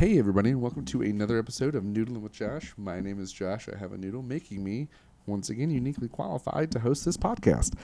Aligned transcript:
Hey, 0.00 0.18
everybody, 0.18 0.48
and 0.48 0.62
welcome 0.62 0.86
to 0.86 1.02
another 1.02 1.38
episode 1.38 1.74
of 1.74 1.84
Noodling 1.84 2.22
with 2.22 2.32
Josh. 2.32 2.72
My 2.78 3.00
name 3.00 3.20
is 3.20 3.30
Josh. 3.30 3.68
I 3.68 3.76
have 3.76 3.92
a 3.92 3.98
noodle, 3.98 4.22
making 4.22 4.64
me 4.64 4.88
once 5.26 5.50
again 5.50 5.68
uniquely 5.68 6.08
qualified 6.08 6.72
to 6.72 6.78
host 6.78 7.04
this 7.04 7.18
podcast. 7.18 7.74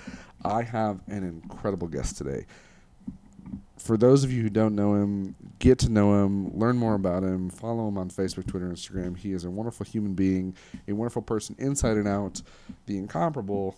I 0.43 0.63
have 0.63 1.01
an 1.09 1.25
incredible 1.25 1.89
guest 1.89 2.17
today. 2.17 2.47
For 3.77 3.99
those 3.99 4.25
of 4.25 4.33
you 4.33 4.43
who 4.43 4.49
don't 4.49 4.75
know 4.75 4.95
him, 4.95 5.35
get 5.59 5.79
to 5.81 5.91
know 5.91 6.25
him, 6.25 6.59
learn 6.59 6.79
more 6.79 6.95
about 6.95 7.23
him, 7.23 7.51
follow 7.51 7.87
him 7.87 7.98
on 7.98 8.09
Facebook, 8.09 8.46
Twitter, 8.46 8.71
Instagram. 8.71 9.14
He 9.14 9.33
is 9.33 9.45
a 9.45 9.51
wonderful 9.51 9.85
human 9.85 10.14
being, 10.14 10.55
a 10.89 10.95
wonderful 10.95 11.21
person 11.21 11.55
inside 11.59 11.98
and 11.98 12.09
out, 12.09 12.41
the 12.87 12.96
incomparable 12.96 13.77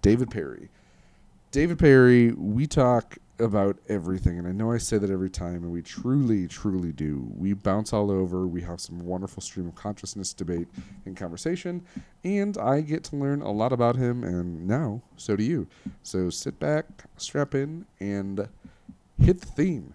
David 0.00 0.30
Perry. 0.30 0.70
David 1.50 1.78
Perry, 1.78 2.32
we 2.32 2.66
talk 2.66 3.18
about 3.40 3.78
everything, 3.88 4.38
and 4.38 4.46
I 4.46 4.52
know 4.52 4.72
I 4.72 4.78
say 4.78 4.98
that 4.98 5.10
every 5.10 5.30
time, 5.30 5.62
and 5.64 5.72
we 5.72 5.82
truly, 5.82 6.46
truly 6.46 6.92
do. 6.92 7.30
We 7.36 7.52
bounce 7.52 7.92
all 7.92 8.10
over. 8.10 8.46
We 8.46 8.62
have 8.62 8.80
some 8.80 9.04
wonderful 9.04 9.42
stream 9.42 9.66
of 9.68 9.74
consciousness 9.74 10.32
debate 10.32 10.68
and 11.04 11.16
conversation, 11.16 11.82
and 12.24 12.56
I 12.58 12.80
get 12.80 13.04
to 13.04 13.16
learn 13.16 13.42
a 13.42 13.50
lot 13.50 13.72
about 13.72 13.96
him, 13.96 14.24
and 14.24 14.66
now 14.66 15.02
so 15.16 15.36
do 15.36 15.44
you. 15.44 15.66
So 16.02 16.30
sit 16.30 16.58
back, 16.58 16.86
strap 17.16 17.54
in, 17.54 17.86
and 17.98 18.48
hit 19.18 19.40
the 19.40 19.46
theme. 19.46 19.94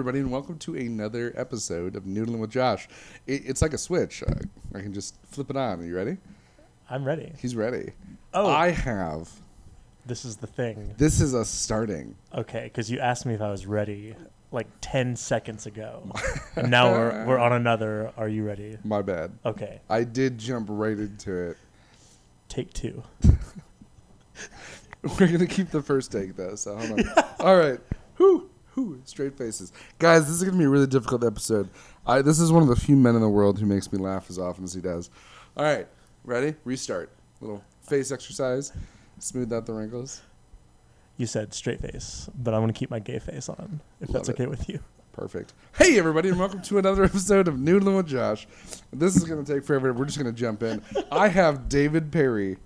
Everybody, 0.00 0.20
and 0.20 0.30
welcome 0.30 0.56
to 0.56 0.74
another 0.74 1.30
episode 1.36 1.94
of 1.94 2.04
Noodling 2.04 2.38
with 2.38 2.48
Josh. 2.48 2.88
It, 3.26 3.42
it's 3.44 3.60
like 3.60 3.74
a 3.74 3.78
switch. 3.78 4.22
Uh, 4.22 4.32
I 4.74 4.80
can 4.80 4.94
just 4.94 5.14
flip 5.26 5.50
it 5.50 5.58
on. 5.58 5.78
Are 5.78 5.84
you 5.84 5.94
ready? 5.94 6.16
I'm 6.88 7.04
ready. 7.04 7.34
He's 7.38 7.54
ready. 7.54 7.92
Oh. 8.32 8.46
I 8.48 8.70
have. 8.70 9.28
This 10.06 10.24
is 10.24 10.38
the 10.38 10.46
thing. 10.46 10.94
This 10.96 11.20
is 11.20 11.34
us 11.34 11.50
starting. 11.50 12.16
Okay, 12.34 12.62
because 12.64 12.90
you 12.90 12.98
asked 12.98 13.26
me 13.26 13.34
if 13.34 13.42
I 13.42 13.50
was 13.50 13.66
ready 13.66 14.16
like 14.52 14.68
10 14.80 15.16
seconds 15.16 15.66
ago. 15.66 16.10
and 16.56 16.70
now 16.70 16.90
we're, 16.92 17.24
we're 17.26 17.38
on 17.38 17.52
another. 17.52 18.10
Are 18.16 18.26
you 18.26 18.46
ready? 18.46 18.78
My 18.82 19.02
bad. 19.02 19.32
Okay, 19.44 19.82
I 19.90 20.04
did 20.04 20.38
jump 20.38 20.68
right 20.70 20.96
into 20.96 21.50
it. 21.50 21.58
take 22.48 22.72
two. 22.72 23.02
We're 25.02 25.28
gonna 25.32 25.46
keep 25.46 25.70
the 25.70 25.82
first 25.82 26.10
take 26.10 26.36
though, 26.36 26.54
so 26.56 26.76
hold 26.76 27.00
on. 27.00 27.24
All 27.40 27.56
right. 27.56 27.80
Whoo, 28.18 28.49
whoo, 28.74 29.00
straight 29.04 29.36
faces. 29.36 29.72
Guys, 29.98 30.26
this 30.26 30.36
is 30.36 30.44
gonna 30.44 30.58
be 30.58 30.64
a 30.64 30.68
really 30.68 30.86
difficult 30.86 31.24
episode. 31.24 31.68
I 32.06 32.22
this 32.22 32.40
is 32.40 32.52
one 32.52 32.62
of 32.62 32.68
the 32.68 32.76
few 32.76 32.96
men 32.96 33.14
in 33.14 33.20
the 33.20 33.28
world 33.28 33.58
who 33.58 33.66
makes 33.66 33.92
me 33.92 33.98
laugh 33.98 34.26
as 34.30 34.38
often 34.38 34.64
as 34.64 34.74
he 34.74 34.80
does. 34.80 35.10
All 35.56 35.64
right, 35.64 35.86
ready? 36.24 36.54
Restart. 36.64 37.10
Little 37.40 37.62
face 37.82 38.12
exercise. 38.12 38.72
Smooth 39.18 39.52
out 39.52 39.66
the 39.66 39.72
wrinkles. 39.74 40.22
You 41.16 41.26
said 41.26 41.52
straight 41.52 41.80
face, 41.80 42.30
but 42.34 42.54
I'm 42.54 42.60
going 42.60 42.72
to 42.72 42.78
keep 42.78 42.90
my 42.90 42.98
gay 42.98 43.18
face 43.18 43.50
on, 43.50 43.80
if 44.00 44.08
Love 44.08 44.14
that's 44.14 44.28
it. 44.30 44.32
okay 44.32 44.46
with 44.46 44.68
you. 44.70 44.80
Perfect. 45.12 45.52
Hey, 45.76 45.98
everybody, 45.98 46.30
and 46.30 46.38
welcome 46.38 46.62
to 46.62 46.78
another 46.78 47.04
episode 47.10 47.46
of 47.46 47.56
Noodling 47.56 47.96
with 47.96 48.06
Josh. 48.06 48.46
This 48.90 49.16
is 49.16 49.24
going 49.24 49.44
to 49.44 49.54
take 49.54 49.64
forever. 49.64 49.92
We're 49.92 50.06
just 50.06 50.18
going 50.18 50.32
to 50.32 50.38
jump 50.38 50.62
in. 50.62 50.80
I 51.12 51.28
have 51.28 51.68
David 51.68 52.10
Perry 52.10 52.56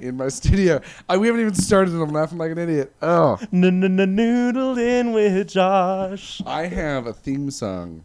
in 0.00 0.16
my 0.16 0.28
studio. 0.28 0.80
I, 1.08 1.16
we 1.16 1.26
haven't 1.26 1.42
even 1.42 1.54
started, 1.54 1.94
and 1.94 2.02
I'm 2.02 2.12
laughing 2.12 2.38
like 2.38 2.50
an 2.50 2.58
idiot. 2.58 2.92
Oh, 3.02 3.38
Noodling 3.52 5.12
with 5.12 5.48
Josh. 5.48 6.42
I 6.46 6.66
have 6.66 7.06
a 7.06 7.12
theme 7.12 7.50
song 7.50 8.04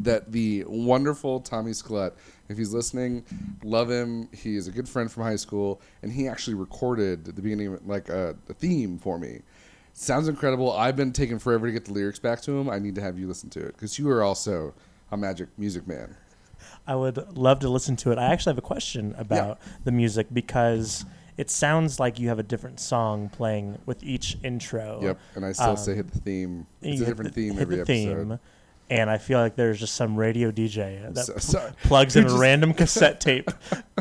that 0.00 0.32
the 0.32 0.64
wonderful 0.66 1.40
Tommy 1.40 1.72
Schlett, 1.72 2.12
if 2.48 2.58
he's 2.58 2.72
listening, 2.72 3.24
love 3.62 3.90
him. 3.90 4.28
He 4.32 4.56
is 4.56 4.68
a 4.68 4.70
good 4.70 4.88
friend 4.88 5.10
from 5.10 5.22
high 5.24 5.36
school, 5.36 5.80
and 6.02 6.12
he 6.12 6.28
actually 6.28 6.54
recorded 6.54 7.28
at 7.28 7.36
the 7.36 7.42
beginning 7.42 7.74
of 7.74 7.86
like 7.86 8.10
uh, 8.10 8.34
a, 8.48 8.50
a 8.50 8.54
theme 8.54 8.98
for 8.98 9.18
me. 9.18 9.42
Sounds 9.92 10.28
incredible. 10.28 10.72
I've 10.72 10.96
been 10.96 11.12
taking 11.12 11.38
forever 11.38 11.66
to 11.66 11.72
get 11.72 11.86
the 11.86 11.92
lyrics 11.92 12.18
back 12.18 12.42
to 12.42 12.52
him. 12.52 12.68
I 12.68 12.78
need 12.78 12.94
to 12.96 13.00
have 13.00 13.18
you 13.18 13.26
listen 13.26 13.48
to 13.50 13.60
it 13.60 13.74
because 13.74 13.98
you 13.98 14.10
are 14.10 14.22
also 14.22 14.74
a 15.10 15.16
magic 15.16 15.48
music 15.56 15.86
man. 15.86 16.14
I 16.86 16.94
would 16.94 17.36
love 17.36 17.60
to 17.60 17.68
listen 17.68 17.96
to 17.96 18.12
it. 18.12 18.18
I 18.18 18.24
actually 18.32 18.50
have 18.52 18.58
a 18.58 18.62
question 18.62 19.14
about 19.18 19.58
the 19.84 19.92
music 19.92 20.28
because 20.32 21.04
it 21.36 21.50
sounds 21.50 21.98
like 22.00 22.18
you 22.18 22.28
have 22.28 22.38
a 22.38 22.42
different 22.42 22.80
song 22.80 23.28
playing 23.28 23.78
with 23.86 24.02
each 24.04 24.38
intro. 24.42 25.00
Yep, 25.02 25.18
and 25.34 25.44
I 25.44 25.52
still 25.52 25.70
Um, 25.70 25.76
say 25.76 25.94
hit 25.94 26.10
the 26.12 26.18
theme. 26.20 26.66
It's 26.82 27.00
a 27.00 27.04
different 27.06 27.34
the- 27.34 27.48
theme 27.50 27.58
every 27.58 27.76
the 27.76 27.82
episode. 27.82 28.28
theme, 28.28 28.38
and 28.88 29.10
I 29.10 29.18
feel 29.18 29.38
like 29.40 29.56
there's 29.56 29.80
just 29.80 29.94
some 29.94 30.16
radio 30.16 30.50
DJ 30.52 31.00
that 31.12 31.42
So- 31.42 31.72
plugs 31.82 32.14
You're 32.14 32.26
in 32.26 32.30
a 32.32 32.38
random 32.38 32.72
cassette 32.72 33.20
tape. 33.28 33.50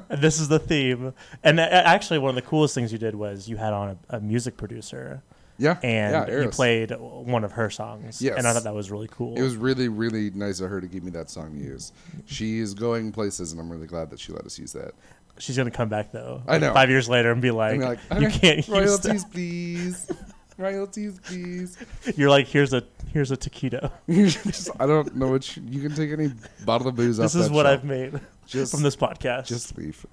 this 0.09 0.39
is 0.39 0.47
the 0.47 0.59
theme. 0.59 1.13
And 1.43 1.59
a- 1.59 1.73
actually, 1.87 2.19
one 2.19 2.29
of 2.29 2.35
the 2.35 2.41
coolest 2.43 2.75
things 2.75 2.91
you 2.93 2.99
did 2.99 3.15
was 3.15 3.49
you 3.49 3.57
had 3.57 3.73
on 3.73 3.97
a, 4.09 4.17
a 4.17 4.19
music 4.21 4.55
producer, 4.57 5.21
Yeah, 5.57 5.77
and 5.83 6.27
yeah, 6.29 6.41
you 6.41 6.49
played 6.49 6.91
one 6.91 7.43
of 7.43 7.53
her 7.53 7.69
songs. 7.69 8.21
Yes. 8.21 8.37
and 8.37 8.45
I 8.45 8.51
thought 8.53 8.63
that 8.63 8.73
was 8.75 8.91
really 8.91 9.07
cool. 9.09 9.37
It 9.37 9.41
was 9.41 9.55
really, 9.55 9.87
really 9.87 10.29
nice 10.31 10.59
of 10.59 10.69
her 10.69 10.81
to 10.81 10.87
give 10.87 11.03
me 11.03 11.11
that 11.11 11.29
song 11.29 11.53
to 11.57 11.63
use. 11.63 11.93
She 12.25 12.59
is 12.59 12.73
going 12.73 13.11
places, 13.13 13.51
and 13.53 13.61
I'm 13.61 13.69
really 13.71 13.87
glad 13.87 14.09
that 14.09 14.19
she 14.19 14.33
let 14.33 14.45
us 14.45 14.59
use 14.59 14.73
that. 14.73 14.91
She's 15.37 15.55
gonna 15.57 15.71
come 15.71 15.89
back 15.89 16.11
though. 16.11 16.41
I 16.47 16.57
know. 16.57 16.73
Five 16.73 16.89
years 16.89 17.07
later 17.09 17.31
and 17.31 17.41
be 17.41 17.51
like, 17.51 17.79
like, 17.79 17.99
you 18.19 18.27
"Okay, 18.27 18.39
can't 18.39 18.57
use 18.57 18.69
royalties, 18.69 19.23
that. 19.23 19.31
please. 19.33 20.11
royalties, 20.57 21.19
please. 21.23 21.77
You're 22.15 22.29
like, 22.29 22.47
here's 22.47 22.73
a 22.73 22.83
here's 23.11 23.31
a 23.31 23.37
taquito. 23.37 23.91
Just- 24.09 24.69
I 24.79 24.85
don't 24.85 25.15
know 25.15 25.29
what 25.29 25.55
you, 25.57 25.63
you 25.69 25.81
can 25.81 25.95
take 25.95 26.11
any 26.11 26.31
bottle 26.65 26.87
of 26.87 26.95
booze. 26.95 27.17
This 27.17 27.35
is 27.35 27.49
what 27.49 27.65
shelf. 27.65 27.79
I've 27.79 27.83
made 27.85 28.19
just 28.47 28.71
from 28.73 28.81
this 28.83 28.95
podcast. 28.95 29.47
Just 29.47 29.77
leave. 29.77 30.05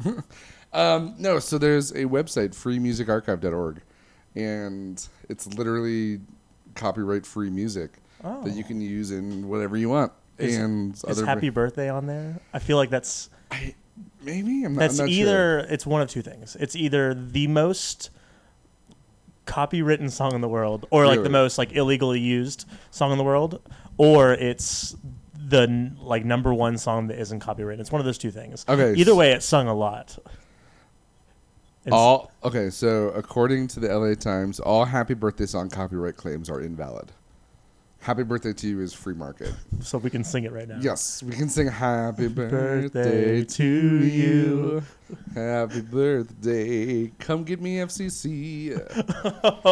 um, 0.73 1.15
no, 1.19 1.39
so 1.39 1.59
there's 1.59 1.93
a 1.93 2.05
website, 2.05 2.51
freemusicarchive.org, 2.51 3.81
and 4.35 5.07
it's 5.29 5.47
literally 5.55 6.21
copyright 6.75 7.27
free 7.27 7.51
music 7.51 7.93
oh. 8.25 8.43
that 8.45 8.55
you 8.55 8.63
oh. 8.65 8.69
can 8.69 8.81
use 8.81 9.11
in 9.11 9.49
whatever 9.49 9.77
you 9.77 9.89
want. 9.89 10.13
Is- 10.39 10.57
and 10.57 10.95
Is 11.09 11.21
Happy 11.21 11.51
Birthday 11.51 11.89
on 11.89 12.07
there? 12.07 12.41
I 12.53 12.59
feel 12.59 12.77
like 12.77 12.91
that's 12.91 13.31
I, 13.51 13.75
maybe 14.23 14.65
I'm 14.65 14.75
not, 14.75 14.81
that's 14.81 14.99
I'm 14.99 15.07
not 15.07 15.13
either 15.13 15.61
Sure. 15.61 15.73
it's 15.73 15.87
one 15.87 16.01
of 16.01 16.09
two 16.09 16.23
things. 16.23 16.57
It's 16.59 16.75
either 16.75 17.15
the 17.15 17.47
most 17.47 18.11
copywritten 19.47 20.11
song 20.11 20.35
in 20.35 20.41
the 20.41 20.49
world, 20.49 20.87
or 20.91 21.07
like 21.07 21.23
the 21.23 21.29
most 21.29 21.59
like 21.59 21.73
illegally 21.73 22.21
used 22.21 22.65
song 22.91 23.13
in 23.13 23.19
the 23.19 23.25
world, 23.25 23.61
or 23.99 24.33
it's 24.33 24.97
the 25.35 25.93
like 26.01 26.25
number 26.25 26.55
one 26.55 26.79
song 26.79 27.09
that 27.09 27.19
isn't 27.19 27.41
copywritten. 27.41 27.81
It's 27.81 27.93
one 27.93 28.01
of 28.01 28.07
those 28.07 28.19
two 28.19 28.31
things. 28.31 28.65
Okay. 28.69 28.95
Either 28.99 29.15
way, 29.15 29.33
it's 29.33 29.47
sung 29.47 29.69
a 29.69 29.75
lot. 29.75 30.19
All 31.91 32.31
okay. 32.45 32.71
So 32.71 33.09
according 33.09 33.69
to 33.69 33.81
the 33.81 33.89
LA 33.89 34.15
Times, 34.15 34.61
all 34.61 34.85
Happy 34.85 35.15
Birthday 35.15 35.47
song 35.47 35.69
copyright 35.69 36.17
claims 36.17 36.49
are 36.49 36.61
invalid. 36.61 37.11
Happy 38.01 38.25
Birthday 38.25 38.53
to 38.53 38.69
you 38.69 38.81
is 38.81 38.93
free 38.93 39.15
market. 39.15 39.53
so 39.81 39.97
we 39.99 40.11
can 40.11 40.25
sing 40.25 40.43
it 40.45 40.53
right 40.53 40.67
now. 40.69 40.79
Yes, 40.81 41.23
we 41.23 41.33
can 41.33 41.49
sing 41.49 41.69
Happy 41.69 42.27
Birthday 42.29 42.89
Birthday 42.89 43.45
to 43.45 43.65
you. 44.05 44.83
Happy 45.35 45.81
birthday. 45.83 47.13
Come 47.19 47.45
get 47.45 47.61
me 47.61 47.77
FCC. 47.77 48.73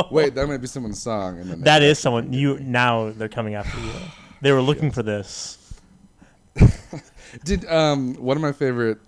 Wait, 0.12 0.34
that 0.34 0.46
might 0.46 0.58
be 0.58 0.66
someone's 0.66 1.02
song. 1.02 1.38
And 1.38 1.50
then 1.50 1.60
That 1.62 1.82
is 1.82 1.98
someone 1.98 2.32
you 2.32 2.58
now 2.60 3.10
they're 3.10 3.28
coming 3.28 3.54
after 3.54 3.78
you. 3.80 3.92
They 4.42 4.52
were 4.52 4.62
looking 4.62 4.90
for 4.90 5.02
this. 5.02 5.58
Did 7.44 7.64
um 7.66 8.14
one 8.14 8.36
of 8.36 8.42
my 8.42 8.52
favorite 8.52 8.98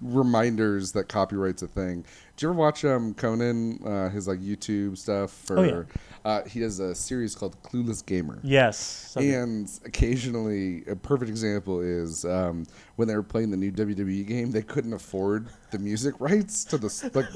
reminders 0.00 0.92
that 0.92 1.08
copyright's 1.08 1.62
a 1.62 1.66
thing. 1.68 2.02
Did 2.36 2.42
you 2.42 2.48
ever 2.50 2.58
watch 2.58 2.84
um 2.84 3.14
Conan 3.14 3.80
uh, 3.84 4.08
his 4.10 4.28
like 4.28 4.40
YouTube 4.40 4.96
stuff 4.96 5.30
for 5.32 5.58
Oh, 5.58 5.62
yeah. 5.62 5.82
uh, 6.24 6.44
he 6.44 6.60
has 6.60 6.78
a 6.78 6.94
series 6.94 7.34
called 7.34 7.60
Clueless 7.62 8.04
Gamer. 8.04 8.38
Yes. 8.42 9.12
And 9.16 9.68
occasionally, 9.84 10.84
a 10.86 10.94
perfect 10.96 11.28
example 11.30 11.80
is 11.80 12.24
um, 12.24 12.64
when 12.96 13.08
they 13.08 13.16
were 13.16 13.22
playing 13.22 13.50
the 13.50 13.56
new 13.56 13.72
WWE 13.72 14.26
game, 14.26 14.50
they 14.52 14.62
couldn't 14.62 14.92
afford 14.92 15.48
the 15.72 15.78
music 15.78 16.14
rights 16.20 16.64
to 16.66 16.78
the 16.78 17.10
like 17.14 17.26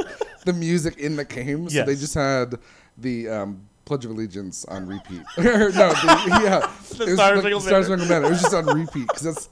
the 0.44 0.52
music 0.52 0.98
in 0.98 1.16
the 1.16 1.24
game, 1.24 1.68
so 1.68 1.78
they 1.84 1.94
just 1.96 2.14
had 2.14 2.54
the 2.98 3.28
um, 3.28 3.68
Pledge 3.84 4.04
of 4.04 4.12
Allegiance 4.12 4.64
on 4.66 4.86
repeat. 4.86 5.22
no, 5.38 5.68
the, 5.68 6.40
yeah, 6.44 6.70
The 6.96 7.04
it 7.04 7.14
Star 7.16 7.32
like 7.34 7.40
Spangled 7.40 7.62
Star 7.62 7.82
Banner. 7.82 8.06
Banner. 8.08 8.26
It 8.26 8.30
was 8.30 8.40
just 8.42 8.54
on 8.54 8.64
repeat 8.78 9.08
because 9.08 9.26
it's 9.26 9.48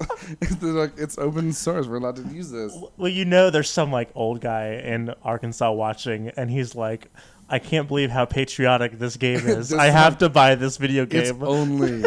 they're 0.57 0.73
like 0.73 0.93
it's 0.97 1.19
open 1.19 1.53
source. 1.53 1.87
We're 1.87 1.97
allowed 1.97 2.17
to 2.17 2.23
use 2.35 2.51
this. 2.51 2.73
Well, 2.97 3.11
you 3.11 3.25
know, 3.25 3.51
there's 3.51 3.69
some 3.71 3.91
like 3.91 4.11
old 4.15 4.41
guy 4.41 4.75
in 4.75 5.13
Arkansas 5.25 5.73
watching, 5.73 6.29
and 6.37 6.49
he's 6.51 6.75
like, 6.77 7.09
"I 7.49 7.59
can't 7.59 7.89
believe 7.89 8.11
how 8.11 8.25
patriotic 8.25 8.99
this 8.99 9.17
game 9.17 9.41
is. 9.47 9.71
This 9.71 9.79
I 9.79 9.87
have 9.87 10.15
one- 10.15 10.19
to 10.21 10.29
buy 10.29 10.55
this 10.55 10.77
video 10.77 11.07
game. 11.07 11.23
It's 11.23 11.33
game." 11.33 11.43
only 11.43 12.05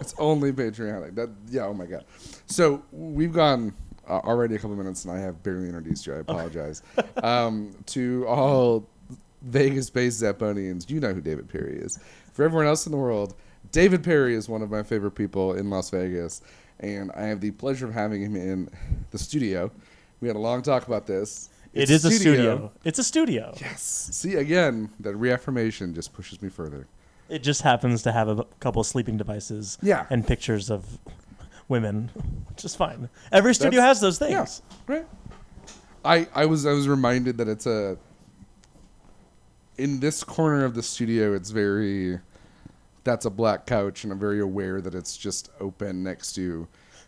it's 0.00 0.14
only 0.18 0.52
patriotic. 0.52 1.14
That 1.14 1.30
yeah. 1.50 1.66
Oh 1.66 1.74
my 1.74 1.84
god. 1.86 2.04
So 2.46 2.82
we've 2.90 3.32
gone 3.34 3.74
uh, 4.08 4.20
already 4.24 4.54
a 4.54 4.58
couple 4.58 4.76
minutes, 4.76 5.04
and 5.04 5.12
I 5.12 5.20
have 5.20 5.42
barely 5.42 5.66
introduced 5.66 6.06
you. 6.06 6.14
I 6.14 6.18
apologize. 6.18 6.82
um, 7.22 7.74
to 7.86 8.24
all 8.26 8.88
Vegas-based 9.46 10.22
Zapponians, 10.22 10.90
you 10.90 11.00
know 11.00 11.12
who 11.14 11.20
David 11.20 11.48
Perry 11.48 11.76
is. 11.78 11.98
For 12.32 12.44
everyone 12.44 12.66
else 12.66 12.86
in 12.86 12.92
the 12.92 12.98
world, 12.98 13.34
David 13.72 14.02
Perry 14.04 14.34
is 14.34 14.48
one 14.48 14.62
of 14.62 14.70
my 14.70 14.82
favorite 14.82 15.12
people 15.12 15.54
in 15.54 15.70
Las 15.70 15.90
Vegas, 15.90 16.42
and 16.80 17.10
I 17.12 17.22
have 17.22 17.40
the 17.40 17.52
pleasure 17.52 17.86
of 17.86 17.94
having 17.94 18.22
him 18.22 18.36
in 18.36 18.68
the 19.10 19.18
studio. 19.18 19.70
We 20.20 20.28
had 20.28 20.36
a 20.36 20.40
long 20.40 20.62
talk 20.62 20.86
about 20.86 21.06
this. 21.06 21.50
It 21.72 21.90
is 21.90 22.04
a 22.04 22.10
studio. 22.10 22.72
It's 22.84 22.98
a 22.98 23.04
studio. 23.04 23.54
Yes. 23.60 24.08
See, 24.12 24.34
again, 24.34 24.90
that 25.00 25.14
reaffirmation 25.16 25.94
just 25.94 26.12
pushes 26.12 26.40
me 26.40 26.48
further. 26.48 26.86
It 27.28 27.42
just 27.42 27.62
happens 27.62 28.02
to 28.02 28.12
have 28.12 28.28
a 28.28 28.44
couple 28.60 28.82
sleeping 28.84 29.16
devices 29.16 29.76
Yeah. 29.82 30.06
and 30.10 30.26
pictures 30.26 30.70
of 30.70 30.98
women, 31.68 32.10
which 32.48 32.64
is 32.64 32.74
fine. 32.74 33.08
Every 33.32 33.54
studio 33.54 33.80
That's- 33.80 33.98
has 33.98 34.00
those 34.00 34.18
things. 34.18 34.62
Yeah, 34.88 34.94
right. 34.94 35.06
I 36.04 36.28
I 36.34 36.46
was 36.46 36.64
I 36.66 36.72
was 36.72 36.86
reminded 36.88 37.36
that 37.38 37.48
it's 37.48 37.66
a 37.66 37.98
in 39.78 40.00
this 40.00 40.24
corner 40.24 40.64
of 40.64 40.74
the 40.74 40.82
studio. 40.82 41.34
It's 41.34 41.50
very 41.50 42.20
that's 43.04 43.24
a 43.24 43.30
black 43.30 43.66
couch, 43.66 44.02
and 44.04 44.12
I'm 44.12 44.18
very 44.18 44.40
aware 44.40 44.80
that 44.80 44.94
it's 44.94 45.16
just 45.16 45.50
open 45.60 46.02
next 46.02 46.32
to 46.34 46.66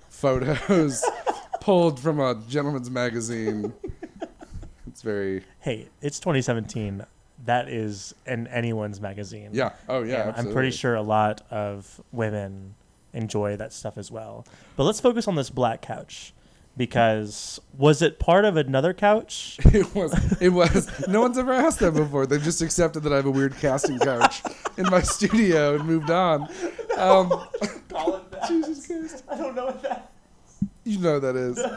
photos 0.09 1.05
pulled 1.61 1.99
from 1.99 2.21
a 2.21 2.41
gentleman's 2.49 2.91
magazine. 2.91 3.73
It's 4.87 5.03
very 5.03 5.45
Hey, 5.61 5.89
it's 6.01 6.19
2017. 6.21 7.05
That 7.45 7.69
is 7.69 8.15
in 8.27 8.47
anyone's 8.49 9.01
magazine. 9.01 9.51
yeah. 9.53 9.73
Oh 9.89 10.03
yeah. 10.03 10.33
I'm 10.37 10.53
pretty 10.53 10.71
sure 10.71 10.95
a 10.95 11.03
lot 11.03 11.43
of 11.51 12.01
women 12.13 12.75
enjoy 13.13 13.57
that 13.57 13.73
stuff 13.73 13.97
as 13.97 14.11
well. 14.11 14.45
But 14.77 14.85
let's 14.85 15.01
focus 15.01 15.29
on 15.29 15.35
this 15.35 15.51
black 15.51 15.83
couch 15.83 16.33
because 16.79 17.61
was 17.77 18.01
it 18.01 18.19
part 18.19 18.47
of 18.47 18.57
another 18.57 18.95
couch? 18.95 19.59
It 19.75 19.95
was. 19.95 20.41
It 20.41 20.49
was. 20.51 21.07
No 21.09 21.21
one's 21.21 21.37
ever 21.37 21.53
asked 21.53 21.81
that 21.81 21.93
before. 21.93 22.27
They've 22.27 22.43
just 22.43 22.63
accepted 22.63 23.03
that 23.03 23.13
I 23.13 23.17
have 23.17 23.27
a 23.27 23.31
weird 23.31 23.55
casting 23.59 23.99
couch 23.99 24.43
in 24.79 24.85
my 24.87 25.03
studio 25.03 25.75
and 25.75 25.85
moved 25.85 26.11
on. 26.11 26.45
Um, 26.97 27.29
Call 27.89 28.17
it 28.17 28.31
that. 28.31 28.49
Jesus 28.49 28.87
Christ. 28.87 29.25
I 29.31 29.37
don't 29.37 29.55
know 29.55 29.67
what 29.67 29.83
that 29.83 30.13
You 30.85 30.99
know 30.99 31.15
what 31.15 31.23
that 31.23 31.37
is. 31.37 31.59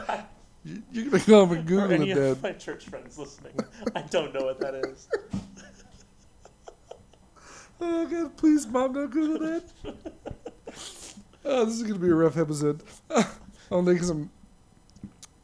You- 0.64 0.80
You're 0.92 1.06
gonna 1.10 1.24
go 1.24 1.40
home 1.44 1.56
and 1.56 1.62
for 1.64 1.68
Google 1.68 1.92
any 1.92 2.10
it, 2.12 2.16
of 2.18 2.40
Dad. 2.40 2.42
my 2.44 2.52
church 2.56 2.84
friends 2.84 3.18
listening. 3.18 3.52
I 3.96 4.02
don't 4.02 4.32
know 4.32 4.44
what 4.44 4.60
that 4.60 4.76
is. 4.76 5.08
Oh 7.80 8.06
God, 8.06 8.36
please, 8.36 8.64
Mom, 8.68 8.92
don't 8.92 9.10
Google 9.10 9.40
that. 9.48 9.64
Oh, 11.44 11.64
this 11.64 11.74
is 11.74 11.82
gonna 11.82 11.98
be 11.98 12.08
a 12.10 12.14
rough 12.14 12.36
episode. 12.36 12.80
Only 13.70 13.94
because 13.94 14.10
I'm. 14.10 14.30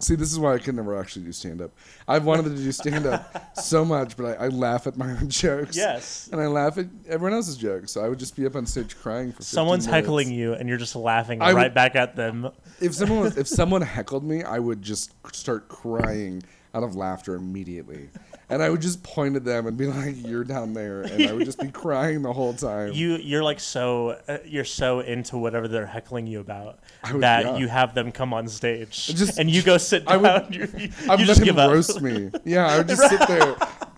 See, 0.00 0.14
this 0.14 0.30
is 0.30 0.38
why 0.38 0.54
I 0.54 0.58
could 0.58 0.76
never 0.76 0.96
actually 0.98 1.24
do 1.24 1.32
stand 1.32 1.60
up. 1.60 1.72
I've 2.06 2.24
wanted 2.24 2.44
to 2.44 2.50
do 2.56 2.70
stand 2.70 3.04
up 3.06 3.56
so 3.60 3.84
much, 3.84 4.16
but 4.16 4.38
I, 4.40 4.44
I 4.44 4.48
laugh 4.48 4.86
at 4.86 4.96
my 4.96 5.10
own 5.10 5.28
jokes. 5.28 5.76
Yes. 5.76 6.28
And 6.30 6.40
I 6.40 6.46
laugh 6.46 6.78
at 6.78 6.86
everyone 7.08 7.34
else's 7.34 7.56
jokes. 7.56 7.90
So 7.92 8.04
I 8.04 8.08
would 8.08 8.18
just 8.20 8.36
be 8.36 8.46
up 8.46 8.54
on 8.54 8.64
stage 8.64 8.96
crying 8.96 9.32
for 9.32 9.42
Someone's 9.42 9.86
heckling 9.86 10.30
you 10.30 10.52
and 10.54 10.68
you're 10.68 10.78
just 10.78 10.94
laughing 10.94 11.42
I 11.42 11.52
right 11.52 11.64
would- 11.64 11.74
back 11.74 11.96
at 11.96 12.14
them. 12.16 12.50
If 12.80 12.94
someone 12.94 13.18
was, 13.22 13.36
if 13.36 13.48
someone 13.48 13.82
heckled 13.82 14.22
me, 14.22 14.44
I 14.44 14.60
would 14.60 14.82
just 14.82 15.10
start 15.34 15.66
crying 15.68 16.44
out 16.74 16.84
of 16.84 16.94
laughter 16.94 17.34
immediately, 17.34 18.08
and 18.50 18.62
I 18.62 18.70
would 18.70 18.80
just 18.80 19.02
point 19.02 19.36
at 19.36 19.44
them 19.44 19.66
and 19.66 19.76
be 19.76 19.86
like, 19.86 20.14
"You're 20.16 20.44
down 20.44 20.72
there," 20.72 21.02
and 21.02 21.26
I 21.26 21.32
would 21.32 21.44
just 21.44 21.60
be 21.60 21.70
crying 21.72 22.22
the 22.22 22.32
whole 22.32 22.54
time. 22.54 22.92
You 22.92 23.16
you're 23.16 23.42
like 23.44 23.60
so 23.60 24.18
uh, 24.28 24.38
you're 24.44 24.64
so 24.64 25.00
into 25.00 25.36
whatever 25.38 25.68
they're 25.68 25.86
heckling 25.86 26.26
you 26.26 26.40
about 26.40 26.78
would- 27.12 27.22
that 27.22 27.44
yeah. 27.44 27.56
you 27.56 27.68
have 27.68 27.94
them 27.94 28.10
come 28.12 28.32
on 28.32 28.48
stage 28.48 29.06
Just- 29.08 29.38
and 29.38 29.50
you 29.50 29.62
go 29.62 29.76
sit 29.78 30.04
I 30.06 30.16
would- 30.16 30.46
you 30.54 30.68
you, 30.78 30.90
I 31.04 31.16
let 31.16 31.20
just 31.20 31.42
give 31.44 31.58
up. 31.58 31.70
roast 31.70 32.00
me. 32.00 32.30
Yeah, 32.44 32.66
I 32.66 32.78
would 32.78 32.88
just 32.88 33.08
sit 33.08 33.26
there 33.28 33.56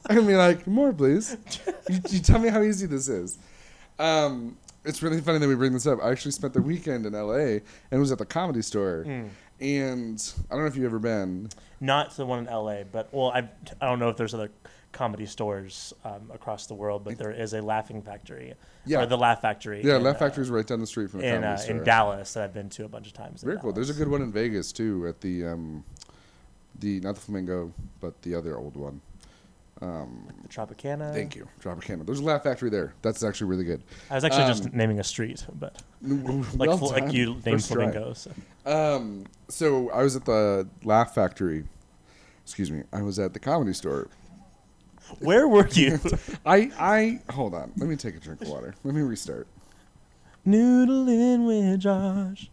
and 0.08 0.26
be 0.26 0.34
like, 0.36 0.66
"More, 0.66 0.92
please." 0.92 1.36
You, 1.88 2.00
you 2.08 2.18
tell 2.20 2.38
me 2.38 2.48
how 2.48 2.62
easy 2.62 2.86
this 2.86 3.08
is. 3.08 3.38
Um, 3.98 4.56
it's 4.84 5.02
really 5.02 5.20
funny 5.20 5.38
that 5.38 5.46
we 5.48 5.54
bring 5.54 5.72
this 5.74 5.86
up. 5.86 5.98
I 6.02 6.10
actually 6.10 6.32
spent 6.32 6.54
the 6.54 6.62
weekend 6.62 7.04
in 7.06 7.14
L.A. 7.14 7.60
and 7.90 8.00
was 8.00 8.10
at 8.12 8.18
the 8.18 8.24
Comedy 8.24 8.62
Store, 8.62 9.04
Hmm. 9.04 9.26
And 9.60 10.32
I 10.50 10.54
don't 10.54 10.64
know 10.64 10.66
if 10.66 10.76
you've 10.76 10.84
ever 10.84 10.98
been. 10.98 11.48
Not 11.80 12.16
the 12.16 12.26
one 12.26 12.40
in 12.40 12.48
L.A., 12.48 12.84
but 12.84 13.12
well, 13.12 13.30
I 13.30 13.48
I 13.80 13.86
don't 13.86 13.98
know 13.98 14.08
if 14.08 14.16
there's 14.16 14.34
other 14.34 14.50
comedy 14.92 15.26
stores 15.26 15.94
um, 16.04 16.30
across 16.32 16.66
the 16.66 16.74
world, 16.74 17.04
but 17.04 17.16
there 17.18 17.30
is 17.30 17.54
a 17.54 17.62
Laughing 17.62 18.02
Factory. 18.02 18.54
Yeah. 18.86 19.02
or 19.02 19.06
the 19.06 19.18
Laugh 19.18 19.40
Factory. 19.40 19.82
Yeah, 19.84 19.96
in, 19.96 20.02
Laugh 20.02 20.20
uh, 20.20 20.26
is 20.26 20.50
right 20.50 20.66
down 20.66 20.80
the 20.80 20.86
street 20.86 21.10
from 21.10 21.20
the 21.20 21.26
in 21.26 21.42
Comedy 21.42 21.52
uh, 21.52 21.56
Store. 21.56 21.76
in 21.76 21.84
Dallas 21.84 22.34
that 22.34 22.44
I've 22.44 22.54
been 22.54 22.68
to 22.70 22.84
a 22.84 22.88
bunch 22.88 23.06
of 23.06 23.12
times. 23.12 23.42
Very 23.42 23.58
cool. 23.58 23.72
There's 23.72 23.90
a 23.90 23.94
good 23.94 24.08
one 24.08 24.22
in 24.22 24.32
Vegas 24.32 24.72
too, 24.72 25.06
at 25.06 25.20
the 25.20 25.46
um, 25.46 25.84
the 26.78 27.00
not 27.00 27.14
the 27.14 27.20
Flamingo, 27.20 27.72
but 28.00 28.20
the 28.22 28.34
other 28.34 28.56
old 28.56 28.76
one. 28.76 29.00
Um, 29.82 30.26
The 30.42 30.48
Tropicana. 30.48 31.12
thank 31.14 31.34
you, 31.34 31.48
Tropicana. 31.62 32.04
There's 32.04 32.20
a 32.20 32.24
Laugh 32.24 32.42
Factory 32.42 32.68
there. 32.68 32.92
That's 33.00 33.22
actually 33.22 33.48
really 33.48 33.64
good. 33.64 33.82
I 34.10 34.14
was 34.16 34.24
actually 34.24 34.42
Um, 34.42 34.48
just 34.48 34.72
naming 34.74 35.00
a 35.00 35.04
street, 35.04 35.46
but 35.58 35.80
Well 36.02 36.44
like 36.56 36.78
fl- 36.78 36.86
like 36.86 37.12
you 37.14 37.36
named 37.46 37.64
try. 37.66 37.90
flamingos. 37.90 38.28
Um, 38.66 39.24
so 39.48 39.88
I 39.90 40.02
was 40.02 40.16
at 40.16 40.26
the 40.26 40.68
Laugh 40.84 41.14
Factory. 41.14 41.64
Excuse 42.44 42.70
me. 42.70 42.82
I 42.92 43.00
was 43.02 43.18
at 43.18 43.32
the 43.32 43.38
Comedy 43.38 43.72
Store. 43.72 44.08
Where 45.20 45.48
were 45.48 45.66
you? 45.68 45.98
I 46.46 46.70
I 46.78 47.32
hold 47.32 47.54
on. 47.54 47.72
Let 47.76 47.88
me 47.88 47.96
take 47.96 48.16
a 48.16 48.20
drink 48.20 48.42
of 48.42 48.48
water. 48.48 48.74
Let 48.84 48.94
me 48.94 49.00
restart. 49.00 49.46
Noodling 50.46 51.46
with 51.46 51.80
Josh. 51.80 52.50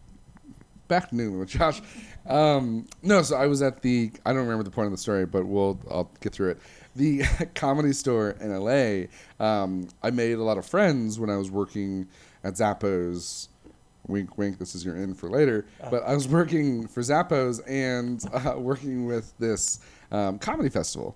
back 0.87 1.09
to 1.09 1.15
Noodling 1.15 1.39
with 1.39 1.49
Josh. 1.49 1.81
Um, 2.25 2.85
no, 3.03 3.21
so 3.21 3.35
I 3.37 3.47
was 3.47 3.61
at 3.61 3.81
the. 3.81 4.11
I 4.25 4.31
don't 4.33 4.41
remember 4.43 4.63
the 4.63 4.71
point 4.71 4.87
of 4.87 4.91
the 4.91 4.97
story, 4.97 5.25
but 5.25 5.45
we'll. 5.45 5.79
I'll 5.89 6.09
get 6.19 6.33
through 6.33 6.51
it. 6.51 6.59
The 6.97 7.23
comedy 7.55 7.93
store 7.93 8.31
in 8.41 8.53
LA. 8.53 9.05
Um, 9.39 9.87
I 10.03 10.09
made 10.09 10.33
a 10.33 10.43
lot 10.43 10.57
of 10.57 10.65
friends 10.65 11.19
when 11.19 11.29
I 11.29 11.37
was 11.37 11.49
working 11.49 12.07
at 12.43 12.55
Zappos. 12.55 13.47
Wink, 14.07 14.37
wink. 14.37 14.57
This 14.57 14.73
is 14.73 14.83
your 14.85 14.95
in 14.95 15.13
for 15.13 15.29
later. 15.29 15.65
But 15.91 16.03
I 16.03 16.13
was 16.13 16.27
working 16.27 16.87
for 16.87 17.01
Zappos 17.01 17.61
and 17.67 18.23
uh, 18.33 18.57
working 18.57 19.05
with 19.05 19.37
this 19.37 19.79
um, 20.11 20.39
comedy 20.39 20.69
festival, 20.69 21.15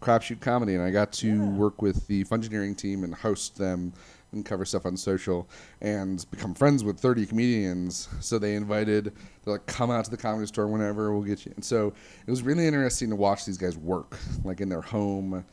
Crapshoot 0.00 0.40
Comedy, 0.40 0.74
and 0.74 0.82
I 0.82 0.90
got 0.90 1.12
to 1.12 1.44
work 1.50 1.82
with 1.82 2.06
the 2.06 2.24
Fungineering 2.24 2.76
team 2.76 3.04
and 3.04 3.14
host 3.14 3.56
them 3.56 3.92
and 4.32 4.44
cover 4.44 4.64
stuff 4.64 4.86
on 4.86 4.96
social 4.96 5.48
and 5.80 6.24
become 6.30 6.54
friends 6.54 6.84
with 6.84 6.98
30 7.00 7.26
comedians. 7.26 8.08
So 8.20 8.38
they 8.38 8.54
invited, 8.54 9.12
they're 9.44 9.54
like, 9.54 9.66
come 9.66 9.90
out 9.90 10.04
to 10.04 10.10
the 10.10 10.16
comedy 10.16 10.46
store 10.46 10.66
whenever, 10.68 11.12
we'll 11.12 11.22
get 11.26 11.44
you. 11.44 11.52
And 11.56 11.64
so 11.64 11.92
it 12.26 12.30
was 12.30 12.42
really 12.42 12.66
interesting 12.66 13.10
to 13.10 13.16
watch 13.16 13.44
these 13.44 13.58
guys 13.58 13.76
work, 13.76 14.18
like 14.44 14.60
in 14.60 14.68
their 14.68 14.82
home 14.82 15.44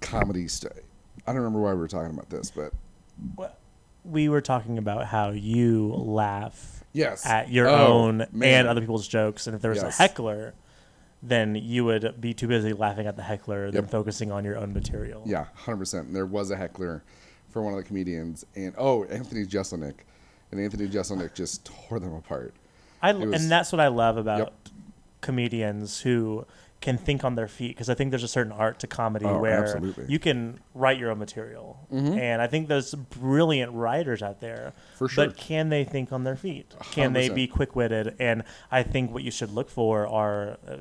comedy 0.00 0.48
stay. 0.48 0.68
I 1.26 1.32
don't 1.32 1.36
remember 1.36 1.60
why 1.60 1.72
we 1.72 1.78
were 1.80 1.88
talking 1.88 2.12
about 2.12 2.28
this, 2.30 2.50
but 2.50 2.72
Well, 3.36 3.56
we 4.04 4.28
were 4.28 4.40
talking 4.42 4.76
about 4.78 5.06
how 5.06 5.30
you 5.30 5.94
laugh 5.94 6.84
yes. 6.92 7.24
at 7.24 7.50
your 7.50 7.68
Oh, 7.68 7.86
own 7.86 8.26
man. 8.32 8.60
and 8.60 8.68
other 8.68 8.80
people's 8.80 9.08
jokes, 9.08 9.46
and 9.46 9.56
if 9.56 9.62
there 9.62 9.70
was 9.70 9.82
Yes. 9.82 9.98
a 9.98 10.02
heckler, 10.02 10.54
then 11.26 11.54
you 11.54 11.84
would 11.86 12.20
be 12.20 12.34
too 12.34 12.46
busy 12.46 12.72
laughing 12.74 13.06
at 13.06 13.16
the 13.16 13.22
heckler 13.22 13.70
than 13.70 13.86
focusing 13.86 14.30
on 14.30 14.44
your 14.44 14.56
own 14.58 14.72
material. 14.74 15.22
Yeah, 15.24 15.46
100%. 15.64 16.12
There 16.12 16.26
was 16.26 16.50
a 16.50 16.56
heckler 16.56 17.02
for 17.48 17.62
one 17.62 17.72
of 17.72 17.78
the 17.78 17.84
comedians. 17.84 18.44
And, 18.54 18.74
oh, 18.76 19.04
Anthony 19.04 19.46
Jeselnik. 19.46 19.94
And 20.52 20.60
Anthony 20.60 20.86
Jeselnik 20.86 21.34
just 21.34 21.64
tore 21.64 21.98
them 21.98 22.14
apart. 22.14 22.54
I, 23.02 23.12
was- 23.12 23.40
and 23.42 23.50
that's 23.50 23.72
what 23.72 23.80
I 23.80 23.88
love 23.88 24.18
about 24.18 24.52
comedians 25.22 26.00
who 26.00 26.46
can 26.80 26.98
think 26.98 27.24
on 27.24 27.34
their 27.34 27.48
feet 27.48 27.68
because 27.68 27.88
I 27.88 27.94
think 27.94 28.10
there's 28.10 28.24
a 28.24 28.28
certain 28.28 28.52
art 28.52 28.78
to 28.80 28.86
comedy 28.86 29.24
Oh, 29.24 29.38
where 29.40 29.62
absolutely. 29.64 30.04
you 30.06 30.18
can 30.18 30.58
write 30.74 30.98
your 30.98 31.10
own 31.10 31.18
material, 31.18 31.78
Mhm. 31.90 32.18
and 32.18 32.42
I 32.42 32.46
think 32.46 32.68
there's 32.68 32.94
brilliant 32.94 33.72
writers 33.72 34.22
out 34.22 34.40
there. 34.40 34.74
For 34.96 35.08
sure. 35.08 35.26
But 35.28 35.36
can 35.38 35.70
they 35.70 35.84
think 35.84 36.12
on 36.12 36.24
their 36.24 36.36
feet? 36.36 36.74
Can 36.90 37.14
they 37.14 37.30
100%. 37.30 37.34
be 37.34 37.46
quick 37.46 37.74
witted? 37.74 38.14
And 38.18 38.42
I 38.70 38.82
think 38.82 39.12
what 39.14 39.22
you 39.22 39.30
should 39.30 39.50
look 39.50 39.70
for 39.70 40.06
are 40.06 40.58
uh, 40.68 40.76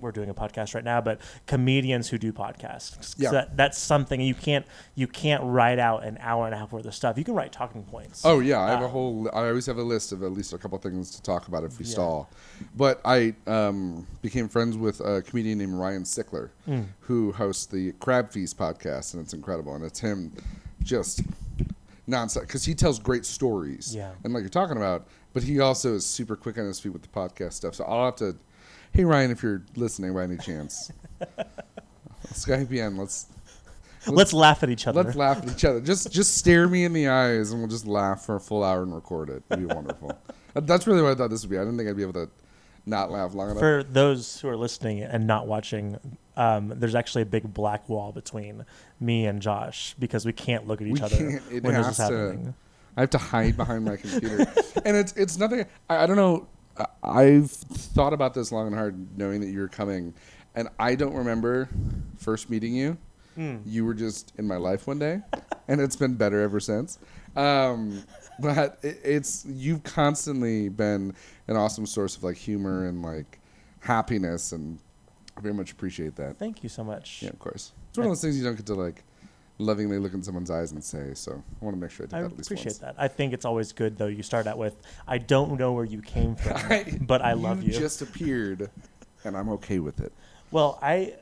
we're 0.00 0.12
doing 0.12 0.28
a 0.30 0.34
podcast 0.34 0.74
right 0.74 0.84
now, 0.84 1.00
but 1.00 1.20
comedians 1.46 2.08
who 2.08 2.18
do 2.18 2.32
podcasts. 2.32 3.14
Yeah. 3.18 3.30
that, 3.30 3.56
that's 3.56 3.78
something 3.78 4.20
you 4.20 4.34
can't 4.34 4.64
you 4.94 5.06
can't 5.06 5.42
write 5.44 5.78
out 5.78 6.04
an 6.04 6.18
hour 6.20 6.46
and 6.46 6.54
a 6.54 6.58
half 6.58 6.72
worth 6.72 6.86
of 6.86 6.94
stuff. 6.94 7.18
You 7.18 7.24
can 7.24 7.34
write 7.34 7.52
talking 7.52 7.82
points. 7.82 8.22
Oh 8.24 8.40
yeah, 8.40 8.60
I 8.60 8.70
have 8.70 8.82
a 8.82 8.84
Uh, 8.84 8.88
whole. 8.88 9.28
I 9.32 9.48
always 9.48 9.66
have 9.66 9.78
a 9.78 9.82
list 9.82 10.12
of 10.12 10.22
at 10.22 10.32
least 10.32 10.52
a 10.52 10.58
couple 10.58 10.78
things 10.78 11.10
to 11.12 11.22
talk 11.22 11.48
about 11.48 11.64
if 11.64 11.78
we 11.78 11.84
Yeah. 11.84 11.92
stall. 11.92 12.30
But 12.76 13.00
I 13.04 13.34
um, 13.46 14.06
became 14.22 14.48
friends 14.48 14.76
with 14.76 15.00
a 15.00 15.22
comedian 15.22 15.58
named 15.58 15.74
Ryan 15.74 16.02
Sickler, 16.04 16.50
Hmm. 16.64 16.82
who 17.00 17.32
hosts 17.32 17.66
the 17.66 17.92
Crab 18.00 18.30
Feast 18.30 18.56
podcast, 18.58 19.14
and 19.14 19.22
it's 19.22 19.34
incredible. 19.34 19.74
And 19.74 19.84
it's 19.84 20.00
him, 20.00 20.32
just 20.82 21.22
nonstop 22.08 22.42
because 22.42 22.64
he 22.64 22.74
tells 22.74 22.98
great 22.98 23.26
stories. 23.26 23.94
Yeah. 23.94 24.12
and 24.24 24.32
like 24.32 24.42
you're 24.42 24.48
talking 24.48 24.76
about, 24.76 25.06
but 25.34 25.42
he 25.42 25.60
also 25.60 25.94
is 25.94 26.06
super 26.06 26.36
quick 26.36 26.56
on 26.58 26.64
his 26.64 26.80
feet 26.80 26.92
with 26.92 27.02
the 27.02 27.08
podcast 27.08 27.52
stuff. 27.54 27.74
So 27.74 27.84
I'll 27.84 28.06
have 28.06 28.16
to. 28.16 28.36
Hey 28.92 29.04
Ryan, 29.04 29.30
if 29.30 29.42
you're 29.42 29.62
listening 29.76 30.14
by 30.14 30.24
any 30.24 30.36
chance, 30.38 30.90
Skype 32.32 32.70
in. 32.72 32.96
Let's 32.96 33.26
let's 34.06 34.32
laugh 34.32 34.62
at 34.62 34.70
each 34.70 34.86
other. 34.86 35.02
Let's 35.02 35.16
laugh 35.16 35.38
at 35.38 35.48
each 35.50 35.64
other. 35.64 35.80
Just 35.80 36.10
just 36.12 36.36
stare 36.36 36.68
me 36.68 36.84
in 36.84 36.92
the 36.92 37.08
eyes, 37.08 37.50
and 37.52 37.60
we'll 37.60 37.68
just 37.70 37.86
laugh 37.86 38.24
for 38.24 38.36
a 38.36 38.40
full 38.40 38.64
hour 38.64 38.82
and 38.82 38.94
record 38.94 39.30
it. 39.30 39.42
It'd 39.50 39.68
be 39.68 39.72
wonderful. 39.74 40.18
That's 40.54 40.86
really 40.86 41.02
what 41.02 41.12
I 41.12 41.14
thought 41.14 41.30
this 41.30 41.42
would 41.42 41.50
be. 41.50 41.56
I 41.58 41.60
didn't 41.60 41.76
think 41.78 41.88
I'd 41.88 41.96
be 41.96 42.02
able 42.02 42.14
to 42.14 42.28
not 42.86 43.10
laugh 43.10 43.34
long 43.34 43.50
enough. 43.50 43.60
For 43.60 43.82
those 43.82 44.40
who 44.40 44.48
are 44.48 44.56
listening 44.56 45.02
and 45.02 45.26
not 45.26 45.46
watching, 45.46 45.98
um, 46.36 46.72
there's 46.74 46.94
actually 46.94 47.22
a 47.22 47.26
big 47.26 47.52
black 47.52 47.88
wall 47.88 48.12
between 48.12 48.64
me 48.98 49.26
and 49.26 49.40
Josh 49.42 49.94
because 49.98 50.24
we 50.24 50.32
can't 50.32 50.66
look 50.66 50.80
at 50.80 50.86
each 50.86 50.94
We 50.94 51.02
other 51.02 51.16
when 51.60 51.74
this 51.74 51.86
is 51.88 51.96
to- 51.96 52.02
happening. 52.02 52.54
I 52.96 53.02
have 53.02 53.10
to 53.10 53.18
hide 53.18 53.56
behind 53.56 53.84
my 53.84 53.96
computer, 53.96 54.38
and 54.84 54.96
it's 54.96 55.12
it's 55.12 55.38
nothing. 55.38 55.66
I, 55.88 56.02
I 56.02 56.06
don't 56.06 56.16
know. 56.16 56.48
I- 56.78 56.86
I've 57.02 57.50
thought 57.50 58.12
about 58.12 58.34
this 58.34 58.52
long 58.52 58.66
and 58.68 58.76
hard, 58.76 59.18
knowing 59.18 59.40
that 59.40 59.48
you're 59.48 59.68
coming, 59.68 60.14
and 60.54 60.68
I 60.78 60.94
don't 60.94 61.14
remember 61.14 61.68
first 62.18 62.50
meeting 62.50 62.74
you. 62.74 62.96
Mm. 63.36 63.62
You 63.64 63.84
were 63.84 63.94
just 63.94 64.32
in 64.36 64.46
my 64.46 64.56
life 64.56 64.86
one 64.86 64.98
day, 64.98 65.20
and 65.68 65.80
it's 65.80 65.96
been 65.96 66.14
better 66.14 66.40
ever 66.40 66.58
since. 66.60 66.98
Um, 67.36 68.02
but 68.40 68.78
it, 68.82 69.00
it's 69.04 69.44
you've 69.46 69.84
constantly 69.84 70.68
been 70.68 71.14
an 71.46 71.56
awesome 71.56 71.86
source 71.86 72.16
of 72.16 72.24
like 72.24 72.36
humor 72.36 72.86
and 72.86 73.02
like 73.02 73.38
happiness, 73.80 74.52
and 74.52 74.78
I 75.36 75.40
very 75.40 75.54
much 75.54 75.70
appreciate 75.70 76.16
that. 76.16 76.38
Thank 76.38 76.62
you 76.62 76.68
so 76.68 76.82
much. 76.82 77.22
Yeah, 77.22 77.30
of 77.30 77.38
course. 77.38 77.72
It's 77.90 77.98
one 77.98 78.06
of 78.08 78.10
those 78.10 78.20
things 78.22 78.36
you 78.36 78.44
don't 78.44 78.56
get 78.56 78.66
to 78.66 78.74
like 78.74 79.04
lovingly 79.58 79.98
look 79.98 80.14
in 80.14 80.22
someone's 80.22 80.50
eyes 80.50 80.72
and 80.72 80.82
say. 80.82 81.12
So 81.14 81.42
I 81.60 81.64
want 81.64 81.76
to 81.76 81.80
make 81.80 81.90
sure 81.90 82.06
I 82.06 82.08
did 82.08 82.14
I 82.16 82.20
that 82.22 82.26
at 82.32 82.38
least 82.38 82.48
appreciate 82.50 82.66
once. 82.66 82.78
that. 82.78 82.94
I 82.98 83.08
think 83.08 83.32
it's 83.32 83.44
always 83.44 83.72
good 83.72 83.98
though. 83.98 84.06
You 84.06 84.22
start 84.22 84.46
out 84.46 84.58
with, 84.58 84.76
"I 85.06 85.18
don't 85.18 85.58
know 85.58 85.72
where 85.72 85.84
you 85.84 86.00
came 86.00 86.36
from, 86.36 86.98
but 87.06 87.22
I 87.22 87.32
love 87.34 87.62
you." 87.62 87.72
just 87.72 88.02
appeared, 88.02 88.70
and 89.24 89.36
I'm 89.36 89.48
okay 89.50 89.78
with 89.78 90.00
it. 90.00 90.12
Well, 90.50 90.78
I 90.82 91.14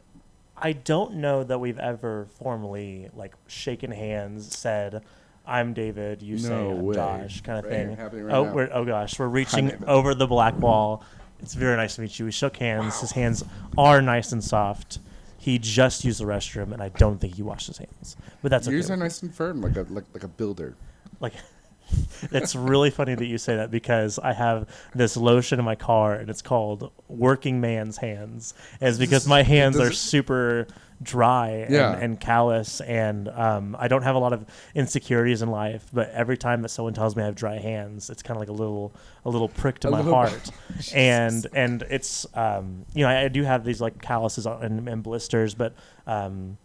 I 0.57 0.73
don't 0.73 1.17
know 1.17 1.45
that 1.45 1.59
we've 1.59 1.79
ever 1.79 2.27
formally 2.39 3.11
like 3.15 3.35
shaken 3.47 3.91
hands, 3.91 4.57
said, 4.57 5.03
"I'm 5.47 5.73
David," 5.75 6.23
you 6.23 6.39
say 6.39 6.55
I'm 6.55 6.83
way. 6.83 6.95
Josh," 6.95 7.41
kind 7.43 7.59
of 7.59 7.65
Right 7.65 7.97
thing. 7.97 7.97
right 8.25 8.35
oh, 8.35 8.45
now. 8.45 8.53
we're 8.55 8.71
oh 8.73 8.85
gosh, 8.85 9.19
we're 9.19 9.29
reaching 9.29 9.83
over 9.87 10.15
the 10.15 10.27
black 10.27 10.59
wall. 10.59 11.03
It's 11.41 11.53
very 11.55 11.77
nice 11.77 11.97
to 11.97 12.01
meet 12.01 12.19
you. 12.19 12.25
We 12.25 12.31
shook 12.33 12.57
hands. 12.57 13.01
His 13.01 13.13
hands 13.13 13.45
are 13.77 14.01
nice 14.01 14.33
and 14.33 14.43
soft. 14.43 14.99
He 15.47 15.61
just 15.61 16.05
used 16.05 16.19
the 16.19 16.25
restroom, 16.25 16.73
and 16.73 16.83
I 16.83 16.89
don't 16.89 17.21
think 17.21 17.37
he 17.37 17.43
washed 17.43 17.69
his 17.69 17.79
hands. 17.79 18.17
But 18.43 18.51
that's 18.51 18.67
Yours 18.67 18.87
okay. 18.87 18.95
are 18.95 18.97
nice 18.97 19.23
and 19.23 19.33
firm, 19.33 19.63
like 19.63 19.77
a 19.77 19.83
like 19.89 20.03
like 20.13 20.25
a 20.25 20.29
builder. 20.29 20.75
like 21.21 21.35
it's 22.33 22.57
really 22.57 22.91
funny 22.91 23.15
that 23.15 23.27
you 23.27 23.39
say 23.39 23.55
that 23.55 23.71
because 23.71 24.19
I 24.19 24.33
have 24.33 24.69
this 24.93 25.17
lotion 25.17 25.61
in 25.61 25.65
my 25.65 25.77
car 25.77 26.15
and 26.15 26.29
it's 26.29 26.43
called 26.43 26.91
Working 27.07 27.61
Man's 27.61 27.97
Hands. 27.99 28.53
And 28.81 28.89
it's 28.89 28.99
because 28.99 29.29
my 29.29 29.45
hands 29.45 29.77
Does 29.77 29.87
are 29.87 29.93
it- 29.93 29.95
super 29.95 30.67
dry 31.03 31.67
Yeah. 31.69 31.93
and, 31.93 32.03
and 32.03 32.21
callous 32.21 32.81
and 32.81 33.29
um, 33.29 33.77
I 33.79 33.89
don't 33.89 34.03
have 34.03 34.15
a 34.15 34.19
lot 34.19 34.33
of 34.33 34.47
insecurities 34.75 35.43
in 35.43 35.51
life, 35.51 35.85
but 35.93 36.11
every 36.11 36.37
time 36.39 36.63
that 36.63 36.71
someone 36.71 36.95
tells 36.95 37.15
me 37.17 37.23
I 37.23 37.27
have 37.27 37.35
dry 37.35 37.59
hands, 37.59 38.09
it's 38.11 38.23
kind 38.23 38.37
of 38.37 38.41
like 38.41 38.49
a 38.49 38.53
little 38.53 38.93
a 39.25 39.31
little 39.31 39.49
prick 39.49 39.79
to 39.81 39.89
A 39.89 39.91
my 39.91 40.03
heart. 40.03 40.51
and 40.95 41.47
and 41.53 41.83
it's 41.91 42.27
um, 42.35 42.85
you 42.95 43.03
know, 43.05 43.11
I, 43.11 43.25
I 43.25 43.29
do 43.29 43.43
have 43.43 43.65
these 43.65 43.81
like 43.81 44.01
calluses 44.01 44.47
on- 44.47 44.63
and, 44.63 44.89
and 44.89 45.03
blisters, 45.03 45.55
but 45.55 45.75
um, 46.07 46.57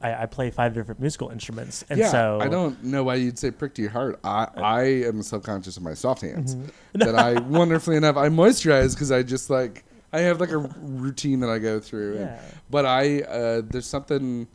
I, 0.00 0.22
I 0.22 0.26
play 0.26 0.50
five 0.50 0.74
different 0.74 1.00
musical 1.00 1.30
instruments, 1.30 1.84
and 1.90 1.98
yeah, 1.98 2.08
so 2.08 2.38
I 2.40 2.48
don't 2.48 2.82
know 2.84 3.02
why 3.04 3.16
you'd 3.16 3.38
say 3.38 3.50
prick 3.50 3.74
to 3.74 3.82
your 3.82 3.90
heart. 3.90 4.18
I 4.24 4.48
I 4.56 4.82
am 5.06 5.22
subconscious 5.22 5.76
of 5.76 5.82
my 5.82 5.94
soft 5.94 6.22
hands 6.22 6.54
Mm-hmm. 6.54 6.98
that 7.00 7.14
I 7.16 7.40
wonderfully 7.40 7.96
enough 7.96 8.16
I 8.16 8.28
moisturize 8.28 8.94
because 8.94 9.10
I 9.10 9.22
just 9.24 9.50
like 9.50 9.84
I 10.12 10.20
have 10.20 10.40
like 10.40 10.50
a 10.50 10.58
routine 10.58 11.40
that 11.40 11.50
I 11.50 11.58
go 11.58 11.80
through. 11.80 12.12
and- 12.16 12.20
Yeah. 12.20 12.40
but 12.70 12.84
I 12.86 13.20
uh, 13.22 13.62
there's 13.64 13.86
something 13.86 14.46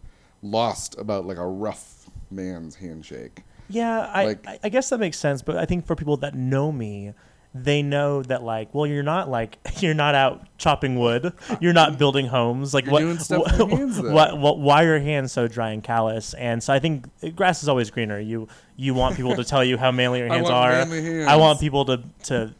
lost 0.41 0.97
about 0.97 1.25
like 1.25 1.37
a 1.37 1.47
rough 1.47 2.09
man's 2.29 2.75
handshake. 2.75 3.43
Yeah, 3.69 3.99
I, 4.13 4.25
Like- 4.25 4.47
I 4.47 4.59
I 4.63 4.69
guess 4.69 4.89
that 4.89 4.99
makes 4.99 5.17
sense, 5.19 5.41
but 5.41 5.57
I 5.57 5.65
think 5.65 5.85
for 5.85 5.95
people 5.95 6.17
that 6.17 6.35
know 6.35 6.71
me, 6.71 7.13
they 7.55 7.81
know 7.81 8.21
that 8.23 8.43
like, 8.43 8.73
well, 8.73 8.85
you're 8.85 9.01
not 9.03 9.29
like 9.29 9.57
you're 9.81 9.93
not 9.95 10.13
out 10.15 10.45
chopping 10.57 10.99
wood, 10.99 11.33
you're 11.59 11.73
not 11.73 11.97
building 11.97 12.27
homes. 12.27 12.73
Like 12.73 12.85
what? 12.85 13.03
what, 13.03 13.51
hands, 13.71 13.99
what, 14.01 14.37
what? 14.37 14.59
Why 14.59 14.83
are 14.83 14.87
your 14.87 14.99
hands 14.99 15.31
so 15.31 15.47
dry 15.47 15.71
and 15.71 15.83
callous? 15.83 16.33
And 16.35 16.61
so 16.61 16.71
I 16.71 16.79
think 16.79 17.07
uh, 17.23 17.29
grass 17.29 17.63
is 17.63 17.67
always 17.69 17.89
greener. 17.89 18.19
You 18.19 18.47
you 18.75 18.93
want 18.93 19.15
people 19.17 19.35
to 19.35 19.43
tell 19.43 19.63
you 19.63 19.77
how 19.77 19.91
manly 19.91 20.19
your 20.19 20.29
I 20.31 20.35
hands 20.35 20.43
want 20.49 20.55
are. 20.55 20.85
hands. 20.85 21.27
I 21.27 21.35
want 21.37 21.59
people 21.59 21.83
to 21.85 22.03
to. 22.25 22.53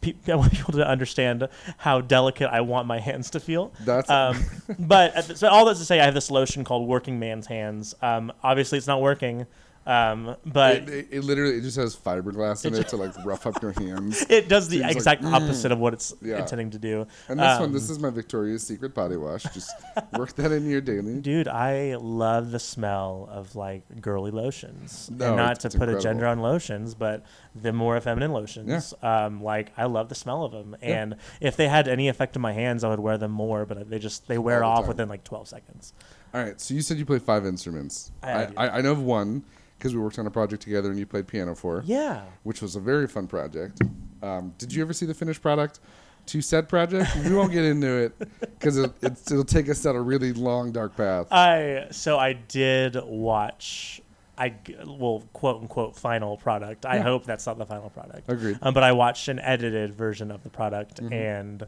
Pe- 0.00 0.14
I 0.28 0.34
want 0.34 0.52
people 0.52 0.72
to 0.74 0.86
understand 0.86 1.48
how 1.78 2.00
delicate 2.00 2.48
I 2.50 2.60
want 2.60 2.86
my 2.86 2.98
hands 2.98 3.30
to 3.30 3.40
feel. 3.40 3.72
That's 3.84 4.08
Um, 4.10 4.44
but 4.78 5.38
so 5.38 5.48
all 5.48 5.64
that's 5.64 5.78
to 5.80 5.84
say, 5.84 6.00
I 6.00 6.04
have 6.04 6.14
this 6.14 6.30
lotion 6.30 6.64
called 6.64 6.88
Working 6.88 7.18
Man's 7.18 7.46
Hands. 7.46 7.94
Um, 8.02 8.32
obviously, 8.42 8.78
it's 8.78 8.86
not 8.86 9.00
working, 9.00 9.46
um, 9.86 10.36
but 10.44 10.76
it, 10.76 10.88
it, 10.88 11.08
it 11.10 11.24
literally 11.24 11.56
it 11.56 11.62
just 11.62 11.76
has 11.76 11.96
fiberglass 11.96 12.66
in 12.66 12.74
it 12.74 12.88
to 12.88 12.96
like 12.96 13.12
rough 13.24 13.46
up 13.46 13.62
your 13.62 13.72
hands. 13.72 14.24
it 14.28 14.48
does 14.48 14.68
the 14.68 14.76
Seems 14.76 14.86
like, 14.86 14.96
exact 14.96 15.22
mm. 15.22 15.32
opposite 15.32 15.72
of 15.72 15.78
what 15.78 15.94
it's 15.94 16.14
Yeah. 16.20 16.38
intending 16.38 16.70
to 16.70 16.78
do. 16.78 17.06
And 17.28 17.40
this 17.40 17.58
one, 17.58 17.64
Um, 17.64 17.72
this 17.72 17.88
is 17.88 17.98
my 17.98 18.10
Victoria's 18.10 18.62
Secret 18.62 18.94
body 18.94 19.16
wash. 19.16 19.44
Just 19.54 19.72
work 20.18 20.34
that 20.36 20.52
in 20.52 20.68
your 20.68 20.82
daily. 20.82 21.20
Dude, 21.20 21.48
I 21.48 21.96
love 21.96 22.50
the 22.50 22.58
smell 22.58 23.28
of 23.32 23.56
like 23.56 24.02
girly 24.02 24.30
lotions. 24.30 25.10
No, 25.10 25.28
and 25.28 25.36
not 25.36 25.60
to 25.60 25.70
put 25.70 25.88
a 25.88 25.98
gender 25.98 26.26
on 26.26 26.40
lotions, 26.40 26.94
but 26.94 27.24
the 27.54 27.72
more 27.72 27.98
feminine 28.00 28.32
lotions. 28.32 28.94
Yeah. 29.02 29.24
Um, 29.24 29.42
like 29.42 29.72
I 29.78 29.86
love 29.86 30.10
the 30.10 30.14
smell 30.14 30.44
of 30.44 30.52
them. 30.52 30.76
Yeah. 30.82 31.02
And 31.02 31.16
if 31.40 31.56
they 31.56 31.68
had 31.68 31.88
any 31.88 32.08
effect 32.08 32.36
on 32.36 32.42
my 32.42 32.52
hands, 32.52 32.84
I 32.84 32.90
would 32.90 33.00
wear 33.00 33.16
them 33.16 33.32
more. 33.32 33.64
But 33.64 33.88
they 33.88 33.98
just 33.98 34.28
they 34.28 34.38
wear 34.38 34.62
All 34.62 34.80
off 34.80 34.88
within 34.88 35.08
like 35.08 35.24
twelve 35.24 35.48
seconds. 35.48 35.94
All 36.32 36.40
right, 36.40 36.60
so 36.60 36.74
you 36.74 36.82
said 36.82 36.96
you 36.96 37.04
play 37.04 37.18
five 37.18 37.44
instruments. 37.44 38.12
I, 38.22 38.30
I. 38.32 38.52
I, 38.56 38.78
I 38.78 38.80
know 38.82 38.92
of 38.92 39.02
one 39.02 39.42
because 39.80 39.94
we 39.94 40.00
worked 40.00 40.18
on 40.18 40.26
a 40.26 40.30
project 40.30 40.62
together 40.62 40.90
and 40.90 40.98
you 40.98 41.06
played 41.06 41.26
piano 41.26 41.54
for, 41.54 41.82
Yeah. 41.86 42.20
which 42.42 42.60
was 42.60 42.76
a 42.76 42.80
very 42.80 43.06
fun 43.08 43.26
project. 43.26 43.80
Um, 44.22 44.52
did 44.58 44.74
you 44.74 44.82
ever 44.82 44.92
see 44.92 45.06
the 45.06 45.14
finished 45.14 45.40
product? 45.40 45.80
Two 46.26 46.42
set 46.42 46.68
project. 46.68 47.10
We 47.24 47.34
won't 47.34 47.50
get 47.50 47.64
into 47.64 47.88
it 47.88 48.18
because 48.40 48.76
it, 48.76 48.92
it's, 49.00 49.30
it'll 49.32 49.42
take 49.42 49.70
us 49.70 49.82
down 49.82 49.96
a 49.96 50.02
really 50.02 50.34
long 50.34 50.70
dark 50.70 50.94
path. 50.96 51.28
I 51.32 51.86
so 51.90 52.18
I 52.18 52.34
did 52.34 52.96
watch. 53.02 54.02
I 54.36 54.54
well 54.86 55.24
quote 55.32 55.62
unquote 55.62 55.96
final 55.96 56.36
product. 56.36 56.84
I 56.84 56.96
Yeah. 56.96 57.02
hope 57.04 57.24
that's 57.24 57.46
not 57.46 57.56
the 57.56 57.64
final 57.66 57.88
product. 57.88 58.28
Agreed. 58.28 58.58
Um, 58.60 58.74
but 58.74 58.82
I 58.82 58.92
watched 58.92 59.28
an 59.28 59.38
edited 59.38 59.94
version 59.94 60.30
of 60.30 60.42
the 60.42 60.50
product, 60.50 61.02
Mhm. 61.02 61.12
and 61.12 61.66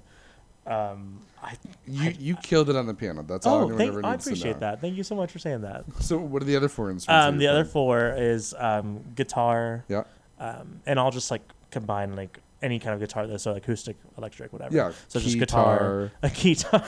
um, 0.66 1.20
I 1.42 1.56
You 1.86 2.10
you 2.18 2.36
killed 2.36 2.70
it 2.70 2.76
on 2.76 2.86
the 2.86 2.94
piano. 2.94 3.22
That's 3.22 3.46
all 3.46 3.54
oh, 3.56 3.60
anyone 3.62 3.78
thank, 3.78 3.88
ever 3.90 4.06
I 4.06 4.12
needs 4.12 4.24
to 4.24 4.30
appreciate 4.30 4.52
know. 4.54 4.60
that. 4.60 4.80
Thank 4.80 4.96
you 4.96 5.02
so 5.02 5.14
much 5.16 5.32
for 5.32 5.38
saying 5.38 5.62
that. 5.62 5.84
So 6.00 6.16
what 6.18 6.40
are 6.42 6.44
the 6.46 6.56
other 6.56 6.68
four 6.68 6.90
instruments? 6.90 7.26
Um, 7.26 7.38
the 7.38 7.48
other 7.48 7.62
playing? 7.64 7.72
four 7.72 8.14
is 8.16 8.54
um, 8.58 9.02
guitar, 9.16 9.84
Yeah. 9.88 10.04
um, 10.38 10.80
and 10.86 10.98
I'll 11.00 11.10
just 11.10 11.30
like 11.30 11.42
combine 11.70 12.14
like 12.14 12.38
any 12.62 12.78
kind 12.78 12.94
of 12.94 13.00
guitar, 13.00 13.26
though, 13.26 13.38
so 13.38 13.54
acoustic, 13.56 13.96
electric, 14.16 14.52
whatever. 14.52 14.74
Yeah. 14.76 14.92
So 15.08 15.18
just 15.18 15.36
guitar, 15.36 16.12
a 16.22 16.30
guitar. 16.30 16.84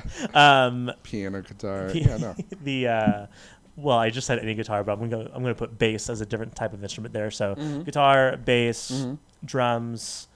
um, 0.34 0.92
piano, 1.02 1.42
guitar. 1.42 1.88
the, 1.90 1.98
Yeah, 1.98 2.16
no. 2.18 2.34
the 2.62 2.86
uh, 2.88 3.26
well, 3.76 3.98
I 3.98 4.10
just 4.10 4.26
said 4.28 4.38
any 4.38 4.54
guitar, 4.54 4.84
but 4.84 4.92
I'm 4.92 5.08
gonna 5.08 5.28
I'm 5.34 5.42
gonna 5.42 5.54
put 5.56 5.76
bass 5.78 6.08
as 6.08 6.20
a 6.20 6.26
different 6.26 6.54
type 6.54 6.72
of 6.72 6.82
instrument 6.84 7.12
there. 7.14 7.30
So 7.32 7.54
Mhm. 7.56 7.84
guitar, 7.84 8.36
bass, 8.36 8.92
Mhm. 8.92 9.18
drums, 9.44 10.28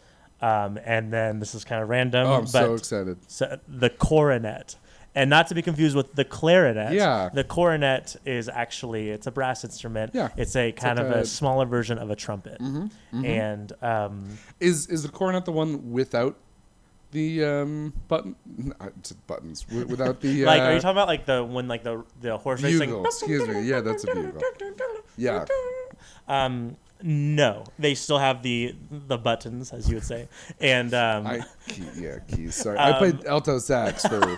um, 0.43 0.79
and 0.85 1.13
then 1.13 1.39
this 1.39 1.55
is 1.55 1.65
kind 1.65 1.83
of 1.83 1.89
random, 1.89 2.27
Oh, 2.27 2.33
I'm 2.35 2.41
but 2.43 2.49
so 2.51 2.75
excited. 2.75 3.17
so 3.29 3.59
the 3.69 3.89
coronet. 3.91 4.77
And 5.15 5.29
not 5.29 5.47
to 5.49 5.55
be 5.55 5.61
confused 5.61 5.95
with 5.95 6.15
the 6.15 6.25
clarinet. 6.25 6.95
Yeah. 6.95 7.29
The 7.35 7.45
coronet 7.45 8.17
is 8.25 8.49
actually 8.49 9.11
it's 9.11 9.27
a 9.27 9.31
brass 9.31 9.63
instrument. 9.63 10.13
Yeah. 10.15 10.31
It's 10.39 10.57
a 10.57 10.73
kind 10.73 10.99
like 10.99 11.07
of 11.07 11.13
a, 11.13 11.19
a- 11.21 11.25
smaller 11.27 11.67
version 11.67 11.99
of 11.99 12.09
a 12.11 12.17
trumpet. 12.17 12.57
hmm 12.59 12.87
hmm 13.11 13.25
And 13.25 13.73
um, 13.83 14.39
Is 14.59 14.87
is 14.87 15.03
the 15.03 15.11
cornet 15.11 15.45
the 15.45 15.53
one 15.53 15.93
without 15.93 16.37
the 17.11 17.45
um, 17.45 17.93
button? 18.09 18.37
uh, 18.81 18.89
buttons 19.27 19.65
wi- 19.65 19.85
without 19.85 20.23
the 20.23 20.45
like, 20.47 20.63
uh, 20.63 20.65
are 20.65 20.73
you 20.73 20.81
talking 20.81 20.97
about 20.97 21.09
like 21.09 21.27
the 21.27 21.45
when 21.45 21.69
like 21.69 21.83
the 21.85 22.03
the 22.23 22.39
horse 22.39 22.63
racing? 22.63 23.05
Excuse 23.05 23.47
me. 23.47 23.61
Yeah, 23.69 23.83
that's 23.83 24.05
a 24.05 24.07
bugle. 24.15 24.41
Yeah. 25.19 25.45
Um, 26.27 26.77
no, 27.03 27.65
they 27.79 27.95
still 27.95 28.19
have 28.19 28.43
the 28.43 28.75
the 28.91 29.19
buttons, 29.19 29.73
as 29.73 29.89
you 29.89 29.97
would 29.97 30.05
say, 30.05 30.29
and 30.61 30.93
um, 30.95 31.27
I 31.27 31.41
key, 31.69 31.85
yeah 31.97 32.19
keys. 32.21 32.55
Sorry, 32.55 32.79
I 32.79 32.91
Um, 32.91 32.99
played 32.99 33.25
alto 33.27 33.59
sax 33.59 34.07
for 34.07 34.37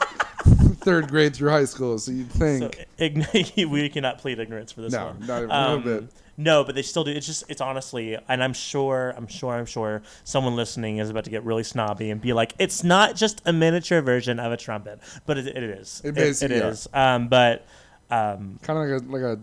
third 0.81 1.09
grade 1.09 1.35
through 1.35 1.51
high 1.51 1.65
school, 1.65 1.99
so 1.99 2.11
you'd 2.13 2.33
so 2.33 2.39
think 2.39 2.87
ign- 2.99 3.67
we 3.71 3.89
cannot 3.89 4.19
plead 4.19 4.39
ignorance 4.39 4.73
for 4.73 4.83
this 4.83 4.93
no, 4.93 5.07
one. 5.07 5.27
not 5.27 5.39
even 5.39 5.51
a 5.51 5.55
Um, 5.55 5.85
little 5.85 6.01
bit. 6.03 6.11
No, 6.37 6.65
but 6.65 6.75
they 6.75 6.83
still 6.83 7.05
do. 7.05 7.13
It's 7.13 7.27
just, 7.29 7.45
it's 7.49 7.61
honestly, 7.61 8.19
and 8.29 8.43
I'm 8.43 8.55
sure, 8.55 9.15
I'm 9.17 9.29
sure, 9.29 9.55
I'm 9.55 9.67
sure 9.67 10.03
someone 10.25 10.57
listening 10.57 10.99
is 10.99 11.09
about 11.09 11.23
to 11.25 11.31
get 11.31 11.45
really 11.45 11.63
snobby 11.63 12.11
and 12.11 12.21
be 12.21 12.33
like, 12.33 12.55
it's 12.59 12.83
not 12.83 13.15
just 13.15 13.41
a 13.47 13.53
miniature 13.53 14.01
version 14.03 14.41
of 14.41 14.51
a 14.51 14.57
trumpet, 14.57 14.99
but 15.27 15.39
it, 15.39 15.47
it 15.47 15.63
is. 15.63 16.01
It 16.03 16.09
it 16.09 16.15
basically 16.17 16.57
is. 16.57 16.89
Um, 16.93 17.29
but 17.29 17.65
um, 18.11 18.59
Kind 18.63 18.79
of 18.79 18.89
like 18.89 19.03
a 19.03 19.13
like 19.13 19.23
a 19.39 19.41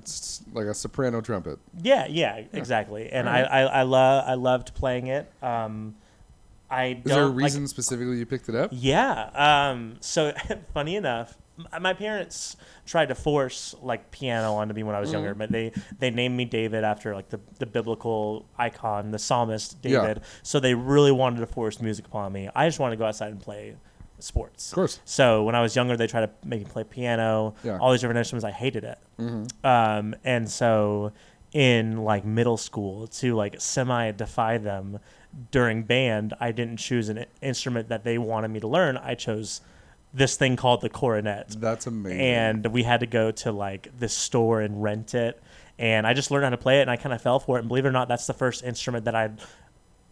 like 0.54 0.66
a 0.68 0.74
soprano 0.74 1.22
trumpet. 1.22 1.60
yeah, 1.82 2.08
yeah, 2.08 2.44
exactly. 2.54 3.10
And 3.12 3.28
Alright. 3.28 3.46
I, 3.50 3.62
I, 3.64 3.80
I 3.80 3.82
love, 3.84 4.24
I 4.28 4.34
loved 4.36 4.74
playing 4.76 5.08
it. 5.08 5.32
Um, 5.44 5.96
I 6.70 6.86
Is 6.86 6.96
don't 7.04 7.14
there 7.16 7.24
a 7.24 7.28
like- 7.28 7.36
reason 7.44 7.68
specifically 7.68 8.18
you 8.18 8.26
picked 8.26 8.48
it 8.50 8.56
up? 8.56 8.70
Yeah. 8.74 9.30
Um, 9.72 9.98
so 10.00 10.32
funny 10.74 10.96
enough, 10.96 11.38
my 11.82 11.94
parents 11.94 12.56
tried 12.86 13.08
to 13.10 13.16
force 13.16 13.76
like 13.82 14.10
piano 14.10 14.54
onto 14.54 14.74
me 14.74 14.84
when 14.84 14.96
I 14.96 15.00
was 15.00 15.12
younger, 15.12 15.36
Mhm. 15.36 15.38
but 15.38 15.52
they 15.52 15.72
they 16.00 16.10
named 16.10 16.36
me 16.38 16.46
David 16.46 16.84
after 16.84 17.14
like 17.14 17.30
the, 17.30 17.40
the 17.60 17.66
biblical 17.66 18.46
icon, 18.58 19.12
the 19.12 19.20
psalmist 19.20 19.78
Yeah. 19.84 20.02
David. 20.02 20.22
So 20.44 20.60
they 20.60 20.74
really 20.74 21.12
wanted 21.12 21.40
to 21.42 21.48
force 21.48 21.82
music 21.82 22.06
upon 22.06 22.32
me. 22.32 22.50
I 22.56 22.68
just 22.68 22.80
wanted 22.80 22.96
to 22.96 23.00
go 23.00 23.06
outside 23.06 23.32
and 23.32 23.40
play 23.42 23.76
sports. 24.24 24.72
Of 24.72 24.76
course. 24.76 25.00
So 25.06 25.44
when 25.44 25.56
I 25.56 25.62
was 25.62 25.76
younger, 25.76 25.96
they 25.98 26.08
tried 26.08 26.22
to 26.28 26.30
make 26.46 26.60
me 26.62 26.66
play 26.66 26.84
piano, 26.84 27.54
Yeah. 27.64 27.78
all 27.80 27.92
these 27.92 28.02
different 28.02 28.18
instruments. 28.20 28.46
I 28.46 28.52
hated 28.52 28.84
it. 28.84 28.98
Mm-hmm. 29.20 29.66
Um, 29.66 30.16
and 30.24 30.50
so 30.50 31.12
in 31.54 32.04
like 32.04 32.24
middle 32.26 32.58
school, 32.58 33.08
to 33.08 33.36
like 33.36 33.60
semi 33.60 34.12
defy 34.12 34.58
them 34.58 35.00
during 35.52 35.84
band, 35.84 36.34
I 36.40 36.52
didn't 36.52 36.78
choose 36.78 37.10
an 37.10 37.26
instrument 37.42 37.90
that 37.90 38.04
they 38.04 38.18
wanted 38.18 38.50
me 38.50 38.60
to 38.62 38.68
learn. 38.68 38.98
I 38.98 39.16
chose 39.16 39.62
this 40.14 40.36
thing 40.36 40.56
called 40.58 40.82
the 40.82 40.90
coronet. 40.90 41.56
That's 41.58 41.88
amazing. 41.88 42.20
And 42.20 42.68
we 42.68 42.84
had 42.84 43.00
to 43.00 43.06
go 43.08 43.32
to 43.32 43.52
like 43.52 43.88
this 43.98 44.14
store 44.14 44.62
and 44.62 44.84
rent 44.84 45.14
it. 45.16 45.42
And 45.80 46.06
I 46.06 46.14
just 46.14 46.32
learned 46.32 46.44
how 46.44 46.50
to 46.50 46.58
play 46.58 46.80
it 46.80 46.82
and 46.82 46.92
I 46.92 46.98
kind 46.98 47.14
of 47.14 47.22
fell 47.22 47.40
for 47.40 47.56
it. 47.58 47.62
And 47.62 47.68
believe 47.70 47.86
it 47.86 47.88
or 47.88 47.94
not, 47.94 48.08
that's 48.10 48.28
the 48.28 48.34
first 48.34 48.64
instrument 48.64 49.06
that 49.06 49.16
I'd 49.16 49.40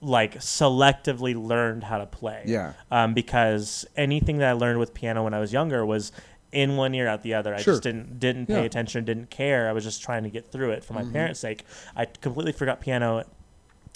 like 0.01 0.35
selectively 0.39 1.35
learned 1.35 1.83
how 1.83 1.97
to 1.97 2.05
play 2.05 2.43
yeah. 2.45 2.73
um, 2.89 3.13
because 3.13 3.85
anything 3.97 4.37
that 4.37 4.47
I 4.49 4.53
learned 4.53 4.79
with 4.79 4.93
piano 4.93 5.23
when 5.23 5.33
I 5.33 5.39
was 5.39 5.51
younger 5.51 5.85
was 5.85 6.11
in 6.51 6.77
one 6.77 6.95
ear 6.95 7.07
out 7.07 7.21
the 7.21 7.33
other. 7.33 7.53
I 7.53 7.61
Sure. 7.61 7.73
just 7.73 7.83
didn't 7.83 8.19
didn't 8.19 8.47
pay 8.47 8.53
Yeah. 8.61 8.61
attention, 8.61 9.03
didn't 9.05 9.29
care. 9.29 9.69
I 9.69 9.71
was 9.73 9.83
just 9.83 10.01
trying 10.01 10.23
to 10.23 10.29
get 10.29 10.51
through 10.51 10.71
it 10.71 10.83
for 10.83 10.93
my 10.93 11.03
Mhm. 11.03 11.11
parents' 11.13 11.39
sake. 11.41 11.63
I 11.95 12.05
completely 12.05 12.53
forgot 12.53 12.79
piano. 12.81 13.23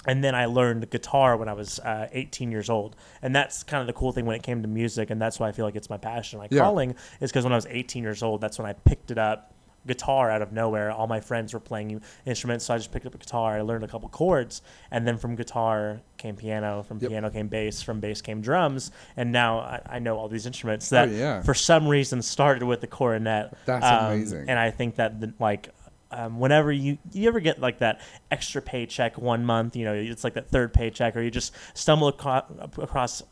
And 0.05 0.21
then 0.21 0.35
I 0.35 0.47
learned 0.47 0.89
guitar 0.89 1.37
when 1.37 1.47
I 1.47 1.53
was 1.53 1.79
uh, 1.79 2.09
18 2.11 2.51
years 2.51 2.69
old, 2.69 2.97
and 3.21 3.33
that's 3.33 3.63
kind 3.63 3.79
of 3.79 3.87
the 3.87 3.93
cool 3.93 4.11
thing 4.11 4.25
when 4.25 4.35
it 4.35 4.43
came 4.43 4.61
to 4.61 4.67
music, 4.67 5.09
and 5.09 5.21
that's 5.21 5.39
why 5.39 5.47
I 5.47 5.53
feel 5.53 5.63
like 5.63 5.77
it's 5.77 5.89
my 5.89 5.95
passion, 5.97 6.39
my 6.39 6.49
Yeah. 6.51 6.59
calling, 6.63 6.93
is 7.21 7.31
because 7.31 7.45
when 7.45 7.53
I 7.53 7.55
was 7.55 7.67
18 7.69 8.03
years 8.03 8.21
old, 8.21 8.41
that's 8.41 8.59
when 8.59 8.67
I 8.67 8.73
picked 8.73 9.11
it 9.11 9.17
up, 9.17 9.52
guitar 9.85 10.31
out 10.31 10.41
of 10.41 10.51
nowhere. 10.51 10.91
All 10.91 11.07
my 11.07 11.19
friends 11.19 11.53
were 11.53 11.59
playing 11.59 12.01
instruments, 12.25 12.65
so 12.65 12.73
I 12.73 12.77
just 12.77 12.91
picked 12.91 13.05
up 13.05 13.13
a 13.15 13.17
guitar. 13.17 13.57
I 13.57 13.61
learned 13.61 13.83
a 13.83 13.87
couple 13.87 14.07
chords, 14.09 14.61
and 14.91 15.05
then 15.07 15.17
from 15.17 15.35
guitar 15.35 16.01
came 16.17 16.35
piano, 16.35 16.83
from 16.83 16.99
Yep. 16.99 17.09
piano 17.09 17.29
came 17.29 17.47
bass, 17.47 17.81
from 17.81 17.99
bass 17.99 18.21
came 18.21 18.41
drums, 18.41 18.91
and 19.17 19.31
now 19.31 19.59
I, 19.59 19.81
I 19.85 19.99
know 19.99 20.17
all 20.17 20.27
these 20.29 20.45
instruments 20.45 20.89
that 20.89 21.09
oh 21.09 21.11
yeah. 21.11 21.41
for 21.41 21.53
some 21.53 21.87
reason 21.87 22.21
started 22.21 22.63
with 22.63 22.81
the 22.81 22.87
cornet. 22.87 23.53
That's 23.65 23.85
Um, 23.85 24.05
amazing. 24.13 24.49
And 24.49 24.57
I 24.59 24.71
think 24.71 24.95
that 24.95 25.19
the, 25.19 25.33
like 25.39 25.69
um, 26.11 26.39
whenever 26.39 26.71
you 26.71 26.99
you 27.11 27.27
ever 27.27 27.39
get 27.39 27.59
like 27.59 27.79
that 27.79 27.99
extra 28.29 28.61
paycheck 28.61 29.17
one 29.17 29.43
month, 29.45 29.75
you 29.75 29.83
know, 29.83 29.93
it's 29.95 30.23
like 30.23 30.35
that 30.35 30.47
third 30.49 30.71
paycheck, 30.71 31.15
or 31.17 31.21
you 31.21 31.31
just 31.31 31.53
stumble 31.73 32.09
aco- 32.09 32.45
across 32.77 33.23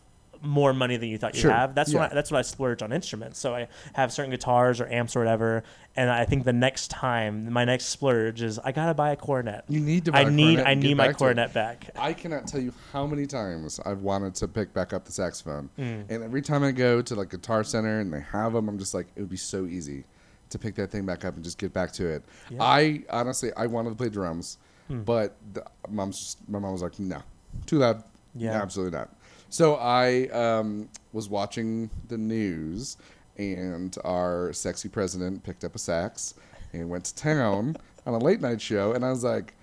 more 0.41 0.73
money 0.73 0.97
than 0.97 1.07
you 1.09 1.17
thought 1.17 1.35
you 1.35 1.41
Sure. 1.41 1.51
have. 1.51 1.75
That's 1.75 1.93
when 1.93 2.01
Yeah. 2.03 2.09
I, 2.11 2.15
that's 2.15 2.31
when 2.31 2.39
I 2.39 2.41
splurge 2.41 2.81
on 2.81 2.91
instruments. 2.91 3.37
So 3.39 3.53
I 3.53 3.67
have 3.93 4.11
certain 4.11 4.31
guitars 4.31 4.81
or 4.81 4.87
amps 4.87 5.15
or 5.15 5.19
whatever, 5.19 5.63
and 5.95 6.09
I 6.09 6.25
think 6.25 6.45
the 6.45 6.53
next 6.53 6.89
time 6.89 7.51
my 7.53 7.63
next 7.63 7.85
splurge 7.85 8.41
is 8.41 8.57
I 8.59 8.71
gotta 8.71 8.93
buy 8.93 9.11
a 9.11 9.15
cornet. 9.15 9.63
you 9.67 9.79
need 9.79 10.05
to. 10.05 10.11
Buy 10.11 10.19
I 10.19 10.21
a 10.23 10.31
need 10.31 10.55
cornet 10.55 10.67
I 10.67 10.73
need 10.73 10.97
my 10.97 11.07
back 11.07 11.17
cornet 11.17 11.53
back. 11.53 11.89
I 11.95 12.13
cannot 12.13 12.47
tell 12.47 12.59
you 12.61 12.73
how 12.91 13.05
many 13.05 13.27
times 13.27 13.79
I've 13.85 14.01
wanted 14.01 14.33
to 14.35 14.47
pick 14.47 14.73
back 14.73 14.93
up 14.93 15.05
the 15.05 15.11
saxophone, 15.11 15.69
Mm. 15.77 16.05
and 16.09 16.23
every 16.23 16.41
time 16.41 16.63
I 16.63 16.71
go 16.71 17.01
to 17.01 17.15
like 17.15 17.29
Guitar 17.29 17.63
Center 17.63 17.99
and 17.99 18.11
they 18.11 18.21
have 18.21 18.53
them, 18.53 18.67
I'm 18.67 18.79
just 18.79 18.93
like, 18.93 19.07
it 19.15 19.21
would 19.21 19.29
be 19.29 19.37
so 19.37 19.65
easy 19.65 20.05
to 20.49 20.57
pick 20.59 20.75
that 20.75 20.91
thing 20.91 21.05
back 21.05 21.23
up 21.23 21.35
and 21.35 21.43
just 21.43 21.57
get 21.57 21.71
back 21.71 21.91
to 21.93 22.07
it. 22.07 22.23
Yeah. 22.49 22.63
I 22.63 23.03
honestly, 23.09 23.51
I 23.55 23.67
wanted 23.67 23.91
to 23.91 23.95
play 23.95 24.09
drums, 24.09 24.57
Hmm. 24.87 25.03
but 25.03 25.35
the, 25.53 25.63
mom's 25.89 26.19
just, 26.19 26.49
my 26.49 26.57
mom 26.59 26.71
was 26.73 26.81
like, 26.81 26.99
no, 26.99 27.21
too 27.67 27.77
loud. 27.77 28.03
Yeah. 28.35 28.61
absolutely 28.61 28.97
not. 28.97 29.09
So 29.51 29.75
I 29.75 30.27
um, 30.29 30.87
was 31.13 31.29
watching 31.29 31.89
the 32.07 32.17
news, 32.17 32.97
and 33.37 33.95
our 34.05 34.53
sexy 34.53 34.87
president 34.89 35.43
picked 35.43 35.63
up 35.65 35.75
a 35.75 35.77
sax 35.77 36.33
and 36.73 36.89
went 36.89 37.03
to 37.05 37.15
town 37.15 37.75
on 38.07 38.13
a 38.13 38.17
late 38.17 38.39
night 38.41 38.61
show, 38.61 38.93
and 38.93 39.05
I 39.05 39.09
was 39.09 39.23
like, 39.25 39.53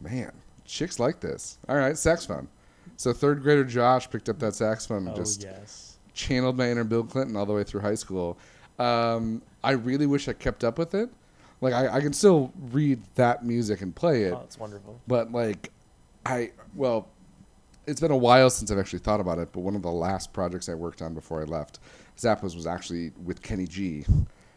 man, 0.00 0.30
chicks 0.64 0.98
like 1.00 1.18
this. 1.20 1.58
All 1.68 1.76
right, 1.76 1.98
saxophone. 1.98 2.46
So 2.96 3.12
third 3.12 3.42
grader 3.42 3.64
Josh 3.64 4.08
picked 4.08 4.28
up 4.28 4.38
that 4.38 4.54
saxophone 4.54 5.06
and 5.08 5.10
Oh 5.10 5.16
just 5.16 5.42
yes. 5.42 5.98
channeled 6.14 6.56
my 6.56 6.70
inner 6.70 6.84
Bill 6.84 7.02
Clinton 7.04 7.36
all 7.36 7.44
the 7.46 7.52
way 7.52 7.64
through 7.64 7.80
high 7.80 7.94
school. 7.96 8.38
Um, 8.78 9.42
I 9.64 9.72
really 9.72 10.06
wish 10.06 10.28
I 10.28 10.32
kept 10.32 10.62
up 10.62 10.78
with 10.78 10.94
it. 10.94 11.10
Like 11.60 11.74
I, 11.74 11.96
I 11.96 12.00
can 12.00 12.12
still 12.12 12.52
read 12.70 13.00
that 13.16 13.44
music 13.44 13.82
and 13.82 13.94
play 13.94 14.22
it, 14.24 14.32
Oh, 14.32 14.42
it's 14.44 14.58
wonderful. 14.58 15.00
but 15.08 15.32
like 15.32 15.72
I 16.24 16.52
well, 16.76 17.08
it's 17.88 18.00
been 18.00 18.10
a 18.10 18.16
while 18.16 18.50
since 18.50 18.70
I've 18.70 18.78
actually 18.78 19.00
thought 19.00 19.20
about 19.20 19.38
it. 19.38 19.50
But 19.52 19.60
one 19.60 19.74
of 19.74 19.82
the 19.82 19.90
last 19.90 20.32
projects 20.32 20.68
I 20.68 20.74
worked 20.74 21.02
on 21.02 21.14
before 21.14 21.40
I 21.40 21.44
left 21.44 21.80
Zappos 22.16 22.54
was 22.54 22.66
actually 22.66 23.12
with 23.24 23.42
Kenny 23.42 23.66
G. 23.66 24.04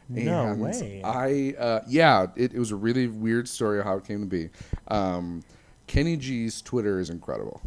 No 0.09 0.45
And 0.47 0.61
way. 0.61 1.01
I 1.05 1.55
uh, 1.57 1.81
yeah, 1.87 2.27
it, 2.35 2.53
it 2.53 2.59
was 2.59 2.71
a 2.71 2.75
really 2.75 3.07
weird 3.07 3.47
story 3.47 3.79
of 3.79 3.85
how 3.85 3.95
it 3.97 4.05
came 4.05 4.19
to 4.19 4.25
be. 4.27 4.49
Um, 4.89 5.41
Kenny 5.87 6.17
G's 6.17 6.61
Twitter 6.61 6.99
is 6.99 7.09
incredible. 7.09 7.61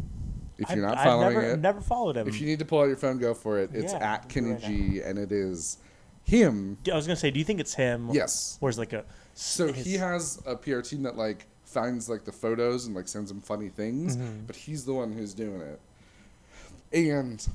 If 0.57 0.69
you're 0.69 0.85
I've- 0.87 0.95
not 0.95 1.03
following 1.03 1.27
I've 1.37 1.41
never, 1.43 1.53
it, 1.53 1.59
never 1.59 1.81
followed 1.81 2.17
him. 2.17 2.27
if 2.27 2.39
you 2.39 2.45
need 2.47 2.59
to 2.59 2.65
pull 2.65 2.81
out 2.81 2.85
your 2.85 2.95
phone, 2.97 3.17
go 3.17 3.33
for 3.33 3.59
it. 3.59 3.71
It's 3.73 3.93
Yeah, 3.93 4.13
at 4.13 4.29
Kenny 4.29 4.51
right 4.51 4.61
G, 4.61 5.01
and 5.01 5.17
it 5.19 5.31
is 5.31 5.79
him. 6.23 6.77
I 6.91 6.95
was 6.95 7.05
gonna 7.07 7.15
say, 7.17 7.31
do 7.31 7.39
you 7.39 7.45
think 7.45 7.59
it's 7.59 7.73
him? 7.73 8.09
Yes. 8.11 8.57
Or 8.61 8.69
is 8.69 8.77
like 8.77 8.93
a 8.93 9.05
So 9.33 9.73
his- 9.73 9.85
he 9.85 9.93
has 9.95 10.41
a 10.45 10.55
PR 10.55 10.79
team 10.81 11.03
that 11.03 11.17
like 11.17 11.47
finds 11.75 12.07
like 12.09 12.23
the 12.23 12.31
photos 12.31 12.85
and 12.85 12.95
like 12.95 13.07
sends 13.07 13.29
him 13.29 13.41
funny 13.41 13.67
things, 13.67 14.15
Mhm. 14.15 14.47
but 14.47 14.55
he's 14.55 14.85
the 14.85 14.93
one 14.93 15.11
who's 15.11 15.33
doing 15.33 15.59
it. 15.59 15.79
And 16.93 17.45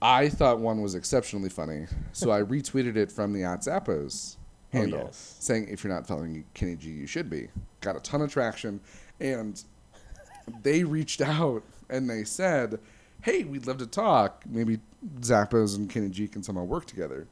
I 0.00 0.28
thought 0.28 0.60
one 0.60 0.80
was 0.80 0.94
exceptionally 0.94 1.48
funny, 1.48 1.86
so 2.12 2.30
I 2.30 2.40
retweeted 2.40 2.94
it 2.96 3.10
from 3.10 3.32
the 3.32 3.42
at 3.42 3.62
Zappos 3.62 4.36
Oh, 4.72 4.78
handle, 4.78 5.00
yes. 5.06 5.34
saying 5.40 5.66
if 5.68 5.82
you're 5.82 5.92
not 5.92 6.06
following 6.06 6.44
Kenny 6.54 6.76
G, 6.76 6.90
you 6.90 7.06
should 7.08 7.28
be. 7.28 7.48
Got 7.80 7.96
a 7.96 8.00
ton 8.00 8.22
of 8.22 8.30
traction, 8.32 8.80
and 9.18 9.60
they 10.62 10.84
reached 10.84 11.20
out 11.20 11.64
and 11.90 12.08
they 12.08 12.22
said, 12.22 12.78
"Hey, 13.22 13.42
we'd 13.42 13.66
love 13.66 13.78
to 13.78 13.86
talk. 13.86 14.44
Maybe 14.48 14.78
Zappos 15.20 15.74
and 15.76 15.90
Kenny 15.90 16.10
G 16.10 16.28
can 16.28 16.44
somehow 16.44 16.62
work 16.64 16.84
together." 16.86 17.26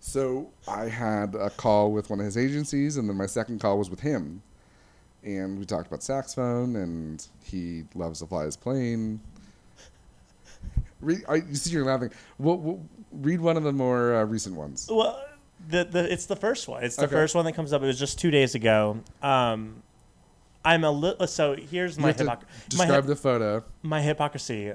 So 0.00 0.50
I 0.68 0.88
had 0.90 1.34
a 1.34 1.48
call 1.48 1.92
with 1.92 2.10
one 2.10 2.18
of 2.20 2.26
his 2.26 2.36
agencies, 2.36 2.98
and 2.98 3.08
then 3.08 3.16
my 3.16 3.24
second 3.26 3.60
call 3.60 3.78
was 3.78 3.88
with 3.88 4.00
him, 4.00 4.42
and 5.24 5.58
we 5.58 5.64
talked 5.64 5.86
about 5.86 6.02
saxophone, 6.02 6.76
and 6.76 7.26
he 7.42 7.84
loves 7.94 8.20
to 8.20 8.26
fly 8.26 8.44
his 8.44 8.56
plane. 8.56 9.20
Read, 11.00 11.20
I, 11.28 11.36
you 11.36 11.54
see, 11.54 11.70
you're 11.70 11.84
laughing. 11.84 12.10
Read 12.38 13.40
one 13.40 13.56
of 13.56 13.62
the 13.62 13.72
more 13.72 14.14
uh, 14.14 14.24
recent 14.24 14.54
ones. 14.56 14.88
Well, 14.90 15.22
the, 15.68 15.84
the 15.84 16.12
it's 16.12 16.26
the 16.26 16.36
first 16.36 16.66
one. 16.68 16.82
It's 16.84 16.96
the 16.96 17.04
Okay. 17.04 17.12
first 17.14 17.34
one 17.34 17.44
that 17.44 17.52
comes 17.52 17.72
up. 17.72 17.82
It 17.82 17.86
was 17.86 17.98
just 17.98 18.18
two 18.18 18.30
days 18.30 18.54
ago. 18.54 19.00
Um, 19.22 19.82
I'm 20.64 20.84
a 20.84 20.90
little. 20.90 21.26
So 21.26 21.54
here's 21.56 21.96
You 21.96 22.02
my 22.02 22.08
have 22.08 22.16
to 22.18 22.24
hypocr- 22.24 22.28
my, 22.28 22.46
describe 22.68 23.04
hy- 23.04 23.08
the 23.08 23.16
photo. 23.16 23.64
my 23.82 24.00
hypocrisy 24.00 24.72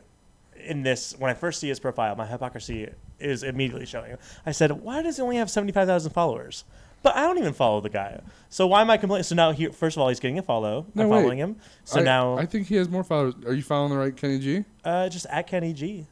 in 0.63 0.83
this. 0.83 1.15
When 1.17 1.31
I 1.31 1.33
first 1.33 1.59
see 1.59 1.67
his 1.69 1.79
profile, 1.79 2.15
my 2.15 2.25
hypocrisy 2.27 2.89
is 3.19 3.43
immediately 3.43 3.85
showing. 3.87 4.15
I 4.45 4.51
said, 4.51 4.71
"Why 4.71 5.01
does 5.01 5.15
he 5.17 5.21
only 5.23 5.37
have 5.37 5.49
seventy 5.49 5.73
five 5.73 5.87
thousand 5.87 6.11
followers?" 6.11 6.63
But 7.01 7.15
I 7.15 7.21
don't 7.21 7.37
even 7.37 7.53
follow 7.53 7.79
the 7.81 7.89
guy. 7.89 8.19
So 8.49 8.67
why 8.67 8.81
am 8.81 8.89
I 8.89 8.97
complaining? 8.97 9.23
So 9.23 9.33
now, 9.35 9.51
here, 9.51 9.71
first 9.71 9.95
of 9.95 10.01
all, 10.01 10.09
he's 10.09 10.19
getting 10.19 10.37
a 10.37 10.41
follow. 10.41 10.85
No, 10.95 11.03
I'm 11.03 11.09
wait. 11.09 11.21
following 11.21 11.37
him. 11.37 11.55
So 11.85 11.99
I, 12.01 12.03
now, 12.03 12.37
I 12.37 12.45
think 12.45 12.67
he 12.67 12.75
has 12.75 12.89
more 12.89 13.03
followers. 13.03 13.35
Are 13.45 13.53
you 13.53 13.61
following 13.61 13.91
the 13.91 13.97
right 13.97 14.15
Kenny 14.15 14.39
G? 14.39 14.65
uh, 14.83 15.07
just 15.09 15.25
at 15.29 15.47
Kenny 15.47 15.71
G, 15.73 16.05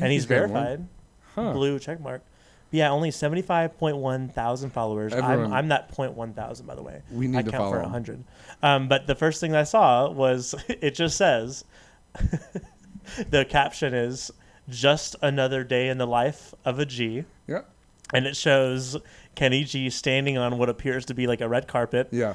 and 0.00 0.12
he's 0.12 0.28
more. 0.28 0.38
verified. 0.38 0.86
Huh. 1.34 1.52
blue 1.52 1.78
check 1.78 2.00
mark. 2.00 2.22
Yeah, 2.70 2.90
only 2.90 3.10
seventy 3.10 3.42
five 3.42 3.76
point 3.78 3.96
one 3.96 4.28
thousand 4.28 4.70
followers. 4.70 5.12
Everyone- 5.12 5.46
I'm, 5.46 5.52
I'm 5.52 5.68
that 5.68 5.88
point 5.90 6.14
one 6.14 6.32
thousand 6.32 6.66
by 6.66 6.74
the 6.74 6.82
way. 6.82 7.02
We 7.12 7.26
need 7.26 7.38
I 7.38 7.42
to 7.42 7.50
count 7.50 7.64
for 7.70 7.76
follow 7.76 7.84
him. 7.84 7.90
hundred. 7.90 8.24
Um, 8.62 8.88
but 8.88 9.06
the 9.06 9.14
first 9.14 9.40
thing 9.40 9.54
I 9.54 9.64
saw 9.64 10.10
was 10.10 10.54
it 10.68 10.94
just 10.94 11.16
says 11.16 11.64
the 13.30 13.44
caption 13.44 13.94
is 13.94 14.30
just 14.68 15.14
another 15.22 15.62
day 15.64 15.88
in 15.88 15.98
the 15.98 16.06
life 16.06 16.54
of 16.64 16.78
a 16.78 16.86
G. 16.86 17.24
and 18.12 18.26
it 18.26 18.36
shows 18.36 18.96
Kenny 19.34 19.64
G 19.64 19.88
standing 19.90 20.36
on 20.38 20.58
what 20.58 20.68
appears 20.68 21.04
to 21.06 21.14
be 21.14 21.26
like 21.26 21.40
a 21.40 21.48
red 21.48 21.66
carpet. 21.66 22.08
Yeah. 22.12 22.34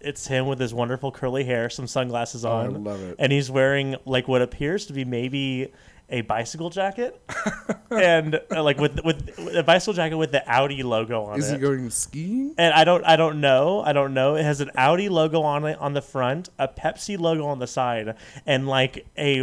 It's 0.00 0.26
him 0.26 0.46
with 0.46 0.58
his 0.58 0.74
wonderful 0.74 1.12
curly 1.12 1.44
hair, 1.44 1.70
some 1.70 1.86
sunglasses 1.86 2.44
Oh, 2.44 2.50
I 2.50 2.66
on, 2.66 2.82
love 2.84 3.00
it. 3.00 3.14
and 3.18 3.30
he's 3.30 3.48
wearing 3.50 3.94
like 4.04 4.26
what 4.26 4.42
appears 4.42 4.86
to 4.86 4.92
be 4.92 5.04
maybe 5.04 5.72
a 6.10 6.22
bicycle 6.22 6.70
jacket, 6.70 7.20
and 7.90 8.40
uh, 8.50 8.62
like 8.62 8.78
with, 8.78 8.98
with 9.04 9.38
a 9.54 9.62
bicycle 9.62 9.92
jacket 9.92 10.16
with 10.16 10.32
the 10.32 10.42
Audi 10.50 10.82
logo 10.82 11.24
on 11.24 11.38
Is 11.38 11.50
it. 11.50 11.54
he 11.56 11.58
going 11.60 11.90
skiing? 11.90 12.54
and 12.58 12.72
I 12.74 12.82
don't 12.84 13.04
I 13.04 13.16
don't 13.16 13.40
know 13.40 13.82
I 13.84 13.92
don't 13.92 14.14
know. 14.14 14.34
It 14.34 14.42
has 14.42 14.60
an 14.60 14.70
Audi 14.74 15.08
logo 15.08 15.42
on 15.42 15.64
it 15.66 15.78
on 15.78 15.92
the 15.92 16.02
front, 16.02 16.48
a 16.58 16.66
Pepsi 16.66 17.18
logo 17.18 17.46
on 17.46 17.58
the 17.58 17.66
side, 17.66 18.14
and 18.46 18.66
like 18.66 19.06
a 19.16 19.42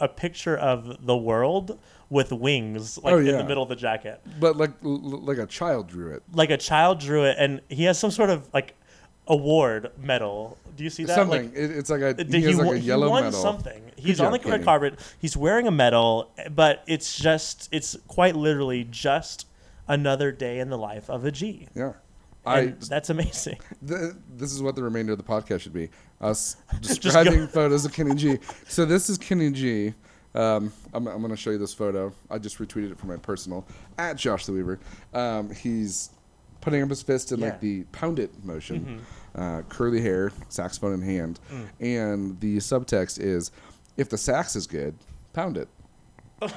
a 0.00 0.08
picture 0.08 0.56
of 0.56 1.04
the 1.06 1.16
world 1.16 1.78
with 2.08 2.32
wings 2.32 2.98
like 2.98 3.14
Oh, 3.14 3.18
in 3.18 3.36
the 3.36 3.44
middle 3.44 3.62
of 3.62 3.68
the 3.68 3.76
jacket. 3.76 4.20
But 4.38 4.56
like 4.56 4.72
like 4.82 5.38
a 5.38 5.46
child 5.46 5.88
drew 5.88 6.12
it. 6.12 6.22
Like 6.32 6.50
a 6.50 6.56
child 6.56 7.00
drew 7.00 7.24
it, 7.24 7.36
and 7.38 7.60
he 7.68 7.84
has 7.84 7.98
some 7.98 8.10
sort 8.10 8.30
of 8.30 8.48
like 8.54 8.74
award 9.26 9.90
medal. 9.98 10.58
Do 10.76 10.84
you 10.84 10.90
see 10.90 11.04
that? 11.04 11.14
Something. 11.14 11.46
Like, 11.46 11.56
it, 11.56 11.70
it's 11.70 11.90
like 11.90 12.02
a 12.02 12.14
he 12.24 12.42
has 12.42 12.56
like 12.58 12.76
a 12.76 12.80
yellow 12.80 13.10
won 13.10 13.24
medal. 13.24 13.40
something. 13.40 13.82
He's 13.96 14.18
job, 14.18 14.32
on 14.32 14.40
the 14.40 14.48
red 14.50 14.64
carpet. 14.64 14.98
He's 15.18 15.36
wearing 15.36 15.66
a 15.66 15.70
medal, 15.70 16.30
but 16.50 16.84
it's 16.86 17.16
just 17.16 17.68
it's 17.72 17.96
quite 18.06 18.36
literally 18.36 18.84
just 18.84 19.46
another 19.88 20.32
day 20.32 20.58
in 20.58 20.70
the 20.70 20.78
life 20.78 21.08
of 21.10 21.24
a 21.24 21.30
G. 21.32 21.68
Yeah. 21.74 21.94
And 22.44 22.70
I 22.70 22.86
that's 22.88 23.10
amazing. 23.10 23.58
th- 23.86 24.12
this 24.36 24.52
is 24.52 24.62
what 24.62 24.76
the 24.76 24.82
remainder 24.82 25.12
of 25.12 25.18
the 25.18 25.24
podcast 25.24 25.60
should 25.60 25.72
be. 25.72 25.90
Us 26.20 26.56
describing 26.80 27.48
photos 27.48 27.84
of 27.84 27.92
Kenny 27.92 28.14
G. 28.14 28.38
So 28.68 28.84
this 28.84 29.10
is 29.10 29.18
Kenny 29.18 29.50
G. 29.50 29.94
Um, 30.36 30.72
I'm, 30.92 31.06
I'm 31.08 31.18
going 31.20 31.30
to 31.30 31.36
show 31.36 31.50
you 31.50 31.58
this 31.58 31.72
photo. 31.74 32.12
I 32.30 32.38
just 32.38 32.58
retweeted 32.58 32.92
it 32.92 32.98
from 32.98 33.08
my 33.08 33.16
personal 33.16 33.66
at 33.98 34.16
Josh 34.16 34.44
the 34.46 34.52
Weaver. 34.52 34.78
Um, 35.14 35.50
he's 35.50 36.10
putting 36.60 36.82
up 36.82 36.88
his 36.90 37.02
fist 37.02 37.32
in 37.32 37.40
Yeah. 37.40 37.46
like 37.46 37.60
the 37.60 37.84
pound 37.92 38.18
it 38.18 38.44
motion, 38.44 39.00
uh, 39.34 39.62
curly 39.68 40.00
hair, 40.02 40.32
saxophone 40.48 40.92
in 40.94 41.00
hand, 41.02 41.40
and 41.80 42.38
the 42.40 42.58
subtext 42.58 43.18
is, 43.20 43.50
"If 43.96 44.08
the 44.10 44.18
sax 44.18 44.56
is 44.56 44.66
good, 44.66 44.94
pound 45.32 45.56
it." 45.56 45.68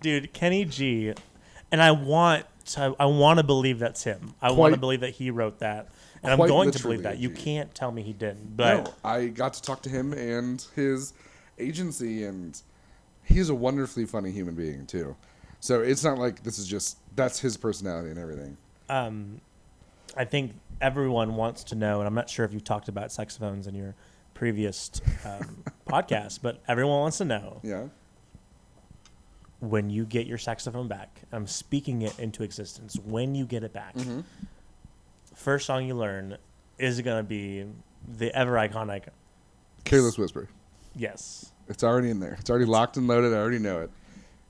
dude 0.00 0.32
kenny 0.32 0.64
g 0.64 1.12
and 1.72 1.82
i 1.82 1.90
want 1.90 2.44
to 2.64 2.94
i 3.00 3.06
want 3.06 3.38
to 3.38 3.42
believe 3.44 3.78
that's 3.78 4.04
him 4.04 4.34
i 4.42 4.50
want 4.50 4.72
to 4.72 4.76
Quite- 4.76 4.80
believe 4.80 5.00
that 5.00 5.10
he 5.14 5.30
wrote 5.30 5.58
that 5.60 5.88
and 6.22 6.32
i'm 6.32 6.38
going 6.48 6.70
to 6.70 6.82
believe 6.82 7.02
that 7.02 7.18
you 7.18 7.30
can't 7.30 7.74
tell 7.74 7.90
me 7.92 8.02
he 8.02 8.12
didn't 8.12 8.56
but 8.56 8.84
no, 8.84 8.94
I 9.04 9.26
got 9.28 9.54
to 9.54 9.62
talk 9.62 9.82
to 9.82 9.88
him 9.90 10.12
and 10.12 10.64
his 10.76 11.12
agency, 11.58 12.24
and 12.24 12.60
he's 13.24 13.48
a 13.50 13.54
wonderfully 13.54 14.04
funny 14.06 14.30
human 14.30 14.54
being 14.54 14.86
too. 14.86 15.16
So 15.60 15.80
it's 15.82 16.04
not 16.04 16.18
like 16.18 16.42
this 16.44 16.58
is 16.58 16.66
just 16.68 16.98
that's 17.16 17.40
his 17.40 17.56
personality 17.56 18.10
and 18.10 18.18
everything. 18.18 18.56
um, 18.88 19.40
I 20.16 20.24
think 20.24 20.52
everyone 20.80 21.34
wants 21.36 21.64
to 21.64 21.74
know, 21.74 21.98
and 21.98 22.06
I'm 22.06 22.14
not 22.14 22.30
sure 22.30 22.44
if 22.44 22.52
you've 22.52 22.64
talked 22.64 22.88
about 22.88 23.10
saxophones 23.12 23.66
in 23.66 23.74
your 23.74 23.94
previous 24.34 24.90
um, 25.26 25.64
podcast, 25.88 26.40
but 26.42 26.60
everyone 26.68 27.00
wants 27.00 27.18
to 27.18 27.24
know 27.24 27.60
Yeah. 27.64 27.88
when 29.60 29.90
you 29.90 30.04
get 30.04 30.26
your 30.26 30.38
saxophone 30.38 30.86
back. 30.88 31.22
I'm 31.32 31.46
speaking 31.46 32.02
it 32.02 32.18
into 32.18 32.42
existence. 32.44 32.96
When 33.04 33.34
you 33.34 33.44
get 33.44 33.64
it 33.64 33.72
back, 33.72 33.94
Mm-hmm. 33.94 34.20
First 35.38 35.66
song 35.66 35.86
you 35.86 35.94
learn 35.94 36.36
is 36.78 37.00
going 37.00 37.18
to 37.18 37.22
be 37.22 37.64
the 38.16 38.34
ever 38.34 38.52
iconic. 38.54 39.04
Careless 39.84 40.18
Whisper. 40.18 40.48
Yes, 40.94 41.52
It's 41.68 41.84
already 41.84 42.10
in 42.10 42.18
there. 42.20 42.36
It's 42.40 42.50
already 42.50 42.64
locked 42.64 42.96
and 42.96 43.06
loaded. 43.06 43.32
I 43.32 43.36
already 43.36 43.58
know 43.60 43.80
it. 43.80 43.90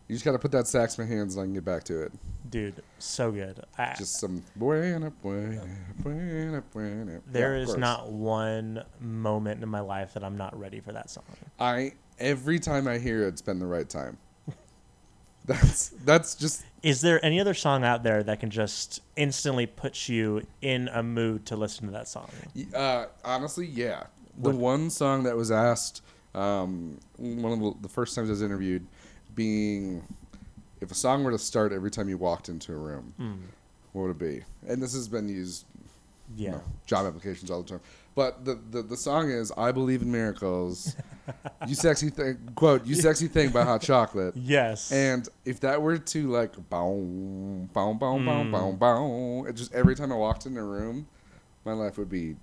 You 0.08 0.14
just 0.14 0.24
got 0.24 0.32
to 0.32 0.38
put 0.38 0.52
that 0.52 0.66
sax 0.66 0.96
in 0.98 1.04
my 1.06 1.14
hands 1.14 1.34
and 1.36 1.42
I 1.42 1.44
can 1.46 1.52
get 1.54 1.64
back 1.66 1.84
to 1.84 2.00
it. 2.02 2.12
dude, 2.48 2.82
so 2.98 3.30
good. 3.30 3.62
I, 3.76 3.94
Just 3.98 4.18
some 4.18 4.42
buena, 4.56 5.10
buena, 5.10 5.62
buena, 6.02 6.62
buena. 6.72 7.20
there 7.26 7.56
Yeah, 7.56 7.62
is 7.64 7.76
not 7.76 8.10
one 8.10 8.82
moment 9.00 9.62
in 9.62 9.68
my 9.68 9.80
life 9.80 10.14
that 10.14 10.24
I'm 10.24 10.38
not 10.38 10.58
ready 10.58 10.80
for 10.80 10.92
that 10.92 11.10
song. 11.10 11.24
I 11.60 11.92
every 12.18 12.58
time 12.58 12.88
I 12.88 12.96
hear 12.96 13.24
it, 13.24 13.28
it's 13.28 13.42
been 13.42 13.58
the 13.58 13.66
right 13.66 13.88
time. 13.88 14.16
That's 15.48 15.88
that's 16.04 16.34
just 16.34 16.62
Is 16.82 17.00
there 17.00 17.24
any 17.24 17.40
other 17.40 17.54
song 17.54 17.82
out 17.82 18.02
there 18.04 18.22
that 18.22 18.38
can 18.38 18.50
just 18.50 19.00
instantly 19.16 19.66
put 19.66 20.08
you 20.08 20.42
in 20.62 20.88
a 20.88 21.02
mood 21.02 21.46
to 21.46 21.56
listen 21.56 21.86
to 21.86 21.92
that 21.92 22.06
song? 22.06 22.28
Uh, 22.74 23.06
honestly, 23.24 23.66
yeah. 23.66 24.04
The 24.36 24.50
What- 24.50 24.54
one 24.56 24.90
song 24.90 25.24
that 25.24 25.34
was 25.36 25.50
asked, 25.50 26.02
um, 26.34 26.98
one 27.16 27.52
of 27.52 27.58
the, 27.60 27.72
the 27.82 27.88
first 27.88 28.14
times 28.14 28.28
I 28.28 28.32
was 28.32 28.42
interviewed, 28.42 28.86
being 29.34 30.04
if 30.80 30.90
a 30.92 30.94
song 30.94 31.24
were 31.24 31.32
to 31.32 31.38
start 31.38 31.72
every 31.72 31.90
time 31.90 32.08
you 32.08 32.18
walked 32.18 32.48
into 32.48 32.72
a 32.72 32.76
room, 32.76 33.14
what 33.92 34.02
would 34.02 34.10
it 34.10 34.18
be? 34.18 34.44
And 34.68 34.80
this 34.82 34.92
has 34.94 35.08
been 35.08 35.28
used, 35.28 35.64
you 36.36 36.44
Yeah. 36.44 36.50
know, 36.52 36.62
job 36.86 37.06
applications 37.06 37.50
all 37.50 37.62
the 37.62 37.68
time. 37.70 37.80
But 38.14 38.44
the, 38.44 38.58
the, 38.70 38.82
the 38.82 38.96
song 38.96 39.30
is 39.30 39.52
"I 39.56 39.70
Believe 39.72 40.02
in 40.02 40.10
Miracles," 40.10 40.96
you 41.66 41.74
sexy 41.74 42.10
thing. 42.10 42.36
Quote: 42.56 42.84
"You 42.86 42.94
sexy 42.96 43.28
thing" 43.28 43.50
by 43.50 43.64
Hot 43.64 43.80
Chocolate. 43.82 44.34
Yes. 44.36 44.90
And 44.92 45.28
if 45.44 45.60
that 45.60 45.80
were 45.82 45.98
to 45.98 46.30
like 46.30 46.52
boom, 46.70 47.68
boom, 47.72 47.98
boom, 47.98 48.24
boom, 48.24 48.48
Mm. 48.48 48.50
boom, 48.50 48.76
boom, 48.76 49.46
it 49.46 49.54
just 49.54 49.72
every 49.74 49.94
time 49.94 50.10
I 50.12 50.16
walked 50.16 50.46
in 50.46 50.56
a 50.56 50.64
room, 50.64 51.06
my 51.64 51.72
life 51.72 51.96
would 51.98 52.08
be 52.10 52.36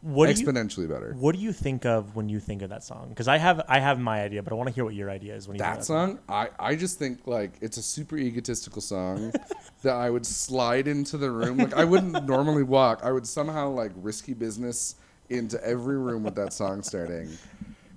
what 0.00 0.26
do 0.32 0.40
you 0.40 0.46
exponentially 0.46 0.88
better. 0.88 1.12
what 1.16 1.34
do 1.34 1.40
you 1.40 1.52
think 1.52 1.84
of 1.84 2.14
when 2.14 2.28
you 2.28 2.38
think 2.38 2.62
of 2.62 2.70
that 2.70 2.84
song? 2.84 3.08
Because 3.08 3.26
I 3.26 3.36
have 3.38 3.62
I 3.68 3.80
have 3.80 3.98
my 3.98 4.22
idea, 4.22 4.42
but 4.42 4.52
I 4.52 4.56
want 4.56 4.68
to 4.68 4.74
hear 4.74 4.84
what 4.84 4.94
your 4.94 5.10
idea 5.10 5.34
is 5.34 5.48
when 5.48 5.56
you 5.56 5.62
think 5.62 5.74
That 5.74 5.84
song, 5.84 6.20
I, 6.28 6.48
I 6.58 6.76
just 6.76 6.98
think 6.98 7.26
like 7.26 7.54
it's 7.60 7.78
a 7.78 7.82
super 7.82 8.16
egotistical 8.16 8.80
song 8.80 9.32
that 9.82 9.94
I 9.94 10.10
would 10.10 10.24
slide 10.24 10.86
into 10.86 11.16
the 11.16 11.30
room. 11.30 11.58
Like 11.58 11.74
I 11.74 11.84
wouldn't 11.84 12.24
normally 12.26 12.62
walk. 12.62 13.00
I 13.02 13.10
would 13.10 13.26
somehow 13.26 13.70
like 13.70 13.92
risky 13.96 14.34
business 14.34 14.96
into 15.30 15.62
every 15.64 15.98
room 15.98 16.22
with 16.22 16.34
that 16.36 16.52
song 16.52 16.82
starting. 16.82 17.30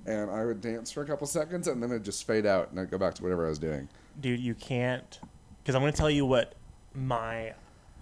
And 0.07 0.31
I 0.31 0.45
would 0.45 0.61
dance 0.61 0.91
for 0.91 1.03
a 1.03 1.05
couple 1.05 1.27
seconds 1.27 1.67
and 1.67 1.81
then 1.81 1.91
it'd 1.91 2.03
just 2.03 2.25
fade 2.25 2.47
out 2.47 2.71
and 2.71 2.79
I'd 2.79 2.89
go 2.89 2.97
back 2.97 3.13
to 3.15 3.23
whatever 3.23 3.45
I 3.45 3.49
was 3.49 3.59
doing. 3.59 3.87
dude, 4.19 4.39
you 4.39 4.55
can't 4.55 5.19
because 5.61 5.75
I'm 5.75 5.81
going 5.81 5.93
to 5.93 5.97
tell 5.97 6.09
you 6.09 6.25
what 6.25 6.55
my 6.95 7.53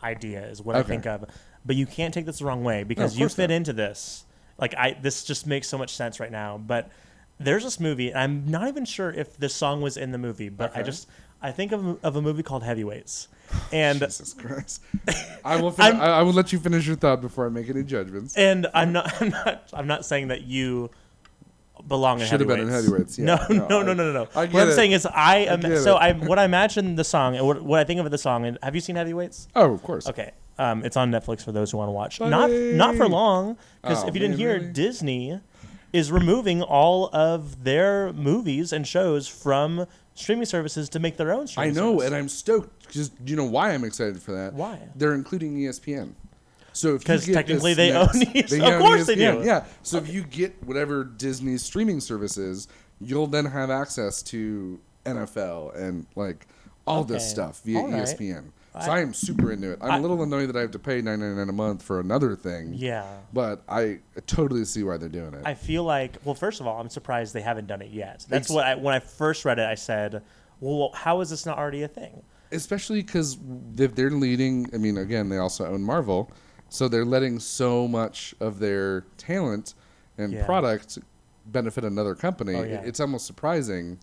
idea 0.02 0.46
is, 0.46 0.62
what 0.62 0.76
I 0.76 0.84
think 0.84 1.06
of, 1.06 1.26
but 1.66 1.76
you 1.76 1.86
can't 1.86 2.14
take 2.14 2.26
this 2.26 2.40
the 2.40 2.46
wrong 2.46 2.64
way 2.64 2.84
because 2.84 3.16
you 3.18 3.24
course 3.26 3.36
fit 3.36 3.50
not. 3.50 3.56
into 3.56 3.74
this. 3.74 4.26
Like 4.58 4.76
I, 4.76 4.98
this 5.02 5.24
just 5.24 5.48
makes 5.48 5.68
so 5.68 5.78
much 5.78 5.96
sense 5.96 6.20
right 6.20 6.32
now. 6.32 6.58
But 6.58 6.90
there's 7.40 7.64
this 7.64 7.80
movie. 7.80 8.10
and 8.10 8.18
I'm 8.20 8.50
not 8.52 8.68
even 8.68 8.86
sure 8.86 9.10
if 9.12 9.38
this 9.38 9.54
song 9.56 9.82
was 9.82 9.96
in 9.98 10.12
the 10.12 10.18
movie, 10.18 10.50
but 10.50 10.76
I 10.76 10.82
just 10.84 11.08
I 11.42 11.52
think 11.52 11.72
of 11.72 12.04
of 12.04 12.16
a 12.18 12.22
movie 12.22 12.44
called 12.44 12.64
Heavyweights, 12.64 13.30
and 13.72 14.00
Jesus 14.00 14.34
Christ. 14.34 14.82
I 15.46 15.62
will 15.62 15.72
fin- 15.72 15.96
I, 16.02 16.20
I 16.20 16.22
will 16.24 16.34
let 16.34 16.52
you 16.52 16.60
finish 16.60 16.86
your 16.86 16.98
thought 16.98 17.22
before 17.22 17.46
I 17.46 17.50
make 17.50 17.70
any 17.70 17.84
judgments. 17.84 18.36
and 18.36 18.68
I'm 18.74 18.92
not 18.92 19.14
I'm 19.22 19.30
not 19.30 19.70
I'm 19.74 19.88
not 19.88 20.06
saying 20.06 20.28
that 20.30 20.42
you 20.44 20.90
belong 21.88 22.20
in 22.20 22.28
Should 22.28 22.42
have 22.42 22.50
been 22.50 22.60
in 22.60 22.68
heavyweights, 22.68 23.18
yeah. 23.18 23.24
no, 23.26 23.38
No, 23.50 23.56
no, 23.56 23.80
I- 23.80 23.84
no, 23.84 23.94
no, 23.94 23.94
no, 23.94 24.12
no. 24.12 24.28
I 24.36 24.48
What 24.48 24.64
I'm 24.64 24.70
it. 24.70 24.74
saying 24.76 24.92
is 24.92 25.06
I 25.06 25.38
am 25.38 25.62
get 25.62 25.78
so 25.80 25.96
it. 25.96 26.00
I 26.00 26.12
what 26.12 26.38
I 26.38 26.44
imagine 26.44 26.96
the 26.96 27.06
song 27.06 27.38
and 27.38 27.48
what, 27.48 27.62
what 27.64 27.80
I 27.80 27.86
think 27.86 28.02
of 28.02 28.12
the 28.12 28.18
song. 28.18 28.46
And 28.46 28.58
have 28.62 28.76
you 28.76 28.82
seen 28.82 28.98
Heavyweights? 28.98 29.48
Oh, 29.56 29.74
of 29.74 29.82
course. 29.82 30.10
Okay. 30.10 30.32
Um, 30.60 30.84
it's 30.84 30.98
on 30.98 31.10
Netflix 31.12 31.44
for 31.44 31.52
those 31.52 31.72
who 31.72 31.78
want 31.78 31.88
to 31.88 31.94
watch. 31.94 32.20
Not 32.20 32.50
not 32.52 32.96
for 32.96 33.08
long, 33.08 33.58
because 33.82 34.04
Oh, 34.04 34.08
if 34.08 34.14
you 34.14 34.20
didn't 34.20 34.38
hear, 34.38 34.56
really? 34.60 34.72
Disney 34.74 35.40
is 35.94 36.12
removing 36.12 36.62
all 36.62 37.10
of 37.14 37.64
their 37.64 38.14
movies 38.14 38.72
and 38.74 38.86
shows 38.86 39.28
from 39.28 39.88
streaming 40.14 40.46
services 40.46 40.90
to 40.90 41.00
make 41.00 41.18
their 41.18 41.32
own. 41.34 41.48
I 41.58 41.68
know, 41.72 41.94
service. 41.94 42.06
and 42.08 42.16
I'm 42.16 42.30
stoked 42.30 42.88
because 42.88 43.10
you 43.26 43.36
know 43.36 43.46
why 43.46 43.72
I'm 43.74 43.84
excited 43.84 44.22
for 44.22 44.34
that? 44.34 44.54
Why? 44.54 44.80
They're 44.96 45.16
including 45.16 45.56
ESPN. 45.58 46.14
So 46.74 46.90
if 46.96 47.02
you 47.02 47.08
'Cause 47.08 47.26
get 47.26 47.34
technically 47.34 47.74
they 47.74 47.92
next- 47.92 48.16
own 48.18 48.22
ES 48.36 48.50
they 48.52 48.58
of 48.60 48.64
own 48.74 48.80
course 48.82 49.08
they 49.08 49.16
do. 49.16 49.42
Yeah. 49.44 49.66
So 49.82 49.98
if 49.98 50.14
you 50.14 50.24
get 50.24 50.62
whatever 50.64 51.04
Disney's 51.04 51.64
streaming 51.64 52.00
services, 52.02 52.68
you'll 53.02 53.28
then 53.28 53.46
have 53.46 53.70
access 53.72 54.22
to 54.24 54.80
NFL 55.06 55.72
and 55.76 56.06
like 56.16 56.46
all 56.86 57.04
this 57.04 57.28
stuff 57.30 57.62
via 57.64 57.80
E 57.80 57.82
All 57.82 57.88
right. 57.92 58.08
So 58.74 58.92
I- 58.92 59.00
am 59.00 59.14
super 59.14 59.52
into 59.52 59.72
it. 59.72 59.80
I'm 59.82 59.92
I- 59.92 59.98
a 59.98 60.02
little 60.02 60.22
annoyed 60.22 60.48
that 60.50 60.56
I 60.56 60.62
have 60.62 60.72
to 60.72 60.80
pay 60.80 61.02
nine 61.02 61.20
ninety 61.20 61.36
nine 61.38 61.50
a 61.50 61.54
month 61.54 61.82
for 61.82 62.00
another 62.00 62.36
thing. 62.36 62.74
yeah. 62.76 63.18
But 63.34 63.64
I 63.68 64.00
totally 64.28 64.64
see 64.66 64.84
why 64.84 64.98
they're 64.98 65.10
doing 65.10 65.34
it. 65.34 65.42
I 65.46 65.54
feel 65.56 65.84
like, 65.84 66.18
well, 66.24 66.36
first 66.36 66.60
of 66.62 66.68
all, 66.68 66.80
I'm 66.80 66.90
surprised 66.90 67.34
they 67.34 67.42
haven't 67.42 67.68
done 67.68 67.82
it 67.82 67.92
yet. 67.92 68.26
That's 68.30 68.48
Ex- 68.48 68.50
what 68.52 68.66
I, 68.66 68.76
when 68.76 68.94
I 68.94 69.00
first 69.00 69.44
read 69.46 69.60
it, 69.60 69.66
I 69.68 69.76
said, 69.76 70.22
well, 70.60 70.92
how 70.94 71.22
is 71.22 71.30
this 71.30 71.46
not 71.46 71.58
already 71.58 71.84
a 71.84 71.88
thing? 71.88 72.22
especially 72.52 73.00
because 73.04 73.38
they're 73.76 74.10
leading 74.10 74.66
i 74.74 74.78
mean 74.80 74.98
again 74.98 75.30
they 75.30 75.38
also 75.38 75.68
own 75.68 75.84
marvel 75.84 76.32
so 76.70 76.88
they're 76.88 77.06
letting 77.06 77.38
so 77.40 77.88
much 77.88 78.34
of 78.40 78.58
their 78.58 79.02
talent 79.18 79.76
and 80.18 80.34
Yeah. 80.34 80.44
product 80.48 80.98
benefit 81.46 81.84
another 81.86 82.16
company 82.16 82.56
Oh, 82.56 82.64
yeah. 82.64 82.82
it's 82.84 83.00
almost 83.00 83.28
surprising 83.28 84.00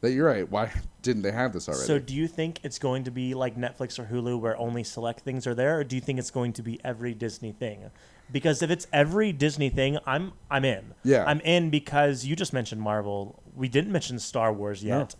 that 0.00 0.12
you're 0.12 0.26
right 0.26 0.48
why 0.50 0.70
didn't 1.02 1.22
they 1.22 1.32
have 1.32 1.52
this 1.52 1.68
already 1.68 1.84
So, 1.84 1.98
do 1.98 2.14
you 2.14 2.26
think 2.28 2.60
it's 2.62 2.78
going 2.78 3.04
to 3.04 3.10
be 3.10 3.34
like 3.34 3.56
Netflix 3.56 3.98
or 3.98 4.04
Hulu, 4.04 4.38
where 4.40 4.56
only 4.58 4.84
select 4.84 5.20
things 5.20 5.46
are 5.46 5.54
there, 5.54 5.78
or 5.78 5.84
do 5.84 5.96
you 5.96 6.02
think 6.02 6.18
it's 6.18 6.30
going 6.30 6.52
to 6.54 6.62
be 6.62 6.78
every 6.84 7.14
Disney 7.14 7.52
thing? 7.52 7.90
Because 8.30 8.62
if 8.62 8.70
it's 8.70 8.86
every 8.92 9.32
Disney 9.32 9.70
thing, 9.70 9.98
I'm 10.06 10.32
I'm 10.50 10.64
in. 10.64 10.94
Yeah. 11.02 11.24
I'm 11.26 11.40
in 11.40 11.70
because 11.70 12.24
you 12.26 12.36
just 12.36 12.52
mentioned 12.52 12.80
Marvel. 12.82 13.42
We 13.54 13.68
didn't 13.68 13.90
mention 13.92 14.18
Star 14.18 14.52
Wars 14.52 14.84
yet. 14.84 15.14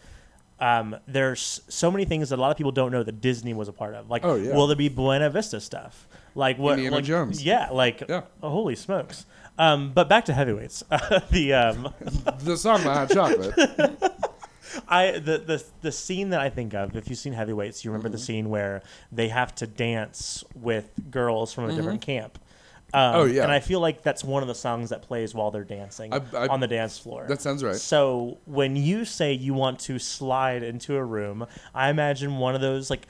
Um, 0.61 0.97
there's 1.07 1.61
so 1.69 1.91
many 1.91 2.05
things 2.05 2.31
that 2.31 2.39
a 2.39 2.43
lot 2.43 2.51
of 2.51 2.57
people 2.57 2.73
don't 2.73 2.91
know 2.91 3.05
that 3.05 3.21
Disney 3.21 3.55
was 3.55 3.69
a 3.69 3.73
part 3.73 3.95
of. 3.95 4.11
Like, 4.11 4.25
Oh, 4.25 4.35
yeah. 4.35 4.55
will 4.55 4.67
there 4.67 4.77
be 4.77 4.89
Buena 4.89 5.31
Vista 5.31 5.61
stuff? 5.61 6.09
Like 6.35 6.59
what? 6.59 6.73
Indiana 6.75 6.97
like, 6.97 7.05
Jones. 7.05 7.43
Yeah, 7.45 7.69
like 7.71 8.03
Yeah. 8.09 8.23
oh, 8.43 8.51
holy 8.51 8.75
smokes. 8.77 9.25
Um, 9.57 9.93
but 9.93 10.09
back 10.09 10.25
to 10.27 10.33
heavyweights. 10.35 10.85
the 11.31 11.53
um, 11.55 11.93
the 12.41 12.57
song 12.57 12.81
hot 12.81 13.11
chocolate 13.11 13.55
I 14.89 15.13
the, 15.13 15.39
the 15.39 15.65
the 15.83 15.93
scene 15.93 16.31
that 16.31 16.41
I 16.41 16.51
think 16.51 16.75
of, 16.75 16.95
if 16.97 17.09
you've 17.09 17.19
seen 17.19 17.33
Heavyweights, 17.33 17.85
you 17.85 17.89
Mm-hmm. 17.91 17.97
remember 17.97 18.09
the 18.17 18.23
scene 18.23 18.51
where 18.51 18.83
they 19.11 19.29
have 19.29 19.55
to 19.57 19.67
dance 19.67 20.45
with 20.55 20.91
girls 21.11 21.53
from 21.53 21.65
a 21.71 21.75
different 21.75 22.03
camp. 22.03 22.39
Um, 22.95 23.15
Oh, 23.17 23.25
yeah. 23.27 23.43
and 23.43 23.53
I 23.53 23.61
feel 23.61 23.81
like 23.81 24.03
that's 24.03 24.25
one 24.25 24.43
of 24.43 24.49
the 24.49 24.55
songs 24.55 24.89
that 24.91 25.03
plays 25.03 25.35
while 25.35 25.51
they're 25.51 25.63
dancing 25.63 26.11
I- 26.15 26.23
I- 26.35 26.47
on 26.49 26.61
the 26.61 26.67
dance 26.67 26.99
floor. 26.99 27.27
that 27.29 27.43
sounds 27.43 27.63
right 27.63 27.77
So 27.77 28.39
when 28.47 28.77
you 28.77 29.05
say 29.05 29.35
you 29.35 29.53
want 29.53 29.79
to 29.81 29.99
slide 29.99 30.63
into 30.63 30.97
a 30.97 31.05
room, 31.05 31.47
I 31.75 31.91
imagine 31.91 32.39
one 32.39 32.55
of 32.55 32.63
those 32.63 32.89
like 32.89 33.07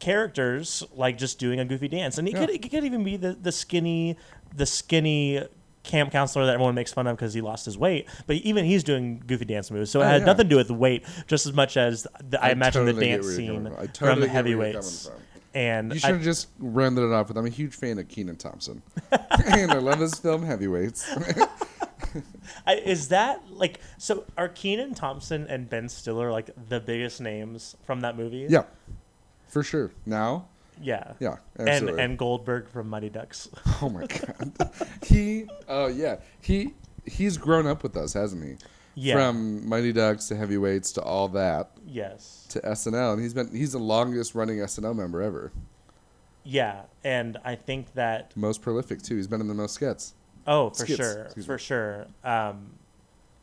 characters 0.00 0.82
like 0.94 1.16
just 1.16 1.38
doing 1.38 1.60
a 1.60 1.64
goofy 1.64 1.88
dance, 1.88 2.18
and 2.18 2.26
it, 2.28 2.32
Yeah. 2.34 2.40
could, 2.40 2.50
it 2.50 2.70
could 2.70 2.84
even 2.84 3.04
be 3.04 3.16
the 3.16 3.32
the 3.34 3.52
skinny 3.52 4.16
the 4.54 4.66
skinny 4.66 5.42
camp 5.84 6.10
counselor 6.10 6.46
that 6.46 6.54
everyone 6.54 6.74
makes 6.74 6.92
fun 6.92 7.06
of 7.06 7.16
because 7.16 7.32
he 7.34 7.40
lost 7.40 7.64
his 7.64 7.78
weight. 7.78 8.08
But 8.26 8.36
even 8.36 8.64
he's 8.64 8.82
doing 8.82 9.22
goofy 9.24 9.44
dance 9.44 9.70
moves, 9.70 9.90
so 9.90 10.00
it 10.00 10.04
Oh, 10.04 10.08
had 10.08 10.20
yeah. 10.22 10.26
nothing 10.26 10.46
to 10.46 10.50
do 10.50 10.56
with 10.56 10.70
weight, 10.70 11.04
just 11.28 11.46
as 11.46 11.52
much 11.52 11.76
as 11.76 12.06
the, 12.28 12.42
I, 12.44 12.50
imagine 12.50 12.86
totally 12.86 13.06
the 13.06 13.12
dance 13.12 13.28
scene 13.36 13.64
from. 13.64 13.72
I 13.74 13.76
from 13.76 13.88
totally 13.88 14.20
where 14.22 14.28
heavyweights. 14.30 15.06
from. 15.08 15.20
And 15.56 15.92
You 15.92 16.00
should 16.00 16.10
have 16.10 16.22
just 16.22 16.48
rounded 16.58 17.02
it 17.02 17.12
off 17.12 17.28
with 17.28 17.38
I'm 17.38 17.46
a 17.46 17.50
huge 17.50 17.74
fan 17.76 17.98
of 18.00 18.08
Kenan 18.08 18.34
Thompson. 18.36 18.82
and 19.12 19.70
I 19.70 19.78
love 19.78 20.00
his 20.00 20.18
film 20.18 20.42
Heavyweights. 20.42 21.08
I, 22.66 22.74
is 22.76 23.08
that 23.08 23.40
like 23.50 23.80
so? 23.98 24.24
Are 24.36 24.48
Kenan 24.48 24.94
Thompson 24.94 25.46
and 25.48 25.68
Ben 25.70 25.88
Stiller 25.88 26.30
like 26.32 26.50
the 26.68 26.80
biggest 26.80 27.20
names 27.20 27.76
from 27.84 28.00
that 28.00 28.16
movie? 28.16 28.46
yeah. 28.48 28.64
For 29.48 29.62
sure. 29.62 29.92
Now? 30.04 30.48
Yeah, 30.80 31.12
Yeah. 31.20 31.36
And 31.56 31.68
Absolutely. 31.68 32.02
and 32.02 32.18
Goldberg 32.18 32.68
from 32.68 32.88
Mighty 32.88 33.10
Ducks. 33.10 33.48
oh 33.82 33.88
my 33.88 34.06
god. 34.06 34.72
he 35.06 35.46
oh 35.68 35.86
yeah. 35.86 36.16
He 36.40 36.74
he's 37.04 37.36
grown 37.36 37.66
up 37.66 37.82
with 37.82 37.96
us, 37.96 38.12
hasn't 38.12 38.44
he? 38.44 38.56
Yeah. 38.96 39.14
From 39.16 39.68
Mighty 39.68 39.92
Ducks 39.92 40.28
to 40.28 40.36
Heavyweights 40.36 40.92
to 40.92 41.02
all 41.02 41.28
that 41.28 41.70
yes. 41.86 42.46
to 42.50 42.60
SNL 42.60 43.14
and 43.14 43.22
he's 43.22 43.34
been 43.34 43.50
he's 43.54 43.72
the 43.72 43.78
longest 43.78 44.34
running 44.34 44.58
SNL 44.58 44.94
member 44.94 45.20
ever. 45.20 45.52
Yeah, 46.44 46.82
and 47.02 47.38
I 47.44 47.54
think 47.54 47.94
that 47.94 48.36
Most 48.36 48.60
prolific 48.60 49.00
too. 49.02 49.16
He's 49.16 49.26
been 49.26 49.40
in 49.40 49.48
the 49.48 49.54
most 49.54 49.72
skits. 49.74 50.14
oh 50.46 50.70
for 50.70 50.84
Skits, 50.84 50.96
sure, 50.96 51.28
for 51.44 51.52
me. 51.54 51.58
sure. 51.58 52.06
Um, 52.22 52.72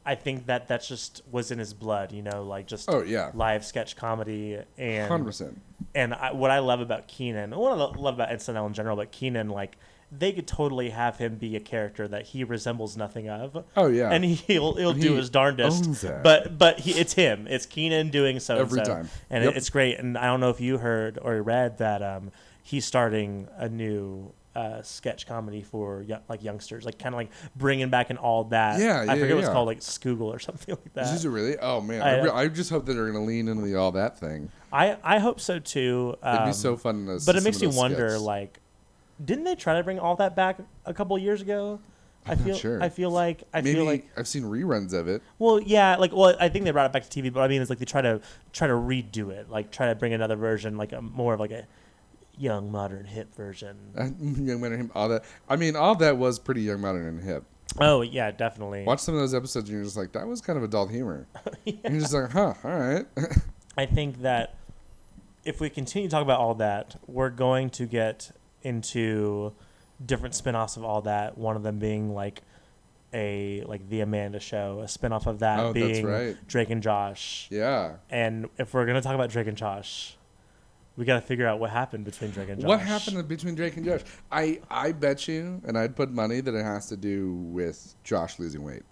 I 0.05 0.15
think 0.15 0.45
that 0.45 0.67
that's 0.67 0.87
just 0.87 1.21
was 1.31 1.51
in 1.51 1.59
his 1.59 1.73
blood. 1.73 2.11
You 2.11 2.21
know, 2.21 2.43
like 2.43 2.67
just 2.67 2.89
Oh 2.89 3.01
yeah. 3.01 3.31
live 3.33 3.65
sketch 3.65 3.95
comedy 3.95 4.59
and 4.77 5.07
Hundred 5.07 5.25
percent. 5.25 5.59
And 5.95 6.13
I, 6.13 6.31
what 6.33 6.51
I 6.51 6.59
love 6.59 6.79
about 6.81 7.07
Kenan, 7.07 7.51
what 7.51 7.71
I 7.71 7.75
love 7.75 8.15
about 8.15 8.29
SNL 8.29 8.67
in 8.67 8.73
general, 8.73 8.95
but 8.95 9.11
Kenan, 9.11 9.49
like 9.49 9.77
they 10.11 10.33
could 10.33 10.45
totally 10.45 10.89
have 10.89 11.17
him 11.17 11.35
be 11.35 11.55
a 11.55 11.59
character 11.61 12.05
that 12.07 12.27
he 12.27 12.43
resembles 12.43 12.97
nothing 12.97 13.29
of, 13.29 13.63
Oh 13.77 13.87
yeah. 13.87 14.11
and 14.11 14.25
he'll 14.25 14.75
he'll 14.75 14.89
And 14.91 15.01
do 15.01 15.11
he 15.11 15.15
his 15.17 15.29
darndest. 15.29 15.85
But 16.23 16.57
but 16.57 16.79
he, 16.81 16.91
it's 16.91 17.13
him, 17.13 17.47
it's 17.47 17.65
Kenan 17.65 18.09
doing 18.09 18.39
so 18.41 18.57
Every 18.57 18.79
and 18.79 18.87
time. 18.87 19.09
and 19.29 19.43
Yep. 19.45 19.53
it, 19.53 19.57
it's 19.57 19.69
great. 19.69 19.99
And 19.99 20.17
I 20.17 20.25
don't 20.25 20.39
know 20.41 20.49
if 20.49 20.59
you 20.59 20.79
heard 20.79 21.17
or 21.21 21.41
read 21.41 21.77
that 21.77 22.01
um, 22.03 22.31
he's 22.61 22.85
starting 22.85 23.47
a 23.57 23.69
new. 23.69 24.33
Uh, 24.53 24.81
sketch 24.81 25.25
comedy 25.27 25.61
for 25.63 26.01
yo- 26.01 26.19
like 26.27 26.43
youngsters, 26.43 26.83
like 26.83 26.99
kind 26.99 27.15
of 27.15 27.17
like 27.17 27.29
bringing 27.55 27.89
back 27.89 28.09
and 28.09 28.19
all 28.19 28.43
that. 28.43 28.81
Yeah, 28.81 28.99
I 28.99 29.03
yeah, 29.05 29.15
forget 29.15 29.35
what 29.35 29.45
it's 29.45 29.49
called, 29.53 29.65
like 29.67 29.79
Scoogle 29.79 30.23
or 30.23 30.39
something 30.39 30.75
like 30.83 30.93
that. 30.93 31.13
Is 31.15 31.23
it 31.23 31.29
really? 31.29 31.57
Oh 31.57 31.79
man, 31.79 32.01
I- 32.01 32.17
I, 32.17 32.21
re- 32.23 32.29
I 32.31 32.47
just 32.49 32.69
hope 32.69 32.85
that 32.87 32.93
they're 32.95 33.09
gonna 33.09 33.23
lean 33.23 33.47
into 33.47 33.63
the 33.63 33.75
all 33.75 33.93
that 33.93 34.19
thing. 34.19 34.49
I 34.73 34.97
I 35.03 35.19
hope 35.19 35.39
so 35.39 35.59
too. 35.59 36.17
It'd 36.21 36.39
be 36.39 36.43
um, 36.47 36.53
so 36.53 36.75
fun. 36.75 37.05
To 37.05 37.21
but 37.25 37.37
it 37.37 37.43
makes 37.43 37.61
me 37.61 37.67
wonder 37.67 38.09
skits. 38.09 38.23
like 38.23 38.59
didn't 39.23 39.45
they 39.45 39.55
try 39.55 39.75
to 39.77 39.83
bring 39.83 39.99
all 39.99 40.15
that 40.17 40.35
back 40.35 40.57
a 40.85 40.93
couple 40.93 41.17
years 41.17 41.41
ago 41.41 41.79
i 42.25 42.31
I'm 42.33 42.37
not 42.39 42.45
feel 42.45 42.55
sure. 42.57 42.83
i 42.83 42.89
feel 42.89 43.09
like 43.09 43.43
i 43.53 43.61
maybe 43.61 43.75
feel 43.75 43.85
like 43.85 44.09
I've 44.17 44.27
seen 44.27 44.43
reruns 44.43 44.93
of 44.93 45.07
it. 45.07 45.21
well 45.39 45.59
yeah 45.61 45.95
like 45.95 46.11
well 46.11 46.35
i 46.39 46.49
think 46.49 46.65
they 46.65 46.71
brought 46.71 46.87
it 46.87 46.91
back 46.91 47.07
to 47.07 47.21
tv 47.21 47.31
but 47.31 47.41
i 47.41 47.47
mean 47.47 47.61
it's 47.61 47.69
like 47.69 47.79
they 47.79 47.85
try 47.85 48.01
to 48.01 48.19
try 48.53 48.67
to 48.67 48.73
redo 48.73 49.29
it 49.29 49.49
like 49.49 49.71
try 49.71 49.87
to 49.87 49.95
bring 49.95 50.13
another 50.13 50.35
version 50.35 50.75
like 50.77 50.91
a 50.91 51.01
more 51.01 51.33
of 51.35 51.39
like 51.39 51.51
a 51.51 51.65
young 52.37 52.71
modern 52.71 53.05
hip 53.05 53.33
version 53.35 53.77
Uh, 53.97 54.03
young 54.19 54.63
and 54.65 54.75
him, 54.75 54.91
all 54.95 55.09
that. 55.09 55.23
I 55.49 55.55
mean, 55.55 55.75
all 55.75 55.95
that 55.95 56.17
was 56.17 56.39
pretty 56.39 56.61
young, 56.61 56.81
modern, 56.81 57.05
and 57.07 57.23
hip. 57.23 57.43
oh 57.79 58.01
yeah 58.01 58.31
definitely 58.31 58.83
Watch 58.83 58.99
some 58.99 59.15
of 59.15 59.21
those 59.21 59.33
episodes, 59.33 59.69
and 59.69 59.75
you're 59.75 59.85
just 59.85 59.97
like, 59.97 60.11
that 60.13 60.27
was 60.27 60.41
kind 60.41 60.57
of 60.57 60.63
adult 60.63 60.91
humor. 60.91 61.27
And 61.65 61.93
you're 61.93 62.01
just 62.01 62.13
like, 62.13 62.31
huh, 62.31 62.53
all 62.63 62.71
right. 62.79 63.05
i 63.77 63.85
think 63.85 64.21
that 64.21 64.55
if 65.45 65.61
we 65.61 65.69
continue 65.69 66.07
to 66.09 66.11
talk 66.11 66.21
about 66.21 66.39
all 66.39 66.55
that 66.55 66.97
we're 67.07 67.29
going 67.29 67.69
to 67.69 67.85
get 67.85 68.31
into 68.63 69.53
different 70.05 70.35
spin-offs 70.35 70.75
of 70.77 70.83
all 70.83 71.01
that 71.01 71.37
one 71.37 71.55
of 71.55 71.63
them 71.63 71.79
being 71.79 72.13
like 72.13 72.41
a 73.13 73.63
like 73.67 73.87
the 73.89 74.01
amanda 74.01 74.39
show 74.39 74.81
a 74.81 74.87
spin-off 74.87 75.25
of 75.27 75.39
that 75.39 75.59
oh, 75.59 75.73
being 75.73 76.05
right. 76.05 76.35
drake 76.47 76.69
and 76.69 76.81
josh 76.83 77.47
Yeah. 77.49 77.95
And 78.09 78.49
if 78.57 78.73
we're 78.73 78.85
gonna 78.85 79.01
talk 79.01 79.15
about 79.15 79.29
Drake 79.29 79.47
and 79.47 79.57
Josh, 79.57 80.15
we 81.01 81.05
gotta 81.07 81.25
figure 81.25 81.47
out 81.47 81.59
what 81.59 81.71
happened 81.71 82.05
between 82.05 82.29
Drake 82.29 82.49
and 82.49 82.61
Josh. 82.61 82.67
What 82.67 82.79
happened 82.79 83.27
between 83.27 83.55
Drake 83.55 83.75
and 83.75 83.83
Josh? 83.83 84.01
I 84.31 84.61
I 84.69 84.91
bet 84.91 85.27
you, 85.27 85.59
and 85.65 85.75
I'd 85.75 85.95
put 85.95 86.11
money 86.11 86.41
that 86.41 86.53
it 86.53 86.63
has 86.63 86.85
to 86.89 86.95
do 86.95 87.33
with 87.33 87.95
Josh 88.03 88.37
losing 88.37 88.63
weight. 88.63 88.83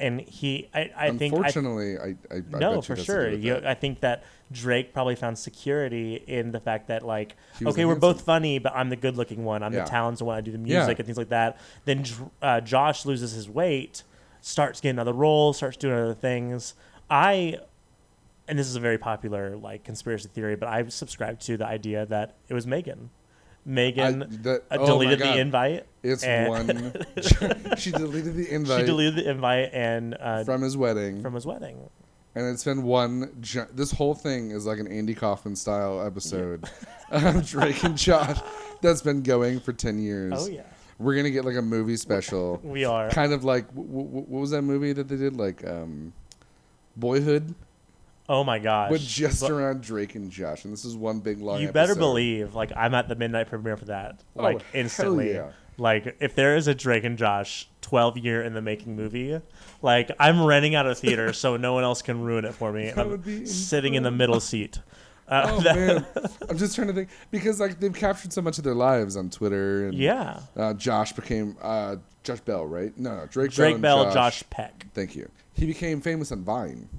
And 0.00 0.20
he, 0.20 0.68
I, 0.74 0.90
I 0.96 1.10
think, 1.16 1.32
Unfortunately, 1.32 1.96
I, 1.96 2.16
I, 2.28 2.38
I 2.38 2.40
no, 2.58 2.58
bet 2.58 2.74
you 2.74 2.82
for 2.82 2.96
to 2.96 3.04
sure. 3.04 3.30
You. 3.32 3.62
I 3.64 3.74
think 3.74 4.00
that 4.00 4.24
Drake 4.50 4.92
probably 4.92 5.14
found 5.14 5.38
security 5.38 6.16
in 6.26 6.50
the 6.50 6.58
fact 6.58 6.88
that 6.88 7.06
like, 7.06 7.36
okay, 7.64 7.84
we're 7.84 7.94
both 7.94 8.22
funny, 8.22 8.58
but 8.58 8.72
I'm 8.74 8.88
the 8.90 8.96
good-looking 8.96 9.44
one. 9.44 9.62
I'm 9.62 9.72
Yeah. 9.72 9.84
the 9.84 9.90
talented 9.90 10.26
one. 10.26 10.36
I 10.36 10.40
do 10.40 10.50
the 10.50 10.58
Yeah. 10.58 10.78
music 10.80 10.98
and 10.98 11.06
things 11.06 11.16
like 11.16 11.28
that. 11.28 11.60
Then 11.84 12.04
uh, 12.42 12.60
Josh 12.62 13.06
loses 13.06 13.30
his 13.30 13.48
weight, 13.48 14.02
starts 14.40 14.80
getting 14.80 14.98
other 14.98 15.12
roles, 15.12 15.58
starts 15.58 15.76
doing 15.76 15.94
other 15.96 16.14
things. 16.14 16.74
I, 17.08 17.58
and 18.48 18.58
this 18.58 18.66
is 18.66 18.76
a 18.76 18.80
very 18.80 18.98
popular 18.98 19.56
like 19.56 19.84
conspiracy 19.84 20.28
theory, 20.28 20.56
but 20.56 20.68
I 20.68 20.86
subscribe 20.88 21.40
to 21.40 21.56
the 21.56 21.66
idea 21.66 22.06
that 22.06 22.36
it 22.48 22.54
was 22.54 22.66
Megan. 22.66 23.10
Megan 23.66 24.22
I, 24.22 24.26
that, 24.42 24.64
uh, 24.70 24.76
oh 24.80 24.86
deleted 24.86 25.20
the 25.20 25.38
invite. 25.38 25.86
It's 26.02 26.22
one. 26.24 26.92
she 27.78 27.90
deleted 27.92 28.36
the 28.36 28.46
invite 28.50 28.80
She 28.80 28.86
deleted 28.86 29.16
the 29.16 29.30
invite 29.30 29.70
and 29.72 30.14
uh, 30.20 30.44
from 30.44 30.60
his 30.62 30.76
wedding, 30.76 31.22
from 31.22 31.32
his 31.34 31.46
wedding. 31.46 31.88
and 32.34 32.46
it's 32.52 32.62
been 32.64 32.82
one. 32.82 33.32
This 33.72 33.90
whole 33.90 34.14
thing 34.14 34.50
is 34.50 34.66
like 34.66 34.78
an 34.78 34.86
Andy 34.86 35.14
Kaufman 35.14 35.56
style 35.56 36.04
episode 36.06 36.68
of 37.10 37.46
Drake 37.48 37.82
and 37.84 37.96
Josh 37.96 38.38
that's 38.82 39.00
been 39.00 39.22
going 39.22 39.60
for 39.60 39.72
ten 39.72 39.98
years. 39.98 40.34
Oh 40.36 40.46
yeah, 40.46 40.64
We're 40.98 41.16
gonna 41.16 41.30
get 41.30 41.46
like 41.46 41.56
a 41.56 41.62
movie 41.62 41.96
special, 41.96 42.60
we 42.62 42.84
are. 42.84 43.08
kind 43.08 43.32
of 43.32 43.44
like 43.44 43.66
w- 43.68 43.88
w- 43.88 44.08
what 44.28 44.40
was 44.42 44.50
that 44.50 44.60
movie 44.60 44.92
that 44.92 45.08
they 45.08 45.16
did 45.16 45.36
like 45.36 45.66
um, 45.66 46.12
Boyhood, 46.96 47.54
Oh 48.28 48.42
my 48.44 48.58
gosh. 48.58 48.90
but 48.90 49.00
just 49.00 49.42
But 49.42 49.50
around 49.50 49.82
Drake 49.82 50.14
and 50.14 50.30
Josh, 50.30 50.64
and 50.64 50.72
this 50.72 50.84
is 50.84 50.96
one 50.96 51.20
big 51.20 51.40
long. 51.40 51.60
you 51.60 51.68
better 51.72 51.92
episode. 51.92 52.00
believe, 52.00 52.54
like 52.54 52.72
I'm 52.76 52.94
at 52.94 53.08
the 53.08 53.14
midnight 53.16 53.48
premiere 53.48 53.76
for 53.76 53.84
that, 53.86 54.20
Oh, 54.36 54.42
like 54.42 54.62
hell 54.62 54.80
instantly. 54.82 55.34
yeah. 55.34 55.50
Like 55.76 56.16
if 56.20 56.34
there 56.34 56.56
is 56.56 56.68
a 56.68 56.74
Drake 56.74 57.04
and 57.04 57.18
Josh 57.18 57.68
12 57.82 58.18
year 58.18 58.42
in 58.42 58.54
the 58.54 58.62
making 58.62 58.96
movie, 58.96 59.40
like 59.82 60.10
I'm 60.18 60.42
renting 60.44 60.74
out 60.74 60.86
a 60.86 60.94
theater 60.94 61.32
so 61.32 61.56
no 61.56 61.74
one 61.74 61.84
else 61.84 62.00
can 62.00 62.22
ruin 62.22 62.44
it 62.44 62.54
for 62.54 62.72
me. 62.72 62.90
That 62.94 62.98
I'm 63.00 63.10
would 63.10 63.24
be 63.24 63.44
sitting 63.44 63.94
in 63.94 64.02
the 64.04 64.10
middle 64.12 64.40
seat. 64.40 64.78
Uh, 65.26 65.46
Oh 65.54 65.60
that- 65.62 65.74
man, 65.76 66.06
I'm 66.50 66.58
just 66.58 66.74
trying 66.74 66.88
to 66.88 66.92
think 66.92 67.08
because 67.30 67.58
like 67.58 67.80
they've 67.80 67.94
captured 67.94 68.30
so 68.30 68.42
much 68.42 68.58
of 68.58 68.64
their 68.64 68.74
lives 68.74 69.16
on 69.16 69.30
Twitter. 69.30 69.86
And, 69.88 69.94
yeah. 69.94 70.40
Uh, 70.54 70.74
Josh 70.74 71.14
became 71.14 71.56
uh, 71.62 71.96
Josh 72.24 72.40
Bell, 72.40 72.66
right? 72.66 72.94
No, 72.98 73.16
no, 73.16 73.26
Drake. 73.26 73.50
Drake 73.52 73.80
Bell, 73.80 73.96
Bell, 73.96 74.04
and 74.04 74.12
Josh 74.12 74.44
Peck. 74.50 74.84
Thank 74.92 75.16
you. 75.16 75.30
He 75.54 75.64
became 75.64 76.02
famous 76.02 76.30
on 76.30 76.42
Vine. 76.44 76.90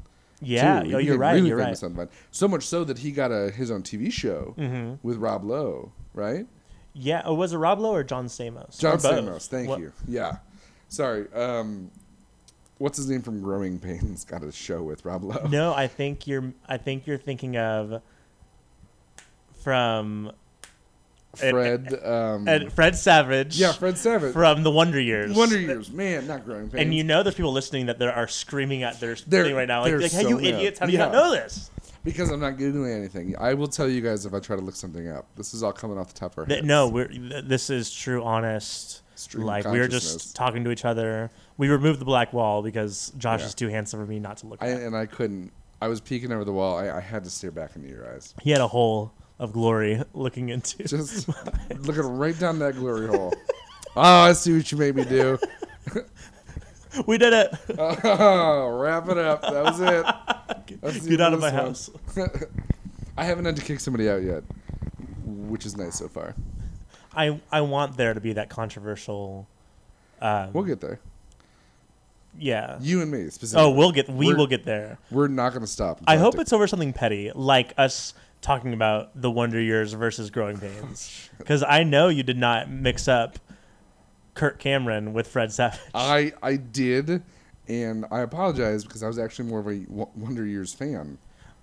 Yeah. 0.41 0.83
too. 0.83 0.95
Oh, 0.95 0.97
you're 0.97 1.17
right. 1.17 1.33
Really 1.33 1.49
you're 1.49 1.59
famous 1.59 1.81
right. 1.83 1.89
on 1.89 1.95
Vine. 1.95 2.09
So 2.31 2.47
much 2.47 2.63
so 2.63 2.83
that 2.83 2.99
he 2.99 3.11
got 3.11 3.31
a 3.31 3.51
his 3.51 3.71
own 3.71 3.83
TV 3.83 4.11
show 4.11 4.53
hmm 4.57 4.93
with 5.01 5.17
Rob 5.17 5.43
Lowe, 5.43 5.91
right? 6.13 6.45
Yeah. 6.93 7.21
Oh, 7.25 7.33
was 7.33 7.53
it 7.53 7.57
Rob 7.57 7.79
Lowe 7.79 7.93
or 7.93 8.03
John 8.03 8.27
Stamos? 8.27 8.79
John? 8.79 8.97
Stamos. 8.97 9.47
Thank 9.47 9.69
What- 9.69 9.79
you. 9.79 9.91
Yeah. 10.07 10.37
Sorry. 10.87 11.31
Um, 11.33 11.91
what's 12.77 12.97
his 12.97 13.09
name 13.09 13.21
from 13.21 13.41
Growing 13.41 13.79
Pains? 13.79 14.23
Got 14.23 14.43
a 14.43 14.51
show 14.51 14.83
with 14.83 15.03
Rob 15.05 15.23
Lowe. 15.23 15.47
No, 15.49 15.73
I 15.73 15.87
think 15.87 16.27
you're. 16.27 16.53
I 16.67 16.77
think 16.77 17.07
you're 17.07 17.17
thinking 17.17 17.57
of 17.57 18.01
from 19.63 20.31
Fred. 21.39 21.99
Um, 22.03 22.47
and 22.47 22.71
Fred 22.71 22.95
Savage. 22.95 23.57
yeah, 23.57 23.71
Fred 23.73 23.97
Savage. 23.97 24.33
from 24.33 24.63
the 24.63 24.71
Wonder 24.71 24.99
Years. 24.99 25.35
Wonder 25.35 25.59
Years, 25.59 25.91
man, 25.91 26.27
not 26.27 26.45
Growing 26.45 26.69
Pains. 26.69 26.81
And 26.81 26.93
you 26.93 27.03
know, 27.03 27.23
there's 27.23 27.35
people 27.35 27.51
listening 27.53 27.85
that 27.87 27.99
there 27.99 28.13
are 28.13 28.27
screaming 28.27 28.83
at 28.83 28.99
their 28.99 29.15
They're- 29.27 29.43
thing 29.45 29.55
right 29.55 29.67
now, 29.67 29.81
like, 29.81 29.93
like, 29.93 30.11
"Hey, 30.11 30.23
so 30.23 30.29
you 30.29 30.35
mad. 30.37 30.45
idiots! 30.45 30.79
How 30.79 30.85
do 30.85 30.91
you 30.91 30.97
not 30.97 31.11
know 31.11 31.31
this?" 31.31 31.69
Because 32.03 32.29
I'm 32.29 32.39
not 32.39 32.57
googling 32.57 32.95
anything. 32.95 33.35
I 33.39 33.55
will 33.55 33.67
tell 33.67 33.89
you 33.89 33.99
guys 33.99 34.27
if 34.27 34.33
I 34.35 34.39
try 34.39 34.55
to 34.55 34.61
look 34.61 34.75
something 34.75 35.07
up. 35.09 35.25
This 35.35 35.55
is 35.55 35.63
all 35.63 35.73
coming 35.73 35.97
off 35.97 36.13
the 36.13 36.19
top 36.19 36.37
of 36.37 36.49
our 36.49 36.61
no, 36.61 36.87
we're 36.87 37.07
this 37.43 37.69
is 37.69 37.91
true, 37.91 38.23
honest. 38.23 39.01
Stream 39.17 39.45
like 39.45 39.65
we 39.65 39.79
were 39.79 39.87
just 39.87 40.35
talking 40.35 40.63
to 40.65 40.71
each 40.71 40.83
other. 40.85 41.31
We 41.57 41.69
removed 41.69 41.99
the 42.01 42.05
black 42.05 42.33
wall 42.33 42.61
because 42.61 43.13
Josh 43.17 43.39
Yeah. 43.39 43.45
is 43.47 43.55
too 43.55 43.69
handsome 43.69 44.01
for 44.01 44.05
me 44.05 44.19
not 44.19 44.37
to 44.37 44.47
look 44.47 44.61
I, 44.61 44.71
at. 44.71 44.81
and 44.81 44.95
I 44.95 45.05
couldn't. 45.05 45.51
I 45.81 45.87
was 45.87 46.01
peeking 46.01 46.31
over 46.33 46.43
the 46.43 46.51
wall. 46.51 46.77
I, 46.77 46.89
I 46.97 46.99
had 46.99 47.23
to 47.23 47.29
stare 47.29 47.51
back 47.51 47.75
into 47.77 47.87
your 47.87 48.05
eyes. 48.13 48.33
He 48.41 48.51
had 48.51 48.59
a 48.61 48.67
hole 48.67 49.13
of 49.39 49.51
glory 49.53 50.01
looking 50.13 50.49
into. 50.49 50.77
Just 50.87 51.27
looking 51.81 52.03
right 52.03 52.37
down 52.37 52.59
that 52.59 52.75
glory 52.75 53.07
hole. 53.07 53.33
Oh, 53.95 54.01
I 54.01 54.33
see 54.33 54.55
what 54.57 54.71
you 54.71 54.77
made 54.77 54.95
me 54.95 55.03
do. 55.05 55.37
we 57.07 57.17
did 57.17 57.33
it. 57.33 57.53
Oh, 57.77 58.77
wrap 58.77 59.07
it 59.09 59.17
up. 59.17 59.41
That 59.41 59.63
was 59.63 59.79
it. 59.79 60.05
That's 60.81 61.05
Get 61.07 61.21
out 61.21 61.33
of 61.33 61.39
my 61.39 61.47
one. 61.51 61.53
house. 61.53 61.89
I 63.17 63.23
haven't 63.25 63.45
had 63.45 63.55
to 63.57 63.61
kick 63.61 63.79
somebody 63.79 64.09
out 64.09 64.21
yet, 64.23 64.43
which 65.25 65.65
is 65.65 65.77
nice 65.77 65.95
so 65.95 66.07
far. 66.07 66.35
I 67.13 67.39
I 67.51 67.61
want 67.61 67.95
there 67.97 68.13
to 68.13 68.19
be 68.19 68.33
that 68.33 68.49
controversial. 68.49 69.47
Um, 70.21 70.51
We'll 70.53 70.63
get 70.65 70.81
there. 70.81 70.99
yeah. 72.37 72.77
You 72.81 73.01
and 73.01 73.11
me 73.11 73.29
specifically. 73.29 73.63
Oh, 73.63 73.71
we'll 73.71 73.91
get. 73.91 74.09
We 74.09 74.27
We're- 74.27 74.37
will 74.37 74.47
get 74.47 74.65
there. 74.65 74.97
We're 75.11 75.27
not 75.27 75.49
going 75.51 75.61
to 75.61 75.67
stop. 75.71 76.01
I 76.07 76.17
hope 76.17 76.37
it's 76.39 76.51
over 76.51 76.67
something 76.67 76.91
petty, 76.93 77.31
like 77.33 77.73
us 77.77 78.13
talking 78.45 78.73
about 78.73 79.09
the 79.19 79.31
Wonder 79.31 79.59
Years 79.59 79.93
versus 79.93 80.29
Growing 80.29 80.59
Pains, 80.59 81.29
because 81.39 81.63
I 81.63 81.83
know 81.83 82.09
you 82.09 82.21
did 82.21 82.37
not 82.37 82.69
mix 82.69 83.07
up 83.07 83.39
Kurt 84.35 84.59
Cameron 84.59 85.13
with 85.13 85.27
Fred 85.27 85.51
Savage. 85.51 85.79
I 85.95 86.31
I 86.43 86.57
did, 86.57 87.23
and 87.67 88.05
I 88.11 88.19
apologize 88.19 88.83
because 88.83 89.01
I 89.01 89.07
was 89.07 89.17
actually 89.17 89.49
more 89.49 89.59
of 89.59 89.67
a 89.67 89.83
Wonder 89.87 90.45
Years 90.45 90.73
fan. 90.73 91.17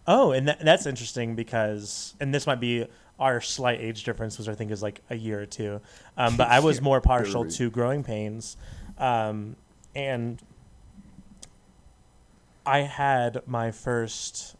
Oh, 0.09 0.33
and 0.33 0.49
that, 0.49 0.59
that's 0.59 0.85
interesting 0.87 1.37
because, 1.37 2.14
and 2.18 2.35
this 2.35 2.49
might 2.49 2.59
be 2.59 2.88
our 3.21 3.40
slight 3.40 3.81
age 3.81 4.03
difference, 4.03 4.37
which 4.37 4.49
I 4.49 4.55
think 4.57 4.73
is 4.73 4.83
like 4.83 5.01
a 5.11 5.14
year 5.14 5.40
or 5.40 5.47
two. 5.47 5.81
Um, 6.16 6.37
but 6.37 6.49
I 6.49 6.59
was 6.59 6.81
more 6.83 7.01
partial 7.01 7.49
to 7.49 7.71
Growing 7.71 8.03
Pains, 8.03 8.57
um, 8.99 9.55
and 9.95 10.42
I 12.66 12.81
had 12.81 13.42
my 13.47 13.71
first 13.71 14.57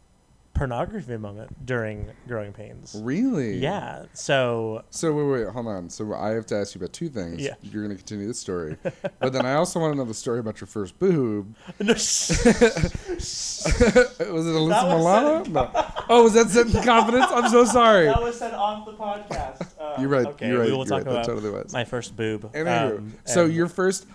pornography 0.53 1.17
moment 1.17 1.65
during 1.65 2.11
Growing 2.27 2.53
Pains. 2.53 2.95
Really? 3.01 3.57
Yeah. 3.57 4.05
So 4.13 4.83
So 4.91 5.11
wait, 5.13 5.43
wait, 5.45 5.51
hold 5.51 5.67
on. 5.67 5.89
So 5.89 6.13
I 6.13 6.29
have 6.29 6.45
to 6.47 6.55
ask 6.55 6.75
you 6.75 6.79
about 6.79 6.93
two 6.93 7.09
things. 7.09 7.41
Yeah. 7.41 7.55
You're 7.63 7.83
going 7.83 7.95
to 7.95 7.97
continue 7.97 8.27
this 8.27 8.39
story, 8.39 8.77
but 9.19 9.33
then 9.33 9.45
I 9.45 9.55
also 9.55 9.79
want 9.79 9.93
to 9.93 9.97
know 9.97 10.05
the 10.05 10.13
story 10.13 10.39
about 10.39 10.61
your 10.61 10.67
first 10.67 10.97
boob. 10.99 11.55
no, 11.79 11.93
was 11.93 12.47
it 12.47 14.53
Alyssa 14.55 14.97
Milano? 14.97 15.43
No. 15.45 15.69
Oh, 16.09 16.23
was 16.23 16.33
that 16.33 16.49
set 16.49 16.67
in 16.67 16.83
confidence? 16.83 17.25
I'm 17.29 17.49
so 17.49 17.65
sorry. 17.65 18.05
that 18.05 18.21
was 18.21 18.37
said 18.37 18.53
off 18.53 18.85
the 18.85 18.93
podcast. 18.93 19.79
Um, 19.81 20.01
You're 20.01 20.09
right. 20.09 20.25
Okay, 20.27 20.47
you're 20.49 20.59
right. 20.59 20.67
we 20.69 20.73
will 20.75 20.85
talk 20.85 21.05
right. 21.05 21.13
That 21.13 21.25
totally 21.25 21.49
was. 21.51 21.73
my 21.73 21.85
first 21.85 22.15
boob. 22.15 22.51
Anywho, 22.53 22.97
Um, 22.97 23.13
so 23.25 23.45
and- 23.45 23.53
your 23.53 23.67
first, 23.67 24.05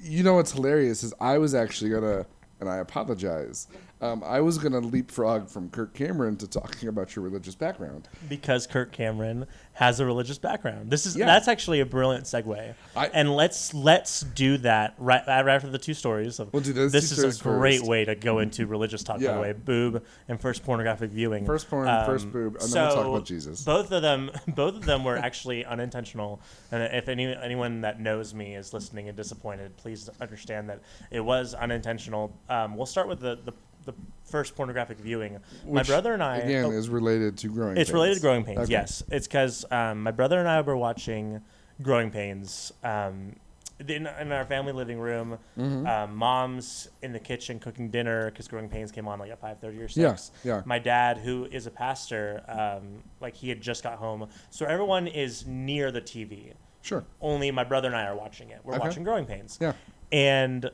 you 0.00 0.22
know 0.22 0.34
what's 0.34 0.52
hilarious 0.52 1.02
is 1.02 1.14
I 1.20 1.38
was 1.38 1.54
actually 1.54 1.90
gonna, 1.90 2.26
and 2.60 2.68
I 2.68 2.76
apologize. 2.76 3.68
Um, 3.98 4.22
I 4.24 4.42
was 4.42 4.58
gonna 4.58 4.80
leapfrog 4.80 5.48
from 5.48 5.70
Kirk 5.70 5.94
Cameron 5.94 6.36
to 6.36 6.46
talking 6.46 6.88
about 6.90 7.16
your 7.16 7.24
religious 7.24 7.54
background. 7.54 8.08
because 8.28 8.66
Kirk 8.66 8.92
Cameron 8.92 9.46
has 9.72 10.00
a 10.00 10.04
religious 10.06 10.36
background. 10.38 10.90
This 10.90 11.06
is 11.06 11.16
Yeah. 11.16 11.24
that's 11.26 11.48
actually 11.48 11.80
a 11.80 11.86
brilliant 11.86 12.24
segue. 12.24 12.74
I- 12.94 13.06
and 13.14 13.34
let's 13.34 13.72
let's 13.72 14.20
do 14.20 14.58
that 14.58 14.94
right, 14.98 15.22
right 15.26 15.48
after 15.48 15.70
the 15.70 15.78
two 15.78 15.94
stories. 15.94 16.38
Of, 16.38 16.52
We'll 16.52 16.62
do 16.62 16.74
those 16.74 16.92
this 16.92 17.10
is 17.10 17.40
a 17.40 17.42
great 17.42 17.78
first. 17.78 17.88
way 17.88 18.04
to 18.04 18.14
go 18.14 18.38
into 18.40 18.66
religious 18.66 19.02
talk. 19.02 19.18
By 19.20 19.32
the 19.32 19.40
way, 19.40 19.52
boob 19.54 20.04
and 20.28 20.38
first 20.38 20.62
pornographic 20.62 21.10
viewing. 21.10 21.46
First 21.46 21.70
porn, 21.70 21.86
first 22.04 22.30
boob, 22.30 22.56
and 22.60 22.70
then 22.70 22.86
we'll 22.86 22.94
talk 22.96 23.06
about 23.06 23.24
Jesus. 23.24 23.64
Both 23.64 23.92
of 23.92 24.02
them, 24.02 24.30
both 24.48 24.74
of 24.76 24.84
them 24.84 25.04
were 25.04 25.16
actually 25.16 25.64
unintentional. 25.64 26.40
And 26.70 26.82
if 26.94 27.08
any 27.08 27.34
anyone 27.34 27.80
that 27.80 27.98
knows 27.98 28.34
me 28.34 28.54
is 28.56 28.74
listening 28.74 29.08
and 29.08 29.16
disappointed, 29.16 29.74
please 29.78 30.10
understand 30.20 30.68
that 30.68 30.80
it 31.10 31.20
was 31.20 31.54
unintentional. 31.54 32.36
Um, 32.50 32.76
we'll 32.76 32.84
start 32.84 33.08
with 33.08 33.20
the, 33.20 33.38
the 33.42 33.52
the 33.86 33.94
first 34.24 34.54
pornographic 34.54 34.98
viewing. 34.98 35.38
my 35.66 35.82
brother 35.82 36.12
and 36.12 36.22
I 36.22 36.38
again 36.38 36.66
oh, 36.66 36.70
is 36.72 36.88
related 36.90 37.38
to 37.38 37.48
growing. 37.48 37.76
Pains. 37.76 37.88
It's 37.88 37.94
related 37.94 38.16
to. 38.16 38.20
Growing 38.20 38.44
Pains. 38.44 38.58
Okay. 38.58 38.72
Yes, 38.72 39.02
it's 39.10 39.26
because 39.26 39.64
um, 39.70 40.02
my 40.02 40.10
brother 40.10 40.38
and 40.38 40.48
I 40.48 40.60
were 40.60 40.76
watching 40.76 41.40
Growing 41.82 42.10
Pains 42.10 42.72
um, 42.84 43.36
in, 43.80 44.06
in 44.06 44.32
our 44.32 44.44
family 44.44 44.72
living 44.72 44.98
room. 44.98 45.38
Mm-hmm. 45.58 45.86
Um, 45.86 46.16
mom's 46.16 46.88
in 47.02 47.12
the 47.12 47.20
kitchen 47.20 47.58
cooking 47.60 47.88
dinner 47.90 48.30
because 48.30 48.48
Growing 48.48 48.68
Pains 48.68 48.90
came 48.90 49.06
on 49.08 49.18
like 49.18 49.30
at 49.30 49.40
five 49.40 49.60
thirty 49.60 49.78
or 49.78 49.88
Yeah, 49.92 50.16
six. 50.16 50.32
yeah. 50.44 50.62
My 50.66 50.78
dad, 50.78 51.18
who 51.18 51.46
is 51.50 51.66
a 51.66 51.70
pastor, 51.70 52.42
um, 52.48 53.02
like 53.20 53.34
he 53.34 53.48
had 53.48 53.60
just 53.60 53.82
got 53.82 53.96
home, 53.98 54.28
so 54.50 54.66
everyone 54.66 55.06
is 55.06 55.46
near 55.46 55.90
the 55.92 56.00
TV. 56.02 56.52
Sure. 56.82 57.04
Only 57.20 57.50
my 57.50 57.64
brother 57.64 57.88
and 57.88 57.96
I 57.96 58.06
are 58.06 58.16
watching 58.16 58.50
it. 58.50 58.60
We're 58.64 58.74
Okay. 58.74 58.86
watching 58.86 59.02
Growing 59.04 59.26
Pains. 59.26 59.58
Yeah. 59.60 59.72
And 60.12 60.70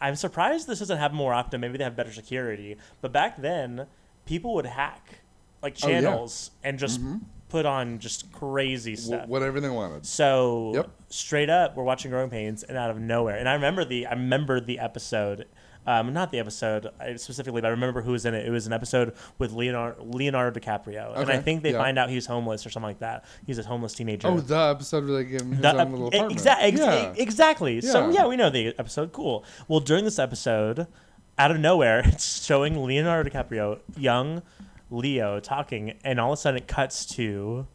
I'm 0.00 0.16
surprised 0.16 0.66
this 0.66 0.78
doesn't 0.80 0.98
happen 0.98 1.16
more 1.16 1.32
often. 1.32 1.60
Maybe 1.60 1.78
they 1.78 1.84
have 1.84 1.96
better 1.96 2.12
security. 2.12 2.76
But 3.00 3.12
back 3.12 3.40
then, 3.40 3.86
people 4.26 4.54
would 4.54 4.66
hack 4.66 5.20
like 5.62 5.76
Oh, 5.82 5.88
yeah. 5.88 6.00
channels 6.00 6.50
and 6.62 6.78
just 6.78 7.00
mm-hmm. 7.00 7.18
put 7.48 7.64
on 7.66 7.98
just 7.98 8.32
crazy 8.32 8.96
stuff. 8.96 9.28
whatever 9.28 9.60
they 9.60 9.70
wanted. 9.70 10.04
So 10.06 10.72
Yep. 10.74 10.90
straight 11.08 11.50
up, 11.50 11.76
we're 11.76 11.84
watching 11.84 12.10
Growing 12.10 12.30
Pains, 12.30 12.62
and 12.64 12.76
out 12.76 12.90
of 12.90 12.98
nowhere, 12.98 13.36
and 13.36 13.48
I 13.48 13.54
remember 13.54 13.84
the 13.84 14.06
I 14.06 14.12
remember 14.12 14.60
the 14.60 14.78
episode, 14.78 15.46
um, 15.86 16.12
not 16.12 16.30
the 16.30 16.38
episode 16.38 16.86
uh, 16.86 17.16
specifically, 17.16 17.60
but 17.60 17.66
I 17.68 17.70
remember 17.70 18.02
who 18.02 18.12
was 18.12 18.24
in 18.24 18.34
it. 18.34 18.46
It 18.46 18.50
was 18.50 18.66
an 18.66 18.72
episode 18.72 19.14
with 19.38 19.52
Leonardo 19.52 20.02
Leonardo 20.04 20.58
DiCaprio, 20.60 21.16
and 21.18 21.30
I 21.30 21.38
think 21.38 21.62
they 21.62 21.72
yeah. 21.72 21.78
find 21.78 21.98
out 21.98 22.08
he's 22.10 22.26
homeless 22.26 22.64
or 22.66 22.70
something 22.70 22.88
like 22.88 23.00
that. 23.00 23.24
He's 23.46 23.58
a 23.58 23.62
homeless 23.64 23.92
teenager. 23.94 24.28
Oh, 24.28 24.38
the 24.40 24.56
episode 24.56 25.04
where 25.06 25.22
they 25.22 25.24
give 25.30 25.40
him 25.42 25.52
his 25.52 25.60
The- 25.60 25.76
own 25.80 25.90
little 25.92 26.08
apartment. 26.08 26.40
exa- 26.40 26.56
ex- 26.60 26.78
yeah. 26.78 27.12
exactly. 27.16 27.80
So 27.80 28.08
Yeah. 28.10 28.22
yeah, 28.22 28.26
we 28.26 28.36
know 28.36 28.50
the 28.50 28.74
episode. 28.78 29.12
Cool. 29.12 29.44
Well, 29.68 29.80
during 29.80 30.04
this 30.04 30.18
episode, 30.18 30.86
out 31.38 31.50
of 31.50 31.58
nowhere, 31.58 32.00
it's 32.04 32.44
showing 32.44 32.82
Leonardo 32.84 33.28
DiCaprio, 33.28 33.80
young 33.96 34.42
Leo, 34.90 35.40
talking, 35.40 35.94
and 36.04 36.20
all 36.20 36.32
of 36.32 36.38
a 36.38 36.40
sudden 36.42 36.58
it 36.58 36.68
cuts 36.68 37.06
to 37.06 37.66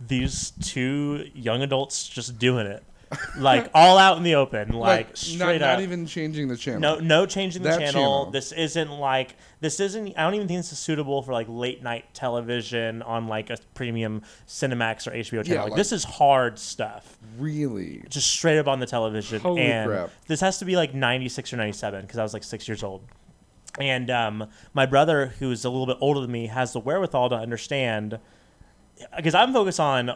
these 0.00 0.52
two 0.62 1.26
young 1.34 1.62
adults 1.62 2.08
just 2.08 2.38
doing 2.38 2.66
it, 2.66 2.82
like 3.38 3.70
all 3.72 3.98
out 3.98 4.16
in 4.16 4.22
the 4.24 4.34
open, 4.34 4.70
like, 4.72 5.08
not, 5.08 5.18
straight 5.18 5.60
not 5.60 5.76
up. 5.76 5.80
even 5.80 6.06
changing 6.06 6.48
the 6.48 6.56
channel. 6.56 6.80
no, 6.80 6.98
no 6.98 7.26
changing 7.26 7.62
the 7.62 7.70
channel. 7.70 7.92
channel. 7.92 8.30
This 8.30 8.52
isn't 8.52 8.90
like 8.90 9.36
this 9.60 9.78
isn't. 9.78 10.18
I 10.18 10.22
don't 10.24 10.34
even 10.34 10.48
think 10.48 10.58
this 10.58 10.72
is 10.72 10.78
suitable 10.78 11.22
for 11.22 11.32
like 11.32 11.46
late 11.48 11.82
night 11.82 12.12
television 12.14 13.02
on 13.02 13.28
like 13.28 13.50
a 13.50 13.58
premium 13.74 14.22
Cinemax 14.48 15.06
or 15.06 15.12
HBO 15.12 15.44
channel. 15.44 15.46
Yeah, 15.46 15.62
like, 15.62 15.70
like- 15.70 15.76
this 15.76 15.92
is 15.92 16.02
hard 16.04 16.58
stuff 16.58 17.16
Really. 17.38 18.02
just 18.08 18.28
straight 18.28 18.58
up 18.58 18.66
on 18.66 18.80
the 18.80 18.86
television. 18.86 19.40
Holy 19.40 19.62
and 19.62 19.88
crap. 19.88 20.10
this 20.26 20.40
has 20.40 20.58
to 20.58 20.64
be 20.64 20.74
like 20.76 20.94
96 20.94 21.52
or 21.52 21.56
97 21.56 22.02
because 22.02 22.18
I 22.18 22.22
was 22.22 22.34
like 22.34 22.44
six 22.44 22.66
years 22.66 22.82
old. 22.82 23.02
And 23.78 24.10
um, 24.10 24.48
my 24.74 24.86
brother, 24.86 25.34
who's 25.38 25.64
a 25.64 25.70
little 25.70 25.86
bit 25.86 25.98
older 26.00 26.20
than 26.20 26.32
me, 26.32 26.46
has 26.46 26.72
the 26.72 26.80
wherewithal 26.80 27.28
to 27.30 27.36
understand. 27.36 28.18
Because 29.14 29.34
I'm 29.34 29.52
focused 29.52 29.80
on 29.80 30.08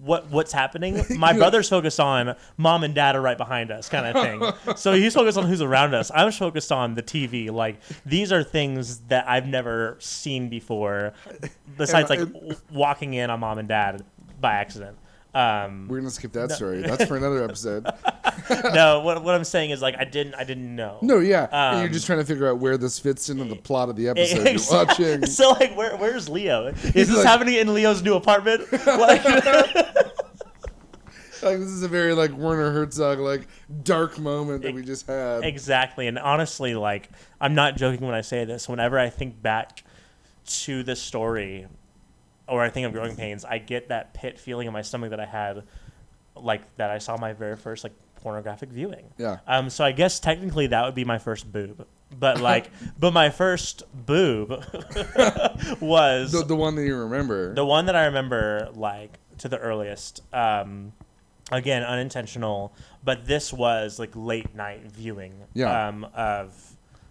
what 0.00 0.30
what's 0.30 0.52
happening. 0.52 1.04
My 1.18 1.32
brother's 1.32 1.68
focused 1.68 2.00
on 2.00 2.36
mom 2.56 2.84
and 2.84 2.94
dad 2.94 3.16
are 3.16 3.20
right 3.20 3.36
behind 3.36 3.70
us, 3.70 3.88
kind 3.88 4.06
of 4.06 4.22
thing. 4.22 4.76
so 4.76 4.92
he's 4.92 5.14
focused 5.14 5.38
on 5.38 5.46
who's 5.46 5.62
around 5.62 5.94
us. 5.94 6.10
I'm 6.14 6.30
focused 6.30 6.70
on 6.70 6.94
the 6.94 7.02
TV. 7.02 7.50
Like 7.50 7.80
these 8.06 8.32
are 8.32 8.42
things 8.42 8.98
that 9.08 9.28
I've 9.28 9.46
never 9.46 9.96
seen 9.98 10.48
before, 10.48 11.14
besides 11.76 12.10
like 12.10 12.20
walking 12.70 13.14
in 13.14 13.30
on 13.30 13.40
mom 13.40 13.58
and 13.58 13.68
dad 13.68 14.04
by 14.40 14.54
accident. 14.54 14.96
Um, 15.34 15.88
We're 15.88 15.98
gonna 15.98 16.10
skip 16.10 16.32
that 16.32 16.50
story. 16.52 16.80
That's 16.80 17.04
for 17.04 17.16
another 17.16 17.44
episode. 17.44 17.84
no, 18.72 19.00
what, 19.00 19.22
what 19.22 19.34
I'm 19.34 19.44
saying 19.44 19.70
is 19.70 19.82
like 19.82 19.94
I 19.98 20.04
didn't 20.04 20.34
I 20.34 20.44
didn't 20.44 20.74
know. 20.74 20.98
No, 21.02 21.18
yeah. 21.18 21.46
and 21.52 21.78
you're 21.80 21.86
Um, 21.88 21.92
just 21.92 22.06
trying 22.06 22.18
to 22.20 22.24
figure 22.24 22.48
out 22.48 22.58
where 22.58 22.78
this 22.78 22.98
fits 22.98 23.28
into 23.28 23.44
the 23.44 23.54
plot 23.56 23.88
of 23.90 23.96
the 23.96 24.08
episode 24.08 24.48
you're 24.48 24.84
watching. 24.86 25.26
So 25.26 25.50
like, 25.50 25.76
where 25.76 25.96
where's 25.98 26.28
Leo? 26.28 26.68
Is 26.68 26.82
He's 26.82 27.08
this 27.08 27.16
like- 27.18 27.26
happening 27.26 27.54
in 27.56 27.72
Leo's 27.74 28.02
new 28.02 28.14
apartment? 28.14 28.72
Like, 28.86 29.22
Like 31.40 31.58
this 31.60 31.68
is 31.68 31.84
a 31.84 31.88
very 31.88 32.14
like 32.14 32.32
Werner 32.32 32.72
Herzog 32.72 33.20
like 33.20 33.46
dark 33.84 34.18
moment 34.18 34.62
that 34.62 34.74
we 34.74 34.82
just 34.82 35.06
had. 35.06 35.44
exactly. 35.44 36.08
And 36.08 36.18
honestly, 36.18 36.74
like, 36.74 37.10
I'm 37.40 37.54
not 37.54 37.76
joking 37.76 38.04
when 38.04 38.16
I 38.16 38.22
say 38.22 38.44
this. 38.44 38.68
Whenever 38.68 38.98
I 38.98 39.08
think 39.08 39.40
back 39.40 39.84
to 40.64 40.82
this 40.82 41.00
story, 41.00 41.68
or 42.48 42.62
I 42.62 42.70
think 42.70 42.86
of 42.86 42.92
growing 42.92 43.14
pains, 43.16 43.44
I 43.44 43.58
get 43.58 43.88
that 43.88 44.14
pit 44.14 44.38
feeling 44.38 44.66
in 44.66 44.72
my 44.72 44.82
stomach 44.82 45.10
that 45.10 45.20
I 45.20 45.26
had, 45.26 45.64
like 46.34 46.62
that 46.76 46.90
I 46.90 46.98
saw 46.98 47.16
my 47.16 47.32
very 47.32 47.56
first 47.56 47.84
like 47.84 47.92
pornographic 48.22 48.70
viewing. 48.70 49.06
Yeah. 49.18 49.38
Um. 49.46 49.70
So 49.70 49.84
I 49.84 49.92
guess 49.92 50.18
technically 50.20 50.68
that 50.68 50.84
would 50.84 50.94
be 50.94 51.04
my 51.04 51.18
first 51.18 51.50
boob, 51.52 51.86
but 52.18 52.40
like, 52.40 52.70
but 52.98 53.12
my 53.12 53.30
first 53.30 53.82
boob 54.06 54.48
was 55.80 56.32
The, 56.32 56.44
the 56.46 56.56
one 56.56 56.74
that 56.76 56.84
you 56.84 56.96
remember. 56.96 57.54
The 57.54 57.64
one 57.64 57.86
that 57.86 57.96
I 57.96 58.06
remember, 58.06 58.70
like 58.74 59.18
to 59.38 59.48
the 59.48 59.58
earliest, 59.58 60.22
um, 60.32 60.92
again 61.50 61.82
unintentional, 61.82 62.74
but 63.04 63.24
this 63.26 63.52
was 63.52 63.98
like 63.98 64.10
late 64.14 64.54
night 64.54 64.82
viewing 64.90 65.32
Yeah. 65.54 65.88
um, 65.88 66.06
of 66.14 66.52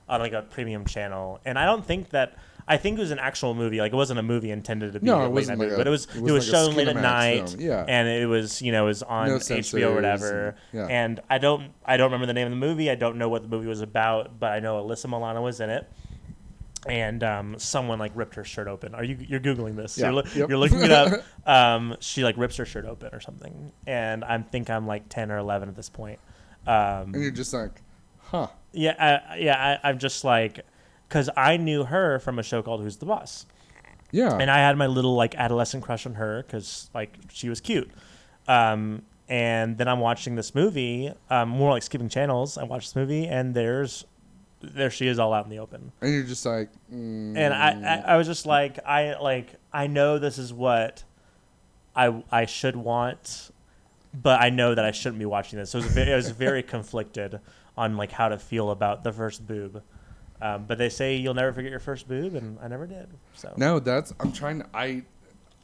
on 0.09 0.19
like 0.21 0.33
a 0.33 0.41
premium 0.41 0.85
channel, 0.85 1.39
and 1.45 1.57
I 1.59 1.65
don't 1.65 1.85
think 1.85 2.09
that. 2.09 2.37
I 2.69 2.75
think 2.77 2.97
it 2.97 3.01
was 3.01 3.11
an 3.11 3.19
actual 3.19 3.53
movie. 3.53 3.79
Like 3.79 3.93
it 3.93 3.95
wasn't 3.95 4.19
a 4.19 4.23
movie 4.23 4.51
intended 4.51 4.91
to 4.93 4.99
be 4.99 5.05
No, 5.05 5.25
a 5.25 5.29
late 5.29 5.47
night 5.47 5.57
like 5.57 5.69
movie, 5.69 5.73
a- 5.75 5.77
but 5.77 5.87
it 5.87 5.89
was 5.89 6.05
it 6.13 6.17
it 6.17 6.21
was 6.31 6.51
like 6.51 6.55
shown 6.65 6.75
late 6.75 6.87
at 6.89 6.95
night. 6.97 7.49
film, 7.49 7.61
yeah. 7.61 7.85
and 7.87 8.07
it 8.09 8.27
was 8.27 8.61
you 8.61 8.71
know 8.73 8.83
it 8.83 8.87
was 8.87 9.03
on 9.03 9.27
No 9.29 9.35
HBO 9.37 9.91
or 9.91 9.95
whatever. 9.95 10.47
and- 10.49 10.57
yeah. 10.73 10.87
And 10.89 11.19
I 11.29 11.37
don't 11.37 11.71
I 11.85 11.95
don't 11.97 12.07
remember 12.11 12.25
the 12.27 12.33
name 12.33 12.47
of 12.47 12.51
the 12.51 12.57
movie. 12.57 12.91
I 12.91 12.95
don't 12.95 13.17
know 13.17 13.29
what 13.29 13.41
the 13.43 13.47
movie 13.47 13.67
was 13.67 13.81
about, 13.81 14.39
but 14.39 14.51
I 14.51 14.59
know 14.59 14.83
Alyssa 14.83 15.05
Milano 15.05 15.41
was 15.41 15.59
in 15.61 15.69
it. 15.69 15.89
And 16.87 17.21
um, 17.23 17.55
someone 17.57 17.99
like 17.99 18.11
ripped 18.15 18.35
her 18.35 18.43
shirt 18.45 18.67
open. 18.67 18.93
Are 18.95 19.03
you 19.03 19.17
you're 19.19 19.39
googling 19.39 19.75
this? 19.75 19.97
Yeah. 19.97 20.05
You're, 20.05 20.13
loo- 20.13 20.29
Yep. 20.35 20.49
you're 20.49 20.57
looking 20.57 20.81
it 20.81 20.91
up. 20.91 21.23
Um, 21.47 21.95
she 22.01 22.23
like 22.25 22.35
rips 22.37 22.57
her 22.57 22.65
shirt 22.65 22.83
open 22.85 23.09
or 23.13 23.21
something, 23.21 23.71
and 23.87 24.25
I 24.25 24.37
think 24.39 24.69
I'm 24.69 24.85
like 24.85 25.07
ten 25.07 25.31
or 25.31 25.37
eleven 25.37 25.69
at 25.69 25.75
this 25.77 25.87
point. 25.89 26.19
Um, 26.67 27.13
and 27.13 27.21
you're 27.23 27.31
just 27.31 27.53
like, 27.53 27.81
huh. 28.19 28.47
yeah, 28.73 28.95
I, 29.31 29.37
yeah. 29.37 29.79
I, 29.83 29.87
I'm 29.89 29.97
just 29.97 30.25
like, 30.25 30.65
because 31.07 31.29
I 31.37 31.57
knew 31.57 31.83
her 31.85 32.19
from 32.19 32.39
a 32.39 32.43
show 32.43 32.61
called 32.61 32.81
Who's 32.81 32.97
the 32.97 33.05
Boss, 33.05 33.45
Yeah. 34.11 34.37
and 34.37 34.49
I 34.51 34.57
had 34.57 34.77
my 34.77 34.87
little 34.87 35.15
like 35.15 35.35
adolescent 35.35 35.83
crush 35.83 36.05
on 36.05 36.15
her 36.15 36.43
because 36.43 36.89
like 36.93 37.17
she 37.31 37.49
was 37.49 37.61
cute. 37.61 37.89
Um, 38.47 39.03
and 39.29 39.77
then 39.77 39.87
I'm 39.89 39.99
watching 39.99 40.35
this 40.35 40.55
movie, 40.55 41.11
um, 41.29 41.49
more 41.49 41.71
like 41.71 41.83
skipping 41.83 42.07
channels. 42.09 42.57
I 42.57 42.63
watch 42.63 42.85
this 42.87 42.95
movie, 42.95 43.27
and 43.27 43.53
there's 43.53 44.05
there 44.59 44.89
she 44.89 45.07
is 45.07 45.19
all 45.19 45.33
out 45.33 45.43
in 45.45 45.51
the 45.51 45.59
open 45.59 45.91
and 46.01 46.11
you're 46.11 46.23
just 46.23 46.43
like, 46.43 46.69
mm, 46.91 47.37
and 47.37 47.53
I, 47.53 48.07
I, 48.07 48.13
I 48.13 48.17
was 48.17 48.25
just 48.25 48.47
like 48.47 48.79
I 48.85 49.13
like 49.21 49.53
I 49.71 49.85
know 49.85 50.17
this 50.17 50.37
is 50.39 50.51
what 50.51 51.03
I 51.95 52.23
I 52.31 52.45
should 52.45 52.75
want, 52.75 53.51
but 54.13 54.41
I 54.41 54.49
know 54.49 54.73
that 54.73 54.83
I 54.83 54.91
shouldn't 54.91 55.19
be 55.19 55.25
watching 55.25 55.59
this. 55.59 55.69
So 55.71 55.77
it 55.79 55.83
was 55.83 55.93
very, 55.93 56.11
it 56.11 56.15
was 56.15 56.31
very 56.31 56.63
conflicted 56.73 57.39
on 57.77 57.97
like 57.97 58.11
how 58.11 58.29
to 58.29 58.39
feel 58.39 58.71
about 58.71 59.03
the 59.03 59.11
first 59.11 59.45
boob. 59.45 59.83
Um, 60.41 60.65
but 60.65 60.77
they 60.77 60.89
say 60.89 61.15
you'll 61.15 61.33
never 61.33 61.51
forget 61.53 61.71
your 61.71 61.79
first 61.79 62.07
boob, 62.07 62.35
and 62.35 62.59
I 62.61 62.67
never 62.67 62.85
did. 62.85 63.07
So 63.35 63.53
No, 63.57 63.79
that's 63.79 64.13
I'm 64.19 64.31
trying. 64.31 64.59
To, 64.59 64.65
I 64.73 65.03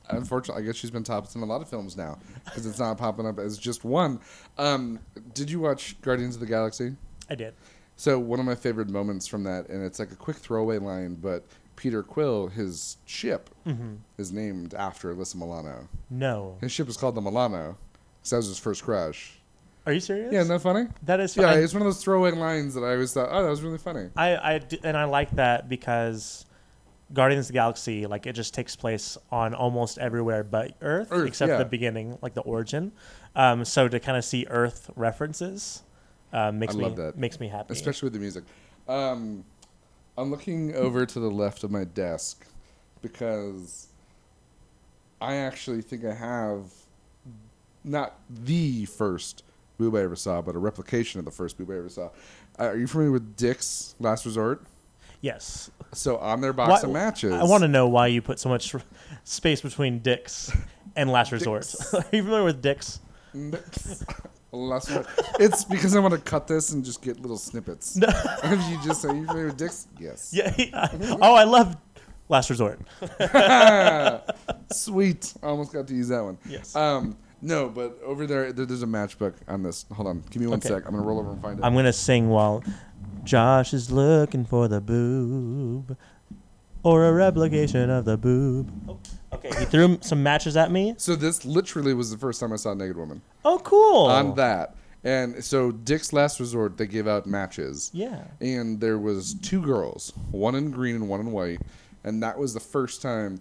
unfortunately, 0.09 0.63
I 0.63 0.65
guess 0.65 0.76
she's 0.76 0.91
been 0.91 1.03
topped 1.03 1.36
in 1.36 1.41
a 1.41 1.45
lot 1.45 1.61
of 1.61 1.69
films 1.69 1.95
now 1.95 2.17
because 2.45 2.65
it's 2.65 2.80
not 2.80 2.97
popping 2.97 3.26
up 3.28 3.39
as 3.39 3.57
just 3.57 3.84
one. 3.86 4.19
Um, 4.57 4.99
did 5.34 5.49
you 5.49 5.59
watch 5.59 5.99
Guardians 6.01 6.36
of 6.36 6.41
the 6.41 6.47
Galaxy? 6.47 6.95
I 7.30 7.36
did. 7.36 7.53
So 7.95 8.17
one 8.19 8.39
of 8.39 8.45
my 8.45 8.55
favorite 8.55 8.89
moments 8.89 9.28
from 9.28 9.43
that, 9.43 9.69
and 9.69 9.84
it's 9.84 9.99
like 9.99 10.11
a 10.11 10.15
quick 10.15 10.38
throwaway 10.38 10.80
line, 10.80 11.15
but 11.15 11.45
Peter 11.76 12.01
Quill, 12.03 12.47
his 12.47 12.97
ship, 13.05 13.49
Mm-hmm. 13.67 13.93
is 14.17 14.32
named 14.34 14.74
after 14.74 15.13
Alyssa 15.15 15.36
Milano. 15.36 15.88
No, 16.09 16.57
His 16.59 16.71
ship 16.71 16.89
is 16.89 16.97
called 16.97 17.15
the 17.15 17.21
Milano. 17.21 17.78
'cause 18.24 18.30
that 18.32 18.36
was 18.38 18.47
his 18.47 18.57
first 18.57 18.84
crush. 18.84 19.39
Are 19.86 19.93
you 19.93 19.99
serious? 19.99 20.31
Yeah, 20.31 20.41
isn't 20.41 20.53
that 20.53 20.61
funny? 20.61 20.88
that 21.03 21.19
is. 21.19 21.36
Yeah, 21.36 21.51
I, 21.51 21.55
it's 21.55 21.73
one 21.73 21.81
of 21.81 21.88
those 21.88 22.03
throwaway 22.03 22.31
lines 22.31 22.73
that 22.75 22.84
I 22.84 22.93
always 22.93 23.13
thought, 23.13 23.29
oh, 23.31 23.43
that 23.43 23.49
was 23.49 23.61
really 23.61 23.77
funny. 23.77 24.09
I, 24.15 24.55
I 24.55 24.57
d- 24.59 24.79
and 24.84 24.95
I 24.95 25.03
like 25.05 25.31
that 25.31 25.67
because 25.67 26.45
Guardians 27.11 27.45
of 27.45 27.47
the 27.49 27.53
Galaxy, 27.53 28.05
like 28.07 28.25
it 28.25 28.34
just 28.34 28.53
takes 28.53 28.75
place 28.75 29.17
on 29.31 29.53
almost 29.53 29.97
everywhere 29.97 30.43
but 30.43 30.73
Earth, 30.81 31.09
Earth, 31.11 31.27
except 31.27 31.49
yeah. 31.49 31.57
the 31.57 31.65
beginning, 31.65 32.17
like 32.21 32.34
the 32.34 32.41
origin. 32.41 32.91
Um, 33.36 33.65
so 33.65 33.88
to 33.88 33.99
kind 33.99 34.17
of 34.17 34.23
see 34.23 34.45
Earth 34.49 34.89
references 34.95 35.84
uh, 36.31 36.51
makes 36.51 36.75
I 36.75 36.77
me 36.77 36.84
love 36.86 36.95
that. 36.97 37.17
makes 37.17 37.39
me 37.39 37.47
happy. 37.47 37.73
especially 37.73 38.07
with 38.07 38.13
the 38.13 38.19
music. 38.19 38.43
Um, 38.88 39.43
I'm 40.17 40.31
looking 40.31 40.75
over 40.75 41.05
to 41.05 41.19
the 41.19 41.29
left 41.29 41.63
of 41.63 41.71
my 41.71 41.84
desk 41.84 42.45
because 43.01 43.88
I 45.19 45.36
actually 45.36 45.81
think 45.81 46.05
I 46.05 46.13
have 46.13 46.71
not 47.84 48.19
the 48.29 48.86
first 48.86 49.43
boob 49.78 49.95
I 49.95 50.01
ever 50.01 50.15
saw, 50.15 50.41
but 50.41 50.55
a 50.55 50.59
replication 50.59 51.19
of 51.19 51.26
the 51.26 51.32
first 51.32 51.57
boob 51.57 51.71
I 51.71 51.76
ever 51.78 51.89
saw. 51.89 52.09
Uh, 52.59 52.65
are 52.65 52.78
you 52.78 52.88
familiar 52.88 53.11
with 53.11 53.36
Dick's 53.36 53.95
Last 53.99 54.26
Resort? 54.26 54.63
yes. 55.21 55.71
So 55.93 56.17
on 56.17 56.41
their 56.41 56.53
box 56.53 56.84
Why- 56.84 56.88
of 56.89 56.93
matches, 56.93 57.34
I 57.34 57.43
want 57.43 57.61
to 57.63 57.67
know 57.67 57.88
why 57.88 58.07
you 58.07 58.21
put 58.21 58.39
so 58.39 58.49
much 58.49 58.76
space 59.24 59.61
between 59.61 59.99
Dicks 59.99 60.51
and 60.95 61.11
Last 61.11 61.32
Resort. 61.32 61.74
Are 61.93 62.03
you 62.11 62.24
familiar 62.24 62.43
with 62.43 62.61
Dicks? 62.61 62.99
Dick's 63.34 64.03
Last 64.51 64.89
Resort. 64.89 65.07
it's 65.39 65.63
because 65.63 65.95
I 65.95 65.99
want 65.99 66.13
to 66.13 66.19
cut 66.19 66.47
this 66.47 66.71
and 66.71 66.84
just 66.84 67.01
get 67.01 67.19
little 67.19 67.38
snippets. 67.38 67.97
if 68.01 68.69
you 68.69 68.78
just 68.84 69.01
say 69.01 69.09
you 69.15 69.26
familiar 69.26 69.45
with 69.47 69.57
Dick's, 69.57 69.88
yes. 69.99 70.32
Yeah. 70.34 70.53
oh, 71.21 71.34
I 71.36 71.43
love 71.45 71.78
Last 72.30 72.49
Resort. 72.49 72.80
Sweet. 74.71 75.34
I 75.43 75.47
almost 75.47 75.74
got 75.74 75.88
to 75.88 75.93
use 75.95 76.07
that 76.09 76.24
one. 76.24 76.38
Yes. 76.47 76.76
Um, 76.76 77.17
no, 77.44 77.70
but 77.70 78.00
over 78.04 78.26
there, 78.26 78.52
there, 78.54 78.66
there's 78.66 78.82
a 78.84 78.88
matchbook 78.88 79.36
on 79.48 79.62
this. 79.64 79.86
Hold 79.94 80.08
on. 80.08 80.24
Give 80.32 80.41
me 80.41 80.48
one 80.48 80.58
Okay. 80.60 80.70
sec. 80.70 80.86
I'm 80.86 80.91
going 80.91 81.04
to 81.04 81.08
roll 81.08 81.20
over 81.20 81.32
and 81.32 81.41
find 81.41 81.60
it. 81.60 81.66
I'm 81.66 81.76
gonna 81.76 81.94
sing 81.94 82.30
while 82.30 82.64
Josh 83.24 83.74
is 83.74 83.91
looking 83.91 84.46
for 84.46 84.68
the 84.68 84.82
boob 84.82 85.98
or 86.84 87.06
a 87.06 87.14
replication 87.14 87.89
of 87.89 88.06
the 88.06 88.18
boob. 88.18 88.72
Oh, 88.89 89.00
okay, 89.34 89.50
he 89.60 89.66
threw 89.66 89.98
some 90.02 90.22
matches 90.24 90.58
at 90.58 90.72
me. 90.72 90.96
so 90.98 91.16
this 91.16 91.46
literally 91.46 91.94
was 91.94 92.12
the 92.12 92.18
first 92.18 92.39
time 92.39 92.52
I 92.52 92.58
saw 92.58 92.72
a 92.72 92.76
Naked 92.76 92.98
Woman. 92.98 93.22
Oh, 93.46 93.60
cool. 93.60 94.06
On 94.08 94.36
that. 94.36 94.76
And 95.06 95.44
so 95.44 95.72
Dick's 95.72 96.14
Last 96.14 96.39
Resort, 96.39 96.78
they 96.78 96.88
gave 96.88 97.08
out 97.08 97.26
matches. 97.28 97.89
Yeah. 97.94 98.24
And 98.39 98.80
there 98.80 98.98
was 98.98 99.34
two 99.36 99.62
girls, 99.62 100.14
one 100.32 100.56
in 100.56 100.72
green 100.72 100.96
and 100.96 101.10
one 101.10 101.20
in 101.20 101.32
white. 101.32 101.60
And 102.06 102.22
that 102.24 102.38
was 102.38 102.54
the 102.54 102.60
first 102.62 103.02
time 103.02 103.39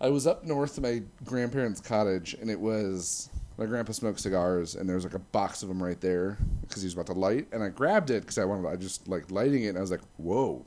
I 0.00 0.08
was 0.08 0.26
up 0.26 0.44
north 0.44 0.78
at 0.78 0.82
my 0.82 1.02
grandparents' 1.24 1.80
cottage, 1.80 2.34
and 2.40 2.50
it 2.50 2.58
was 2.58 3.28
my 3.58 3.66
grandpa 3.66 3.92
smoked 3.92 4.20
cigars, 4.20 4.74
and 4.74 4.88
there 4.88 4.96
was 4.96 5.04
like 5.04 5.14
a 5.14 5.18
box 5.18 5.62
of 5.62 5.68
them 5.68 5.82
right 5.82 6.00
there 6.00 6.38
because 6.62 6.82
he 6.82 6.86
was 6.86 6.94
about 6.94 7.06
to 7.06 7.12
light, 7.12 7.48
and 7.52 7.62
I 7.62 7.68
grabbed 7.68 8.10
it 8.10 8.22
because 8.22 8.38
I 8.38 8.44
wanted. 8.44 8.68
I 8.68 8.76
just 8.76 9.06
like 9.08 9.30
lighting 9.30 9.64
it, 9.64 9.68
and 9.68 9.78
I 9.78 9.80
was 9.82 9.90
like, 9.90 10.00
"Whoa!" 10.16 10.64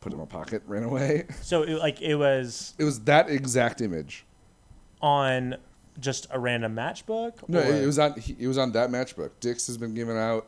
Put 0.00 0.12
it 0.12 0.16
in 0.16 0.20
my 0.20 0.26
pocket, 0.26 0.62
ran 0.66 0.82
away. 0.84 1.26
So 1.42 1.62
it, 1.62 1.78
like 1.78 2.00
it 2.02 2.16
was 2.16 2.74
It 2.78 2.84
was 2.84 3.00
that 3.04 3.30
exact 3.30 3.80
image. 3.80 4.24
on 5.00 5.56
just 6.00 6.26
a 6.30 6.38
random 6.38 6.74
matchbook. 6.76 7.48
No, 7.48 7.60
or- 7.60 7.62
it 7.62 7.86
was 7.86 7.98
on. 7.98 8.14
It 8.38 8.46
was 8.48 8.58
on 8.58 8.72
that 8.72 8.90
matchbook. 8.90 9.30
Dick's 9.40 9.66
has 9.68 9.78
been 9.78 9.94
giving 9.94 10.16
out 10.18 10.46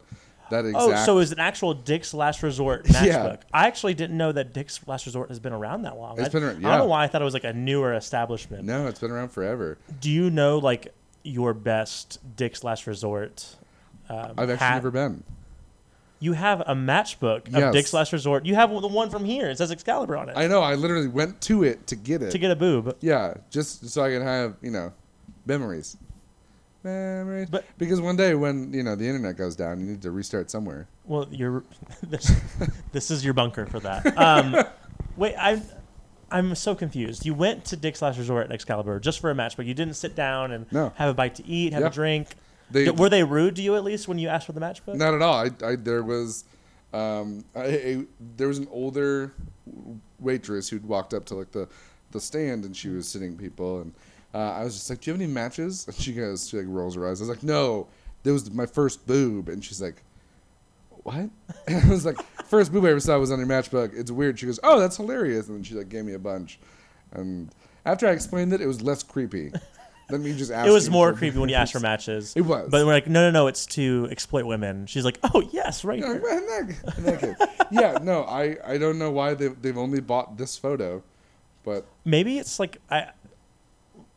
that 0.51 0.65
exact. 0.65 0.85
Oh, 0.85 1.05
so 1.05 1.13
it 1.13 1.17
was 1.17 1.33
an 1.33 1.39
actual 1.41 1.75
Dick's 1.75 2.13
Last 2.15 2.43
Resort 2.43 2.87
Yeah. 2.91 2.97
matchbook. 3.01 3.41
I 3.53 3.67
actually 3.67 3.95
didn't 3.95 4.17
know 4.17 4.33
that 4.33 4.53
Dick's 4.55 4.81
Last 4.87 5.07
Resort 5.07 5.29
has 5.29 5.39
been 5.39 5.53
around 5.53 5.83
that 5.83 5.97
long. 5.97 6.19
It's 6.19 6.29
I, 6.29 6.33
been 6.33 6.43
around- 6.45 6.67
I 6.67 6.71
don't 6.71 6.79
know 6.79 6.87
why 6.87 7.05
I 7.05 7.07
thought 7.09 7.21
it 7.23 7.25
was 7.27 7.35
like 7.35 7.45
a 7.45 7.53
newer 7.53 7.95
establishment. 7.95 8.65
no, 8.65 8.87
it's 8.87 9.01
been 9.01 9.11
around 9.11 9.29
forever. 9.31 9.79
Do 10.01 10.11
you 10.11 10.31
know 10.31 10.59
like 10.59 10.95
your 11.23 11.53
best 11.55 12.19
Dick's 12.37 12.65
Last 12.65 12.87
Resort? 12.87 13.57
Um, 14.09 14.33
I've 14.39 14.49
actually 14.51 14.57
hat? 14.57 14.75
never 14.75 14.91
been. 14.91 15.23
You 16.21 16.33
have 16.33 16.63
a 16.63 16.75
matchbook 16.75 17.47
of 17.49 17.53
Yes. 17.55 17.73
Dick's 17.75 17.93
Last 17.93 18.13
Resort. 18.13 18.45
You 18.45 18.57
have 18.57 18.71
the 18.71 18.89
one 18.89 19.09
from 19.11 19.25
here. 19.25 19.49
It 19.51 19.59
says 19.59 19.71
Excalibur 19.71 20.17
on 20.17 20.29
it 20.29 20.37
I 20.37 20.49
know. 20.49 20.61
I 20.63 20.75
literally 20.75 21.07
went 21.07 21.41
to 21.43 21.63
it 21.63 21.87
to 21.89 21.95
get 21.97 22.23
it. 22.23 22.31
to 22.33 22.39
get 22.39 22.51
a 22.51 22.57
boob. 22.57 22.97
Yeah, 23.01 23.35
just 23.51 23.89
so 23.89 24.03
I 24.03 24.11
can 24.11 24.23
have 24.23 24.57
you 24.63 24.71
know 24.73 24.93
memories. 25.47 25.97
Memories. 26.85 27.49
But- 27.51 27.65
because 27.77 28.01
one 28.01 28.17
day 28.17 28.35
when 28.35 28.73
you 28.73 28.83
know 28.83 28.95
the 28.95 29.07
internet 29.07 29.37
goes 29.37 29.57
down, 29.57 29.81
you 29.81 29.87
need 29.87 30.03
to 30.03 30.11
restart 30.11 30.51
somewhere. 30.51 30.87
Well, 31.05 31.27
you're 31.31 31.65
this, 32.03 32.31
this 32.93 33.11
is 33.11 33.25
your 33.25 33.35
bunker 33.35 33.67
for 33.67 33.81
that. 33.81 34.17
Um, 34.19 34.57
wait, 35.17 35.35
I 35.39 35.61
I'm 36.31 36.55
so 36.55 36.75
confused. 36.75 37.25
You 37.27 37.35
went 37.35 37.65
to 37.67 37.77
Dick's 37.77 38.03
Last 38.03 38.19
Resort 38.19 38.47
at 38.47 38.53
Excalibur 38.53 39.01
just 39.01 39.21
for 39.21 39.31
a 39.31 39.35
match, 39.35 39.57
but 39.57 39.67
You 39.67 39.75
didn't 39.75 39.95
sit 39.95 40.15
down 40.15 40.53
and 40.53 40.71
No. 40.73 40.93
have 40.97 41.09
a 41.11 41.15
bite 41.15 41.35
to 41.37 41.47
eat, 41.47 41.73
have 41.73 41.83
Yeah. 41.83 41.89
a 41.89 41.93
drink. 41.93 42.29
They 42.71 42.91
were 42.91 43.09
they 43.09 43.25
rude 43.25 43.57
to 43.57 43.63
you 43.63 43.77
at 43.77 43.83
least 43.85 44.09
when 44.09 44.19
you 44.19 44.29
asked 44.29 44.47
for 44.47 44.53
the 44.53 44.61
matchbook? 44.61 44.95
not 44.97 45.15
at 45.15 45.23
all. 45.23 45.35
I, 45.35 45.51
I 45.67 45.77
there 45.77 46.03
was 46.03 46.45
um 46.93 47.45
I, 47.57 47.65
I, 47.65 48.05
there 48.37 48.49
was 48.49 48.59
an 48.59 48.69
older 48.71 49.33
waitress 50.21 50.69
who'd 50.69 50.87
walked 50.87 51.15
up 51.15 51.25
to 51.27 51.35
like 51.35 51.51
the 51.53 51.67
the 52.13 52.21
stand 52.21 52.65
and 52.65 52.77
she 52.77 52.89
was 52.89 53.09
sitting 53.09 53.37
people 53.37 53.81
and 53.81 53.95
uh, 54.35 54.39
I 54.39 54.65
was 54.65 54.75
just 54.75 54.91
like, 54.91 55.01
"Do 55.01 55.11
you 55.11 55.15
have 55.15 55.21
any 55.23 55.33
matches?" 55.33 55.87
And 55.87 55.97
she 55.97 56.13
goes, 56.13 56.49
she 56.49 56.57
like 56.59 56.67
rolls 56.69 56.95
her 56.97 57.09
eyes. 57.09 57.21
I 57.21 57.25
was 57.25 57.29
like, 57.31 57.43
"No, 57.43 57.87
that 58.23 58.33
was 58.33 58.51
my 58.51 58.67
first 58.67 59.07
boob," 59.07 59.49
and 59.49 59.65
she's 59.65 59.81
like. 59.83 60.03
What? 61.05 61.31
And 61.67 61.85
I 61.85 61.89
was 61.89 62.05
like, 62.05 62.21
first 62.49 62.71
boob 62.71 62.85
I 62.85 62.91
ever 62.91 63.01
saw 63.01 63.19
was 63.19 63.31
on 63.33 63.39
your 63.39 63.49
matchbook. 63.49 63.99
It's 63.99 64.11
weird. 64.11 64.39
She 64.39 64.45
goes, 64.45 64.61
oh, 64.63 64.79
that's 64.79 64.99
hilarious. 64.99 65.49
And 65.49 65.57
then 65.57 65.63
she 65.63 65.75
like 65.75 65.89
gave 65.89 66.05
me 66.05 66.13
a 66.13 66.19
bunch. 66.19 66.59
And 67.13 67.49
after 67.87 68.07
I 68.07 68.11
explained 68.11 68.53
it, 68.53 68.61
it 68.61 68.67
was 68.67 68.83
less 68.83 69.03
creepy 69.03 69.53
than 70.11 70.23
me 70.23 70.37
just 70.37 70.51
asking. 70.51 70.71
it 70.71 70.75
was 70.75 70.91
more 70.91 71.15
creepy 71.15 71.39
when 71.39 71.49
you 71.49 71.55
asked 71.55 71.73
for 71.73 71.81
matches. 71.93 72.35
It 72.37 72.43
was. 72.43 72.69
But 72.71 72.85
we're 72.85 72.93
like, 72.93 73.07
no, 73.07 73.23
no, 73.23 73.31
no, 73.31 73.47
it's 73.47 73.65
to 73.67 74.07
exploit 74.11 74.45
women. 74.45 74.85
She's 74.87 75.05
like, 75.07 75.19
oh 75.33 75.41
yes, 75.51 75.83
right 75.83 75.99
Yeah, 76.01 76.19
here. 76.99 77.37
yeah, 77.71 77.99
no, 78.03 78.25
I, 78.25 78.57
I 78.67 78.77
don't 78.77 78.99
know 78.99 79.11
why 79.11 79.33
they've, 79.33 79.63
they've 79.63 79.79
only 79.79 80.01
bought 80.01 80.37
this 80.37 80.59
photo, 80.59 81.03
but 81.65 81.87
Maybe 82.05 82.39
it's 82.39 82.59
like, 82.59 82.79
I 82.91 83.07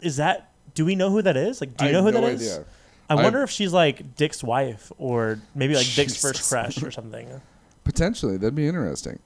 is 0.02 0.18
that? 0.18 0.52
Do 0.74 0.86
we 0.86 0.96
know 0.96 1.10
who 1.10 1.22
that 1.22 1.38
is? 1.38 1.62
Like, 1.62 1.76
do 1.78 1.86
you 1.86 1.90
I 1.90 1.94
know 1.94 2.00
who 2.02 2.06
have 2.08 2.16
no 2.16 2.22
that 2.22 2.34
is? 2.34 2.54
idea. 2.54 2.66
I 3.10 3.14
I- 3.16 3.24
wonder 3.24 3.44
if 3.44 3.50
she's 3.50 3.74
like 3.74 4.16
Dick's 4.16 4.44
wife 4.44 4.92
or 4.98 5.40
maybe 5.56 5.76
like 5.76 5.88
Dick's 5.96 6.22
first 6.22 6.36
Jesus. 6.38 6.50
crush 6.50 6.84
or 6.84 6.92
something. 6.92 7.42
Potentially, 7.84 8.38
that'd 8.38 8.56
be 8.56 8.68
interesting. 8.68 9.20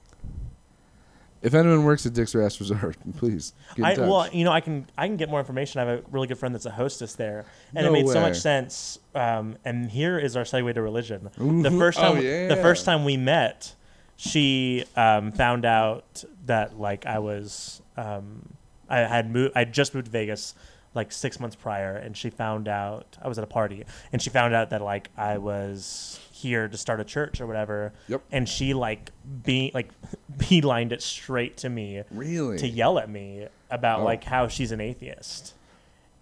If 1.42 1.54
anyone 1.54 1.84
works 1.84 2.04
at 2.06 2.14
Dick's 2.14 2.34
Last 2.34 2.58
Resort, 2.58 2.96
please 3.18 3.52
get 3.76 3.78
in 3.78 3.84
I 3.84 3.94
touch. 3.94 4.08
well, 4.08 4.28
you 4.32 4.42
know, 4.44 4.50
I 4.50 4.60
can 4.60 4.86
I 4.98 5.06
can 5.06 5.16
get 5.16 5.28
more 5.28 5.38
information. 5.38 5.80
I 5.80 5.84
have 5.84 5.98
a 6.00 6.02
really 6.10 6.26
good 6.26 6.38
friend 6.38 6.54
that's 6.54 6.66
a 6.66 6.70
hostess 6.70 7.14
there, 7.14 7.44
and 7.74 7.84
No 7.84 7.90
it 7.90 7.92
made 7.92 8.08
so 8.08 8.14
way. 8.16 8.22
much 8.22 8.38
sense. 8.38 8.98
Um, 9.14 9.56
and 9.64 9.90
here 9.90 10.18
is 10.18 10.34
our 10.36 10.44
segue 10.44 10.74
to 10.74 10.82
religion. 10.82 11.30
The 11.36 11.44
Ooh, 11.70 11.78
first 11.78 11.98
oh, 12.00 12.14
time, 12.14 12.22
yeah. 12.24 12.48
the 12.48 12.56
first 12.56 12.84
time 12.84 13.04
we 13.04 13.16
met, 13.16 13.74
she 14.16 14.84
um, 14.96 15.30
found 15.30 15.64
out 15.64 16.24
that 16.46 16.80
like 16.80 17.06
I 17.06 17.18
was 17.20 17.80
um, 17.96 18.54
I 18.88 18.98
had 19.00 19.30
moved. 19.30 19.52
I 19.56 19.64
just 19.64 19.94
moved 19.94 20.06
to 20.06 20.10
Vegas 20.12 20.54
like 20.94 21.12
six 21.12 21.38
months 21.38 21.56
prior, 21.56 21.94
and 21.96 22.16
she 22.16 22.30
found 22.30 22.68
out 22.68 23.18
I 23.20 23.28
was 23.28 23.36
at 23.38 23.44
a 23.44 23.46
party, 23.46 23.84
and 24.12 24.22
she 24.22 24.30
found 24.30 24.54
out 24.54 24.70
that 24.70 24.80
like 24.82 25.10
I 25.16 25.38
was 25.38 26.18
here 26.32 26.68
to 26.68 26.76
start 26.76 27.00
a 27.00 27.04
church 27.04 27.40
or 27.40 27.46
whatever. 27.46 27.92
Yep. 28.08 28.22
And 28.32 28.48
she 28.48 28.72
like 28.74 29.10
be 29.44 29.70
like 29.74 29.90
beelined 30.38 30.92
it 30.92 31.02
straight 31.02 31.56
to 31.58 31.68
me 31.68 32.02
really? 32.10 32.58
to 32.58 32.66
yell 32.68 32.98
at 32.98 33.10
me 33.10 33.48
about 33.70 34.00
Oh. 34.00 34.04
like 34.04 34.24
how 34.24 34.48
she's 34.48 34.72
an 34.72 34.80
atheist. 34.80 35.54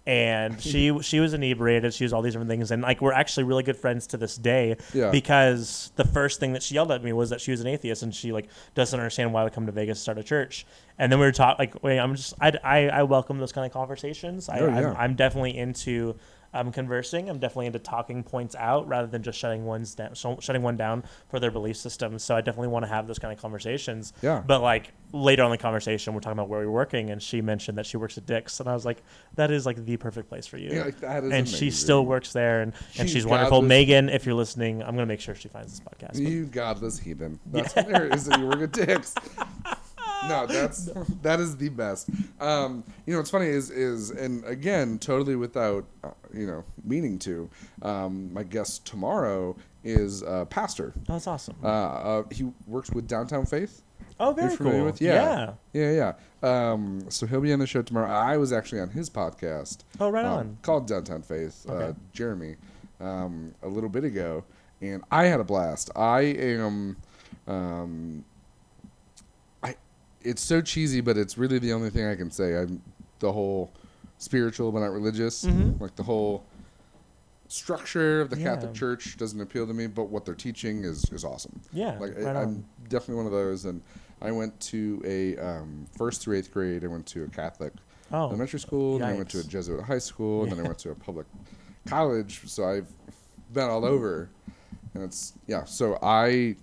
And 0.07 0.61
she 0.61 0.97
she 1.03 1.19
was 1.21 1.33
inebriated. 1.33 1.95
She 1.95 2.05
was 2.05 2.13
all 2.13 2.21
these 2.23 2.35
different 2.35 2.51
things, 2.51 2.71
and 2.71 2.83
like 2.83 3.01
we're 3.01 3.13
actually 3.13 3.45
really 3.45 3.63
good 3.63 3.77
friends 3.77 4.07
to 4.09 4.17
this 4.19 4.37
day. 4.37 4.77
Yeah. 4.93 5.11
Because 5.11 5.93
the 5.97 6.05
first 6.05 6.41
thing 6.41 6.53
that 6.53 6.63
she 6.63 6.75
yelled 6.75 6.91
at 6.91 7.03
me 7.03 7.13
was 7.13 7.31
that 7.31 7.41
she 7.41 7.51
was 7.51 7.61
an 7.61 7.67
atheist, 7.67 8.03
and 8.03 8.15
she 8.15 8.31
like 8.33 8.49
doesn't 8.75 8.99
understand 8.99 9.33
why 9.33 9.41
I 9.41 9.45
would 9.45 9.53
come 9.55 9.67
to 9.67 9.73
Vegas 9.73 9.99
to 9.99 10.03
start 10.03 10.19
a 10.19 10.23
church. 10.23 10.67
and 10.99 11.11
then 11.11 11.19
we 11.19 11.25
were 11.27 11.33
talking 11.33 11.57
like, 11.59 11.83
wait, 11.83 11.99
I'm 11.99 12.15
just 12.17 12.35
I, 12.41 12.53
I, 12.63 12.89
I 12.89 13.03
welcome 13.05 13.39
those 13.39 13.53
kind 13.53 13.67
of 13.67 13.73
conversations. 13.73 14.49
I, 14.49 14.59
Oh, 14.61 14.67
yeah. 14.69 14.91
I'm, 14.91 14.97
I'm 14.97 15.15
definitely 15.15 15.57
into 15.57 16.17
um, 16.55 16.73
conversing. 16.73 17.29
I'm 17.29 17.39
definitely 17.39 17.67
into 17.67 17.81
talking 17.81 18.23
points 18.23 18.55
out 18.59 18.89
rather 18.89 19.07
than 19.09 19.23
just 19.23 19.39
shutting 19.39 19.65
one's 19.67 19.95
down, 19.95 20.15
shutting 20.15 20.63
one 20.63 20.77
down 20.77 21.05
for 21.29 21.39
their 21.41 21.51
belief 21.51 21.77
system. 21.77 22.19
So 22.19 22.35
I 22.35 22.41
definitely 22.41 22.69
want 22.69 22.85
to 22.85 22.89
have 22.89 23.07
those 23.07 23.19
kind 23.19 23.33
of 23.35 23.41
conversations. 23.41 24.13
Yeah. 24.23 24.43
But 24.47 24.63
like 24.63 24.93
later 25.13 25.43
on 25.43 25.49
in 25.51 25.57
the 25.59 25.63
conversation, 25.63 26.15
we're 26.15 26.21
talking 26.21 26.39
about 26.39 26.49
where 26.49 26.61
we 26.61 26.67
we're 26.67 26.73
working, 26.73 27.11
and 27.11 27.23
she 27.23 27.41
mentioned 27.43 27.77
that 27.79 27.87
she 27.87 27.97
works 27.97 28.17
at 28.17 28.25
Dick's, 28.27 28.61
and 28.61 28.69
I 28.69 28.75
was 28.75 28.85
like, 28.87 29.03
that 29.35 29.51
is 29.51 29.67
like 29.67 29.85
the 29.85 29.97
perfect 29.97 30.29
place 30.29 30.47
for 30.47 30.57
you. 30.57 30.71
Yeah, 30.73 30.85
like, 30.85 31.01
that 31.01 31.25
is 31.25 31.33
and 31.33 31.49
she 31.49 31.71
still 31.71 32.07
works 32.07 32.33
there, 32.33 32.63
and, 32.63 32.73
and 32.99 33.09
She's 33.09 33.11
she's 33.13 33.27
wonderful. 33.27 33.59
godless. 33.59 33.69
Megan, 33.69 34.09
if 34.09 34.25
you're 34.25 34.35
listening, 34.35 34.83
I'm 34.83 34.95
gonna 34.95 35.07
make 35.07 35.21
sure 35.21 35.35
she 35.35 35.49
finds 35.49 35.73
this 35.73 35.81
podcast. 35.81 36.13
But- 36.13 36.19
You 36.33 36.47
godless 36.47 36.99
heathen. 36.99 37.39
That's 37.47 37.73
hilarious 37.75 38.25
that 38.25 38.39
you 38.41 38.47
work 38.47 38.63
at 38.63 38.73
Dick's. 38.73 39.15
No, 40.29 40.47
that's 40.49 40.91
that 41.23 41.41
is 41.41 41.57
the 41.57 41.69
best. 41.69 42.09
Um, 42.41 42.85
you 43.07 43.13
know, 43.13 43.19
what's 43.19 43.31
funny 43.31 43.47
is 43.47 43.71
is 43.71 44.11
and 44.11 44.45
again, 44.45 44.99
totally 44.99 45.37
without 45.37 45.85
uh, 46.03 46.11
you 46.33 46.47
know 46.47 46.65
meaning 46.85 47.19
to. 47.21 47.49
Um, 47.83 48.33
my 48.33 48.43
guest 48.43 48.87
tomorrow 48.87 49.57
is 49.83 50.23
uh, 50.23 50.47
pastor. 50.47 50.93
Oh, 50.97 51.01
that's 51.13 51.27
awesome. 51.27 51.57
Uh, 51.63 51.67
uh, 51.67 52.23
he 52.31 52.51
works 52.67 52.91
with 52.91 53.07
Downtown 53.07 53.45
Faith. 53.45 53.83
oh, 54.19 54.33
very 54.33 54.57
cool. 54.57 54.85
with? 54.85 55.01
Yeah. 55.01 55.53
Yeah, 55.73 55.91
yeah. 55.93 56.13
Um, 56.73 57.05
so 57.11 57.27
he'll 57.27 57.41
be 57.41 57.53
on 57.53 57.59
the 57.59 57.67
show 57.67 57.83
tomorrow. 57.83 58.11
I 58.11 58.37
was 58.37 58.53
actually 58.53 58.81
on 58.81 58.91
his 58.91 59.11
podcast. 59.11 59.79
Oh, 60.01 60.09
right 60.09 60.25
um, 60.25 60.33
on. 60.39 60.59
Called 60.63 60.87
Downtown 60.87 61.23
Faith, 61.23 61.67
uh, 61.69 61.73
Okay. 61.73 61.99
Jeremy, 62.13 62.57
um, 63.01 63.55
a 63.63 63.69
little 63.69 63.91
bit 63.91 64.05
ago, 64.05 64.45
and 64.81 65.03
I 65.11 65.25
had 65.25 65.41
a 65.41 65.45
blast. 65.45 65.91
I 65.97 66.21
am, 66.21 66.97
um, 67.47 68.25
it's 70.25 70.43
so 70.43 70.61
cheesy, 70.61 71.01
but 71.01 71.17
it's 71.17 71.37
really 71.39 71.59
the 71.59 71.73
only 71.73 71.91
thing 71.91 72.07
I 72.07 72.15
can 72.17 72.31
say. 72.31 72.57
I'm 72.57 72.83
the 73.21 73.33
whole 73.33 73.73
spiritual 74.19 74.73
but 74.73 74.81
not 74.81 74.93
religious, 74.93 75.45
Mhm. 75.45 75.81
like 75.81 75.95
the 75.97 76.03
whole 76.03 76.45
structure 77.49 78.21
of 78.21 78.31
the 78.31 78.37
Catholic 78.37 78.73
Church 78.75 79.17
doesn't 79.17 79.41
appeal 79.41 79.67
to 79.67 79.75
me, 79.75 79.87
but 79.87 80.05
what 80.09 80.25
they're 80.25 80.35
teaching 80.35 80.85
is 80.85 81.05
is 81.13 81.25
awesome. 81.25 81.61
Yeah, 81.73 81.99
Like 81.99 82.17
right 82.17 82.37
I, 82.37 82.43
I'm 82.43 82.65
definitely 82.89 83.17
one 83.17 83.27
of 83.27 83.33
those, 83.33 83.65
and 83.67 83.83
I 84.23 84.33
went 84.33 84.59
to 84.73 85.03
a 85.05 85.37
um, 85.37 85.87
first 85.97 86.23
through 86.23 86.39
eighth 86.39 86.53
grade. 86.53 86.85
I 86.85 86.87
went 86.89 87.07
to 87.09 87.25
a 87.25 87.29
Catholic 87.29 87.73
Oh, 88.13 88.29
elementary 88.29 88.61
school, 88.61 88.99
then 88.99 89.09
I 89.09 89.15
went 89.15 89.29
to 89.31 89.41
a. 89.41 89.43
Jesuit 89.45 89.83
high 89.83 89.99
school, 89.99 90.43
and 90.45 90.53
then 90.53 90.61
I 90.61 90.63
went 90.63 90.79
to 90.81 90.91
a 90.91 90.95
public 90.95 91.27
college. 91.87 92.43
So 92.47 92.65
I've 92.65 92.89
been 93.53 93.69
all 93.69 93.85
over, 93.85 94.29
and 94.95 95.03
it's 95.03 95.35
yeah. 95.47 95.65
So 95.65 95.99
I 96.03 96.57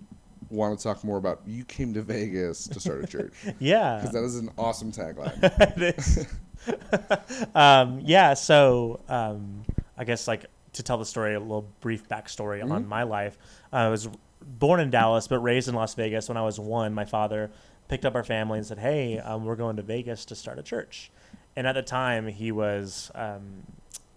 want 0.52 0.78
to 0.78 0.82
talk 0.82 1.02
more 1.02 1.16
about 1.18 1.40
you 1.46 1.64
came 1.64 1.94
to 1.94 2.02
Vegas 2.02 2.68
to 2.68 2.78
start 2.78 3.02
a 3.02 3.06
church 3.06 3.32
yeah. 3.58 3.96
because 3.96 4.12
that 4.12 4.22
is 4.24 4.36
an 4.36 4.50
awesome 4.58 4.92
tagline. 4.92 6.28
Um, 7.54 8.00
yeah. 8.04 8.34
So 8.34 9.00
um, 9.08 9.62
I 9.98 10.04
guess 10.04 10.28
like 10.28 10.46
to 10.74 10.82
tell 10.82 10.96
the 10.98 11.04
story, 11.04 11.34
a 11.34 11.40
little 11.40 11.68
brief 11.80 12.08
backstory 12.08 12.62
on 12.62 12.68
Mhm. 12.84 12.86
my 12.88 13.02
life. 13.02 13.36
I 13.72 13.88
was 13.88 14.08
born 14.40 14.78
in 14.80 14.90
Dallas, 14.90 15.26
but 15.28 15.40
raised 15.40 15.68
in 15.68 15.74
Las 15.74 15.94
Vegas. 15.94 16.28
When 16.28 16.36
I 16.36 16.42
was 16.42 16.60
one, 16.60 16.94
my 16.94 17.04
father 17.04 17.50
picked 17.88 18.04
up 18.04 18.14
our 18.14 18.22
family 18.22 18.58
and 18.58 18.66
said, 18.66 18.78
"Hey, 18.78 19.18
um, 19.18 19.44
we're 19.44 19.56
going 19.56 19.76
to 19.76 19.82
Vegas 19.82 20.24
to 20.26 20.34
start 20.36 20.58
a 20.58 20.62
church." 20.62 21.10
And 21.56 21.66
at 21.66 21.72
the 21.74 21.82
time, 21.82 22.28
he 22.28 22.52
was 22.52 23.10
um, 23.14 23.64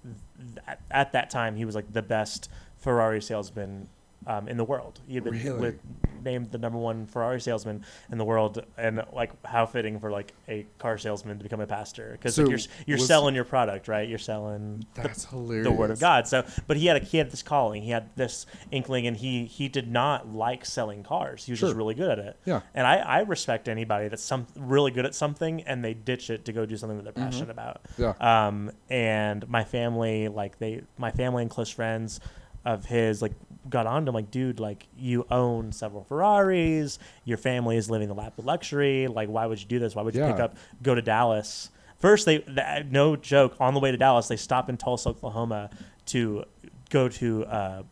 th- 0.04 0.78
at 0.92 1.12
that 1.14 1.30
time 1.32 1.56
he 1.56 1.66
was 1.66 1.74
like 1.76 1.92
the 1.92 2.02
best 2.04 2.50
Ferrari 2.78 3.22
salesman 3.22 3.90
um, 4.28 4.48
in 4.48 4.58
the 4.58 4.64
world. 4.64 5.00
He 5.08 5.16
had 5.16 5.24
been 5.24 5.34
Really? 5.34 5.60
with, 5.60 5.80
named 6.24 6.50
the 6.52 6.58
number 6.58 6.80
one 6.80 7.06
Ferrari 7.06 7.40
salesman 7.40 7.86
in 8.12 8.18
the 8.18 8.26
world, 8.26 8.64
and 8.78 9.04
like 9.14 9.32
how 9.46 9.68
fitting 9.68 10.00
for 10.00 10.10
like 10.10 10.34
a 10.50 10.66
car 10.80 10.98
salesman 10.98 11.38
to 11.38 11.44
become 11.44 11.60
a 11.62 11.68
pastor 11.68 12.14
because 12.14 12.34
So 12.34 12.42
like, 12.42 12.50
you're 12.50 12.60
you're 12.88 12.98
was- 12.98 13.06
selling 13.08 13.36
your 13.36 13.44
product, 13.44 13.88
right? 13.88 14.10
You're 14.10 14.18
selling 14.18 14.86
the, 14.96 15.02
hilarious. 15.30 15.66
the 15.68 15.72
word 15.72 15.92
of 15.92 16.00
God. 16.00 16.28
So, 16.28 16.44
but 16.66 16.78
he 16.78 16.88
had 16.88 16.98
a, 16.98 17.06
he 17.06 17.20
had 17.20 17.30
this 17.30 17.44
calling, 17.44 17.84
he 17.84 17.92
had 17.92 18.10
this 18.16 18.48
inkling, 18.72 19.06
and 19.06 19.16
he 19.16 19.46
he 19.46 19.68
did 19.70 19.92
not 19.92 20.28
like 20.34 20.66
selling 20.66 21.04
cars. 21.04 21.46
He 21.46 21.52
was 21.52 21.60
just 21.60 21.76
really 21.76 21.94
good 21.94 22.10
at 22.10 22.18
it. 22.20 22.40
Yeah. 22.46 22.62
And 22.74 22.88
I, 22.88 22.96
I 22.98 23.20
respect 23.20 23.68
anybody 23.70 24.08
that's 24.08 24.24
some 24.24 24.48
really 24.58 24.90
good 24.92 25.06
at 25.06 25.14
something 25.14 25.62
and 25.62 25.86
they 25.86 25.94
ditch 25.94 26.32
it 26.32 26.46
to 26.46 26.54
go 26.54 26.66
do 26.66 26.76
something 26.78 26.98
that 26.98 27.04
they're 27.04 27.14
Mm-hmm. 27.16 27.24
passionate 27.32 27.50
about. 27.52 27.82
Yeah. 27.98 28.14
Um, 28.20 28.72
and 28.90 29.48
my 29.48 29.64
family, 29.64 30.28
like 30.28 30.58
they, 30.60 30.82
my 30.98 31.12
family 31.12 31.44
and 31.44 31.52
close 31.52 31.70
friends 31.70 32.20
of 32.66 32.86
his, 32.86 33.22
like 33.22 33.34
got 33.70 33.88
on 33.88 34.06
to 34.06 34.10
him, 34.10 34.16
like, 34.16 34.32
dude, 34.32 34.60
like 34.60 34.88
you 34.98 35.26
own 35.32 35.72
several 35.72 36.04
Ferraris, 36.04 37.00
your 37.24 37.38
family 37.38 37.78
is 37.78 37.90
living 37.90 38.08
the 38.08 38.14
lap 38.14 38.38
of 38.38 38.46
luxury. 38.46 39.08
Like, 39.08 39.30
why 39.30 39.46
would 39.46 39.60
you 39.62 39.68
do 39.68 39.80
this? 39.80 39.96
Why 39.96 40.02
would 40.04 40.16
you 40.16 40.24
pick 40.26 40.40
up, 40.40 40.56
go 40.84 40.94
to 40.96 41.02
Dallas? 41.02 41.70
First, 41.98 42.26
they, 42.26 42.40
th- 42.40 42.86
no 42.90 43.16
joke, 43.16 43.56
on 43.60 43.74
the 43.74 43.80
way 43.80 43.92
to 43.92 43.98
Dallas, 43.98 44.28
they 44.28 44.36
stop 44.36 44.70
in 44.70 44.78
Tulsa, 44.78 45.10
Oklahoma 45.10 45.70
to 46.08 46.44
go 46.90 47.08
to 47.10 47.46
uh, 47.46 47.84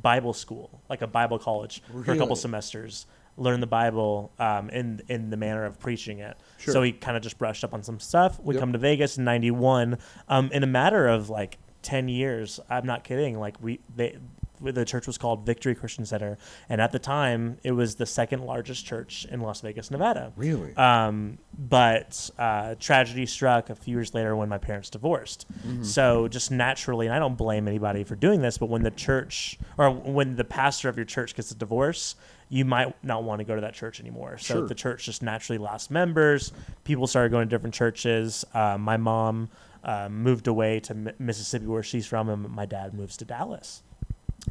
Bible 0.00 0.32
school, 0.32 0.80
like 0.88 1.02
a 1.02 1.06
Bible 1.06 1.38
college, 1.38 1.82
for 2.04 2.12
a 2.12 2.16
couple 2.16 2.36
semesters. 2.36 3.06
Learn 3.36 3.60
the 3.60 3.66
Bible 3.66 4.32
um, 4.38 4.68
in 4.70 5.00
in 5.08 5.30
the 5.30 5.36
manner 5.36 5.64
of 5.64 5.78
preaching 5.78 6.18
it. 6.18 6.36
Sure. 6.58 6.74
So 6.74 6.82
he 6.82 6.92
kind 6.92 7.16
of 7.16 7.22
just 7.22 7.38
brushed 7.38 7.64
up 7.64 7.72
on 7.72 7.82
some 7.82 7.98
stuff. 7.98 8.38
We 8.40 8.54
Yep. 8.54 8.60
come 8.60 8.72
to 8.72 8.78
Vegas 8.78 9.16
in 9.18 9.24
'91. 9.24 9.98
Um, 10.28 10.50
in 10.52 10.62
a 10.62 10.66
matter 10.66 11.06
of 11.06 11.30
like 11.30 11.58
ten 11.82 12.08
years, 12.08 12.60
I'm 12.68 12.86
not 12.86 13.04
kidding. 13.04 13.38
Like 13.38 13.56
we 13.60 13.80
they. 13.94 14.18
The 14.62 14.84
church 14.84 15.06
was 15.06 15.16
called 15.16 15.46
Victory 15.46 15.74
Christian 15.74 16.04
Center, 16.04 16.36
and 16.68 16.82
at 16.82 16.92
the 16.92 16.98
time, 16.98 17.56
it 17.64 17.72
was 17.72 17.94
the 17.94 18.04
second 18.04 18.42
largest 18.44 18.84
church 18.84 19.26
in 19.30 19.40
Las 19.40 19.62
Vegas, 19.62 19.90
Nevada. 19.90 20.34
Really? 20.36 20.76
Um, 20.76 21.38
but 21.58 22.28
uh, 22.38 22.74
tragedy 22.78 23.24
struck 23.24 23.70
a 23.70 23.74
few 23.74 23.94
years 23.96 24.12
later 24.12 24.36
when 24.36 24.50
my 24.50 24.58
parents 24.58 24.90
divorced. 24.90 25.46
Mm-hmm. 25.66 25.82
So 25.84 26.28
just 26.28 26.50
naturally, 26.50 27.06
and 27.06 27.14
I 27.14 27.18
don't 27.18 27.38
blame 27.38 27.68
anybody 27.68 28.04
for 28.04 28.16
doing 28.16 28.42
this, 28.42 28.58
but 28.58 28.66
when 28.68 28.82
the 28.82 28.90
church 28.90 29.58
or 29.78 29.90
when 29.90 30.36
the 30.36 30.44
pastor 30.44 30.90
of 30.90 30.96
your 30.96 31.06
church 31.06 31.34
gets 31.34 31.50
a 31.50 31.54
divorce, 31.54 32.14
you 32.50 32.66
might 32.66 33.02
not 33.02 33.24
want 33.24 33.38
to 33.38 33.46
go 33.46 33.54
to 33.54 33.62
that 33.62 33.72
church 33.72 33.98
anymore. 33.98 34.36
So 34.36 34.56
Sure. 34.56 34.68
the 34.68 34.74
church 34.74 35.06
just 35.06 35.22
naturally 35.22 35.56
lost 35.56 35.90
members. 35.90 36.52
People 36.84 37.06
started 37.06 37.30
going 37.30 37.48
to 37.48 37.54
different 37.56 37.74
churches. 37.74 38.44
Uh, 38.52 38.76
my 38.76 38.98
mom 38.98 39.48
uh, 39.84 40.08
moved 40.10 40.46
away 40.48 40.80
to 40.80 40.94
Mi- 40.94 41.12
Mississippi, 41.18 41.66
where 41.66 41.82
she's 41.82 42.06
from, 42.06 42.28
and 42.28 42.48
my 42.48 42.66
dad 42.66 42.94
moves 42.94 43.16
to 43.18 43.24
Dallas 43.24 43.82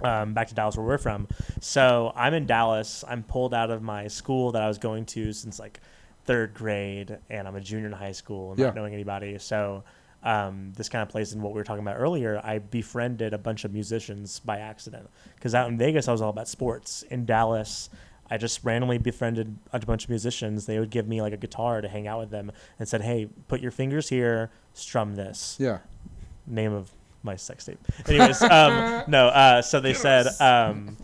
um, 0.04 0.34
back 0.34 0.48
to 0.48 0.54
Dallas 0.56 0.78
where 0.78 0.86
we're 0.86 0.98
from. 0.98 1.28
So 1.62 2.14
I'm 2.16 2.34
in 2.34 2.46
Dallas. 2.46 3.04
I'm 3.08 3.24
pulled 3.24 3.54
out 3.54 3.70
of 3.72 3.82
my 3.82 4.08
school 4.08 4.52
that 4.52 4.62
I 4.62 4.68
was 4.68 4.78
going 4.78 5.06
to 5.08 5.34
since 5.34 5.60
like 5.60 5.80
third 6.26 6.54
grade, 6.54 7.18
and 7.30 7.48
I'm 7.48 7.56
a 7.56 7.62
junior 7.62 7.88
in 7.88 7.92
high 7.94 8.12
school 8.12 8.52
and 8.52 8.60
Yeah. 8.60 8.68
not 8.68 8.76
knowing 8.76 8.94
anybody. 8.94 9.38
So 9.40 9.84
um, 10.24 10.74
this 10.76 10.90
kind 10.90 11.02
of 11.02 11.10
plays 11.10 11.34
in 11.34 11.42
what 11.42 11.54
we 11.54 11.58
were 11.58 11.64
talking 11.64 11.82
about 11.82 11.96
earlier. 11.98 12.40
I 12.44 12.60
befriended 12.60 13.34
a 13.34 13.38
bunch 13.38 13.66
of 13.66 13.74
musicians 13.74 14.40
by 14.40 14.60
accident 14.60 15.10
because 15.36 15.56
out 15.56 15.68
in 15.70 15.78
Vegas 15.78 16.08
I 16.08 16.12
was 16.12 16.22
all 16.22 16.30
about 16.30 16.48
sports. 16.48 17.04
In 17.04 17.26
Dallas. 17.26 17.90
I 18.32 18.38
just 18.38 18.64
randomly 18.64 19.00
befriended 19.00 19.58
a 19.74 19.80
bunch 19.80 20.04
of 20.04 20.12
musicians. 20.12 20.68
They 20.68 20.78
would 20.78 20.92
give 20.92 21.08
me 21.08 21.20
like 21.20 21.34
a 21.34 21.38
guitar 21.38 21.82
to 21.82 21.88
hang 21.90 22.06
out 22.08 22.20
with 22.20 22.30
them 22.30 22.52
and 22.78 22.88
said, 22.88 23.02
"Hey, 23.02 23.28
put 23.48 23.60
your 23.60 23.72
fingers 23.72 24.08
here, 24.08 24.52
strum 24.74 25.16
this." 25.16 25.58
Yeah. 25.60 25.80
name 26.48 26.74
of 26.74 26.90
my 27.22 27.36
sex 27.36 27.66
tape. 27.66 27.78
Anyways, 28.08 28.42
um, 28.42 29.04
no. 29.08 29.28
Uh, 29.28 29.62
so 29.62 29.80
they 29.80 29.94
said, 29.94 30.26
um, 30.40 30.98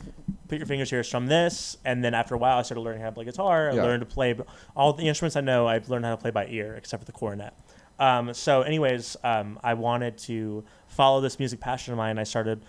put 0.47 0.57
your 0.57 0.66
fingers 0.66 0.89
here 0.89 1.03
from 1.03 1.28
this, 1.28 1.78
and 1.86 2.03
then 2.03 2.13
after 2.16 2.34
a 2.34 2.38
while, 2.38 2.57
I 2.57 2.61
started 2.63 2.82
learning 2.82 3.01
how 3.01 3.07
to 3.09 3.11
play 3.13 3.26
guitar. 3.26 3.70
I 3.70 3.76
Yeah. 3.76 3.84
learned 3.84 3.99
to 4.01 4.05
play 4.07 4.36
all 4.76 4.93
the 4.93 5.07
instruments 5.07 5.36
I 5.36 5.41
know. 5.41 5.68
I've 5.68 5.89
learned 5.89 6.05
how 6.05 6.11
to 6.11 6.18
play 6.18 6.32
by 6.32 6.47
ear, 6.47 6.74
except 6.76 7.01
for 7.01 7.05
the 7.05 7.11
cornet. 7.11 7.53
Um, 7.99 8.34
so, 8.34 8.61
anyways, 8.63 9.18
um, 9.24 9.59
I 9.63 9.74
wanted 9.76 10.18
to 10.20 10.63
follow 10.88 11.22
this 11.22 11.38
music 11.38 11.59
passion 11.59 11.93
of 11.93 11.97
mine. 11.97 12.18
I 12.18 12.24
started 12.24 12.61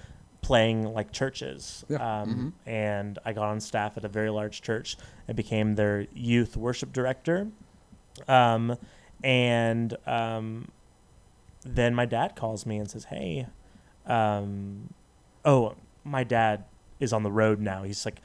playing 0.43 0.85
like 0.93 1.11
churches, 1.13 1.85
Yeah. 1.89 2.21
um, 2.23 2.53
and 2.67 3.19
I 3.25 3.33
got 3.33 3.45
on 3.49 3.59
staff 3.61 3.97
at 3.97 4.05
a 4.05 4.09
very 4.09 4.31
large 4.31 4.61
church. 4.61 4.97
I 5.29 5.33
became 5.33 5.77
their 5.77 6.07
youth 6.15 6.57
worship 6.57 6.93
director, 6.93 7.49
um, 8.29 8.77
and 9.25 9.97
um, 10.07 10.69
then 11.75 11.95
my 11.95 12.07
dad 12.07 12.37
calls 12.37 12.65
me 12.65 12.77
and 12.79 12.91
says, 12.91 13.05
"Hey, 13.05 13.47
um, 14.07 14.95
oh, 15.45 15.75
my 16.05 16.25
dad 16.25 16.65
is 17.01 17.13
on 17.13 17.23
the 17.23 17.31
road 17.31 17.61
now. 17.61 17.83
He's 17.83 18.05
like, 18.05 18.21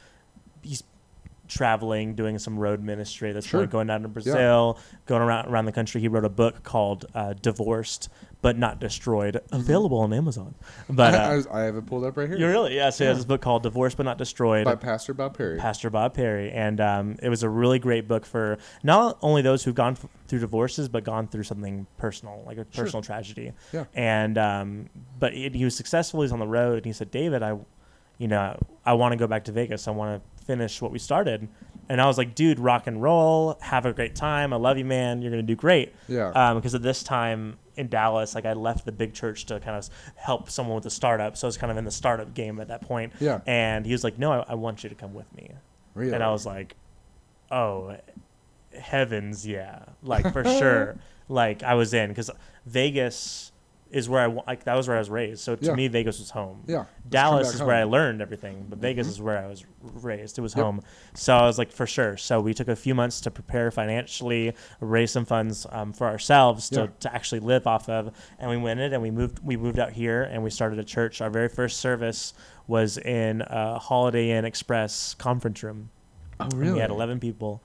he's 0.62 0.84
traveling, 1.52 2.16
doing 2.16 2.40
some 2.40 2.58
road 2.58 2.82
ministry. 2.82 3.32
That's 3.34 3.46
Sure. 3.46 3.62
point, 3.62 3.72
going 3.72 3.88
down 3.88 4.02
to 4.04 4.08
Brazil, 4.08 4.78
going 5.06 5.22
around 5.22 5.48
around 5.50 5.66
the 5.66 5.72
country. 5.72 6.00
He 6.02 6.08
wrote 6.08 6.26
a 6.26 6.30
book 6.30 6.64
called 6.64 7.06
uh, 7.14 7.34
"Divorced 7.34 8.10
but 8.42 8.58
Not 8.58 8.80
Destroyed," 8.80 9.40
available 9.52 10.00
on 10.00 10.14
Amazon. 10.14 10.56
But 10.90 11.14
I, 11.14 11.18
I, 11.30 11.34
uh, 11.34 11.36
was- 11.36 11.48
I 11.48 11.60
have 11.62 11.76
it 11.76 11.86
pulled 11.86 12.06
up 12.06 12.18
right 12.18 12.28
here. 12.30 12.38
you 12.38 12.48
really, 12.48 12.76
yeah. 12.76 12.90
So 12.90 13.04
he 13.04 13.08
has 13.10 13.18
this 13.18 13.26
book 13.26 13.42
called 13.42 13.64
"Divorced 13.64 13.98
but 13.98 14.04
Not 14.04 14.18
Destroyed." 14.18 14.66
by 14.66 14.76
Pastor 14.76 15.14
Bob 15.14 15.38
Perry. 15.38 15.58
Pastor 15.58 15.90
Bob 15.90 16.14
Perry, 16.14 16.52
and 16.52 16.80
um, 16.80 17.18
it 17.22 17.30
was 17.30 17.44
a 17.44 17.50
really 17.50 17.80
great 17.80 18.08
book 18.08 18.26
for 18.26 18.58
not 18.84 19.18
only 19.22 19.42
those 19.42 19.64
who've 19.64 19.76
gone 19.76 19.94
f- 19.94 20.06
through 20.28 20.40
divorces, 20.40 20.88
but 20.90 21.04
gone 21.04 21.28
through 21.28 21.44
something 21.44 21.86
personal, 21.98 22.44
like 22.46 22.58
a 22.58 22.66
Sure. 22.72 22.86
personal 22.86 23.02
tragedy. 23.04 23.52
Yeah. 23.74 23.86
And 23.94 24.38
um, 24.38 24.90
but 25.20 25.34
it, 25.34 25.54
he 25.54 25.66
was 25.66 25.76
successful. 25.76 26.22
He's 26.22 26.32
on 26.32 26.40
the 26.40 26.48
road, 26.48 26.78
and 26.78 26.86
he 26.86 26.94
said, 26.94 27.12
"David, 27.12 27.44
I, 27.44 27.58
you 28.22 28.28
know, 28.28 28.58
I 28.86 28.94
want 28.94 29.14
to 29.14 29.18
go 29.18 29.28
back 29.28 29.46
to 29.46 29.52
Vegas. 29.52 29.88
I 29.88 29.92
want 29.92 30.22
to 30.22 30.46
finish 30.46 30.82
what 30.82 30.92
we 30.92 31.00
started." 31.00 31.48
And 31.90 32.00
I 32.00 32.06
was 32.06 32.18
like, 32.18 32.36
dude, 32.36 32.58
rock 32.58 32.88
and 32.88 33.02
roll, 33.02 33.58
have 33.60 33.86
a 33.86 33.92
great 33.92 34.16
time. 34.16 34.54
I 34.54 34.56
love 34.56 34.78
you, 34.78 34.86
man. 34.86 35.22
You're 35.22 35.32
gonna 35.32 35.44
do 35.44 35.56
great. 35.56 35.94
Yeah. 36.08 36.30
Um, 36.30 36.58
because 36.58 36.74
at 36.74 36.82
this 36.82 37.04
time 37.04 37.58
in 37.76 37.90
Dallas, 37.90 38.34
like 38.34 38.46
I 38.46 38.54
left 38.54 38.86
the 38.86 38.94
big 38.94 39.14
church 39.14 39.46
to 39.48 39.60
kind 39.60 39.76
of 39.76 39.90
help 40.16 40.50
someone 40.50 40.76
with 40.76 40.86
a 40.86 40.90
startup, 40.90 41.36
so 41.36 41.48
I 41.48 41.50
was 41.50 41.58
kind 41.58 41.70
of 41.72 41.78
in 41.78 41.84
the 41.84 41.92
startup 41.92 42.34
game 42.34 42.62
at 42.62 42.70
that 42.70 42.82
point. 42.82 43.12
Yeah. 43.20 43.42
And 43.46 43.86
he 43.86 43.92
was 43.92 44.06
like, 44.06 44.18
no, 44.18 44.32
I, 44.32 44.46
I 44.50 44.54
want 44.54 44.84
you 44.84 44.90
to 44.90 44.96
come 44.96 45.14
with 45.14 45.34
me. 45.36 45.52
really? 45.94 46.14
And 46.14 46.24
I 46.24 46.32
was 46.32 46.46
like, 46.46 46.76
oh, 47.50 47.98
heavens, 48.80 49.46
yeah, 49.46 49.80
like 50.02 50.32
for 50.32 50.44
sure. 50.44 50.98
Like 51.30 51.64
I 51.64 51.76
was 51.76 51.94
in 51.94 52.10
because 52.10 52.30
Vegas 52.66 53.51
is 53.92 54.08
where 54.10 54.22
I 54.22 54.26
like 54.48 54.64
that 54.64 54.76
was 54.76 54.88
where 54.88 54.96
I 54.98 55.00
was 55.00 55.10
raised. 55.10 55.42
So 55.42 55.56
to 55.56 55.66
Yeah. 55.66 55.74
me, 55.74 55.88
Vegas 55.88 56.20
was 56.20 56.30
home. 56.30 56.64
yeah. 56.68 56.86
Dallas 57.10 57.54
is 57.54 57.62
where 57.62 57.76
I. 57.76 57.82
Mm-hmm. 57.82 57.92
learned 57.92 58.22
everything, 58.22 58.66
but 58.70 58.80
Vegas 58.80 59.08
is 59.08 59.22
where 59.22 59.38
I 59.38 59.48
was 59.48 59.66
raised. 59.82 60.38
It 60.38 60.42
was 60.42 60.56
Yep. 60.56 60.64
home. 60.66 60.82
So 61.14 61.36
I 61.36 61.42
was 61.46 61.58
like, 61.58 61.72
for 61.72 61.86
sure. 61.86 62.16
So 62.16 62.40
we 62.40 62.54
took 62.54 62.68
a 62.70 62.76
few 62.76 62.96
months 62.96 63.20
to 63.22 63.32
prepare 63.32 63.70
financially, 63.70 64.54
raise 64.80 65.12
some 65.12 65.26
funds 65.26 65.68
um, 65.72 65.92
for 65.94 66.08
ourselves 66.08 66.70
to, 66.70 66.82
Yeah. 66.82 66.88
to 67.02 67.14
actually 67.14 67.42
live 67.42 67.68
off 67.68 67.90
of, 67.90 68.12
and 68.40 68.50
we 68.50 68.58
went 68.58 68.80
in 68.80 68.94
and 68.94 69.02
we 69.02 69.12
moved. 69.12 69.40
We 69.44 69.58
moved 69.58 69.78
out 69.80 69.92
here 69.92 70.24
and 70.24 70.42
we 70.44 70.50
started 70.50 70.80
a 70.80 70.84
church. 70.86 71.20
Our 71.22 71.30
very 71.30 71.50
first 71.50 71.80
service 71.82 72.34
was 72.68 72.98
in 72.98 73.42
a 73.48 73.78
Holiday 73.80 74.30
Inn 74.32 74.46
Express 74.46 75.14
conference 75.16 75.62
room. 75.64 75.90
Oh, 76.40 76.46
And 76.46 76.54
really? 76.54 76.74
We 76.74 76.80
had 76.80 76.90
11 76.92 77.20
people. 77.20 77.62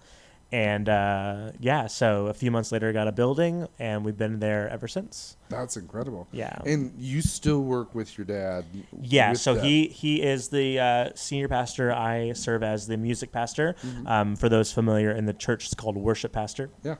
And 0.53 0.88
uh, 0.88 1.51
yeah, 1.59 1.88
so 1.88 2.28
a 2.28 2.34
few 2.34 2.53
months 2.53 2.70
later, 2.70 2.92
got 2.92 3.09
a 3.09 3.12
building, 3.12 3.66
and 3.80 4.05
we've 4.05 4.16
been 4.16 4.38
there 4.38 4.68
ever 4.68 4.86
since. 4.86 5.36
That's 5.49 5.76
incredible. 5.76 6.28
Yeah. 6.30 6.57
And 6.64 6.92
you 6.97 7.20
still 7.20 7.62
work 7.62 7.94
with 7.94 8.16
your 8.16 8.24
dad? 8.24 8.64
Yeah, 9.01 9.32
so 9.32 9.55
that. 9.55 9.64
he 9.64 9.88
he 9.88 10.22
is 10.22 10.49
the 10.49 10.78
uh, 10.78 11.09
senior 11.16 11.49
pastor. 11.49 11.92
I 11.92 12.32
serve 12.32 12.62
as 12.62 12.86
the 12.86 12.97
music 12.97 13.32
pastor. 13.32 13.74
Um, 14.07 14.36
for 14.36 14.49
those 14.49 14.72
familiar 14.72 15.11
in 15.11 15.26
the 15.26 15.32
church, 15.32 15.66
it's 15.66 15.74
called 15.74 15.97
worship 15.97 16.32
pastor. 16.32 16.70
Yeah. 16.84 16.97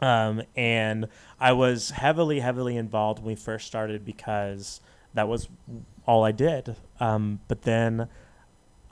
Um, 0.00 0.42
and 0.56 1.08
I 1.38 1.52
was 1.52 1.90
heavily, 1.90 2.40
heavily 2.40 2.76
involved 2.76 3.18
when 3.18 3.26
we 3.26 3.34
first 3.34 3.66
started 3.66 4.04
because 4.04 4.80
that 5.14 5.28
was 5.28 5.48
all 6.06 6.24
I 6.24 6.32
did. 6.32 6.76
Um, 7.00 7.40
but 7.48 7.62
then 7.62 8.08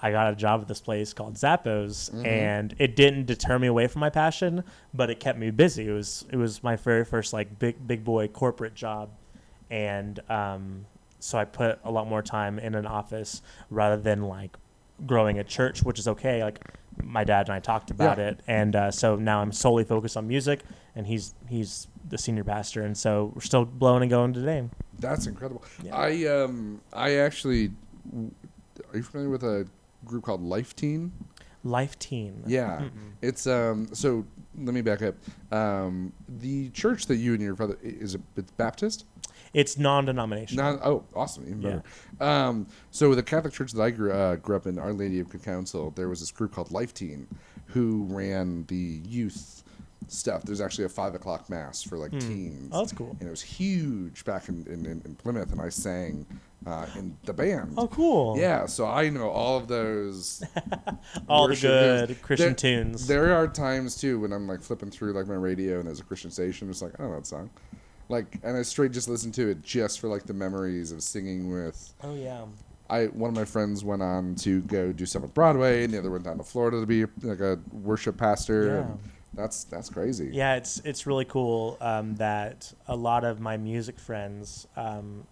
I 0.06 0.12
got 0.12 0.32
a 0.32 0.36
job 0.36 0.60
at 0.60 0.68
this 0.68 0.80
place 0.80 1.12
called 1.12 1.34
Zappos, 1.34 2.12
Mhm. 2.12 2.24
and 2.26 2.74
it 2.78 2.94
didn't 2.94 3.26
deter 3.26 3.58
me 3.58 3.66
away 3.66 3.88
from 3.88 4.00
my 4.00 4.10
passion, 4.10 4.62
but 4.94 5.10
it 5.10 5.18
kept 5.18 5.36
me 5.36 5.50
busy. 5.50 5.88
It 5.88 5.92
was 5.92 6.24
it 6.30 6.36
was 6.36 6.62
my 6.62 6.76
very 6.76 7.04
first 7.04 7.32
like 7.32 7.58
big 7.58 7.84
big 7.88 8.04
boy 8.04 8.28
corporate 8.28 8.74
job, 8.74 9.08
and 9.68 10.20
um, 10.30 10.86
so 11.18 11.38
I 11.38 11.44
put 11.44 11.80
a 11.84 11.90
lot 11.90 12.06
more 12.06 12.22
time 12.22 12.60
in 12.60 12.76
an 12.76 12.86
office 12.86 13.42
rather 13.68 13.96
than 14.00 14.22
like 14.22 14.56
growing 15.06 15.38
a 15.40 15.44
church, 15.44 15.82
which 15.82 15.98
is 15.98 16.06
okay. 16.06 16.44
Like 16.44 16.60
my 17.02 17.24
dad 17.24 17.48
and 17.48 17.54
I 17.54 17.58
talked 17.60 17.90
about 17.90 18.18
Yeah. 18.18 18.28
it, 18.28 18.40
and 18.46 18.76
uh, 18.76 18.90
so 18.92 19.16
now 19.16 19.40
I'm 19.42 19.50
solely 19.52 19.82
focused 19.84 20.16
on 20.16 20.28
music, 20.28 20.60
and 20.94 21.08
he's 21.08 21.34
he's 21.48 21.88
the 22.08 22.16
senior 22.16 22.44
pastor, 22.44 22.82
and 22.82 22.96
so 22.96 23.32
we're 23.34 23.40
still 23.40 23.64
blowing 23.64 24.02
and 24.02 24.10
going 24.10 24.32
today. 24.32 24.68
That's 25.00 25.26
incredible. 25.26 25.64
Yeah. 25.82 25.96
I 25.96 26.26
um 26.26 26.80
I 26.92 27.14
actually 27.16 27.72
are 28.92 28.96
you 28.98 29.02
familiar 29.02 29.30
with 29.30 29.42
a 29.42 29.66
group 30.06 30.24
called 30.24 30.42
Life 30.42 30.74
Teen? 30.74 31.12
Life 31.64 31.98
Teen. 31.98 32.44
Yeah. 32.46 32.78
Mm-mm. 32.82 33.12
It's 33.20 33.46
um 33.46 33.88
so 33.92 34.24
let 34.56 34.74
me 34.74 34.80
back 34.80 35.02
up. 35.02 35.14
Um 35.52 36.12
the 36.28 36.70
church 36.70 37.06
that 37.06 37.16
you 37.16 37.34
and 37.34 37.42
your 37.42 37.54
brother 37.54 37.76
is 37.82 38.14
a, 38.14 38.20
it's 38.36 38.50
Baptist? 38.52 39.04
It's 39.52 39.78
non-denominational. 39.78 40.72
Not, 40.72 40.80
oh, 40.84 41.04
awesome, 41.14 41.44
even 41.44 41.60
better. 41.62 41.82
Um, 42.20 42.66
so 42.90 43.14
the 43.14 43.22
Catholic 43.22 43.54
church 43.54 43.72
that 43.72 43.82
I 43.82 43.90
grew, 43.90 44.12
uh, 44.12 44.36
grew 44.36 44.54
up 44.54 44.66
in, 44.66 44.78
Our 44.78 44.92
Lady 44.92 45.18
of 45.18 45.30
Good 45.30 45.44
Counsel, 45.44 45.92
there 45.92 46.10
was 46.10 46.20
this 46.20 46.30
group 46.30 46.52
called 46.52 46.70
Life 46.72 46.92
Teen, 46.92 47.26
who 47.66 48.06
ran 48.10 48.66
the 48.66 49.00
youth 49.08 49.62
stuff. 50.08 50.42
There's 50.42 50.60
actually 50.60 50.84
a 50.84 50.88
five 50.88 51.14
o'clock 51.14 51.48
mass 51.50 51.82
for 51.82 51.98
like 51.98 52.12
teens. 52.12 52.70
Oh, 52.72 52.80
that's 52.80 52.92
cool. 52.92 53.16
And 53.18 53.28
it 53.28 53.30
was 53.30 53.42
huge 53.42 54.24
back 54.24 54.48
in, 54.48 54.66
in, 54.66 54.86
in, 54.86 55.14
Plymouth, 55.16 55.52
and 55.52 55.60
I 55.60 55.68
sang 55.68 56.26
uh, 56.66 56.86
in 56.96 57.16
the 57.24 57.32
band. 57.32 57.74
Oh, 57.76 57.88
cool. 57.88 58.38
Yeah, 58.38 58.66
so 58.66 58.86
I 58.86 59.08
know 59.08 59.28
all 59.28 59.56
of 59.56 59.68
those. 59.68 60.42
All 61.28 61.48
the 61.48 61.56
good. 61.56 62.22
Christian 62.22 62.48
There- 62.48 62.54
tunes. 62.54 63.06
There 63.06 63.34
are 63.34 63.48
times 63.48 63.96
too 63.96 64.20
when 64.20 64.32
I'm 64.32 64.46
like 64.46 64.62
flipping 64.62 64.90
through 64.90 65.12
like 65.12 65.26
my 65.26 65.34
radio 65.34 65.78
and 65.78 65.86
there's 65.86 66.00
a 66.00 66.04
Christian 66.04 66.30
station. 66.30 66.68
It's 66.70 66.82
like 66.82 66.92
I 66.98 67.02
don't 67.02 67.12
know 67.12 67.18
that 67.18 67.26
song, 67.26 67.50
like, 68.08 68.38
and 68.42 68.56
I 68.56 68.62
straight 68.62 68.92
just 68.92 69.08
listen 69.08 69.32
to 69.32 69.48
it 69.48 69.62
just 69.62 70.00
for 70.00 70.08
like 70.08 70.24
the 70.24 70.34
memories 70.34 70.92
of 70.92 71.02
singing 71.02 71.52
with. 71.52 71.92
oh 72.02 72.14
yeah. 72.14 72.44
I 72.88 73.06
one 73.06 73.30
of 73.30 73.34
my 73.34 73.44
friends 73.44 73.82
went 73.84 74.02
on 74.02 74.36
to 74.36 74.60
go 74.62 74.92
do 74.92 75.06
stuff 75.06 75.24
at 75.24 75.34
Broadway, 75.34 75.82
and 75.84 75.92
the 75.92 75.98
other 75.98 76.10
went 76.10 76.24
down 76.24 76.38
to 76.38 76.44
Florida 76.44 76.78
to 76.80 76.86
be 76.86 77.04
like 77.22 77.40
a 77.40 77.58
worship 77.72 78.16
pastor. 78.16 78.66
Yeah. 78.66 78.72
And 78.78 78.98
that's 79.36 79.64
that's 79.64 79.88
crazy. 79.90 80.30
Yeah, 80.32 80.54
it's 80.56 80.80
it's 80.84 81.06
really 81.06 81.24
cool 81.26 81.76
um, 81.80 82.16
that 82.16 82.72
a 82.88 82.96
lot 82.96 83.24
of 83.24 83.38
my 83.40 83.56
music 83.56 83.98
friends, 83.98 84.66
um, 84.76 85.24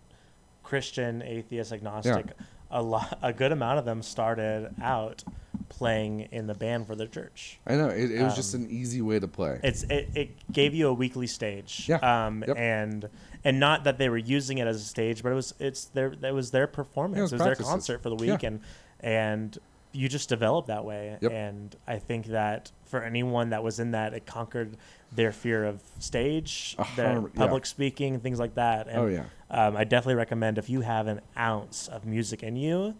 Christian, 0.62 1.22
atheist, 1.22 1.72
agnostic, 1.72 2.26
a 2.70 2.82
lot, 2.82 3.18
a 3.22 3.32
good 3.32 3.52
amount 3.52 3.78
of 3.78 3.84
them 3.84 4.02
started 4.02 4.72
out 4.82 5.24
playing 5.68 6.28
in 6.30 6.46
the 6.46 6.54
band 6.54 6.86
for 6.86 6.94
their 6.94 7.06
church. 7.06 7.58
I 7.66 7.74
know 7.76 7.88
it, 7.88 8.10
it 8.10 8.22
was 8.22 8.34
just 8.36 8.54
Um, 8.54 8.62
an 8.64 8.70
easy 8.70 9.00
way 9.02 9.18
to 9.18 9.26
play. 9.28 9.58
It's 9.62 9.82
it, 9.84 10.08
it 10.14 10.52
gave 10.52 10.74
you 10.74 10.88
a 10.88 10.92
weekly 10.92 11.26
stage. 11.26 11.86
Yeah. 11.88 11.96
Um, 12.26 12.44
Yep. 12.46 12.56
and 12.56 13.08
and 13.44 13.58
not 13.60 13.84
that 13.84 13.98
they 13.98 14.08
were 14.08 14.16
using 14.18 14.58
it 14.58 14.66
as 14.66 14.76
a 14.76 14.84
stage, 14.84 15.22
but 15.22 15.32
it 15.32 15.34
was 15.34 15.54
it's 15.58 15.84
their 15.86 16.12
it 16.22 16.32
was 16.34 16.50
their 16.50 16.66
performance. 16.66 17.20
was 17.22 17.32
it 17.32 17.36
was 17.36 17.44
their 17.44 17.56
concert 17.56 18.02
for 18.02 18.10
the 18.10 18.24
Yeah. 18.24 18.32
week 18.34 18.42
and 18.42 18.60
and 19.00 19.58
you 19.94 20.08
just 20.08 20.28
develop 20.28 20.66
that 20.66 20.84
way. 20.84 21.16
Yep. 21.20 21.32
And 21.32 21.76
I 21.86 21.98
think 21.98 22.26
that 22.26 22.72
for 22.84 23.02
anyone 23.02 23.50
that 23.50 23.62
was 23.62 23.78
in 23.80 23.92
that, 23.92 24.12
it 24.12 24.26
conquered 24.26 24.76
their 25.12 25.32
fear 25.32 25.64
of 25.64 25.80
stage, 26.00 26.76
their 26.96 27.06
hundred- 27.14 27.32
yeah. 27.34 27.38
public 27.38 27.64
speaking, 27.66 28.18
things 28.20 28.38
like 28.40 28.54
that. 28.56 28.88
And 28.88 28.98
oh 28.98 29.06
yeah, 29.06 29.24
um, 29.50 29.76
I 29.76 29.84
definitely 29.84 30.16
recommend 30.16 30.58
if 30.58 30.68
you 30.68 30.80
have 30.82 31.06
an 31.06 31.20
ounce 31.38 31.88
of 31.88 32.04
music 32.04 32.42
in 32.42 32.56
you, 32.56 32.94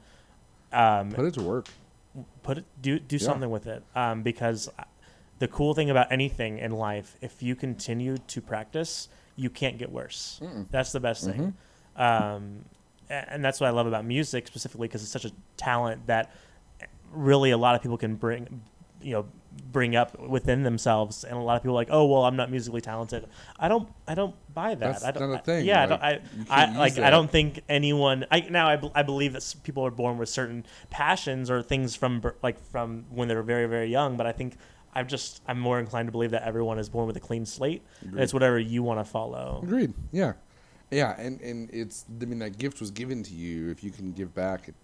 um, 0.73 1.11
put 1.11 1.25
it 1.27 1.35
to 1.35 1.43
work. 1.43 1.67
put 2.43 2.59
it 2.59 2.65
do 2.81 2.99
do 2.99 3.17
Yeah. 3.17 3.23
something 3.23 3.51
with 3.51 3.67
it 3.67 3.83
um, 3.97 4.23
because 4.23 4.69
the 5.41 5.49
cool 5.49 5.75
thing 5.75 5.91
about 5.91 6.13
anything 6.13 6.59
in 6.59 6.71
life 6.71 7.17
if 7.21 7.43
you 7.43 7.57
continue 7.57 8.19
to 8.19 8.41
practice 8.41 9.09
you 9.37 9.51
can't 9.51 9.79
get 9.79 9.91
worse 9.91 10.39
Mm-mm. 10.43 10.67
that's 10.71 10.93
the 10.93 11.01
best 11.01 11.25
thing 11.25 11.55
Mm-hmm. 11.99 12.33
um, 12.33 12.65
and 13.11 13.45
that's 13.45 13.61
what 13.61 13.67
i 13.67 13.71
love 13.71 13.87
about 13.89 14.05
music 14.05 14.47
specifically 14.47 14.87
because 14.89 15.03
it's 15.03 15.11
such 15.11 15.25
a 15.25 15.33
talent 15.57 16.07
that 16.07 16.31
really 17.15 17.51
a 17.51 17.59
lot 17.59 17.75
of 17.75 17.83
people 17.83 17.99
can 17.99 18.17
bring 18.17 18.63
you 19.03 19.13
know 19.13 19.27
bring 19.71 19.95
up 19.95 20.19
within 20.19 20.63
themselves 20.65 21.23
and 21.25 21.37
a 21.37 21.41
lot 21.41 21.57
of 21.57 21.63
people 21.63 21.73
are 21.73 21.81
like 21.81 21.89
oh 21.91 22.05
well 22.07 22.25
i'm 22.25 22.35
not 22.37 22.51
musically 22.51 22.81
talented 22.81 23.27
i 23.59 23.69
don't 23.69 23.89
i 24.09 24.15
don't 24.15 24.35
buy 24.53 24.75
that 24.75 25.01
That's 25.01 25.05
i 25.05 25.11
don't 25.13 25.31
not 25.31 25.37
a 25.37 25.39
I- 25.39 25.43
thing, 25.43 25.67
yeah 25.67 25.85
like, 25.87 26.03
i 26.03 26.13
don't 26.13 26.51
i, 26.51 26.65
I 26.65 26.77
like 26.79 26.99
i 26.99 27.11
don't 27.11 27.31
think 27.31 27.61
anyone 27.69 28.27
i 28.31 28.41
now 28.41 28.69
I, 28.69 28.81
I 28.95 29.03
believe 29.03 29.33
that 29.35 29.55
people 29.63 29.85
are 29.87 29.91
born 29.91 30.19
with 30.19 30.29
certain 30.29 30.65
passions 30.91 31.51
or 31.51 31.63
things 31.63 31.95
from 31.95 32.23
like 32.43 32.59
from 32.71 33.05
when 33.11 33.29
they 33.29 33.35
were 33.37 33.43
very 33.43 33.67
very 33.67 33.89
young 33.91 34.17
but 34.17 34.27
i 34.27 34.33
think 34.33 34.57
i'm 34.95 35.07
just 35.07 35.41
i'm 35.47 35.61
more 35.61 35.79
inclined 35.79 36.09
to 36.09 36.13
believe 36.13 36.33
that 36.33 36.43
everyone 36.43 36.79
is 36.79 36.89
born 36.89 37.07
with 37.07 37.17
a 37.17 37.21
clean 37.21 37.47
slate 37.47 37.83
Agreed. 38.03 38.23
it's 38.23 38.33
whatever 38.35 38.59
you 38.59 38.83
want 38.83 38.99
to 39.01 39.05
follow 39.05 39.61
Agreed. 39.63 39.93
Yeah, 40.11 40.33
yeah, 40.91 41.15
and 41.19 41.41
and 41.41 41.71
it's 41.73 42.05
I 42.21 42.25
mean 42.25 42.39
that 42.41 42.59
gift 42.59 42.81
was 42.81 42.91
given 42.91 43.23
to 43.25 43.35
you. 43.35 43.71
If 43.71 43.83
you 43.83 43.91
can 43.91 44.13
give 44.13 44.35
back, 44.35 44.69
it, 44.69 44.75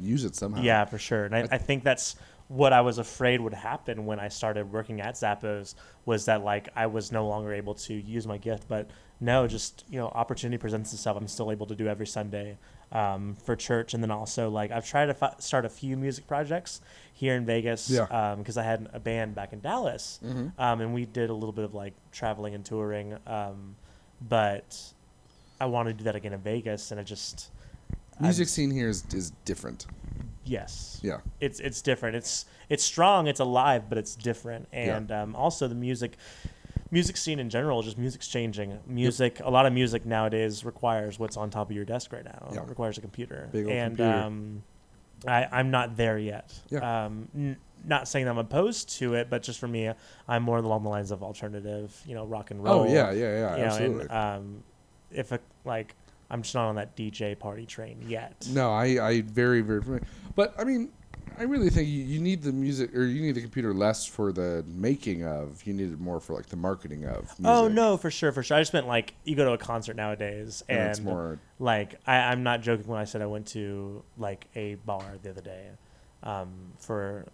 use 0.00 0.24
it 0.24 0.34
somehow. 0.34 0.62
Yeah, 0.62 0.84
for 0.84 0.98
sure. 0.98 1.24
And 1.24 1.34
I, 1.34 1.48
I 1.50 1.58
think 1.58 1.84
that's 1.84 2.16
what 2.48 2.72
I 2.72 2.82
was 2.82 2.98
afraid 2.98 3.40
would 3.40 3.54
happen 3.54 4.04
when 4.04 4.20
I 4.20 4.28
started 4.28 4.70
working 4.72 5.00
at 5.00 5.14
Zappos 5.14 5.74
was 6.04 6.26
that 6.26 6.44
like 6.44 6.68
I 6.76 6.86
was 6.86 7.10
no 7.10 7.26
longer 7.26 7.52
able 7.52 7.74
to 7.74 7.94
use 7.94 8.26
my 8.26 8.36
gift. 8.36 8.68
But 8.68 8.90
no, 9.20 9.46
just 9.46 9.84
you 9.88 9.98
know, 9.98 10.08
opportunity 10.08 10.58
presents 10.58 10.92
itself. 10.92 11.16
I'm 11.16 11.28
still 11.28 11.50
able 11.52 11.66
to 11.66 11.74
do 11.74 11.86
every 11.86 12.06
Sunday 12.06 12.58
um, 12.90 13.36
for 13.44 13.56
church, 13.56 13.94
and 13.94 14.02
then 14.02 14.10
also 14.10 14.50
like 14.50 14.70
I've 14.70 14.86
tried 14.86 15.06
to 15.06 15.34
start 15.38 15.64
a 15.64 15.68
few 15.68 15.96
music 15.96 16.26
projects 16.26 16.80
here 17.14 17.36
in 17.36 17.46
Vegas 17.46 17.88
Yeah. 17.88 18.34
because 18.36 18.58
I 18.58 18.64
had 18.64 18.88
a 18.92 19.00
band 19.00 19.34
back 19.34 19.52
in 19.52 19.60
Dallas, 19.60 20.18
hmm 20.22 20.48
um, 20.58 20.80
and 20.80 20.92
we 20.92 21.06
did 21.06 21.30
a 21.30 21.34
little 21.34 21.52
bit 21.52 21.64
of 21.64 21.74
like 21.74 21.94
traveling 22.10 22.54
and 22.54 22.64
touring. 22.64 23.16
Um, 23.26 23.76
but 24.28 24.78
I 25.60 25.66
want 25.66 25.88
to 25.88 25.94
do 25.94 26.04
that 26.04 26.16
again 26.16 26.32
in 26.32 26.40
Vegas, 26.40 26.90
and 26.90 27.00
it 27.00 27.04
just 27.04 27.50
Music 28.20 28.48
scene 28.48 28.70
here 28.70 28.88
is 28.88 29.04
is 29.14 29.32
different. 29.44 29.86
yes, 30.44 31.00
Yeah. 31.02 31.18
it's 31.40 31.60
it's 31.60 31.82
different. 31.82 32.16
It's 32.16 32.46
it's 32.68 32.84
strong. 32.84 33.26
It's 33.26 33.40
alive, 33.40 33.88
but 33.88 33.98
it's 33.98 34.14
different. 34.16 34.68
Yeah. 34.72 34.96
And 34.96 35.12
um, 35.12 35.36
also 35.36 35.68
the 35.68 35.74
music, 35.74 36.16
music 36.90 37.16
scene 37.16 37.38
in 37.38 37.50
general, 37.50 37.82
just 37.82 37.98
music's 37.98 38.28
changing. 38.28 38.78
Music, 38.86 39.40
a 39.42 39.50
lot 39.50 39.66
of 39.66 39.72
music 39.72 40.06
nowadays 40.06 40.64
requires 40.64 41.18
what's 41.18 41.36
on 41.36 41.50
top 41.50 41.70
of 41.70 41.76
your 41.76 41.84
desk 41.84 42.12
right 42.12 42.24
now. 42.24 42.50
Yeah. 42.52 42.62
It 42.62 42.68
requires 42.68 42.98
a 42.98 43.00
computer. 43.00 43.48
Big 43.52 43.66
old 43.66 43.72
and 43.74 43.96
computer. 43.96 44.18
Um, 44.18 44.62
I 45.26 45.46
I'm 45.52 45.70
not 45.70 45.96
there 45.96 46.18
yet. 46.18 46.52
Yeah. 46.70 47.04
Um, 47.06 47.28
n- 47.34 47.56
not 47.84 48.06
saying 48.06 48.26
that 48.26 48.30
I'm 48.30 48.38
opposed 48.38 48.90
to 48.98 49.14
it, 49.14 49.28
but 49.28 49.42
just 49.42 49.58
for 49.58 49.66
me, 49.68 49.90
I'm 50.28 50.42
more 50.44 50.58
along 50.58 50.84
the 50.84 50.88
lines 50.88 51.10
of 51.10 51.22
alternative, 51.22 52.00
you 52.06 52.14
know, 52.14 52.24
rock 52.24 52.50
and 52.52 52.62
roll. 52.62 52.80
Oh 52.82 52.84
yeah, 52.86 53.10
yeah, 53.10 53.56
yeah, 53.56 53.56
you 53.56 53.88
know, 53.88 54.00
and 54.00 54.10
um, 54.10 54.62
if 55.10 55.32
a 55.32 55.40
like. 55.64 55.94
I'm 56.32 56.42
just 56.42 56.54
not 56.54 56.66
on 56.68 56.74
that 56.76 56.96
DJ 56.96 57.38
party 57.38 57.66
train 57.66 58.02
yet. 58.08 58.46
no, 58.50 58.72
I 58.72 59.06
I 59.06 59.20
very 59.20 59.60
very 59.60 59.82
familiar. 59.82 60.04
But 60.34 60.54
I 60.58 60.64
mean, 60.64 60.90
I 61.38 61.42
really 61.44 61.68
think 61.70 61.88
you, 61.88 62.02
you 62.04 62.20
need 62.20 62.42
the 62.42 62.52
music 62.52 62.94
or 62.96 63.04
you 63.04 63.20
need 63.22 63.34
the 63.34 63.40
computer 63.42 63.72
less 63.74 64.06
for 64.06 64.32
the 64.32 64.64
making 64.66 65.24
of. 65.26 65.62
You 65.66 65.74
need 65.74 65.92
it 65.92 66.00
more 66.00 66.20
for 66.20 66.32
like 66.34 66.46
the 66.46 66.56
marketing 66.56 67.04
of. 67.04 67.20
Music. 67.38 67.44
Oh 67.44 67.68
no, 67.68 67.96
for 67.98 68.10
sure, 68.10 68.32
for 68.32 68.42
sure. 68.42 68.56
I 68.56 68.60
just 68.62 68.72
meant 68.72 68.86
like 68.88 69.14
you 69.24 69.36
go 69.36 69.44
to 69.44 69.52
a 69.52 69.58
concert 69.58 69.94
nowadays, 69.94 70.64
And 70.68 70.78
and, 70.80 70.90
it's 70.90 71.00
more- 71.00 71.38
like 71.58 72.00
I, 72.06 72.16
I'm 72.16 72.42
not 72.42 72.62
joking 72.62 72.86
when 72.86 72.98
I 72.98 73.04
said 73.04 73.20
I 73.22 73.26
went 73.26 73.46
to 73.48 74.02
like 74.16 74.46
a 74.56 74.76
bar 74.76 75.04
the 75.22 75.30
other 75.30 75.42
day, 75.42 75.66
um, 76.22 76.48
for 76.78 77.26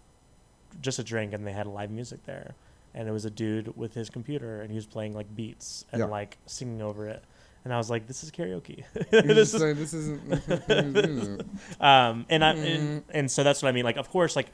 just 0.81 0.99
a 0.99 1.03
drink, 1.03 1.33
and 1.33 1.47
they 1.47 1.53
had 1.53 1.67
live 1.67 1.89
music 1.89 2.23
there, 2.25 2.53
and 2.93 3.07
it 3.07 3.11
was 3.11 3.23
a 3.25 3.29
dude 3.31 3.75
with 3.77 3.93
his 3.93 4.09
computer, 4.09 4.61
and 4.61 4.69
he 4.71 4.75
was 4.75 4.85
playing 4.85 5.13
like 5.13 5.33
beats 5.35 5.85
and 5.93 5.99
Yeah. 6.01 6.05
like 6.05 6.37
singing 6.45 6.81
over 6.81 7.07
it, 7.07 7.23
and 7.63 7.73
I 7.73 7.77
was 7.77 7.89
like, 7.89 8.07
this 8.07 8.23
is 8.23 8.31
karaoke. 8.31 8.83
You're 9.11 9.21
this 9.21 9.51
just 9.51 9.55
is 9.55 9.61
saying 9.61 9.75
this 9.75 9.93
isn't. 9.93 11.41
um, 11.81 12.25
and 12.29 12.43
I 12.43 12.53
and, 12.53 13.03
and 13.09 13.31
so 13.31 13.43
that's 13.43 13.61
what 13.61 13.69
I 13.69 13.71
mean. 13.71 13.83
Like, 13.83 13.97
of 13.97 14.09
course, 14.09 14.35
like 14.35 14.47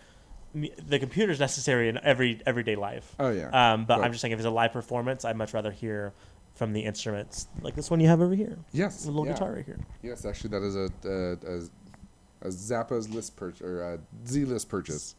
the 0.54 1.00
computer 1.00 1.32
is 1.32 1.40
necessary 1.40 1.90
in 1.90 2.00
every 2.04 2.42
everyday 2.46 2.76
life. 2.76 3.16
oh 3.20 3.30
yeah. 3.30 3.50
Um, 3.74 3.86
but 3.86 4.00
Right. 4.00 4.06
I'm 4.06 4.12
just 4.12 4.22
saying, 4.22 4.32
if 4.32 4.40
it's 4.40 4.46
a 4.46 4.52
live 4.52 4.72
performance, 4.72 5.26
I'd 5.26 5.36
much 5.36 5.54
rather 5.54 5.72
hear 5.72 6.14
from 6.54 6.72
the 6.72 6.82
instruments, 6.82 7.48
like 7.62 7.76
this 7.76 7.92
one 7.92 8.00
you 8.00 8.08
have 8.08 8.22
over 8.22 8.34
here, 8.34 8.58
yes. 8.72 9.04
the 9.04 9.12
little 9.12 9.26
yeah. 9.26 9.34
guitar 9.34 9.52
right 9.54 9.66
here. 9.66 9.80
Yes, 10.02 10.26
actually, 10.26 10.52
that 10.52 10.64
is 10.64 10.76
a 10.76 10.90
a, 11.04 11.32
a, 11.56 12.48
a 12.48 12.50
Zappos 12.50 13.14
list 13.14 13.36
purchase 13.36 13.62
or 13.62 13.82
a 13.82 14.00
Z 14.26 14.46
list 14.46 14.70
purchase 14.70 15.16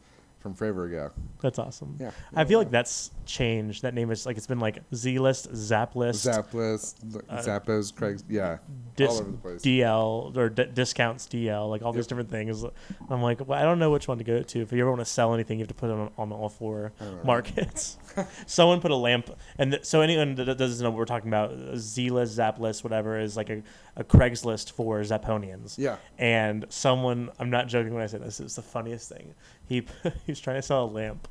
from 0.47 0.53
forever 0.55 0.85
ago. 0.85 1.11
That's 1.41 1.59
awesome. 1.59 1.97
Yeah. 1.99 2.11
I 2.33 2.45
feel 2.45 2.57
like 2.57 2.71
that's 2.71 3.11
changed. 3.25 3.81
That 3.83 3.93
name 3.93 4.09
is 4.11 4.25
like 4.25 4.37
it's 4.37 4.47
been 4.47 4.59
like 4.59 4.79
Z 4.95 5.19
list, 5.19 5.53
Zap 5.55 5.95
list, 5.95 6.21
Zap 6.23 6.53
list, 6.53 6.99
Uh, 7.29 7.35
Zappos, 7.37 7.93
Craig's, 7.93 8.23
yeah, 8.29 8.57
Dis- 8.95 9.09
all 9.11 9.17
over 9.19 9.31
the 9.31 9.37
place. 9.37 9.61
DL 9.61 10.37
or 10.37 10.49
d- 10.49 10.65
discounts 10.73 11.27
DL, 11.27 11.69
like 11.69 11.81
all 11.83 11.91
these 11.93 12.07
different 12.07 12.29
things. 12.31 12.63
I'm 13.09 13.21
like, 13.21 13.45
well, 13.47 13.59
I 13.59 13.63
don't 13.63 13.77
know 13.79 13.91
which 13.91 14.07
one 14.07 14.17
to 14.19 14.23
go 14.23 14.41
to. 14.41 14.61
If 14.61 14.71
you 14.71 14.79
ever 14.81 14.89
want 14.89 15.01
to 15.01 15.05
sell 15.05 15.33
anything, 15.33 15.59
you 15.59 15.63
have 15.63 15.67
to 15.69 15.73
put 15.75 15.89
it 15.89 15.93
on, 15.93 16.09
on 16.17 16.31
all 16.31 16.49
four 16.49 16.93
I 16.99 17.03
don't 17.03 17.17
know. 17.17 17.23
markets. 17.23 17.97
Someone 18.47 18.79
put 18.81 18.91
a 18.91 18.95
lamp, 18.95 19.29
and 19.59 19.71
th- 19.73 19.85
so 19.85 20.01
anyone 20.01 20.35
that 20.35 20.57
doesn't 20.57 20.81
know 20.83 20.89
what 20.89 20.97
we're 20.97 21.05
talking 21.05 21.27
about, 21.27 21.53
Z 21.77 22.09
list, 22.09 22.33
Zap 22.33 22.59
list, 22.59 22.83
whatever, 22.83 23.19
is 23.19 23.35
like 23.37 23.49
a, 23.49 23.61
a 23.97 24.03
Craigslist 24.03 24.71
for 24.71 25.01
Zapponians. 25.01 25.77
Yeah. 25.77 25.97
And 26.17 26.65
someone, 26.69 27.29
I'm 27.37 27.49
not 27.49 27.67
joking 27.67 27.93
when 27.93 28.01
I 28.03 28.07
say 28.07 28.17
this, 28.17 28.39
it's 28.39 28.55
the 28.55 28.61
funniest 28.61 29.09
thing. 29.09 29.35
He 29.67 29.85
he 30.03 30.31
was 30.31 30.39
trying 30.39 30.55
to 30.57 30.61
sell 30.61 30.85
a 30.85 30.91
lamp, 30.91 31.27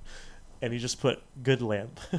and 0.62 0.72
he 0.72 0.78
just 0.78 1.00
put 1.00 1.22
good 1.42 1.62
lamp, 1.62 1.98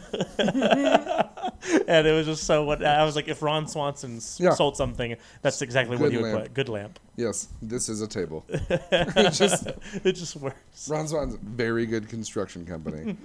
and 1.88 2.08
it 2.08 2.12
was 2.14 2.26
just 2.26 2.44
so. 2.44 2.64
What 2.64 2.84
I 2.84 3.04
was 3.04 3.16
like, 3.16 3.28
if 3.28 3.42
Ron 3.42 3.68
Swanson 3.68 4.20
Yeah. 4.38 4.52
sold 4.54 4.78
something, 4.78 5.16
that's 5.42 5.62
exactly 5.62 5.98
what 5.98 6.06
Good 6.06 6.12
he 6.14 6.18
would 6.18 6.34
lamp. 6.34 6.44
put. 6.46 6.54
Good 6.54 6.70
lamp. 6.70 7.00
Yes, 7.16 7.48
this 7.62 7.90
is 7.90 8.02
a 8.02 8.08
table. 8.08 8.46
it 8.50 9.32
just 9.34 9.68
It 10.04 10.14
just 10.14 10.36
works. 10.36 10.90
Ron 10.90 11.08
Swan's 11.08 11.36
a 11.36 11.40
very 11.40 11.86
good 11.86 12.08
construction 12.10 12.66
company. 12.66 13.18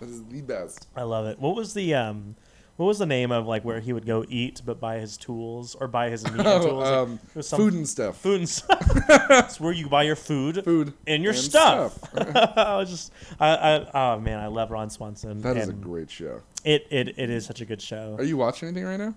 this 0.00 0.08
is 0.08 0.24
the 0.26 0.42
best. 0.42 0.88
I 0.96 1.02
love 1.02 1.26
it. 1.26 1.38
What 1.38 1.54
was 1.56 1.74
the 1.74 1.94
um, 1.94 2.36
what 2.76 2.86
was 2.86 2.98
the 2.98 3.06
name 3.06 3.30
of 3.30 3.46
like 3.46 3.64
where 3.64 3.80
he 3.80 3.92
would 3.92 4.04
go 4.06 4.24
eat 4.28 4.60
but 4.64 4.80
buy 4.80 4.98
his 4.98 5.16
tools 5.16 5.74
or 5.76 5.86
buy 5.88 6.10
his 6.10 6.24
meat 6.24 6.34
and 6.34 6.62
tools? 6.62 6.64
Like, 6.64 6.92
Oh, 6.92 7.02
um, 7.04 7.20
it 7.30 7.36
was 7.36 7.48
some- 7.48 7.58
food 7.58 7.74
and 7.74 7.88
stuff. 7.88 8.16
food 8.16 8.40
and 8.40 8.48
stuff. 8.48 8.80
It's 9.30 9.60
where 9.60 9.72
you 9.72 9.88
buy 9.88 10.02
your 10.04 10.16
food, 10.16 10.64
Food 10.64 10.92
and 11.06 11.22
your 11.22 11.32
and 11.32 11.40
stuff. 11.40 11.98
I 12.16 12.76
was 12.76 12.90
just, 12.90 13.12
I, 13.38 13.48
I, 13.56 14.14
oh 14.16 14.20
man, 14.20 14.38
I 14.40 14.46
love 14.48 14.70
Ron 14.70 14.90
Swanson. 14.90 15.40
That 15.42 15.56
is 15.56 15.68
a 15.68 15.72
great 15.72 16.10
show. 16.10 16.40
It, 16.64 16.86
it, 16.90 17.18
it 17.18 17.30
is 17.30 17.44
such 17.46 17.60
a 17.60 17.64
good 17.64 17.80
show. 17.82 18.16
Are 18.18 18.24
you 18.24 18.36
watching 18.36 18.68
anything 18.68 18.84
right 18.86 19.14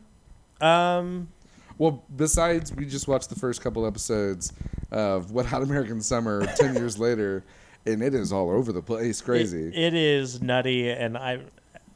now? 0.61 0.97
Um, 0.99 1.29
Well, 1.77 2.03
besides, 2.15 2.73
we 2.75 2.85
just 2.85 3.07
watched 3.07 3.29
the 3.29 3.35
first 3.39 3.61
couple 3.61 3.85
episodes 3.85 4.51
of 4.91 5.31
Wet 5.31 5.45
Hot 5.45 5.61
American 5.61 6.01
Summer 6.01 6.45
10 6.57 6.75
years 6.75 6.97
later, 6.97 7.43
and 7.85 8.01
it 8.03 8.13
is 8.15 8.31
all 8.33 8.49
over 8.49 8.71
the 8.71 8.81
place. 8.81 9.21
Crazy. 9.21 9.67
It, 9.67 9.75
it 9.75 9.93
is 9.93 10.41
nutty, 10.41 10.89
and 10.89 11.17
I, 11.17 11.39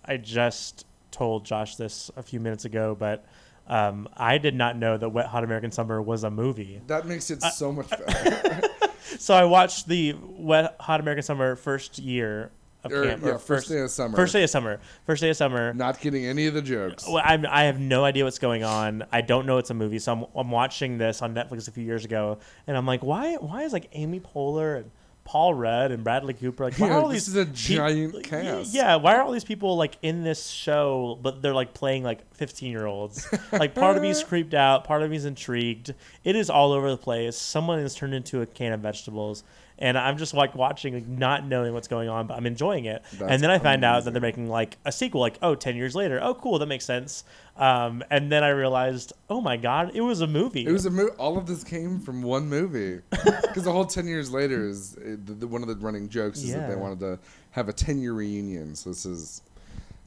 I 0.05 0.17
just 0.17 0.85
told 1.11 1.45
Josh 1.45 1.75
this 1.75 2.09
a 2.15 2.23
few 2.23 2.39
minutes 2.39 2.65
ago, 2.65 2.95
but 2.97 3.25
um, 3.67 4.09
I 4.17 4.37
did 4.37 4.55
not 4.55 4.75
know 4.77 4.97
that 4.97 5.09
Wet 5.09 5.27
Hot 5.27 5.43
American 5.43 5.71
Summer 5.71 6.01
was 6.01 6.23
a 6.23 6.31
movie. 6.31 6.81
that 6.87 7.05
makes 7.05 7.29
it 7.29 7.41
so 7.43 7.71
much 7.71 7.89
better. 8.07 8.61
So 9.19 9.33
I 9.33 9.43
watched 9.43 9.87
the 9.89 10.15
Wet 10.21 10.75
Hot 10.79 11.01
American 11.01 11.23
Summer 11.23 11.57
first 11.57 11.99
year 11.99 12.49
of 12.83 12.93
Or, 12.93 13.03
camp. 13.03 13.23
yeah, 13.23 13.31
or 13.31 13.39
first 13.39 13.67
day 13.67 13.79
of 13.79 13.91
summer. 13.91 14.15
First 14.15 14.31
day 14.31 14.41
of 14.43 14.49
summer. 14.49 14.79
First 15.05 15.21
day 15.21 15.29
of 15.29 15.35
summer. 15.35 15.73
Not 15.73 15.99
getting 15.99 16.25
any 16.25 16.47
of 16.47 16.53
the 16.53 16.61
jokes. 16.61 17.05
Well, 17.07 17.21
I'm, 17.23 17.45
I 17.45 17.63
have 17.63 17.77
no 17.77 18.05
idea 18.05 18.23
what's 18.23 18.39
going 18.39 18.63
on. 18.63 19.03
I 19.11 19.19
don't 19.19 19.45
know 19.45 19.57
it's 19.57 19.69
a 19.69 19.73
movie, 19.73 19.99
so 19.99 20.13
I'm, 20.13 20.25
I'm 20.33 20.49
watching 20.49 20.97
this 20.97 21.21
on 21.21 21.35
Netflix 21.35 21.67
a 21.67 21.71
few 21.71 21.83
years 21.83 22.05
ago, 22.05 22.37
and 22.67 22.77
I'm 22.77 22.85
like, 22.85 23.03
why? 23.03 23.35
Why 23.35 23.63
is 23.63 23.73
like 23.73 23.89
Amy 23.91 24.21
Poehler 24.21 24.77
and 24.77 24.91
Paul 25.23 25.53
Rudd 25.53 25.91
and 25.91 26.03
Bradley 26.03 26.33
Cooper 26.33 26.65
like? 26.65 26.75
Why 26.77 26.87
Yeah, 26.87 26.93
are 26.95 27.01
all 27.01 27.07
this 27.07 27.25
these 27.25 27.35
is 27.35 27.35
a 27.35 27.45
giant 27.45 28.13
like, 28.15 28.23
cast. 28.25 28.73
Yeah, 28.73 28.95
why 28.95 29.15
are 29.15 29.21
all 29.21 29.31
these 29.31 29.43
people 29.43 29.75
like 29.77 29.97
in 30.01 30.23
this 30.23 30.47
show, 30.47 31.19
but 31.21 31.41
they're 31.41 31.53
like 31.53 31.73
playing 31.73 32.03
like 32.03 32.33
15 32.35 32.71
year 32.71 32.85
olds? 32.85 33.27
like 33.51 33.75
part 33.75 33.97
of 33.97 34.01
me's 34.03 34.23
creeped 34.25 34.53
out, 34.53 34.83
part 34.83 35.03
of 35.03 35.09
me's 35.11 35.25
intrigued. 35.25 35.93
It 36.23 36.35
is 36.35 36.49
all 36.49 36.71
over 36.71 36.89
the 36.89 36.97
place. 36.97 37.37
Someone 37.37 37.79
is 37.79 37.95
turned 37.95 38.13
into 38.13 38.41
a 38.41 38.45
can 38.45 38.73
of 38.73 38.81
vegetables. 38.81 39.43
And 39.77 39.97
I'm 39.97 40.17
just 40.17 40.35
like 40.35 40.53
watching, 40.53 40.93
like, 40.93 41.07
not 41.07 41.43
knowing 41.43 41.73
what's 41.73 41.87
going 41.87 42.07
on, 42.07 42.27
but 42.27 42.35
I'm 42.37 42.45
enjoying 42.45 42.85
it. 42.85 43.01
That's 43.13 43.31
and 43.31 43.41
then 43.41 43.49
I 43.49 43.57
find 43.57 43.83
out 43.83 44.03
that 44.05 44.11
they're 44.11 44.21
making 44.21 44.47
like 44.47 44.77
a 44.85 44.91
sequel, 44.91 45.21
like 45.21 45.39
oh, 45.41 45.55
10 45.55 45.75
years 45.75 45.95
later. 45.95 46.19
Oh, 46.21 46.35
cool, 46.35 46.59
that 46.59 46.67
makes 46.67 46.85
sense. 46.85 47.23
Um, 47.57 48.03
and 48.09 48.31
then 48.31 48.43
I 48.43 48.49
realized, 48.49 49.13
oh 49.29 49.41
my 49.41 49.57
god, 49.57 49.91
it 49.93 50.01
was 50.01 50.21
a 50.21 50.27
movie. 50.27 50.65
It 50.65 50.71
was 50.71 50.85
a 50.85 50.89
movie. 50.89 51.11
all 51.17 51.37
of 51.37 51.45
this 51.45 51.63
came 51.63 51.99
from 51.99 52.21
one 52.21 52.47
movie. 52.47 53.01
Because 53.41 53.65
the 53.65 53.71
whole 53.73 53.83
10 53.85 54.07
years 54.07 54.31
later 54.31 54.65
is 54.65 54.95
uh, 54.95 55.17
the, 55.25 55.33
the, 55.33 55.47
one 55.47 55.61
of 55.61 55.67
the 55.67 55.75
running 55.75 56.07
jokes 56.07 56.39
is 56.39 56.53
that 56.53 56.69
they 56.69 56.75
wanted 56.75 57.01
to 57.01 57.19
have 57.51 57.67
a 57.67 57.73
10 57.73 57.99
year 57.99 58.13
reunion. 58.13 58.75
So 58.75 58.91
this 58.91 59.05
is 59.05 59.41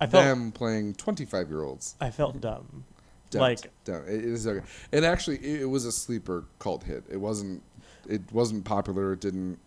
I 0.01 0.07
felt 0.07 0.25
them 0.25 0.51
playing 0.51 0.95
25 0.95 1.51
year 1.51 1.63
olds. 1.63 1.95
I 2.01 2.11
felt 2.11 2.41
dumb. 2.41 2.85
Don't, 3.29 3.43
Like 3.43 3.71
don't. 3.85 4.09
It, 4.09 4.15
it 4.15 4.25
is 4.25 4.47
okay. 4.47 4.65
It 4.93 5.05
actually 5.05 5.37
it, 5.45 5.63
it 5.63 5.67
was 5.67 5.85
a 5.85 5.93
sleeper 5.93 6.45
cult 6.59 6.85
hit. 6.85 7.05
It 7.11 7.19
wasn't 7.19 7.63
it 8.09 8.23
wasn't 8.33 8.65
popular. 8.65 9.13
It 9.13 9.21
didn't. 9.21 9.59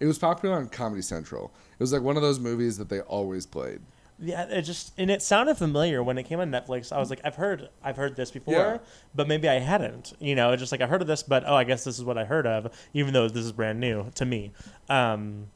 It 0.00 0.06
was 0.06 0.18
popular 0.18 0.56
on 0.56 0.68
Comedy 0.68 1.02
Central. 1.02 1.52
It 1.74 1.80
was 1.80 1.92
like 1.92 2.02
one 2.02 2.16
of 2.16 2.22
those 2.22 2.40
movies 2.40 2.78
that 2.78 2.88
they 2.88 3.00
always 3.02 3.46
played. 3.46 3.80
Yeah, 4.22 4.42
it 4.50 4.62
just 4.62 4.92
and 4.98 5.10
it 5.10 5.22
sounded 5.22 5.56
familiar 5.56 6.02
when 6.02 6.18
it 6.18 6.24
came 6.24 6.40
on 6.40 6.50
Netflix. 6.50 6.92
I 6.92 6.98
was 6.98 7.08
like, 7.08 7.20
I've 7.24 7.36
heard, 7.36 7.70
I've 7.82 7.96
heard 7.96 8.16
this 8.16 8.30
before, 8.30 8.52
Yeah. 8.54 8.78
but 9.14 9.26
maybe 9.26 9.48
I 9.48 9.58
hadn't. 9.58 10.12
You 10.20 10.34
know, 10.34 10.54
just 10.56 10.72
like 10.72 10.82
I 10.82 10.86
heard 10.86 11.00
of 11.00 11.08
this, 11.08 11.22
but 11.22 11.44
oh, 11.46 11.54
I 11.54 11.64
guess 11.64 11.84
this 11.84 11.98
is 11.98 12.04
what 12.04 12.18
I 12.18 12.24
heard 12.26 12.46
of, 12.46 12.70
even 12.92 13.14
though 13.14 13.28
this 13.28 13.44
is 13.44 13.52
brand 13.52 13.80
new 13.80 14.10
to 14.16 14.24
me. 14.26 14.52
Um, 14.90 15.46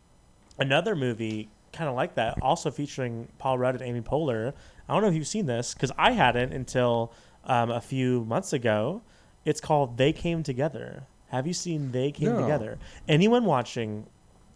another 0.58 0.96
movie 0.96 1.48
kind 1.72 1.90
of 1.90 1.94
like 1.96 2.14
that, 2.14 2.40
also 2.40 2.70
featuring 2.70 3.28
Paul 3.38 3.58
Rudd 3.58 3.74
and 3.74 3.82
Amy 3.82 4.00
Poehler. 4.00 4.52
I 4.88 4.92
don't 4.94 5.02
know 5.02 5.08
if 5.08 5.14
you've 5.14 5.26
seen 5.26 5.46
this 5.46 5.74
because 5.74 5.90
I 5.98 6.12
hadn't 6.12 6.52
until 6.52 7.12
um, 7.44 7.70
a 7.70 7.80
few 7.80 8.24
months 8.24 8.52
ago. 8.52 9.02
It's 9.44 9.60
called 9.60 9.98
They 9.98 10.12
Came 10.14 10.42
Together. 10.42 11.02
Have 11.28 11.46
you 11.46 11.52
seen 11.52 11.92
They 11.92 12.12
Came 12.12 12.30
No. 12.30 12.40
Together? 12.40 12.78
Anyone 13.08 13.44
watching 13.44 14.06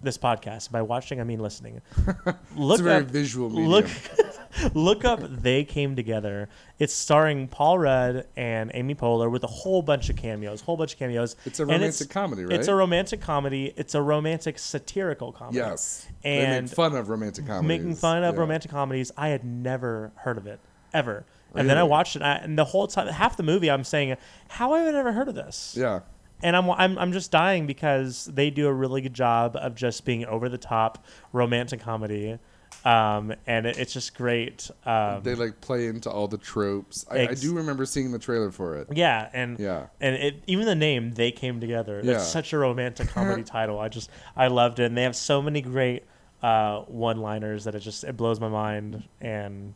this 0.03 0.17
podcast, 0.19 0.71
by 0.71 0.83
watching 0.83 1.21
I 1.21 1.25
mean 1.25 1.41
listening, 1.41 1.81
look 2.57 2.75
it's 2.75 2.81
a 2.81 2.85
very 2.85 3.03
up 3.03 3.11
visual 3.11 3.51
medium. 3.51 3.69
look 3.69 3.87
look 4.75 5.05
up 5.05 5.21
they 5.23 5.63
came 5.63 5.95
together 5.95 6.49
it's 6.79 6.95
starring 6.95 7.47
paul 7.47 7.79
rudd 7.79 8.27
and 8.37 8.71
amy 8.75 8.95
poehler 8.95 9.31
with 9.31 9.45
a 9.45 9.49
whole 9.49 9.83
bunch 9.83 10.09
of 10.09 10.17
cameos 10.17 10.63
whole 10.63 10.77
bunch 10.77 10.95
of 10.95 10.99
cameos 10.99 11.37
it's 11.45 11.61
a 11.61 11.67
romantic 11.67 12.09
comedy, 12.09 12.45
right? 12.45 12.53
it's 12.55 12.67
a 12.67 12.75
romantic 12.75 13.21
comedy 13.21 13.73
it's 13.77 13.95
a 13.95 14.01
romantic 14.03 14.59
satirical 14.59 15.33
comedy 15.33 15.59
yes. 15.59 16.07
and 16.25 16.71
fun 16.71 16.97
of 16.97 17.09
romantic 17.09 17.47
comedies. 17.47 17.69
making 17.69 17.95
fun 17.95 18.25
of 18.25 18.35
Yeah. 18.35 18.41
romantic 18.41 18.71
comedies 18.71 19.13
i 19.17 19.29
had 19.29 19.45
never 19.45 20.13
heard 20.17 20.39
of 20.39 20.47
it 20.47 20.61
ever 20.95 21.25
and 21.55 21.69
then 21.69 21.77
i 21.77 21.83
watched 21.83 22.17
it 22.17 22.23
and 22.23 22.59
the 22.59 22.65
whole 22.65 22.87
time 22.87 23.07
half 23.09 23.37
the 23.37 23.43
movie 23.43 23.71
i'm 23.71 23.85
saying 23.85 24.17
how 24.49 24.73
have 24.75 24.89
i 24.89 24.91
never 24.91 25.13
heard 25.13 25.29
of 25.29 25.35
this 25.35 25.75
Yeah. 25.79 26.01
And 26.43 26.57
I'm, 26.57 26.71
I'm 26.71 26.99
I'm 26.99 27.13
just 27.13 27.31
dying 27.31 27.67
because 27.67 28.27
they 28.27 28.51
do 28.51 28.67
a 28.69 28.73
really 28.73 29.01
good 29.01 29.15
job 29.15 29.57
of 29.57 29.75
just 29.75 30.05
being 30.05 30.25
over 30.27 30.49
the 30.49 30.59
top 30.59 31.05
romantic 31.33 31.81
comedy, 31.81 32.39
um, 32.85 33.35
and 33.47 33.67
it, 33.67 33.79
it's 33.79 33.93
just 33.93 34.15
great. 34.17 34.71
Um, 34.87 35.23
They 35.23 35.35
like 35.35 35.61
play 35.61 35.87
into 35.87 36.11
all 36.11 36.29
the 36.29 36.39
tropes. 36.39 37.05
I, 37.11 37.29
I 37.29 37.35
do 37.35 37.55
remember 37.55 37.85
seeing 37.87 38.13
the 38.13 38.19
trailer 38.19 38.51
for 38.51 38.77
it. 38.77 38.89
yeah, 38.95 39.29
and 39.33 39.59
Yeah. 39.59 39.87
and 40.01 40.15
it, 40.15 40.43
even 40.47 40.67
the 40.67 40.75
name 40.75 41.13
they 41.13 41.33
came 41.33 41.61
together. 41.61 42.01
Yeah. 42.05 42.15
It's 42.15 42.29
such 42.29 42.53
a 42.53 42.59
romantic 42.59 43.09
comedy 43.15 43.43
title. 43.43 43.79
I 43.81 43.89
just 43.89 44.11
I 44.37 44.47
loved 44.49 44.79
it, 44.81 44.85
and 44.85 44.97
they 44.97 45.03
have 45.03 45.17
so 45.17 45.43
many 45.43 45.61
great 45.61 46.05
uh, 46.43 46.83
one-liners 46.83 47.65
that 47.65 47.75
it 47.75 47.81
just 47.81 48.05
it 48.05 48.17
blows 48.17 48.39
my 48.41 48.49
mind. 48.49 49.03
And 49.21 49.75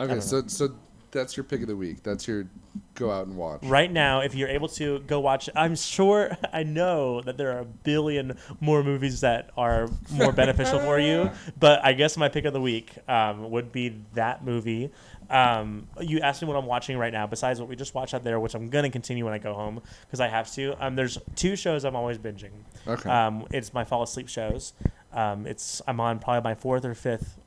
Okay, 0.00 0.18
so 0.20 0.42
so 0.48 0.74
that's 1.14 1.36
your 1.36 1.44
pick 1.44 1.62
of 1.62 1.68
the 1.68 1.76
week. 1.76 2.02
That's 2.02 2.28
your 2.28 2.46
go 2.94 3.10
out 3.10 3.26
and 3.26 3.36
watch. 3.36 3.62
right 3.62 3.90
now, 3.90 4.20
if 4.20 4.34
you're 4.34 4.48
able 4.48 4.68
to 4.68 4.98
go 5.00 5.20
watch, 5.20 5.48
I'm 5.56 5.76
sure 5.76 6.36
I 6.52 6.64
know 6.64 7.22
that 7.22 7.38
there 7.38 7.56
are 7.56 7.60
a 7.60 7.64
billion 7.64 8.36
more 8.60 8.82
movies 8.82 9.20
that 9.20 9.50
are 9.56 9.88
more 10.10 10.32
beneficial 10.42 10.80
for 10.80 10.98
you. 10.98 11.30
But 11.58 11.82
I 11.84 11.92
guess 11.94 12.16
my 12.16 12.28
pick 12.28 12.44
of 12.44 12.52
the 12.52 12.60
week 12.60 12.92
um, 13.08 13.50
would 13.50 13.72
be 13.72 14.00
that 14.14 14.44
movie. 14.44 14.90
Um, 15.30 15.88
you 16.00 16.20
asked 16.20 16.42
me 16.42 16.48
what 16.48 16.56
I'm 16.56 16.66
watching 16.66 16.98
right 16.98 17.12
now, 17.12 17.26
besides 17.26 17.58
what 17.58 17.68
we 17.68 17.76
just 17.76 17.94
watched 17.94 18.12
out 18.12 18.24
there, 18.24 18.38
which 18.38 18.54
I'm 18.54 18.68
gonna 18.68 18.90
continue 18.90 19.24
when 19.24 19.32
I 19.32 19.38
go 19.38 19.54
home 19.54 19.80
because 20.02 20.20
I 20.20 20.28
have 20.28 20.52
to. 20.52 20.74
Um, 20.84 20.96
there's 20.96 21.16
two 21.36 21.56
shows 21.56 21.84
I'm 21.84 21.96
always 21.96 22.18
binging. 22.18 22.50
Okay. 22.86 23.08
Um, 23.08 23.46
it's 23.50 23.72
my 23.72 23.84
fall 23.84 24.02
asleep 24.02 24.28
shows. 24.28 24.74
Um, 25.12 25.46
it's 25.46 25.80
I'm 25.86 26.00
on 26.00 26.18
probably 26.18 26.42
my 26.42 26.54
fourth 26.54 26.84
or 26.84 26.94
fifth 26.94 27.38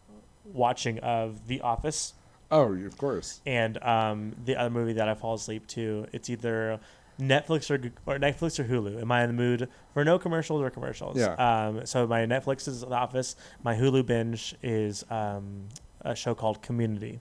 watching 0.45 0.99
of 0.99 1.47
The 1.47 1.61
Office 1.61 2.13
oh, 2.51 2.73
of 2.73 2.97
course. 2.97 3.41
and 3.45 3.81
um, 3.83 4.35
the 4.45 4.55
other 4.55 4.69
movie 4.69 4.93
that 4.93 5.07
I 5.09 5.15
fall 5.15 5.33
asleep 5.35 5.67
to. 5.67 6.05
It's 6.13 6.29
either 6.29 6.79
Netflix 7.19 7.69
or, 7.71 7.91
or 8.05 8.19
Netflix 8.19 8.59
or 8.59 8.63
Hulu. 8.65 9.01
Am 9.01 9.11
I 9.11 9.23
in 9.23 9.27
the 9.29 9.33
mood 9.33 9.69
for 9.93 10.03
no 10.05 10.19
commercials 10.19 10.61
or 10.61 10.69
commercials? 10.69 11.17
Yeah. 11.17 11.33
Um, 11.33 11.85
so 11.85 12.05
my 12.07 12.21
Netflix 12.25 12.67
is 12.67 12.81
The 12.81 12.87
Office. 12.87 13.35
My 13.63 13.75
Hulu 13.75 14.05
binge 14.05 14.55
is 14.61 15.03
um, 15.09 15.67
a 16.01 16.15
show 16.15 16.35
called 16.35 16.61
Community. 16.61 17.19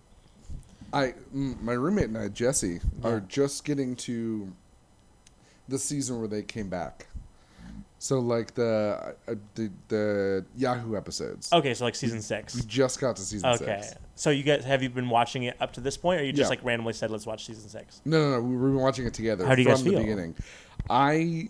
I 0.93 1.14
mm, 1.35 1.61
my 1.62 1.72
roommate 1.72 2.05
and 2.09 2.18
I, 2.18 2.29
Jesse, 2.29 2.81
Yeah. 3.03 3.09
are 3.09 3.20
just 3.20 3.64
getting 3.64 3.97
to 3.97 4.53
the 5.68 5.79
season 5.79 6.18
where 6.20 6.29
they 6.29 6.43
came 6.43 6.68
back. 6.68 7.09
So 7.99 8.18
like 8.20 8.55
the 8.55 9.14
uh, 9.28 9.34
the, 9.55 9.70
the 9.88 10.44
Yahoo 10.57 10.97
episodes. 10.97 11.51
Okay, 11.53 11.72
so 11.74 11.84
like 11.84 11.94
season 11.94 12.20
six. 12.20 12.55
We 12.55 12.62
just 12.62 13.01
got 13.01 13.16
to 13.16 13.22
season 13.22 13.49
Okay. 13.51 13.80
six. 13.82 13.94
So 14.14 14.30
you 14.30 14.42
guys 14.42 14.64
have 14.64 14.82
you 14.82 14.90
been 14.90 15.09
watching 15.09 15.44
it 15.44 15.57
up 15.61 15.72
to 15.74 15.80
this 15.80 15.97
point, 15.97 16.20
or 16.20 16.24
you 16.24 16.32
just 16.32 16.47
Yeah. 16.47 16.51
like 16.51 16.64
randomly 16.64 16.92
said 16.92 17.11
let's 17.11 17.26
watch 17.26 17.47
season 17.47 17.68
six? 17.68 18.03
No, 18.05 18.20
no, 18.22 18.30
no. 18.32 18.40
We've 18.42 18.61
been 18.61 18.74
watching 18.76 19.07
it 19.07 19.14
together 19.14 19.47
How 19.47 19.55
do 19.55 19.62
you 19.62 19.68
from 19.68 19.74
guys 19.76 19.84
the 19.84 19.97
beginning. 19.97 20.34
I 20.90 21.49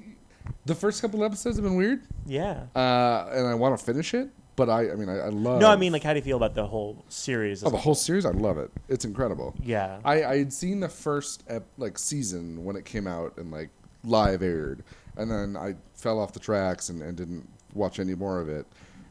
the 0.64 0.74
first 0.74 1.02
couple 1.02 1.24
episodes 1.24 1.56
have 1.56 1.64
been 1.64 1.74
weird, 1.76 2.02
Yeah. 2.26 2.62
uh, 2.76 3.28
and 3.32 3.46
I 3.48 3.54
want 3.54 3.76
to 3.78 3.84
finish 3.84 4.14
it. 4.14 4.28
But 4.54 4.70
I, 4.70 4.90
I 4.90 4.94
mean, 4.94 5.08
I, 5.10 5.18
I 5.18 5.28
love. 5.28 5.60
no, 5.60 5.68
I 5.68 5.76
mean 5.76 5.92
like 5.92 6.02
how 6.02 6.12
do 6.14 6.18
you 6.18 6.24
feel 6.24 6.36
about 6.38 6.54
the 6.54 6.66
whole 6.66 7.04
series? 7.08 7.62
oh, 7.64 7.68
the 7.70 7.76
whole 7.76 7.94
series. 7.96 8.24
I 8.24 8.30
love 8.30 8.56
it. 8.56 8.70
It's 8.88 9.04
incredible. 9.04 9.54
yeah. 9.62 9.98
I, 10.04 10.24
I 10.24 10.38
had 10.38 10.52
seen 10.52 10.80
the 10.80 10.88
first 10.88 11.42
ep, 11.48 11.66
like 11.76 11.98
season 11.98 12.64
when 12.64 12.76
it 12.76 12.84
came 12.84 13.06
out 13.06 13.36
and 13.36 13.50
like 13.50 13.68
live 14.04 14.42
aired, 14.42 14.82
and 15.16 15.30
then 15.30 15.56
I 15.56 15.74
fell 15.94 16.18
off 16.18 16.32
the 16.32 16.40
tracks 16.40 16.88
and, 16.88 17.02
and 17.02 17.16
didn't 17.16 17.48
watch 17.74 17.98
any 17.98 18.14
more 18.14 18.40
of 18.40 18.48
it. 18.48 18.66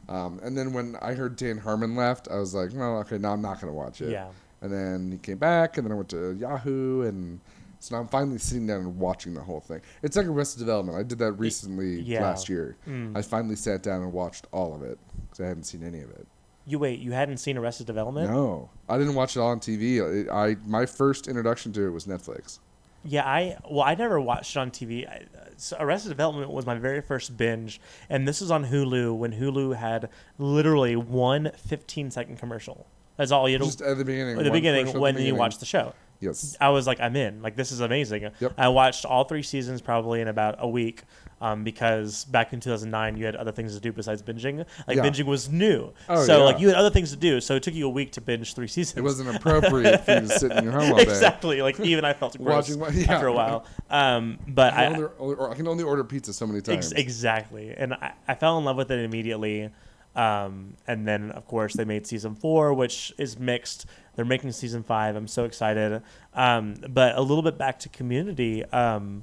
Um, 0.08 0.40
and 0.42 0.56
then 0.56 0.72
when 0.72 0.96
I 1.02 1.14
heard 1.14 1.36
Dan 1.36 1.58
Harmon 1.58 1.96
left, 1.96 2.28
I 2.30 2.36
was 2.36 2.54
like, 2.54 2.70
well, 2.72 2.98
okay, 2.98 3.18
now 3.18 3.32
I'm 3.32 3.42
not 3.42 3.60
gonna 3.60 3.72
watch 3.72 4.00
it. 4.00 4.10
Yeah. 4.10 4.28
And 4.60 4.72
then 4.72 5.12
he 5.12 5.18
came 5.18 5.38
back, 5.38 5.76
and 5.76 5.86
then 5.86 5.92
I 5.92 5.96
went 5.96 6.08
to 6.10 6.34
Yahoo, 6.34 7.02
and 7.02 7.40
so 7.78 7.94
now 7.94 8.02
I'm 8.02 8.08
finally 8.08 8.38
sitting 8.38 8.66
down 8.66 8.80
and 8.80 8.98
watching 8.98 9.34
the 9.34 9.40
whole 9.40 9.60
thing. 9.60 9.80
It's 10.02 10.16
like 10.16 10.26
Arrested 10.26 10.60
Development. 10.60 10.96
I 10.96 11.02
did 11.02 11.18
that 11.18 11.32
recently 11.32 12.00
yeah. 12.00 12.22
last 12.22 12.48
year. 12.48 12.76
Mm. 12.88 13.16
I 13.16 13.22
finally 13.22 13.56
sat 13.56 13.82
down 13.82 14.02
and 14.02 14.12
watched 14.12 14.46
all 14.52 14.74
of 14.74 14.82
it 14.82 14.98
because 15.28 15.44
I 15.44 15.48
hadn't 15.48 15.64
seen 15.64 15.82
any 15.82 16.00
of 16.00 16.10
it. 16.10 16.26
You 16.66 16.80
wait, 16.80 16.98
you 16.98 17.12
hadn't 17.12 17.36
seen 17.36 17.56
Arrested 17.56 17.86
Development? 17.86 18.28
No, 18.30 18.70
I 18.88 18.98
didn't 18.98 19.14
watch 19.14 19.36
it 19.36 19.40
all 19.40 19.50
on 19.50 19.60
TV. 19.60 20.00
It, 20.00 20.28
I 20.30 20.56
my 20.66 20.84
first 20.84 21.28
introduction 21.28 21.72
to 21.74 21.86
it 21.86 21.90
was 21.90 22.06
Netflix. 22.06 22.58
Yeah, 23.06 23.24
I 23.24 23.56
well, 23.68 23.82
I 23.84 23.94
never 23.94 24.20
watched 24.20 24.56
it 24.56 24.58
on 24.58 24.70
TV. 24.70 25.08
I, 25.08 25.24
so 25.56 25.76
Arrested 25.80 26.10
Development 26.10 26.50
was 26.50 26.66
my 26.66 26.74
very 26.74 27.00
first 27.00 27.36
binge, 27.36 27.80
and 28.10 28.26
this 28.28 28.40
was 28.40 28.50
on 28.50 28.66
Hulu 28.66 29.16
when 29.16 29.32
Hulu 29.32 29.76
had 29.76 30.08
literally 30.38 30.96
one 30.96 31.50
15 31.56 32.10
second 32.10 32.38
commercial. 32.38 32.86
That's 33.16 33.30
all 33.30 33.48
you 33.48 33.58
had. 33.58 33.64
Just 33.64 33.80
at 33.80 33.96
the 33.96 34.04
beginning. 34.04 34.38
at 34.38 34.44
the 34.44 34.50
beginning 34.50 34.86
when 34.98 35.14
the 35.14 35.20
you 35.20 35.26
beginning. 35.26 35.38
watched 35.38 35.60
the 35.60 35.66
show. 35.66 35.94
Yes. 36.20 36.56
I 36.60 36.70
was 36.70 36.86
like, 36.86 37.00
I'm 37.00 37.16
in. 37.16 37.42
Like, 37.42 37.56
this 37.56 37.72
is 37.72 37.80
amazing. 37.80 38.30
Yep. 38.40 38.52
I 38.58 38.68
watched 38.68 39.04
all 39.04 39.24
three 39.24 39.42
seasons 39.42 39.80
probably 39.80 40.20
in 40.20 40.28
about 40.28 40.56
a 40.58 40.68
week 40.68 41.02
um, 41.40 41.64
because 41.64 42.24
back 42.24 42.52
in 42.54 42.60
2009, 42.60 43.16
you 43.18 43.26
had 43.26 43.36
other 43.36 43.52
things 43.52 43.74
to 43.74 43.80
do 43.80 43.92
besides 43.92 44.22
binging. 44.22 44.64
Like, 44.88 44.96
Yeah. 44.96 45.02
binging 45.04 45.26
was 45.26 45.50
new. 45.50 45.92
Oh, 46.08 46.24
so, 46.24 46.38
yeah. 46.38 46.44
like, 46.44 46.58
you 46.60 46.68
had 46.68 46.76
other 46.76 46.88
things 46.90 47.10
to 47.10 47.16
do. 47.16 47.40
So, 47.42 47.56
it 47.56 47.62
took 47.62 47.74
you 47.74 47.86
a 47.86 47.90
week 47.90 48.12
to 48.12 48.20
binge 48.22 48.54
three 48.54 48.68
seasons. 48.68 48.96
It 48.96 49.02
wasn't 49.02 49.36
appropriate 49.36 50.04
for 50.04 50.12
you 50.14 50.20
to 50.20 50.28
sit 50.28 50.52
in 50.52 50.64
your 50.64 50.72
home 50.72 50.92
all 50.92 50.96
day. 50.96 51.02
exactly. 51.02 51.60
Like, 51.60 51.78
even 51.80 52.04
I 52.04 52.14
felt 52.14 52.38
gross 52.38 52.74
Watching- 52.74 53.00
yeah. 53.02 53.12
after 53.14 53.26
a 53.26 53.32
while. 53.32 53.66
Um, 53.90 54.38
but 54.48 54.72
I, 54.72 54.86
I, 54.86 54.92
can 54.94 55.08
only, 55.18 55.34
or 55.36 55.50
I 55.50 55.54
can 55.54 55.68
only 55.68 55.84
order 55.84 56.02
pizza 56.04 56.32
so 56.32 56.46
many 56.46 56.62
times. 56.62 56.92
Ex- 56.92 57.00
exactly. 57.00 57.74
And 57.76 57.92
I, 57.94 58.12
I 58.26 58.34
fell 58.34 58.56
in 58.58 58.64
love 58.64 58.76
with 58.76 58.90
it 58.90 59.04
immediately. 59.04 59.70
Um, 60.16 60.74
and 60.86 61.06
then, 61.06 61.30
of 61.30 61.46
course, 61.46 61.74
they 61.74 61.84
made 61.84 62.06
season 62.06 62.34
four, 62.34 62.72
which 62.74 63.12
is 63.18 63.38
mixed. 63.38 63.86
They're 64.16 64.24
making 64.24 64.50
season 64.52 64.82
five. 64.82 65.14
I'm 65.14 65.28
so 65.28 65.44
excited. 65.44 66.02
Um, 66.34 66.74
but 66.88 67.16
a 67.16 67.20
little 67.20 67.42
bit 67.42 67.58
back 67.58 67.78
to 67.80 67.88
community. 67.90 68.64
Um, 68.64 69.22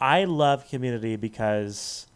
I 0.00 0.24
love 0.24 0.68
community 0.68 1.16
because, 1.16 2.06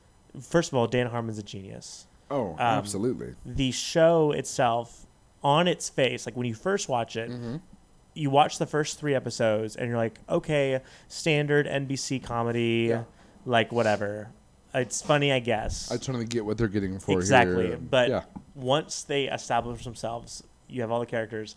first 0.40 0.70
of 0.70 0.74
all, 0.76 0.86
Dan 0.86 1.06
Harmon's 1.08 1.38
a 1.38 1.42
genius. 1.42 2.06
oh, 2.30 2.56
absolutely. 2.58 3.34
The 3.46 3.70
show 3.70 4.32
itself, 4.32 5.06
on 5.42 5.68
its 5.68 5.88
face, 5.88 6.26
like 6.26 6.36
when 6.36 6.46
you 6.46 6.54
first 6.54 6.88
watch 6.88 7.16
it, 7.16 7.30
Mm-hmm. 7.30 7.56
you 8.14 8.30
watch 8.30 8.58
the 8.58 8.66
first 8.66 8.98
three 8.98 9.14
episodes 9.14 9.76
and 9.76 9.88
you're 9.88 9.98
like, 9.98 10.18
okay, 10.28 10.80
standard 11.08 11.66
NBC 11.66 12.22
comedy, 12.22 12.86
Yeah. 12.90 13.04
like 13.44 13.70
whatever. 13.72 14.28
It's 14.74 15.00
funny, 15.02 15.30
I 15.32 15.38
guess. 15.38 15.90
I 15.90 15.96
totally 15.96 16.24
get 16.24 16.44
what 16.44 16.58
they're 16.58 16.68
getting 16.68 16.98
for 16.98 17.12
exactly. 17.18 17.68
here. 17.68 17.76
But 17.78 18.08
yeah, 18.10 18.22
once 18.54 19.02
they 19.04 19.24
establish 19.28 19.84
themselves, 19.84 20.42
you 20.68 20.80
have 20.80 20.90
all 20.90 21.00
the 21.00 21.06
characters. 21.06 21.56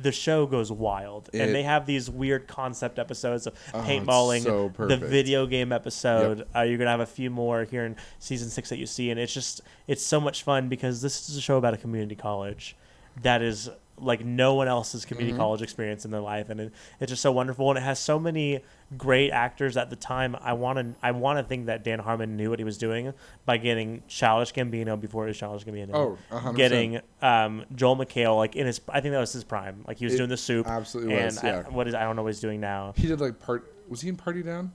The 0.00 0.12
show 0.12 0.46
goes 0.46 0.72
wild, 0.72 1.28
It- 1.34 1.42
and 1.42 1.54
they 1.54 1.62
have 1.62 1.84
these 1.84 2.08
weird 2.08 2.46
concept 2.48 2.98
episodes 2.98 3.46
of 3.46 3.54
Oh, 3.74 3.80
paintballing. 3.80 4.42
so 4.42 4.72
the 4.78 4.96
video 4.96 5.44
game 5.46 5.72
episode. 5.72 6.46
Uh, 6.56 6.62
you're 6.62 6.78
gonna 6.78 6.88
have 6.90 7.00
a 7.00 7.06
few 7.06 7.28
more 7.28 7.64
here 7.64 7.84
in 7.84 7.96
season 8.18 8.48
six 8.48 8.70
that 8.70 8.78
you 8.78 8.86
see, 8.86 9.10
and 9.10 9.20
it's 9.20 9.34
just 9.34 9.60
it's 9.86 10.02
so 10.02 10.20
much 10.20 10.42
fun 10.42 10.70
because 10.70 11.02
this 11.02 11.28
is 11.28 11.36
a 11.36 11.40
show 11.42 11.58
about 11.58 11.74
a 11.74 11.76
community 11.76 12.14
college 12.16 12.76
that 13.22 13.42
is 13.42 13.68
like 13.96 14.24
no 14.24 14.54
one 14.54 14.66
else's 14.66 15.04
community 15.04 15.30
Mm-hmm. 15.32 15.40
college 15.40 15.62
experience 15.62 16.04
in 16.04 16.10
their 16.10 16.20
life, 16.20 16.50
and 16.50 16.60
it, 16.60 16.72
it's 16.98 17.10
just 17.10 17.22
so 17.22 17.30
wonderful. 17.30 17.70
And 17.70 17.78
it 17.78 17.82
has 17.82 18.00
so 18.00 18.18
many 18.18 18.60
great 18.98 19.30
actors 19.30 19.76
at 19.76 19.88
the 19.88 19.94
time. 19.94 20.34
I 20.40 20.54
want 20.54 20.78
to 20.80 20.94
I 21.00 21.12
want 21.12 21.38
to 21.38 21.44
think 21.44 21.66
that 21.66 21.84
Dan 21.84 22.00
Harmon 22.00 22.36
knew 22.36 22.50
what 22.50 22.58
he 22.58 22.64
was 22.64 22.76
doing 22.76 23.14
by 23.46 23.56
getting 23.56 24.02
Childish 24.08 24.52
Gambino 24.52 25.00
before 25.00 25.24
he 25.24 25.28
was 25.28 25.38
Childish 25.38 25.64
Gambino. 25.64 25.90
Oh, 25.94 26.18
100%. 26.32 26.56
getting 26.56 27.00
um, 27.22 27.64
Joel 27.76 27.96
McHale 27.96 28.36
like 28.36 28.56
in 28.56 28.66
his 28.66 28.80
I 28.88 29.00
think 29.00 29.12
that 29.12 29.20
was 29.20 29.32
his 29.32 29.44
prime. 29.44 29.84
Like 29.86 29.98
he 29.98 30.06
was 30.06 30.14
It 30.14 30.18
doing 30.18 30.28
the 30.30 30.36
soup. 30.36 30.66
absolutely 30.66 31.14
and 31.14 31.26
was, 31.26 31.42
yeah. 31.44 31.62
I, 31.64 31.70
what 31.70 31.86
is 31.86 31.94
I 31.94 32.02
don't 32.02 32.16
know 32.16 32.22
what 32.24 32.32
he's 32.32 32.40
doing 32.40 32.60
now. 32.60 32.94
he 32.96 33.06
did 33.06 33.20
like 33.20 33.38
part. 33.38 33.72
Was 33.88 34.00
he 34.00 34.08
in 34.08 34.16
Party 34.16 34.42
Down? 34.42 34.72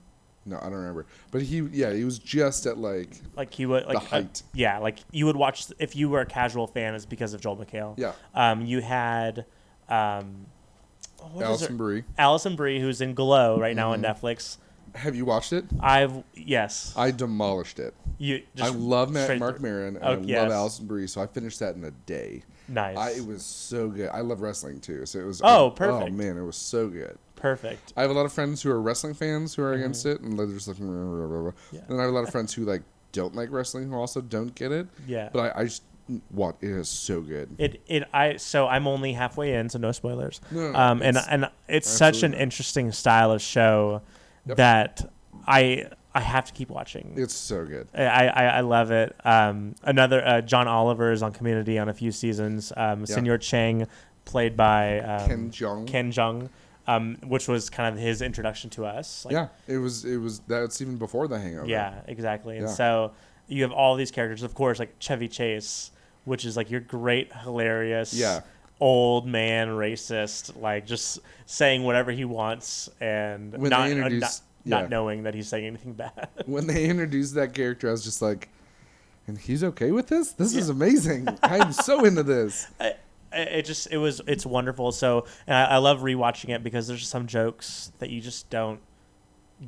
No, 0.50 0.58
I 0.58 0.64
don't 0.64 0.72
remember. 0.74 1.06
But 1.30 1.42
he, 1.42 1.60
yeah, 1.60 1.92
he 1.92 2.04
was 2.04 2.18
just 2.18 2.66
at 2.66 2.76
like, 2.76 3.10
Like 3.36 3.54
he 3.54 3.64
would 3.66 3.86
like 3.86 3.96
uh, 3.96 4.00
height. 4.00 4.42
yeah, 4.52 4.78
like 4.78 4.98
you 5.12 5.24
would 5.26 5.36
watch 5.36 5.66
if 5.78 5.94
you 5.96 6.08
were 6.10 6.20
a 6.20 6.26
casual 6.26 6.66
fan, 6.66 6.94
it's 6.94 7.06
because 7.06 7.32
of 7.34 7.40
Joel 7.40 7.56
McHale. 7.56 7.94
yeah, 7.96 8.12
Um, 8.34 8.66
you 8.66 8.80
had 8.80 9.46
um, 9.88 10.46
what 11.32 11.36
is 11.42 11.48
Alison 11.48 11.76
Brie. 11.76 12.04
Alison 12.18 12.56
Brie, 12.56 12.80
who's 12.80 13.00
in 13.00 13.14
Glow 13.14 13.58
right 13.58 13.76
now 13.76 13.92
Mm-hmm. 13.94 14.04
on 14.04 14.14
Netflix. 14.14 14.56
Have 14.96 15.14
you 15.14 15.24
watched 15.24 15.52
it? 15.52 15.64
I've 15.78 16.24
yes, 16.34 16.92
I 16.96 17.12
demolished 17.12 17.78
it. 17.78 17.94
you. 18.18 18.42
Just 18.56 18.72
I 18.74 18.76
love 18.76 19.12
Matt, 19.12 19.38
Mark 19.38 19.58
through. 19.60 19.70
Maron 19.70 19.96
and 19.96 20.04
Oh, 20.04 20.08
I 20.10 20.14
love 20.16 20.24
yes. 20.26 20.50
Alison 20.52 20.86
Brie, 20.88 21.06
so 21.06 21.22
I 21.22 21.28
finished 21.28 21.60
that 21.60 21.76
in 21.76 21.84
a 21.84 21.92
day. 21.92 22.42
Nice, 22.66 22.96
I, 22.96 23.10
it 23.12 23.24
was 23.24 23.44
so 23.44 23.88
good. 23.88 24.10
I 24.12 24.20
love 24.20 24.40
wrestling 24.42 24.80
too, 24.80 25.06
so 25.06 25.20
it 25.20 25.26
was. 25.26 25.40
Oh, 25.42 25.66
Oh 25.66 25.70
perfect. 25.70 26.10
Oh 26.10 26.12
man, 26.12 26.36
it 26.36 26.42
was 26.42 26.56
so 26.56 26.88
good. 26.88 27.16
Perfect. 27.40 27.92
I 27.96 28.02
have 28.02 28.10
a 28.10 28.14
lot 28.14 28.26
of 28.26 28.32
friends 28.32 28.62
who 28.62 28.70
are 28.70 28.80
wrestling 28.80 29.14
fans 29.14 29.54
who 29.54 29.62
are 29.62 29.72
against 29.72 30.06
it, 30.06 30.20
and 30.20 30.38
they're 30.38 30.46
just 30.46 30.68
like, 30.68 30.76
blah, 30.78 30.86
blah, 30.86 31.26
blah. 31.26 31.50
Mm-hmm. 31.50 31.76
Yeah. 31.76 31.80
and 31.88 31.98
I 31.98 32.02
have 32.04 32.10
a 32.10 32.14
lot 32.14 32.24
of 32.24 32.30
friends 32.30 32.54
who 32.54 32.64
like 32.64 32.82
don't 33.12 33.34
like 33.34 33.50
wrestling 33.50 33.88
who 33.90 33.96
also 33.96 34.20
don't 34.20 34.54
get 34.54 34.70
it. 34.72 34.86
Yeah. 35.06 35.30
But 35.32 35.56
I, 35.56 35.60
I 35.60 35.64
just 35.64 35.82
what 36.30 36.56
it 36.60 36.70
is 36.70 36.88
so 36.88 37.20
good. 37.20 37.48
It 37.58 37.82
it 37.86 38.04
I 38.12 38.36
so 38.36 38.66
I'm 38.66 38.86
only 38.86 39.12
halfway 39.12 39.54
in, 39.54 39.68
so 39.68 39.78
no 39.78 39.92
spoilers. 39.92 40.40
No, 40.50 40.74
um, 40.74 41.02
and 41.02 41.16
and 41.28 41.48
it's 41.68 41.88
such 41.88 42.22
an 42.22 42.34
interesting 42.34 42.92
style 42.92 43.32
of 43.32 43.40
show 43.42 44.02
Yep. 44.46 44.56
that 44.56 45.10
I 45.46 45.86
I 46.14 46.20
have 46.20 46.46
to 46.46 46.52
keep 46.52 46.70
watching. 46.70 47.12
It's 47.16 47.34
so 47.34 47.64
good. 47.64 47.86
I, 47.94 48.26
I, 48.26 48.44
I 48.46 48.60
love 48.62 48.90
it. 48.90 49.14
Um, 49.24 49.74
another 49.84 50.26
uh, 50.26 50.40
John 50.40 50.66
Oliver 50.66 51.12
is 51.12 51.22
on 51.22 51.30
Community 51.32 51.78
on 51.78 51.88
a 51.88 51.94
few 51.94 52.10
seasons. 52.10 52.72
Um, 52.76 53.00
Yeah. 53.00 53.14
Senor 53.14 53.38
Chang, 53.38 53.86
played 54.24 54.56
by 54.56 54.98
um, 55.00 55.28
Ken 55.28 55.50
Jeong. 55.52 55.86
Ken 55.86 56.10
Jeong, 56.10 56.48
um, 56.96 57.16
which 57.26 57.48
was 57.48 57.70
kind 57.70 57.94
of 57.94 58.00
his 58.00 58.22
introduction 58.22 58.70
to 58.70 58.84
us. 58.86 59.24
Like, 59.24 59.32
yeah, 59.32 59.48
it 59.68 59.78
was. 59.78 60.04
It 60.04 60.16
was. 60.18 60.40
That's 60.40 60.80
even 60.80 60.96
before 60.96 61.28
the 61.28 61.38
Hangover. 61.38 61.66
yeah, 61.66 62.00
exactly. 62.06 62.56
And 62.58 62.66
Yeah. 62.66 62.72
so 62.74 63.12
you 63.48 63.62
have 63.62 63.72
all 63.72 63.96
these 63.96 64.10
characters, 64.10 64.42
of 64.42 64.54
course, 64.54 64.78
like 64.78 64.94
Chevy 64.98 65.28
Chase, 65.28 65.90
which 66.24 66.44
is 66.44 66.56
like 66.56 66.70
your 66.70 66.80
great, 66.80 67.32
hilarious, 67.32 68.12
Yeah. 68.14 68.40
old 68.80 69.26
man 69.26 69.68
racist, 69.68 70.60
like 70.60 70.86
just 70.86 71.18
saying 71.46 71.82
whatever 71.82 72.12
he 72.12 72.24
wants 72.24 72.88
and 73.00 73.52
When 73.56 73.70
not, 73.70 73.80
uh, 73.80 73.82
not, 73.82 73.90
introduced- 73.90 74.42
not 74.64 74.88
knowing 74.90 75.24
that 75.24 75.34
he's 75.34 75.48
saying 75.48 75.66
anything 75.66 75.94
bad. 75.94 76.28
When 76.46 76.66
they 76.66 76.84
introduced 76.88 77.34
that 77.34 77.54
character, 77.54 77.88
I 77.88 77.92
was 77.92 78.04
just 78.04 78.22
like, 78.22 78.48
and 79.26 79.36
he's 79.38 79.62
okay 79.64 79.90
with 79.90 80.08
this. 80.08 80.32
This 80.32 80.54
is 80.54 80.68
amazing. 80.68 81.26
I'm 81.42 81.72
so 81.72 82.04
into 82.04 82.22
this. 82.22 82.68
I- 82.80 82.94
it 83.32 83.62
just 83.62 83.88
it 83.90 83.98
was 83.98 84.20
it's 84.26 84.44
wonderful 84.44 84.92
so 84.92 85.26
and 85.46 85.56
I, 85.56 85.64
I 85.64 85.76
love 85.78 86.00
rewatching 86.00 86.48
it 86.48 86.62
because 86.62 86.88
there's 86.88 87.06
some 87.06 87.26
jokes 87.26 87.92
that 87.98 88.10
you 88.10 88.20
just 88.20 88.50
don't 88.50 88.80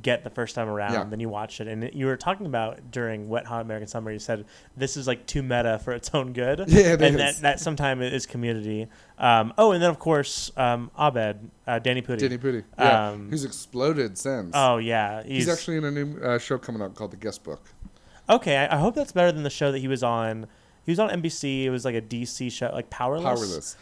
get 0.01 0.23
the 0.23 0.29
first 0.29 0.55
time 0.55 0.67
around. 0.67 0.93
Yeah. 0.93 1.03
Then 1.03 1.19
you 1.19 1.29
watch 1.29 1.61
it, 1.61 1.67
and 1.67 1.89
you 1.93 2.05
were 2.07 2.17
talking 2.17 2.45
about 2.45 2.91
during 2.91 3.29
Wet 3.29 3.45
Hot 3.45 3.61
American 3.61 3.87
Summer. 3.87 4.11
You 4.11 4.19
said 4.19 4.45
this 4.75 4.97
is 4.97 5.07
like 5.07 5.25
too 5.25 5.43
meta 5.43 5.79
for 5.83 5.93
its 5.93 6.09
own 6.13 6.33
good. 6.33 6.63
Yeah, 6.73 6.93
it 6.93 7.01
and 7.01 7.15
is. 7.15 7.21
that 7.21 7.41
that 7.41 7.59
sometime 7.59 8.01
is 8.01 8.25
Community. 8.25 8.87
Um, 9.19 9.53
oh, 9.57 9.71
and 9.71 9.83
then 9.83 9.89
of 9.89 9.99
course 9.99 10.51
um, 10.57 10.89
Abed, 10.97 11.51
uh, 11.67 11.79
Danny 11.79 12.01
Pudi. 12.01 12.19
Danny 12.19 12.37
Pudi. 12.37 12.63
Yeah. 12.79 13.09
Um, 13.09 13.29
who's 13.29 13.45
exploded 13.45 14.17
since. 14.17 14.51
Oh 14.55 14.77
yeah, 14.77 15.23
he's, 15.23 15.47
actually 15.47 15.77
in 15.77 15.85
a 15.85 15.91
new 15.91 16.17
uh, 16.19 16.39
show 16.39 16.57
coming 16.57 16.81
out 16.81 16.95
called 16.95 17.11
The 17.11 17.17
Guest 17.17 17.43
Book. 17.43 17.61
okay. 18.29 18.57
I, 18.57 18.75
I 18.75 18.79
hope 18.79 18.95
that's 18.95 19.11
better 19.11 19.31
than 19.31 19.43
the 19.43 19.51
show 19.51 19.71
that 19.71 19.79
he 19.79 19.87
was 19.87 20.01
on. 20.01 20.47
He 20.85 20.91
was 20.91 20.99
on 20.99 21.09
NBC. 21.09 21.63
It 21.63 21.69
was 21.69 21.85
like 21.85 21.95
a 21.95 22.01
DC 22.01 22.51
show, 22.51 22.69
like 22.73 22.89
Powerless. 22.89 23.23
Powerless. 23.23 23.77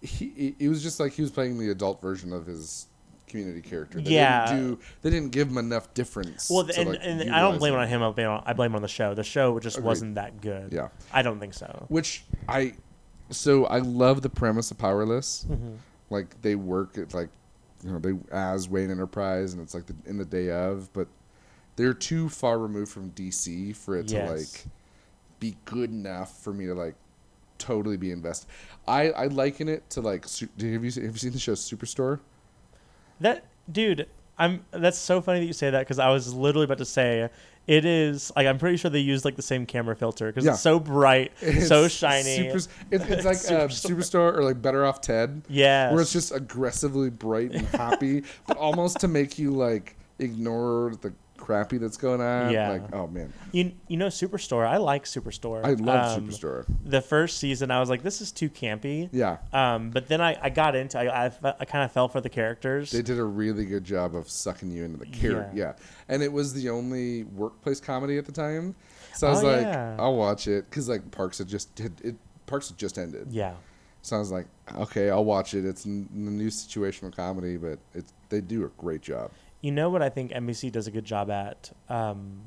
He, 0.00 0.54
he 0.58 0.68
was 0.68 0.82
just 0.82 1.00
like 1.00 1.12
he 1.12 1.22
was 1.22 1.30
playing 1.30 1.58
the 1.58 1.70
adult 1.70 2.00
version 2.00 2.32
of 2.32 2.46
his 2.46 2.86
community 3.26 3.60
character. 3.60 4.00
They 4.00 4.12
Yeah. 4.12 4.46
Didn't 4.46 4.74
do, 4.74 4.78
they 5.02 5.10
didn't 5.10 5.30
give 5.32 5.48
him 5.48 5.58
enough 5.58 5.92
difference. 5.94 6.48
Well, 6.50 6.68
and, 6.76 6.90
like, 6.90 6.98
and 7.02 7.34
I 7.34 7.40
don't 7.40 7.58
blame 7.58 7.74
it 7.74 7.78
on 7.78 7.88
him. 7.88 8.02
I 8.02 8.10
blame 8.10 8.26
it 8.26 8.30
on, 8.30 8.42
I 8.46 8.52
blame 8.52 8.72
it 8.72 8.76
on 8.76 8.82
the 8.82 8.88
show. 8.88 9.14
The 9.14 9.24
show 9.24 9.58
just 9.58 9.76
Agreed. 9.76 9.86
wasn't 9.86 10.14
that 10.16 10.40
good. 10.40 10.72
Yeah. 10.72 10.88
I 11.12 11.22
don't 11.22 11.40
think 11.40 11.54
so. 11.54 11.86
Which 11.88 12.24
I, 12.48 12.74
so 13.30 13.66
I 13.66 13.78
love 13.78 14.22
the 14.22 14.30
premise 14.30 14.70
of 14.70 14.78
Powerless. 14.78 15.46
Mm-hmm. 15.48 15.74
Like 16.10 16.40
they 16.42 16.54
work 16.54 16.96
at 16.98 17.12
like, 17.14 17.28
you 17.82 17.92
know, 17.92 17.98
they 17.98 18.14
as 18.30 18.68
Wayne 18.68 18.90
Enterprise, 18.90 19.52
and 19.52 19.62
it's 19.62 19.74
like 19.74 19.86
the, 19.86 19.94
in 20.06 20.16
the 20.16 20.24
day 20.24 20.50
of, 20.50 20.92
but 20.92 21.08
they're 21.76 21.94
too 21.94 22.28
far 22.28 22.58
removed 22.58 22.92
from 22.92 23.10
DC 23.10 23.74
for 23.74 23.96
it 23.96 24.08
to 24.08 24.30
like 24.30 24.66
be 25.44 25.56
good 25.66 25.90
enough 25.90 26.42
for 26.42 26.52
me 26.52 26.66
to 26.66 26.74
like 26.74 26.94
totally 27.58 27.96
be 27.96 28.10
invested. 28.10 28.48
I 28.88 29.10
I 29.10 29.26
liken 29.26 29.68
it 29.68 29.88
to 29.90 30.00
like, 30.00 30.26
su- 30.26 30.48
have 30.58 30.62
you 30.66 30.74
have 30.74 30.84
you 30.84 31.12
seen 31.18 31.32
the 31.32 31.38
show 31.38 31.52
Superstore? 31.52 32.20
That 33.20 33.44
dude, 33.70 34.06
I'm. 34.38 34.64
That's 34.70 34.98
so 34.98 35.20
funny 35.20 35.40
that 35.40 35.46
you 35.46 35.52
say 35.52 35.70
that 35.70 35.80
because 35.80 35.98
I 35.98 36.08
was 36.10 36.32
literally 36.34 36.64
about 36.64 36.78
to 36.78 36.84
say 36.84 37.28
it 37.66 37.84
is 37.84 38.32
like 38.36 38.46
I'm 38.46 38.58
pretty 38.58 38.76
sure 38.76 38.90
they 38.90 38.98
use 38.98 39.24
like 39.24 39.36
the 39.36 39.42
same 39.42 39.64
camera 39.66 39.94
filter 39.96 40.26
because 40.26 40.44
Yeah. 40.44 40.52
it's 40.52 40.60
so 40.62 40.78
bright, 40.80 41.32
it's 41.40 41.68
so 41.68 41.88
shiny. 41.88 42.36
Super, 42.52 42.58
it, 42.90 43.02
it's 43.10 43.24
like 43.32 43.36
uh, 43.36 43.68
Superstore. 43.68 43.90
Superstore 43.96 44.36
or 44.36 44.42
like 44.44 44.60
Better 44.62 44.84
Off 44.86 45.00
Ted. 45.00 45.42
Yeah, 45.48 45.92
Where 45.92 46.00
it's 46.02 46.12
just 46.12 46.32
aggressively 46.34 47.10
bright 47.10 47.52
and 47.52 47.66
happy, 47.68 48.24
but 48.46 48.56
almost 48.56 49.00
to 49.00 49.08
make 49.08 49.38
you 49.38 49.50
like 49.52 49.96
ignore 50.18 50.94
the 51.02 51.12
crappy 51.44 51.78
that's 51.78 51.96
going 51.96 52.20
on. 52.20 52.50
Yeah. 52.52 52.70
Like, 52.70 52.94
oh 52.94 53.06
man, 53.06 53.32
you 53.52 53.72
you 53.88 53.96
know 53.96 54.06
Superstore. 54.06 54.66
I 54.66 54.78
like 54.78 55.04
Superstore. 55.04 55.64
I 55.64 55.72
love 55.74 56.16
Um, 56.18 56.28
Superstore. 56.28 56.64
The 56.84 57.00
first 57.02 57.38
season, 57.38 57.70
I 57.70 57.80
was 57.80 57.90
like, 57.90 58.02
this 58.02 58.20
is 58.20 58.32
too 58.32 58.48
campy. 58.48 59.08
Yeah. 59.12 59.38
Um, 59.52 59.90
but 59.90 60.08
then 60.08 60.20
I, 60.20 60.38
I 60.40 60.48
got 60.50 60.74
into 60.74 60.98
I 60.98 61.26
I, 61.26 61.32
I 61.60 61.64
kind 61.64 61.84
of 61.84 61.92
fell 61.92 62.08
for 62.08 62.20
the 62.20 62.28
characters. 62.30 62.90
They 62.90 63.02
did 63.02 63.18
a 63.18 63.24
really 63.24 63.64
good 63.66 63.84
job 63.84 64.14
of 64.16 64.28
sucking 64.30 64.70
you 64.70 64.84
into 64.84 64.96
the 64.98 65.06
character. 65.06 65.50
Yeah. 65.54 65.64
Yeah. 65.64 65.72
And 66.08 66.22
it 66.22 66.32
was 66.32 66.54
the 66.54 66.70
only 66.70 67.24
workplace 67.24 67.80
comedy 67.80 68.18
at 68.18 68.24
the 68.26 68.32
time. 68.32 68.74
So 69.14 69.26
I 69.26 69.30
was 69.30 69.42
Oh, 69.44 69.46
like, 69.46 69.60
yeah. 69.62 69.96
I'll 69.98 70.16
watch 70.16 70.48
it 70.48 70.68
because 70.68 70.88
like 70.88 71.10
Parks 71.10 71.38
had 71.38 71.48
just 71.48 71.74
did 71.74 71.92
it. 72.02 72.16
Parks 72.46 72.68
had 72.70 72.78
just 72.78 72.98
ended. 72.98 73.28
yeah. 73.30 73.54
So 74.02 74.16
I 74.16 74.18
was 74.18 74.30
like, 74.30 74.46
okay, 74.76 75.08
I'll 75.08 75.24
watch 75.24 75.54
it. 75.54 75.64
It's 75.64 75.84
the 75.84 75.88
new 76.10 76.48
situational 76.48 77.14
comedy, 77.16 77.56
but 77.56 77.78
it's 77.94 78.12
they 78.28 78.42
do 78.42 78.64
a 78.64 78.68
great 78.76 79.00
job. 79.00 79.30
You 79.64 79.72
know 79.72 79.88
what 79.88 80.02
I 80.02 80.10
think 80.10 80.30
NBC 80.30 80.70
does 80.70 80.86
a 80.86 80.90
good 80.90 81.06
job 81.06 81.30
at? 81.30 81.72
Um, 81.88 82.42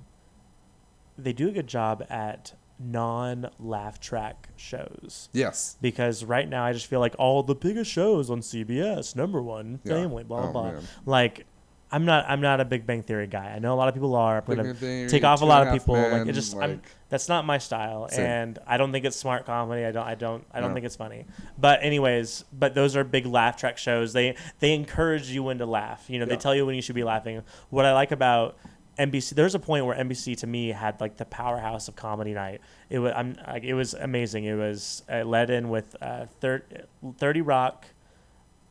they 1.18 1.34
do 1.34 1.48
a 1.48 1.52
good 1.52 1.66
job 1.66 2.04
at 2.12 2.54
non 2.80 3.50
laugh 3.60 4.00
track 4.00 4.50
shows. 4.56 5.28
Yes. 5.34 5.78
Because 5.82 6.24
right 6.24 6.48
now 6.48 6.64
I 6.64 6.74
just 6.74 6.86
feel 6.86 7.00
like 7.00 7.16
all 7.18 7.42
the 7.42 7.56
biggest 7.56 7.90
shows 7.90 8.30
on 8.30 8.42
CBS, 8.42 9.16
number 9.16 9.42
one, 9.42 9.80
Yeah. 9.84 9.94
family, 9.96 10.24
blah 10.26 10.42
blah 10.42 10.50
Oh, 10.50 10.52
blah. 10.54 10.72
man. 10.74 10.84
Like 11.08 11.48
I'm 11.92 12.04
not 12.06 12.26
I'm 12.28 12.42
not 12.42 12.60
a 12.60 12.66
Big 12.66 12.86
Bang 12.86 13.02
Theory 13.02 13.28
guy. 13.28 13.54
I 13.56 13.60
know 13.60 13.74
a 13.74 13.78
lot 13.78 13.88
of 13.88 13.94
people 13.94 14.16
are. 14.16 14.38
I'm 14.40 14.44
Big 14.46 14.58
gonna 14.58 14.74
Theory, 14.74 15.08
take 15.10 15.24
off 15.24 15.42
a 15.42 15.46
lot 15.46 15.66
of 15.66 15.74
people. 15.74 15.96
like 15.96 16.28
it 16.28 16.34
just 16.34 16.56
I'm, 16.56 16.82
that's 17.10 17.30
not 17.30 17.46
my 17.46 17.58
style, 17.60 18.10
Same. 18.10 18.26
and 18.26 18.60
I 18.68 18.76
don't 18.76 18.92
think 18.92 19.06
it's 19.06 19.16
smart 19.16 19.46
comedy. 19.46 19.86
I 19.86 19.92
don't 19.92 20.06
I 20.06 20.16
don't 20.16 20.44
I 20.52 20.60
don't 20.60 20.72
No. 20.72 20.74
think 20.76 20.86
it's 20.86 20.98
funny. 20.98 21.26
But 21.58 21.80
anyways, 21.84 22.44
but 22.52 22.76
those 22.76 22.96
are 22.98 23.04
big 23.06 23.26
laugh 23.26 23.56
track 23.58 23.78
shows. 23.78 24.12
They 24.12 24.36
they 24.60 24.74
encourage 24.74 25.30
you 25.30 25.44
when 25.44 25.60
to 25.60 25.66
laugh. 25.66 26.10
You 26.10 26.20
know, 26.20 26.26
they 26.26 26.36
tell 26.36 26.54
you 26.54 26.66
when 26.66 26.76
you 26.76 26.82
should 26.82 26.96
be 26.96 27.06
laughing. 27.06 27.42
What 27.70 27.86
I 27.86 27.94
like 27.94 28.12
about 28.12 28.58
NBC, 29.00 29.36
there's 29.36 29.56
a 29.56 29.60
point 29.60 29.86
where 29.86 29.96
NBC 29.96 30.36
to 30.40 30.48
me 30.48 30.70
had 30.70 31.00
like 31.00 31.16
the 31.18 31.26
powerhouse 31.26 31.88
of 31.88 31.96
comedy 31.96 32.34
night. 32.34 32.60
It 32.90 33.00
was 33.00 33.14
I'm 33.16 33.38
like 33.48 33.64
it 33.64 33.76
was 33.76 33.94
amazing. 33.94 34.44
It 34.44 34.56
was 34.56 35.04
uh, 35.10 35.24
led 35.24 35.50
in 35.52 35.70
with 35.70 35.96
uh, 36.02 36.26
thir- 36.42 36.64
30 37.18 37.42
Rock, 37.42 37.86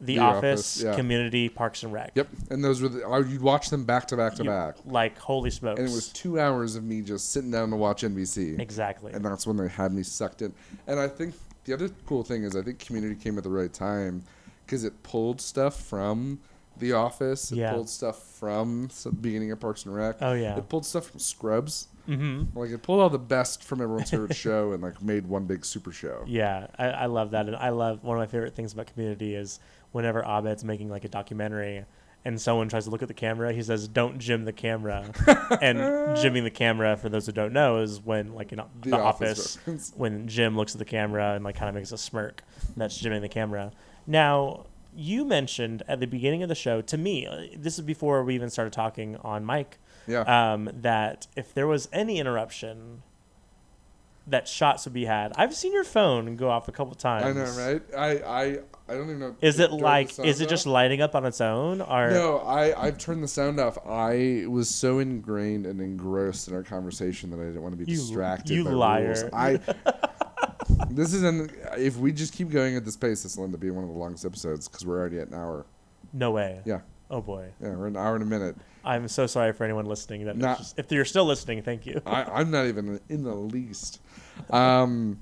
The, 0.01 0.17
The 0.17 0.19
Office, 0.19 0.43
Office, 0.61 0.83
yeah. 0.83 0.95
Community, 0.95 1.49
Parks 1.49 1.83
and 1.83 1.93
Rec. 1.93 2.13
Yep. 2.15 2.29
And 2.51 2.63
those 2.63 2.83
were 2.83 2.89
the, 2.89 3.03
oh, 3.05 3.19
you'd 3.21 3.41
watch 3.41 3.71
them 3.71 3.85
back 3.85 4.07
to 4.09 4.17
back 4.17 4.35
to 4.35 4.45
You- 4.45 4.51
back. 4.51 4.77
Like 4.85 5.17
holy 5.19 5.51
smokes! 5.51 5.81
And 5.81 5.89
it 5.89 5.93
was 5.93 6.09
two 6.09 6.39
hours 6.39 6.77
of 6.77 6.85
me 6.85 7.01
just 7.01 7.33
sitting 7.33 7.51
down 7.51 7.71
to 7.71 7.77
watch 7.77 8.03
NBC. 8.03 8.59
exactly. 8.61 9.13
And 9.13 9.25
that's 9.25 9.47
when 9.47 9.57
they 9.57 9.69
had 9.69 9.93
me 9.95 10.03
sucked 10.03 10.43
in. 10.43 10.53
And 10.87 11.01
I 11.01 11.09
think 11.09 11.35
the 11.65 11.73
other 11.73 11.89
cool 12.05 12.23
thing 12.23 12.45
is 12.45 12.55
I 12.57 12.63
think 12.63 12.79
Community 12.79 13.15
came 13.15 13.39
at 13.39 13.45
the 13.45 13.51
right 13.51 13.73
time 13.73 14.23
because 14.67 14.85
it 14.85 15.03
pulled 15.03 15.41
stuff 15.41 15.81
from 15.81 16.41
The 16.79 16.93
Office. 16.93 17.51
It 17.51 17.57
Yeah. 17.57 17.73
pulled 17.73 17.89
stuff 17.89 18.23
from 18.23 18.91
the 19.03 19.11
beginning 19.13 19.51
of 19.53 19.61
Parks 19.61 19.87
and 19.87 19.95
Rec. 19.95 20.17
Oh, 20.21 20.35
yeah. 20.35 20.57
It 20.59 20.69
pulled 20.69 20.85
stuff 20.85 21.07
from 21.11 21.21
Scrubs. 21.21 21.89
mm-hmm. 22.07 22.57
Like 22.59 22.71
it 22.71 22.83
pulled 22.83 23.01
all 23.01 23.09
the 23.11 23.19
best 23.19 23.65
from 23.65 23.81
everyone's 23.81 24.11
favorite 24.11 24.37
show 24.47 24.73
and 24.73 24.83
like 24.83 25.01
made 25.03 25.27
one 25.27 25.45
big 25.47 25.65
super 25.65 25.91
show. 25.91 26.23
Yeah, 26.27 26.67
I, 26.79 26.87
I 26.89 27.07
love 27.07 27.31
that, 27.31 27.47
and 27.47 27.57
I 27.57 27.71
love 27.71 28.05
one 28.05 28.17
of 28.17 28.21
my 28.21 28.27
favorite 28.27 28.55
things 28.55 28.73
about 28.75 28.87
Community 28.93 29.35
is 29.35 29.59
whenever 29.93 30.25
Abed's 30.25 30.65
making 30.65 30.89
like 30.91 31.05
a 31.05 31.09
documentary, 31.09 31.85
and 32.25 32.41
someone 32.41 32.69
tries 32.69 32.85
to 32.85 32.91
look 32.91 33.03
at 33.03 33.09
the 33.09 33.15
camera, 33.15 33.53
he 33.53 33.63
says, 33.63 33.87
"Don't 33.89 34.19
jim 34.19 34.45
the 34.45 34.53
camera." 34.53 35.05
and 35.63 36.17
jimming 36.17 36.45
the 36.45 36.51
camera, 36.51 36.97
for 36.97 37.09
those 37.09 37.27
who 37.27 37.33
don't 37.33 37.53
know, 37.53 37.79
is 37.79 38.01
when 38.01 38.35
like 38.35 38.53
in 38.53 38.59
the, 38.83 38.91
The 38.91 38.99
office, 38.99 39.57
Office 39.59 39.93
when 39.97 40.27
Jim 40.29 40.57
looks 40.57 40.75
at 40.75 40.79
the 40.81 40.85
camera 40.85 41.35
and 41.35 41.45
like 41.45 41.57
kind 41.57 41.69
of 41.69 41.75
makes 41.75 41.93
a 41.93 41.99
smirk. 41.99 42.43
That's 42.77 42.97
jimming 42.99 43.23
the 43.23 43.29
camera. 43.29 43.73
Now. 44.07 44.67
You 44.99 45.27
mentioned 45.27 45.83
at 45.89 46.01
the 46.01 46.07
beginning 46.07 46.43
of 46.43 46.49
the 46.49 46.55
show 46.55 46.81
to 46.81 46.97
me, 46.97 47.27
uh, 47.27 47.49
this 47.55 47.75
is 47.79 47.85
before 47.85 48.25
we 48.25 48.35
even 48.35 48.49
started 48.49 48.73
talking 48.73 49.19
on 49.19 49.45
mic, 49.45 49.77
Yeah. 50.07 50.21
um, 50.23 50.71
that 50.73 51.27
if 51.37 51.53
there 51.53 51.67
was 51.67 51.87
any 51.93 52.19
interruption, 52.19 53.03
that 54.29 54.49
shots 54.49 54.85
would 54.85 54.93
be 54.95 55.05
had. 55.05 55.33
I've 55.37 55.55
seen 55.55 55.73
your 55.73 55.85
phone 55.85 56.37
go 56.37 56.51
off 56.51 56.69
a 56.69 56.73
couple 56.73 56.95
times. 56.95 57.25
I 57.25 57.33
know, 57.33 57.45
right? 57.73 57.83
I, 57.97 58.11
I 58.27 58.43
I 58.89 58.95
don't 58.95 59.05
even 59.05 59.19
know. 59.21 59.37
Is 59.41 59.59
it 59.61 59.71
like 59.73 60.19
is 60.19 60.41
it 60.41 60.49
just 60.49 60.67
lighting 60.67 61.01
up 61.01 61.15
on 61.15 61.25
its 61.25 61.41
own 61.41 61.81
or 61.81 62.11
No, 62.11 62.39
I 62.39 62.87
I've 62.87 62.99
turned 62.99 63.23
the 63.23 63.29
sound 63.29 63.59
off. 63.61 63.79
I 63.87 64.45
was 64.49 64.69
so 64.69 64.99
ingrained 64.99 65.67
and 65.67 65.81
engrossed 65.81 66.49
in 66.49 66.55
our 66.55 66.63
conversation 66.63 67.31
that 67.31 67.41
I 67.41 67.45
didn't 67.47 67.63
want 67.63 67.79
to 67.79 67.85
be 67.85 67.91
You- 67.91 67.99
distracted. 67.99 68.53
you 68.55 68.65
by 68.65 68.71
liar. 68.71 69.07
Rules. 69.09 69.25
I. 69.33 69.59
this 70.91 71.13
is 71.15 71.23
an. 71.23 71.51
If 71.77 71.97
we 71.97 72.13
just 72.13 72.33
keep 72.33 72.51
going 72.51 72.77
at 72.77 72.85
this 72.85 72.97
pace, 72.97 73.23
this 73.23 73.37
will 73.37 73.45
end 73.45 73.55
up 73.55 73.61
being 73.61 73.75
one 73.75 73.85
of 73.85 73.91
the 73.91 73.97
longest 73.99 74.25
episodes 74.25 74.69
because 74.69 74.85
we're 74.87 74.99
already 74.99 75.19
at 75.19 75.29
an 75.29 75.35
hour. 75.35 75.67
no 76.13 76.31
way? 76.33 76.61
Yeah, 76.65 76.81
Oh 77.11 77.21
boy. 77.21 77.49
yeah, 77.61 77.71
we're 77.71 77.87
an 77.87 77.97
hour 77.97 78.15
and 78.15 78.23
a 78.23 78.27
minute. 78.27 78.57
I'm 78.85 79.09
so 79.09 79.27
sorry 79.27 79.53
for 79.53 79.65
anyone 79.65 79.87
listening 79.87 80.27
that 80.27 80.37
Not- 80.37 80.59
just, 80.59 80.79
if 80.79 80.93
you're 80.93 81.05
still 81.05 81.25
listening, 81.25 81.63
thank 81.63 81.87
you. 81.87 82.01
I, 82.07 82.23
I'm 82.35 82.51
not 82.53 82.67
even 82.67 83.01
in 83.09 83.25
the 83.25 83.35
least. 83.35 84.01
Um, 84.51 85.21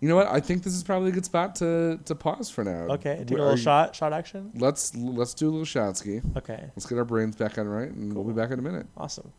you 0.00 0.08
know 0.08 0.16
what? 0.16 0.28
I 0.28 0.40
think 0.40 0.62
this 0.62 0.74
is 0.74 0.82
probably 0.82 1.10
a 1.10 1.12
good 1.12 1.24
spot 1.26 1.54
to 1.56 1.98
to 2.06 2.14
pause 2.14 2.50
for 2.50 2.64
now. 2.64 2.94
Okay, 2.94 3.18
take 3.26 3.30
a 3.32 3.34
Are 3.34 3.38
little 3.38 3.50
you- 3.52 3.56
shot 3.58 3.94
shot 3.94 4.12
action. 4.12 4.50
Let's 4.54 4.94
let's 4.96 5.34
do 5.34 5.48
a 5.48 5.50
little 5.50 5.64
shot 5.64 5.96
ski. 5.98 6.20
Okay. 6.36 6.70
Let's 6.74 6.86
get 6.86 6.98
our 6.98 7.04
brains 7.04 7.36
back 7.36 7.58
on 7.58 7.68
right, 7.68 7.90
and 7.90 8.14
we'll 8.14 8.24
be 8.24 8.32
back 8.32 8.50
in 8.50 8.58
a 8.58 8.62
minute. 8.62 8.86
Awesome. 8.96 9.32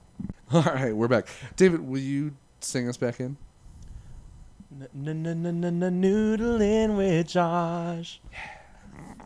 All 0.52 0.62
right, 0.62 0.94
we're 0.96 1.08
back. 1.08 1.28
David, 1.56 1.80
will 1.86 2.00
you 2.00 2.34
sing 2.60 2.88
us 2.88 2.96
back 2.96 3.20
in? 3.20 3.36
Noodling 4.96 6.96
with 6.96 7.28
Josh. 7.28 8.20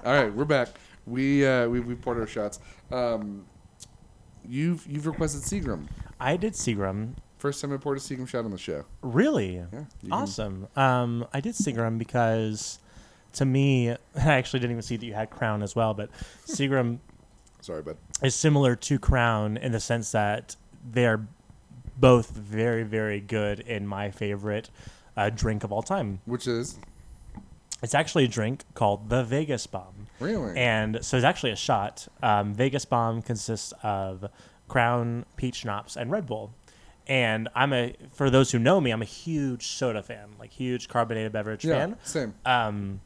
All 0.04 0.12
right, 0.12 0.32
we're 0.34 0.44
back. 0.44 0.68
We 1.06 1.46
uh, 1.46 1.68
we 1.68 1.80
we 1.80 1.94
poured 1.94 2.18
our 2.18 2.26
shots. 2.26 2.58
Um, 2.90 3.46
you've 4.46 4.86
you've 4.86 5.06
requested 5.06 5.42
Seagram. 5.42 5.86
I 6.20 6.36
did 6.36 6.52
Seagram. 6.54 7.14
First 7.42 7.60
time 7.60 7.72
I 7.72 7.76
poured 7.76 7.98
a 7.98 8.00
Seagram 8.00 8.28
shot 8.28 8.44
on 8.44 8.52
the 8.52 8.56
show. 8.56 8.84
Really? 9.00 9.56
Yeah, 9.72 9.84
Awesome. 10.12 10.68
Um, 10.76 11.26
I 11.32 11.40
did 11.40 11.56
Seagram 11.56 11.98
because 11.98 12.78
to 13.32 13.44
me, 13.44 13.90
I 13.90 13.96
actually 14.14 14.60
didn't 14.60 14.74
even 14.74 14.82
see 14.82 14.96
that 14.96 15.04
you 15.04 15.14
had 15.14 15.28
Crown 15.28 15.60
as 15.60 15.74
well, 15.74 15.92
but 15.92 16.08
Seagram 16.46 17.00
Sorry, 17.60 17.82
bud. 17.82 17.96
is 18.22 18.36
similar 18.36 18.76
to 18.76 18.96
Crown 18.96 19.56
in 19.56 19.72
the 19.72 19.80
sense 19.80 20.12
that 20.12 20.54
they're 20.88 21.26
both 21.96 22.30
very, 22.30 22.84
very 22.84 23.18
good 23.18 23.58
in 23.58 23.88
my 23.88 24.12
favorite 24.12 24.70
uh, 25.16 25.28
drink 25.28 25.64
of 25.64 25.72
all 25.72 25.82
time. 25.82 26.20
Which 26.26 26.46
is 26.46 26.78
It's 27.82 27.96
actually 27.96 28.26
a 28.26 28.28
drink 28.28 28.62
called 28.74 29.08
the 29.08 29.24
Vegas 29.24 29.66
Bomb. 29.66 30.06
really 30.20 30.56
And 30.56 31.04
so 31.04 31.16
it's 31.16 31.26
actually 31.26 31.50
a 31.50 31.56
shot. 31.56 32.06
Um, 32.22 32.54
Vegas 32.54 32.84
Bomb 32.84 33.20
consists 33.20 33.74
of 33.82 34.26
Crown, 34.68 35.26
peach 35.34 35.56
schnapps, 35.56 35.96
and 35.96 36.08
Red 36.08 36.26
Bull. 36.26 36.54
And 37.06 37.48
I'm 37.54 37.72
a, 37.72 37.94
for 38.12 38.30
those 38.30 38.52
who 38.52 38.58
know 38.58 38.80
me, 38.80 38.90
I'm 38.90 39.02
a 39.02 39.06
huge 39.06 39.66
soda 39.66 40.02
fan, 40.02 40.28
like 40.38 40.50
huge 40.50 40.88
carbonated 40.88 41.32
beverage 41.32 41.64
yeah, 41.64 41.78
fan. 41.78 41.96
same. 42.04 42.34
Um, 42.46 43.00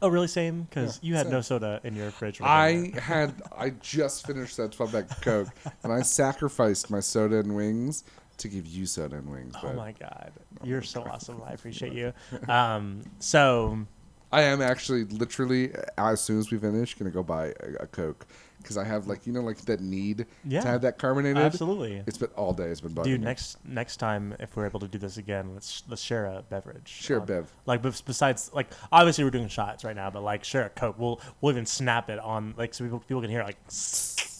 Oh, 0.00 0.08
really? 0.08 0.28
Same? 0.28 0.62
Because 0.62 0.98
Yeah, 1.02 1.08
you 1.08 1.14
had 1.16 1.24
same. 1.26 1.32
no 1.32 1.40
soda 1.42 1.80
in 1.84 1.94
your 1.94 2.10
fridge. 2.10 2.40
I 2.40 2.92
had 3.00 3.34
I 3.56 3.70
just 3.70 4.26
finished 4.26 4.56
that 4.56 4.72
12 4.72 4.92
pack 4.92 5.10
of 5.10 5.20
Coke, 5.20 5.48
and 5.82 5.92
I 5.92 6.00
sacrificed 6.02 6.90
my 6.90 7.00
soda 7.00 7.38
and 7.38 7.54
wings 7.54 8.04
to 8.38 8.48
give 8.48 8.66
you 8.66 8.86
soda 8.86 9.16
and 9.16 9.30
wings. 9.30 9.54
Oh 9.62 9.72
my 9.74 9.92
god, 9.92 10.32
you're 10.62 10.82
so 10.82 11.02
awesome. 11.02 11.42
I 11.46 11.52
appreciate 11.52 11.92
you. 11.92 12.12
Um, 12.48 13.02
so 13.18 13.86
I 14.32 14.42
am 14.42 14.60
actually 14.62 15.04
literally 15.04 15.72
as 15.98 16.20
soon 16.20 16.38
as 16.38 16.50
we 16.50 16.58
finish 16.58 16.94
gonna 16.94 17.10
go 17.10 17.22
buy 17.22 17.48
a, 17.60 17.82
a 17.84 17.86
Coke 17.86 18.26
because 18.64 18.76
I 18.76 18.84
have 18.84 19.06
like 19.06 19.26
you 19.26 19.32
know 19.32 19.42
like 19.42 19.58
that 19.66 19.80
need 19.80 20.26
Yeah. 20.44 20.62
to 20.62 20.68
have 20.68 20.80
that 20.82 20.98
carbonated. 20.98 21.36
absolutely, 21.38 22.02
It's 22.06 22.18
been 22.18 22.30
all 22.36 22.52
day. 22.52 22.64
It's 22.64 22.80
been 22.80 22.94
bugging 22.94 23.04
dude. 23.04 23.20
me. 23.20 23.26
Next 23.26 23.58
next 23.64 23.96
time, 23.98 24.34
if 24.40 24.56
we're 24.56 24.66
able 24.66 24.80
to 24.80 24.88
do 24.88 24.98
this 24.98 25.16
again, 25.18 25.54
let's 25.54 25.82
let's 25.88 26.02
share 26.02 26.26
a 26.26 26.42
beverage. 26.48 26.88
Share 26.88 27.18
a 27.18 27.20
Um, 27.20 27.26
bev. 27.26 27.52
Like, 27.66 27.82
besides, 27.82 28.50
like, 28.52 28.68
obviously 28.90 29.22
we're 29.24 29.30
doing 29.30 29.48
shots 29.48 29.84
right 29.84 29.94
now, 29.96 30.10
but 30.10 30.22
like, 30.22 30.42
share 30.44 30.64
a 30.66 30.70
Coke. 30.70 30.98
We'll 30.98 31.20
we'll 31.40 31.52
even 31.52 31.66
snap 31.66 32.10
it 32.10 32.18
on 32.18 32.54
like 32.56 32.74
so 32.74 32.82
people 32.84 33.00
people 33.00 33.20
can 33.20 33.30
hear 33.30 33.44
like. 33.44 33.58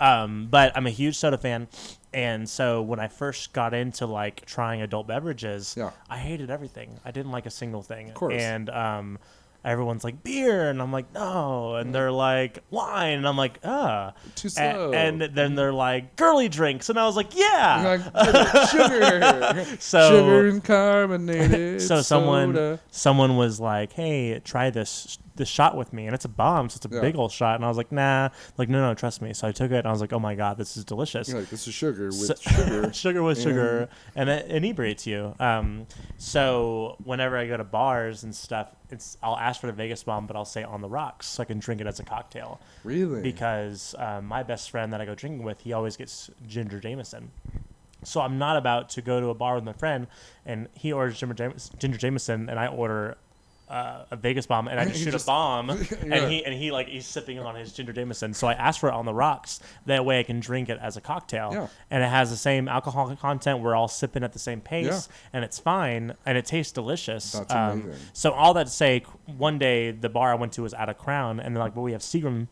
Um, 0.00 0.46
but 0.48 0.76
I'm 0.76 0.86
a 0.86 0.90
huge 0.90 1.16
soda 1.18 1.36
fan, 1.38 1.66
and 2.14 2.48
so 2.48 2.80
when 2.82 3.00
I 3.00 3.08
first 3.08 3.52
got 3.52 3.74
into 3.74 4.06
like 4.06 4.46
trying 4.46 4.80
adult 4.82 5.08
beverages, 5.08 5.74
Yeah. 5.76 5.90
I 6.08 6.18
hated 6.18 6.50
everything. 6.50 7.00
I 7.04 7.10
didn't 7.10 7.32
like 7.32 7.46
a 7.46 7.50
single 7.50 7.82
thing. 7.82 8.10
Of 8.10 8.14
course. 8.14 8.40
And 8.40 8.70
um, 8.70 9.18
everyone's 9.64 10.04
like 10.04 10.22
beer, 10.22 10.70
and 10.70 10.80
I'm 10.80 10.92
like 10.92 11.12
no, 11.12 11.76
and 11.76 11.94
they're 11.94 12.12
like 12.12 12.60
wine, 12.70 13.18
and 13.18 13.28
I'm 13.28 13.36
like 13.36 13.58
ah. 13.64 14.12
Too 14.34 14.48
slow. 14.48 14.92
And, 14.92 15.20
then 15.20 15.54
they're 15.54 15.72
like 15.72 16.16
girly 16.16 16.48
drinks, 16.48 16.88
and 16.88 16.98
I 16.98 17.06
was 17.06 17.16
like 17.16 17.34
yeah. 17.36 18.00
Like, 18.14 18.68
sugar, 18.70 19.76
So- 19.78 20.10
sugar 20.10 20.48
and 20.48 20.62
carbonated. 20.64 21.82
so 21.88 22.02
someone 22.02 22.54
soda." 22.54 22.80
someone 22.90 23.36
was 23.36 23.60
like, 23.60 23.92
"Hey, 23.92 24.40
try 24.44 24.70
this 24.70 25.18
this 25.38 25.48
shot 25.48 25.74
with 25.76 25.92
me," 25.94 26.04
and 26.04 26.14
it's 26.14 26.26
a 26.26 26.28
bomb, 26.28 26.68
so 26.68 26.76
it's 26.76 26.84
a 26.84 26.94
Yeah. 26.94 27.00
big 27.00 27.16
old 27.16 27.32
shot. 27.32 27.54
And 27.56 27.64
I 27.64 27.68
was 27.68 27.78
like, 27.78 27.90
"Nah," 27.90 28.28
like 28.58 28.68
no, 28.68 28.80
no, 28.86 28.92
trust 28.94 29.22
me. 29.22 29.32
So 29.32 29.48
I 29.48 29.52
took 29.52 29.70
it, 29.70 29.78
and 29.78 29.86
I 29.86 29.90
was 29.90 30.02
like, 30.02 30.12
"Oh 30.12 30.18
my 30.18 30.34
god, 30.34 30.58
this 30.58 30.76
is 30.76 30.84
delicious." 30.84 31.28
You're 31.30 31.40
like, 31.40 31.48
this 31.48 31.66
is 31.66 31.72
sugar 31.72 32.06
with 32.08 32.14
So- 32.14 32.34
sugar. 32.34 32.92
sugar 32.92 33.22
with 33.22 33.40
sugar, 33.40 33.88
and 34.14 34.28
it 34.28 34.50
inebriates 34.50 35.06
you. 35.06 35.34
Um, 35.40 35.86
so 36.18 36.96
whenever 37.04 37.36
I 37.38 37.46
go 37.46 37.56
to 37.56 37.64
bars 37.64 38.24
and 38.24 38.34
stuff, 38.34 38.68
it's 38.90 39.16
I'll 39.22 39.36
ask 39.36 39.60
for 39.60 39.66
the 39.68 39.72
Vegas 39.72 40.02
bomb, 40.02 40.26
but 40.26 40.36
I'll 40.36 40.44
say 40.44 40.62
on 40.64 40.80
the 40.82 40.88
rocks 40.88 41.26
so 41.26 41.42
I 41.42 41.46
can 41.46 41.58
drink 41.58 41.80
it 41.80 41.86
as 41.86 42.00
a 42.00 42.04
cocktail 42.04 42.60
Really? 42.84 43.22
because 43.22 43.94
um, 43.98 44.26
my 44.26 44.42
best 44.42 44.70
friend 44.70 44.92
that 44.92 45.00
I 45.00 45.04
go 45.04 45.14
drinking 45.14 45.44
with, 45.44 45.60
he 45.60 45.72
always 45.72 45.96
gets 45.96 46.30
ginger 46.46 46.80
Jameson. 46.80 47.30
So 48.04 48.20
I'm 48.20 48.38
not 48.38 48.56
about 48.56 48.88
to 48.90 49.02
go 49.02 49.20
to 49.20 49.28
a 49.28 49.34
bar 49.34 49.54
with 49.56 49.64
my 49.64 49.72
friend 49.72 50.06
and 50.46 50.68
he 50.74 50.92
orders 50.92 51.18
ginger, 51.18 51.34
James- 51.34 51.70
ginger 51.78 51.98
Jameson 51.98 52.48
and 52.48 52.58
I 52.58 52.66
order 52.68 53.16
uh, 53.68 54.04
a 54.10 54.16
Vegas 54.16 54.46
bomb 54.46 54.66
and 54.68 54.80
I 54.80 54.84
just 54.86 54.98
shoot 55.04 55.10
just- 55.12 55.26
a 55.26 55.30
bomb 55.30 55.68
Yeah. 55.70 55.76
and 56.14 56.32
he 56.32 56.44
and 56.44 56.54
he 56.54 56.70
like 56.70 56.88
he's 56.88 57.06
sipping 57.06 57.38
on 57.38 57.54
his 57.54 57.72
ginger 57.72 57.92
Jameson. 57.92 58.32
So 58.34 58.46
I 58.46 58.54
asked 58.54 58.80
for 58.80 58.88
it 58.88 58.94
on 58.94 59.04
the 59.04 59.14
rocks. 59.14 59.60
That 59.86 60.04
way 60.04 60.20
I 60.20 60.22
can 60.22 60.40
drink 60.40 60.68
it 60.68 60.78
as 60.80 60.96
a 60.96 61.00
cocktail. 61.00 61.50
Yeah. 61.52 61.66
And 61.90 62.02
it 62.02 62.08
has 62.08 62.30
the 62.30 62.36
same 62.36 62.68
alcohol 62.68 63.14
content. 63.16 63.60
We're 63.60 63.74
all 63.74 63.88
sipping 63.88 64.22
at 64.24 64.32
the 64.32 64.38
same 64.38 64.60
pace 64.60 64.86
Yeah. 64.86 65.16
and 65.32 65.44
it's 65.44 65.58
fine 65.58 66.14
and 66.24 66.38
it 66.38 66.44
tastes 66.46 66.72
delicious. 66.72 67.32
That's 67.32 67.52
Um, 67.52 67.70
amazing. 67.82 67.92
so 68.12 68.32
all 68.32 68.54
that 68.54 68.64
to 68.68 68.72
say, 68.72 69.04
one 69.26 69.58
day 69.58 69.90
the 69.90 70.08
bar 70.08 70.32
I 70.32 70.34
went 70.34 70.52
to 70.54 70.62
was 70.62 70.74
at 70.74 70.88
a 70.88 70.94
Crown, 70.94 71.40
and 71.40 71.54
they're 71.54 71.62
like, 71.62 71.76
"Well, 71.76 71.84
we 71.84 71.92
have 71.92 72.00
Seagram." 72.02 72.48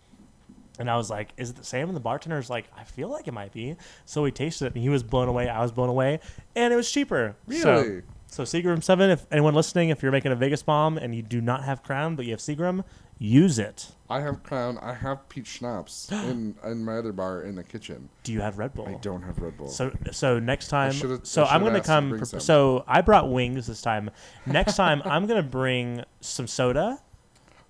And 0.78 0.90
I 0.90 0.96
was 0.96 1.08
like, 1.08 1.30
"Is 1.38 1.48
it 1.50 1.56
the 1.56 1.64
same?" 1.64 1.88
And 1.88 1.96
the 1.96 2.00
bartender's 2.00 2.50
like, 2.50 2.66
"I 2.76 2.84
feel 2.84 3.08
like 3.08 3.26
it 3.26 3.32
might 3.32 3.52
be." 3.52 3.76
So 4.04 4.22
we 4.22 4.30
tasted 4.30 4.66
it, 4.66 4.74
and 4.74 4.82
he 4.82 4.90
was 4.90 5.02
blown 5.02 5.26
away. 5.28 5.48
I 5.48 5.62
was 5.62 5.72
blown 5.72 5.88
away, 5.88 6.20
and 6.54 6.72
it 6.72 6.76
was 6.76 6.90
cheaper. 6.92 7.34
Really? 7.46 7.60
so 7.62 8.02
Seagram 8.45 8.82
Seven. 8.82 9.11
If 9.11 9.26
anyone 9.30 9.55
listening, 9.55 9.91
if 9.91 10.03
you're 10.03 10.12
making 10.12 10.32
a 10.32 10.37
Vegas 10.37 10.62
bomb 10.62 10.99
and 10.99 11.14
you 11.14 11.22
do 11.22 11.41
not 11.41 11.64
have 11.64 11.82
Crown 11.82 12.16
but 12.16 12.24
you 12.24 12.32
have 12.32 12.41
Seagram, 12.41 12.84
use 13.18 13.59
it. 13.59 13.93
I 14.09 14.20
have 14.20 14.43
Crown. 14.43 14.78
I 14.78 14.95
have 14.95 15.28
peach 15.28 15.47
schnapps 15.47 16.11
in 16.12 16.55
in 16.64 16.84
my 16.84 16.99
other 16.99 17.12
bar 17.12 17.43
in 17.43 17.57
the 17.57 17.64
kitchen. 17.64 18.09
Do 18.22 18.32
you 18.32 18.41
have 18.41 18.59
Red 18.59 18.74
Bull? 18.74 18.89
I 18.89 18.95
don't 18.95 19.22
have 19.22 19.39
Red 19.39 19.57
Bull. 19.57 19.68
So 19.68 19.91
so 20.12 20.39
next 20.39 20.68
time, 20.68 20.93
so 21.24 21.45
I'm 21.45 21.62
gonna 21.62 21.76
you 21.76 21.82
to 21.82 21.87
come. 21.87 22.18
pre- 22.18 22.41
So 22.41 22.84
I 22.87 23.01
brought 23.01 23.30
wings 23.30 23.66
this 23.66 23.82
time. 23.82 24.11
Next 24.47 24.76
time 24.76 25.03
I'm 25.05 25.26
gonna 25.26 25.43
bring 25.43 26.03
some 26.20 26.47
soda, 26.47 27.01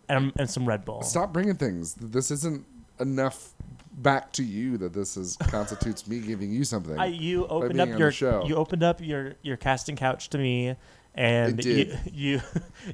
and 0.09 0.33
and 0.39 0.49
some 0.51 0.67
Red 0.67 0.85
Bull. 0.85 1.03
Stop 1.03 1.33
bringing 1.33 1.57
things. 1.57 1.95
This 1.95 2.31
isn't 2.31 2.65
enough 2.99 3.53
back 3.97 4.33
to 4.33 4.45
you 4.45 4.77
that 4.79 4.93
this 4.93 5.17
is 5.17 5.37
constitutes 5.37 6.07
me 6.07 6.21
giving 6.21 6.53
you 6.53 6.65
something. 6.65 6.99
I, 6.99 7.07
you 7.07 7.47
opened 7.47 7.81
up 7.81 7.89
your 7.99 8.13
show. 8.13 8.45
You 8.47 8.57
opened 8.57 8.83
up 8.83 9.01
your 9.01 9.35
your 9.43 9.57
casting 9.57 9.97
couch 9.97 10.29
to 10.31 10.39
me, 10.39 10.77
and 11.15 11.57
did. 11.57 11.89
you 11.89 11.99
you, 12.13 12.41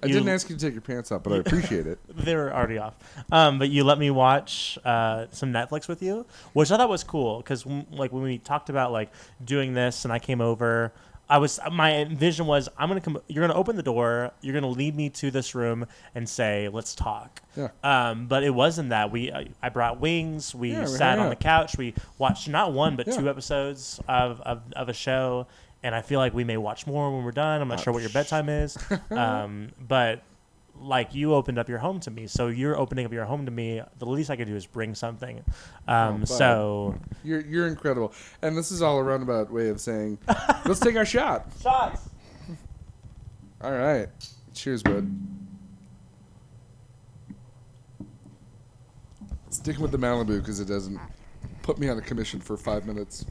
I 0.02 0.06
you 0.06 0.14
didn't 0.14 0.28
ask 0.28 0.48
you 0.48 0.56
to 0.56 0.64
take 0.64 0.72
your 0.72 0.82
pants 0.82 1.10
off, 1.12 1.22
but 1.24 1.32
I 1.32 1.36
appreciate 1.36 1.86
it. 1.86 1.98
they 2.08 2.36
were 2.36 2.52
already 2.52 2.78
off. 2.78 2.94
Um, 3.30 3.58
but 3.58 3.68
you 3.68 3.84
let 3.84 3.98
me 3.98 4.10
watch 4.10 4.78
uh, 4.84 5.26
some 5.32 5.52
Netflix 5.52 5.88
with 5.88 6.02
you, 6.02 6.24
which 6.52 6.70
I 6.70 6.76
thought 6.76 6.88
was 6.88 7.04
cool 7.04 7.38
because 7.38 7.66
like 7.90 8.12
when 8.12 8.22
we 8.22 8.38
talked 8.38 8.70
about 8.70 8.92
like 8.92 9.10
doing 9.44 9.74
this, 9.74 10.04
and 10.04 10.12
I 10.12 10.18
came 10.18 10.40
over. 10.40 10.92
I 11.30 11.38
was 11.38 11.58
my 11.70 12.04
vision 12.04 12.46
was 12.46 12.68
I'm 12.76 12.88
gonna 12.88 13.00
come. 13.00 13.18
You're 13.28 13.46
gonna 13.46 13.58
open 13.58 13.76
the 13.76 13.82
door. 13.82 14.32
You're 14.42 14.52
gonna 14.54 14.66
lead 14.68 14.94
me 14.94 15.08
to 15.10 15.30
this 15.30 15.54
room 15.54 15.86
and 16.14 16.28
say, 16.28 16.68
"Let's 16.68 16.94
talk." 16.94 17.40
Yeah. 17.56 17.68
Um, 17.82 18.26
but 18.26 18.42
it 18.42 18.50
wasn't 18.50 18.90
that. 18.90 19.10
We 19.10 19.32
I, 19.32 19.46
I 19.62 19.68
brought 19.70 19.98
wings. 20.00 20.54
We 20.54 20.72
Yeah, 20.72 20.80
we 20.80 20.86
sat 20.88 21.18
on 21.18 21.26
out. 21.26 21.30
the 21.30 21.36
couch. 21.36 21.76
We 21.78 21.94
watched 22.18 22.48
not 22.48 22.72
one 22.72 22.96
but 22.96 23.06
Yeah. 23.06 23.16
two 23.16 23.30
episodes 23.30 23.98
of, 24.08 24.40
of 24.42 24.62
of 24.74 24.88
a 24.88 24.94
show. 24.94 25.46
And 25.84 25.94
I 25.96 26.00
feel 26.02 26.20
like 26.20 26.32
we 26.32 26.44
may 26.44 26.56
watch 26.58 26.86
more 26.86 27.12
when 27.12 27.24
we're 27.24 27.32
done. 27.32 27.60
I'm 27.60 27.66
not 27.68 27.80
Oh, 27.80 27.82
sure 27.82 27.92
what 27.92 28.02
your 28.02 28.10
bedtime 28.12 28.48
is, 28.48 28.78
um, 29.10 29.70
but 29.80 30.22
like 30.82 31.14
you 31.14 31.34
opened 31.34 31.58
up 31.58 31.68
your 31.68 31.78
home 31.78 32.00
to 32.00 32.10
me, 32.10 32.26
so 32.26 32.48
you're 32.48 32.76
opening 32.78 33.06
up 33.06 33.12
your 33.12 33.24
home 33.24 33.44
to 33.46 33.50
me. 33.52 33.80
The 33.98 34.06
least 34.06 34.30
I 34.30 34.36
could 34.36 34.46
do 34.48 34.56
is 34.56 34.66
bring 34.66 34.94
something. 34.94 35.42
Um, 35.88 36.20
bud. 36.20 36.28
so 36.28 36.98
You're 37.24 37.40
you're 37.40 37.66
incredible, 37.68 38.12
and 38.42 38.56
this 38.56 38.70
is 38.70 38.82
all 38.82 38.98
a 38.98 39.02
roundabout 39.02 39.50
way 39.52 39.68
of 39.68 39.80
saying, 39.80 40.18
let's 40.66 40.80
take 40.80 40.96
our 40.96 41.04
shot. 41.04 41.46
shots. 41.62 42.08
All 43.62 43.72
right, 43.72 44.08
cheers, 44.54 44.82
bud. 44.82 45.08
Sticking 49.50 49.82
with 49.82 49.92
the 49.92 49.98
Malibu 49.98 50.38
because 50.40 50.60
it 50.60 50.64
doesn't 50.66 50.98
put 51.62 51.78
me 51.78 51.88
on 51.88 51.98
a 51.98 52.00
commission 52.02 52.40
for 52.40 52.56
five 52.56 52.86
minutes 52.86 53.24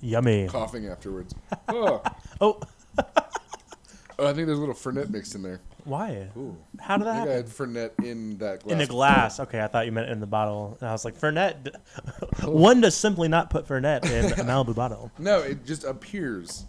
Yummy. 0.00 0.46
coughing 0.48 0.86
afterwards. 0.88 1.34
Oh, 1.68 2.02
Oh, 2.40 2.60
oh 2.98 3.04
I 4.26 4.32
think 4.32 4.46
there's 4.46 4.58
a 4.58 4.60
little 4.60 4.74
Fernet 4.74 5.10
mixed 5.10 5.34
in 5.34 5.42
there. 5.42 5.60
Why? 5.84 6.28
Ooh, 6.36 6.56
How 6.80 6.96
did 6.96 7.06
that 7.06 7.14
I 7.14 7.18
think 7.18 7.28
I 7.30 7.32
had 7.34 7.46
Fernet 7.46 8.04
in 8.04 8.38
that 8.38 8.62
glass. 8.62 8.72
In 8.72 8.78
the 8.78 8.86
glass. 8.86 9.40
Okay, 9.40 9.60
I 9.60 9.66
thought 9.66 9.86
you 9.86 9.92
meant 9.92 10.10
in 10.10 10.20
the 10.20 10.26
bottle. 10.26 10.76
And 10.80 10.88
I 10.88 10.92
was 10.92 11.04
like, 11.04 11.18
Fernet. 11.18 11.74
One 12.44 12.80
does 12.80 12.94
simply 12.94 13.28
not 13.28 13.50
put 13.50 13.66
Fernet 13.66 14.04
in 14.04 14.32
a 14.32 14.36
Malibu 14.44 14.74
bottle. 14.74 15.10
No, 15.18 15.40
it 15.40 15.64
just 15.64 15.84
appears. 15.84 16.64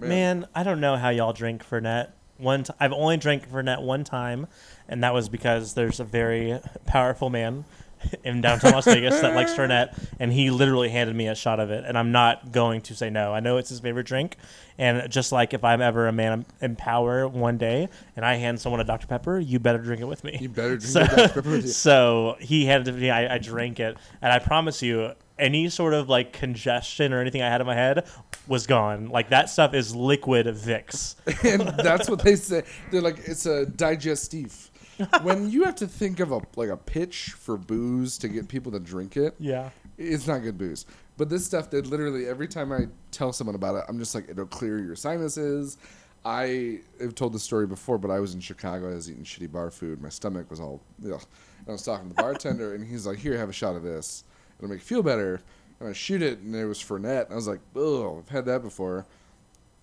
Man, 0.00 0.46
I 0.54 0.64
don't 0.64 0.80
know 0.80 0.96
how 0.96 1.10
y'all 1.10 1.32
drink 1.32 1.64
Fernet. 1.64 2.10
One, 2.38 2.64
t- 2.64 2.72
I've 2.80 2.92
only 2.92 3.16
drank 3.16 3.48
Fernet 3.48 3.82
one 3.82 4.02
time, 4.02 4.48
and 4.88 5.04
that 5.04 5.14
was 5.14 5.28
because 5.28 5.74
there's 5.74 6.00
a 6.00 6.04
very 6.04 6.58
powerful 6.86 7.30
man 7.30 7.64
in 8.24 8.40
downtown 8.40 8.72
Las 8.72 8.84
Vegas 8.84 9.20
that 9.20 9.34
likes 9.34 9.52
Fernet, 9.52 9.96
and 10.18 10.32
he 10.32 10.50
literally 10.50 10.88
handed 10.88 11.14
me 11.16 11.28
a 11.28 11.34
shot 11.34 11.60
of 11.60 11.70
it, 11.70 11.84
and 11.86 11.96
I'm 11.96 12.12
not 12.12 12.52
going 12.52 12.80
to 12.82 12.94
say 12.94 13.10
no. 13.10 13.32
I 13.32 13.40
know 13.40 13.56
it's 13.56 13.68
his 13.68 13.80
favorite 13.80 14.06
drink, 14.06 14.36
and 14.78 15.10
just 15.10 15.32
like 15.32 15.54
if 15.54 15.64
I'm 15.64 15.80
ever 15.80 16.08
a 16.08 16.12
man 16.12 16.46
in 16.60 16.76
power 16.76 17.26
one 17.28 17.58
day, 17.58 17.88
and 18.16 18.24
I 18.24 18.36
hand 18.36 18.60
someone 18.60 18.80
a 18.80 18.84
Dr 18.84 19.06
Pepper, 19.06 19.38
you 19.38 19.58
better 19.58 19.78
drink 19.78 20.00
it 20.00 20.06
with 20.06 20.24
me. 20.24 20.38
You 20.40 20.48
better 20.48 20.76
drink 20.76 20.82
So, 20.92 21.00
Dr. 21.00 21.28
Pepper 21.28 21.50
with 21.50 21.62
you. 21.64 21.68
so 21.68 22.36
he 22.40 22.66
handed 22.66 22.88
it 22.88 22.92
to 22.92 22.98
me. 22.98 23.10
I, 23.10 23.34
I 23.34 23.38
drank 23.38 23.80
it, 23.80 23.96
and 24.20 24.32
I 24.32 24.38
promise 24.38 24.82
you, 24.82 25.12
any 25.38 25.68
sort 25.68 25.92
of 25.94 26.08
like 26.08 26.32
congestion 26.32 27.12
or 27.12 27.20
anything 27.20 27.42
I 27.42 27.48
had 27.48 27.60
in 27.60 27.66
my 27.66 27.74
head 27.74 28.06
was 28.46 28.66
gone. 28.66 29.06
Like 29.06 29.30
that 29.30 29.50
stuff 29.50 29.74
is 29.74 29.94
liquid 29.94 30.46
Vicks. 30.46 31.16
and 31.44 31.76
that's 31.78 32.08
what 32.08 32.22
they 32.22 32.36
say. 32.36 32.62
They're 32.90 33.00
like, 33.00 33.18
it's 33.26 33.46
a 33.46 33.66
digestif. 33.66 34.68
when 35.22 35.50
you 35.50 35.64
have 35.64 35.74
to 35.76 35.86
think 35.86 36.20
of 36.20 36.32
a 36.32 36.40
like 36.56 36.68
a 36.70 36.76
pitch 36.76 37.30
for 37.30 37.56
booze 37.56 38.18
to 38.18 38.28
get 38.28 38.48
people 38.48 38.72
to 38.72 38.80
drink 38.80 39.16
it, 39.16 39.34
Yeah. 39.38 39.70
it's 39.98 40.26
not 40.26 40.38
good 40.42 40.58
booze. 40.58 40.86
But 41.16 41.28
this 41.28 41.44
stuff 41.44 41.70
that 41.70 41.86
literally 41.86 42.26
every 42.26 42.48
time 42.48 42.72
I 42.72 42.88
tell 43.10 43.32
someone 43.32 43.54
about 43.54 43.76
it, 43.76 43.84
I'm 43.88 43.98
just 43.98 44.14
like, 44.14 44.28
it'll 44.28 44.46
clear 44.46 44.78
your 44.78 44.96
sinuses. 44.96 45.76
I 46.24 46.80
have 47.00 47.14
told 47.14 47.32
this 47.32 47.42
story 47.42 47.66
before, 47.66 47.98
but 47.98 48.10
I 48.10 48.20
was 48.20 48.32
in 48.34 48.40
Chicago. 48.40 48.90
I 48.90 48.94
was 48.94 49.10
eating 49.10 49.24
shitty 49.24 49.50
bar 49.50 49.70
food. 49.70 50.00
My 50.00 50.08
stomach 50.08 50.48
was 50.50 50.60
all, 50.60 50.80
ugh. 51.04 51.20
And 51.58 51.68
I 51.68 51.72
was 51.72 51.82
talking 51.82 52.08
to 52.08 52.14
the 52.14 52.22
bartender, 52.22 52.74
and 52.74 52.84
he's 52.86 53.06
like, 53.06 53.18
"Here, 53.18 53.36
have 53.38 53.48
a 53.48 53.52
shot 53.52 53.74
of 53.76 53.82
this. 53.82 54.24
It'll 54.58 54.68
make 54.70 54.78
you 54.80 54.84
feel 54.84 55.02
better." 55.02 55.40
And 55.80 55.88
I 55.88 55.92
shoot 55.92 56.22
it, 56.22 56.38
and 56.38 56.54
it 56.54 56.64
was 56.64 56.78
Fernet. 56.82 57.24
And 57.24 57.32
I 57.32 57.36
was 57.36 57.48
like, 57.48 57.60
"Oh, 57.74 58.18
I've 58.18 58.28
had 58.28 58.44
that 58.46 58.62
before." 58.62 59.04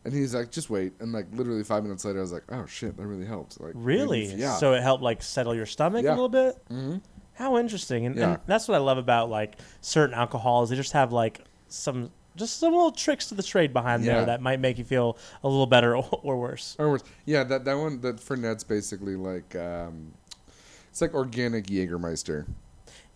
And 0.10 0.18
he's 0.18 0.34
like, 0.34 0.49
"Just 0.49 0.72
wait." 0.72 0.94
And 0.99 1.11
like 1.11 1.27
literally 1.31 1.64
five 1.64 1.84
minutes 1.84 2.03
later, 2.03 2.18
I 2.18 2.22
was 2.22 2.31
like, 2.31 2.44
"Oh 2.49 2.65
shit, 2.65 2.98
that 2.98 3.06
really 3.06 3.26
helped." 3.27 3.61
Like 3.61 3.73
Really? 3.76 4.27
maybe- 4.27 4.41
yeah. 4.41 4.56
So 4.57 4.73
it 4.73 4.81
helped 4.81 5.03
like 5.03 5.22
settle 5.22 5.53
your 5.53 5.68
stomach 5.68 6.03
Yeah. 6.03 6.11
a 6.11 6.15
little 6.15 6.30
bit. 6.30 6.56
hmm 6.68 6.95
How 7.34 7.57
interesting. 7.57 8.06
And, 8.07 8.15
Yeah. 8.15 8.30
and 8.34 8.40
that's 8.48 8.68
what 8.68 8.73
I 8.76 8.80
love 8.80 8.98
about 8.98 9.30
like 9.30 9.57
certain 9.81 10.15
alcohols. 10.15 10.72
They 10.72 10.76
just 10.76 10.94
have 10.94 11.11
like 11.14 11.45
some 11.68 12.10
just 12.36 12.57
some 12.60 12.72
little 12.73 12.91
tricks 12.91 13.27
to 13.27 13.36
the 13.36 13.44
trade 13.44 13.72
behind 13.72 14.03
Yeah. 14.03 14.15
there 14.15 14.26
that 14.26 14.41
might 14.41 14.60
make 14.60 14.77
you 14.80 14.84
feel 14.84 15.15
a 15.44 15.48
little 15.48 15.68
better 15.68 15.95
or, 15.95 16.03
or 16.23 16.38
worse. 16.40 16.76
Or 16.80 16.90
worse. 16.90 17.03
Yeah, 17.26 17.44
that 17.44 17.65
that 17.65 17.76
one 17.77 18.02
that 18.02 18.18
Fernet's 18.18 18.64
basically 18.64 19.15
like 19.15 19.56
um, 19.56 20.14
It's 20.90 21.02
like 21.02 21.14
organic 21.14 21.68
Jägermeister. 21.68 22.48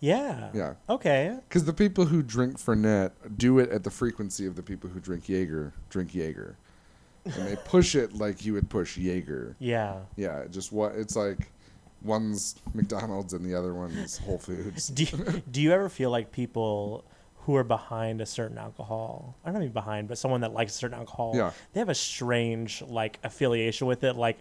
Yeah. 0.00 0.50
Yeah. 0.52 0.74
Okay. 0.88 1.38
Because 1.48 1.64
the 1.64 1.72
people 1.72 2.04
who 2.06 2.22
drink 2.22 2.58
Fernet 2.58 3.12
do 3.36 3.58
it 3.58 3.70
at 3.70 3.84
the 3.84 3.90
frequency 3.90 4.46
of 4.46 4.54
the 4.54 4.62
people 4.62 4.90
who 4.90 5.00
drink 5.00 5.28
Jaeger 5.28 5.72
drink 5.88 6.14
Jaeger, 6.14 6.56
and 7.24 7.46
they 7.46 7.56
push 7.56 7.94
it 7.94 8.14
like 8.14 8.44
you 8.44 8.52
would 8.54 8.68
push 8.68 8.96
Jaeger. 8.96 9.56
Yeah. 9.58 10.00
Yeah, 10.16 10.44
just 10.50 10.72
what 10.72 10.94
it's 10.94 11.16
like. 11.16 11.50
One's 12.02 12.56
McDonald's 12.74 13.32
and 13.32 13.42
the 13.42 13.54
other 13.54 13.72
one's 13.72 14.18
Whole 14.18 14.36
Foods. 14.38 14.88
Do 14.88 15.04
you, 15.04 15.42
do 15.50 15.62
you 15.62 15.72
ever 15.72 15.88
feel 15.88 16.10
like 16.10 16.32
people 16.32 17.02
who 17.46 17.56
are 17.56 17.64
behind 17.64 18.20
a 18.20 18.26
certain 18.26 18.58
alcohol, 18.58 19.36
I 19.44 19.50
don't 19.52 19.60
mean 19.60 19.70
behind, 19.70 20.08
but 20.08 20.18
someone 20.18 20.42
that 20.42 20.52
likes 20.52 20.74
a 20.74 20.78
certain 20.78 20.98
alcohol, 20.98 21.32
Yeah. 21.34 21.52
they 21.72 21.80
have 21.80 21.88
a 21.88 21.94
strange 21.94 22.82
like 22.82 23.18
affiliation 23.24 23.86
with 23.86 24.04
it, 24.04 24.16
like 24.16 24.38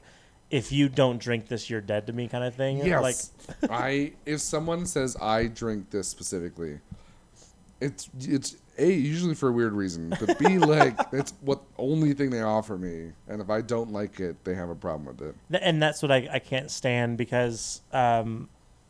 if 0.49 0.71
you 0.73 0.87
don't 0.89 1.19
drink 1.19 1.47
this, 1.47 1.69
you're 1.69 1.81
dead 1.81 2.05
to 2.07 2.13
me, 2.13 2.27
kind 2.27 2.43
of 2.43 2.53
thing. 2.53 2.77
Yes. 2.85 3.31
Like, 3.61 3.71
I 3.71 4.11
if 4.25 4.41
someone 4.41 4.85
says 4.85 5.15
I 5.21 5.47
drink 5.47 5.89
this 5.89 6.07
specifically, 6.09 6.79
it's 7.83 8.09
it's 8.19 8.55
a 8.77 8.91
usually 8.91 9.35
for 9.35 9.49
a 9.49 9.51
weird 9.51 9.73
reason, 9.73 10.09
but 10.19 10.39
b 10.39 10.57
like 10.57 10.97
it's 11.11 11.33
what 11.41 11.61
only 11.77 12.13
thing 12.13 12.29
they 12.29 12.41
offer 12.41 12.77
me, 12.77 13.11
and 13.27 13.41
if 13.41 13.49
I 13.49 13.61
don't 13.61 13.91
like 13.91 14.19
it, 14.19 14.43
they 14.43 14.55
have 14.55 14.69
a 14.69 14.75
problem 14.75 15.05
with 15.05 15.21
it. 15.21 15.35
Th- 15.51 15.63
and 15.63 15.81
that's 15.81 16.01
what 16.01 16.11
I, 16.11 16.27
I 16.31 16.39
can't 16.39 16.71
stand 16.71 17.17
because 17.17 17.81
um 17.91 18.49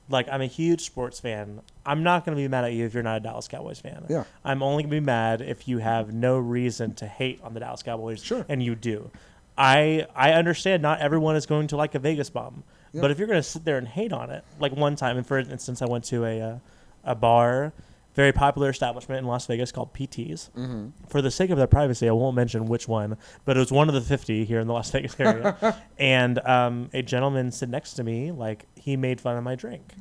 like 0.10 0.28
I'm 0.30 0.42
a 0.42 0.46
huge 0.48 0.82
sports 0.82 1.20
fan. 1.20 1.62
I'm 1.86 2.04
not 2.04 2.26
going 2.26 2.38
to 2.38 2.42
be 2.42 2.48
mad 2.48 2.66
at 2.66 2.74
you 2.74 2.86
if 2.86 2.94
you're 2.94 3.04
not 3.04 3.18
a 3.18 3.20
Dallas 3.22 3.48
Cowboys 3.48 3.80
fan. 3.80 4.06
Yeah. 4.10 4.26
I'm 4.44 4.62
only 4.62 4.84
going 4.84 4.92
to 4.92 4.96
be 5.02 5.06
mad 5.06 5.42
if 5.42 5.68
you 5.68 5.78
have 5.80 6.14
no 6.14 6.38
reason 6.38 6.94
to 6.96 7.08
hate 7.08 7.40
on 7.42 7.54
the 7.54 7.62
Dallas 7.62 7.84
Cowboys 7.84 8.22
Sure. 8.22 8.46
and 8.50 8.62
you 8.62 8.76
do. 8.76 9.10
I 9.58 10.08
I 10.16 10.32
understand 10.34 10.82
not 10.82 11.00
everyone 11.00 11.36
is 11.36 11.46
going 11.46 11.68
to 11.68 11.78
like 11.78 11.96
a 11.96 12.00
Vegas 12.00 12.30
bomb. 12.30 12.64
Yeah. 12.92 13.02
But 13.02 13.12
if 13.12 13.18
you're 13.18 13.28
going 13.28 13.40
to 13.40 13.48
sit 13.48 13.66
there 13.66 13.78
and 13.78 13.88
hate 13.88 14.14
on 14.14 14.30
it, 14.30 14.44
like 14.60 14.72
one 14.76 14.96
time 14.96 15.18
and 15.18 15.26
for 15.26 15.38
instance 15.40 15.82
I 15.82 15.86
went 15.86 16.04
to 16.06 16.26
a 16.26 16.42
uh, 16.42 16.58
a 17.04 17.16
bar 17.16 17.74
very 18.14 18.32
popular 18.32 18.70
establishment 18.70 19.20
in 19.20 19.26
Las 19.26 19.46
Vegas 19.48 19.72
called 19.72 19.94
PT's. 19.94 20.50
Mm-hmm. 20.56 20.90
For 21.08 21.22
the 21.22 21.32
sake 21.32 21.50
of 21.50 21.58
their 21.58 21.68
privacy, 21.68 22.08
I 22.08 22.12
won't 22.12 22.36
mention 22.36 22.66
which 22.66 22.88
one, 22.88 23.18
but 23.46 23.58
it 23.58 23.60
was 23.60 23.72
one 23.72 23.88
of 23.90 23.96
the 23.96 24.02
50 24.02 24.46
here 24.46 24.60
in 24.60 24.68
the 24.68 24.74
Las 24.74 24.92
Vegas 24.92 25.20
area. 25.20 25.78
and 25.98 26.40
um, 26.40 26.90
a 26.94 27.02
gentleman 27.02 27.52
stood 27.52 27.70
next 27.70 27.94
to 27.94 28.04
me, 28.04 28.32
like 28.32 28.66
he 28.76 28.96
made 28.96 29.20
fun 29.20 29.38
of 29.38 29.44
my 29.44 29.56
drink, 29.56 29.94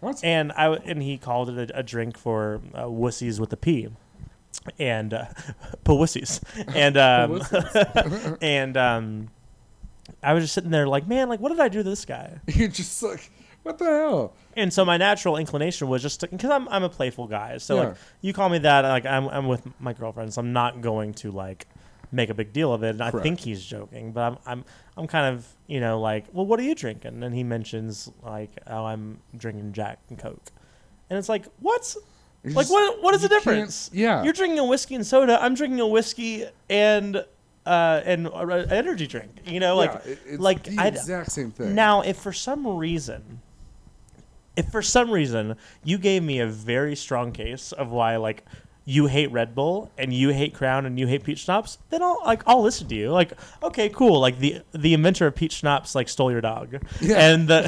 What? 0.00 0.22
and 0.22 0.52
I 0.52 0.68
and 0.68 1.02
he 1.02 1.18
called 1.18 1.50
it 1.50 1.70
a, 1.70 1.78
a 1.78 1.82
drink 1.82 2.16
for 2.16 2.60
uh, 2.74 2.84
wussies 2.84 3.40
with 3.40 3.52
a 3.52 3.56
P, 3.56 3.88
and 4.78 5.12
uh, 5.12 5.24
wussies, 5.84 6.40
and 6.74 6.96
um, 8.32 8.38
and 8.40 8.76
um, 8.76 9.28
I 10.22 10.32
was 10.32 10.44
just 10.44 10.54
sitting 10.54 10.70
there 10.70 10.86
like, 10.86 11.08
man, 11.08 11.28
like 11.28 11.40
what 11.40 11.48
did 11.50 11.60
I 11.60 11.68
do 11.68 11.78
to 11.78 11.88
this 11.90 12.04
guy? 12.04 12.40
You're 12.46 12.68
just 12.68 13.02
like, 13.02 13.30
what 13.62 13.78
the 13.78 13.84
hell? 13.84 14.34
And 14.56 14.72
so 14.72 14.84
my 14.84 14.96
natural 14.96 15.36
inclination 15.36 15.88
was 15.88 16.02
just 16.02 16.20
because 16.20 16.50
I'm 16.50 16.68
I'm 16.68 16.82
a 16.84 16.88
playful 16.88 17.26
guy. 17.26 17.58
So 17.58 17.74
Yeah. 17.76 17.80
like 17.88 17.96
you 18.20 18.32
call 18.32 18.48
me 18.48 18.58
that, 18.58 18.82
like 18.82 19.06
I'm 19.06 19.28
I'm 19.28 19.46
with 19.48 19.66
my 19.80 19.92
girlfriend, 19.92 20.32
so 20.34 20.40
I'm 20.40 20.52
not 20.52 20.80
going 20.80 21.14
to 21.14 21.30
like 21.30 21.66
make 22.10 22.30
a 22.30 22.34
big 22.34 22.52
deal 22.52 22.72
of 22.72 22.82
it. 22.82 22.90
And 22.90 23.02
I 23.02 23.10
think 23.10 23.40
he's 23.40 23.62
joking, 23.64 24.12
but 24.12 24.22
I'm 24.22 24.38
I'm 24.46 24.64
I'm 24.96 25.06
kind 25.06 25.34
of 25.34 25.46
you 25.66 25.80
know 25.80 26.00
like, 26.00 26.24
well, 26.32 26.46
what 26.46 26.58
are 26.58 26.62
you 26.64 26.74
drinking? 26.74 27.22
And 27.22 27.34
he 27.34 27.44
mentions 27.44 28.10
like, 28.22 28.50
oh, 28.66 28.84
I'm 28.86 29.18
drinking 29.36 29.72
Jack 29.72 29.98
and 30.08 30.18
Coke, 30.18 30.50
and 31.10 31.18
it's 31.18 31.28
like, 31.28 31.44
what? 31.60 31.94
You're 32.44 32.54
Like 32.54 32.64
just- 32.64 32.72
what? 32.72 33.02
What 33.02 33.14
is 33.14 33.22
the 33.22 33.28
difference? 33.28 33.90
Yeah. 33.92 34.22
You're 34.22 34.32
drinking 34.32 34.60
a 34.60 34.64
whiskey 34.64 34.94
and 34.94 35.06
soda. 35.06 35.42
I'm 35.42 35.54
drinking 35.54 35.80
a 35.80 35.86
whiskey 35.86 36.46
and 36.70 37.16
uh 37.66 38.00
and 38.04 38.28
an 38.28 38.70
energy 38.70 39.06
drink. 39.06 39.30
You 39.44 39.60
know, 39.60 39.76
like 39.76 39.92
Yeah, 40.06 40.36
like 40.38 40.62
the 40.62 40.78
I 40.78 40.86
exact 40.86 41.32
same 41.32 41.50
thing. 41.50 41.74
now, 41.74 42.00
if 42.02 42.16
for 42.16 42.32
some 42.32 42.66
reason, 42.66 43.40
if 44.58 44.66
for 44.70 44.82
some 44.82 45.10
reason 45.10 45.56
you 45.84 45.96
gave 45.98 46.22
me 46.22 46.40
a 46.40 46.46
very 46.46 46.96
strong 46.96 47.32
case 47.32 47.72
of 47.72 47.90
why 47.90 48.16
like 48.16 48.44
you 48.84 49.04
hate 49.06 49.30
Red 49.30 49.54
Bull 49.54 49.90
and 49.98 50.14
you 50.14 50.30
hate 50.30 50.54
Crown 50.54 50.86
and 50.86 50.98
you 50.98 51.06
hate 51.06 51.22
peach 51.22 51.40
schnapps, 51.40 51.76
then 51.90 52.02
I'll 52.02 52.22
like 52.24 52.42
I'll 52.46 52.62
listen 52.62 52.88
to 52.88 52.94
you. 52.94 53.10
Like, 53.10 53.32
okay, 53.62 53.90
cool. 53.90 54.18
Like 54.18 54.38
the 54.38 54.62
the 54.72 54.94
inventor 54.94 55.26
of 55.26 55.34
peach 55.36 55.52
schnapps 55.52 55.94
like 55.94 56.08
stole 56.08 56.32
your 56.32 56.40
dog, 56.40 56.68
Yeah. 57.02 57.16
and 57.32 57.46
the 57.46 57.60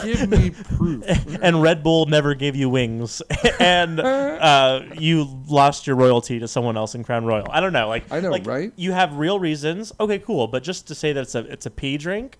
give 0.02 0.30
me 0.30 0.52
proof. 0.76 1.04
and 1.42 1.60
Red 1.60 1.82
Bull 1.82 2.06
never 2.06 2.34
gave 2.34 2.56
you 2.56 2.70
wings, 2.70 3.20
and 3.60 4.00
uh, 4.00 4.80
you 4.98 5.26
lost 5.48 5.86
your 5.86 5.96
royalty 5.96 6.38
to 6.40 6.48
someone 6.48 6.78
else 6.78 6.94
in 6.94 7.04
Crown 7.04 7.26
Royal. 7.26 7.46
I 7.50 7.60
don't 7.60 7.74
know. 7.74 7.88
Like 7.88 8.10
I 8.10 8.20
know, 8.20 8.30
like, 8.30 8.46
right? 8.46 8.72
You 8.76 8.92
have 8.92 9.18
real 9.18 9.38
reasons. 9.38 9.92
Okay, 10.00 10.18
cool. 10.18 10.46
But 10.46 10.62
just 10.62 10.88
to 10.88 10.94
say 10.94 11.12
that 11.12 11.20
it's 11.20 11.34
a 11.34 11.40
it's 11.40 11.66
a 11.66 11.70
pea 11.70 11.98
drink, 11.98 12.38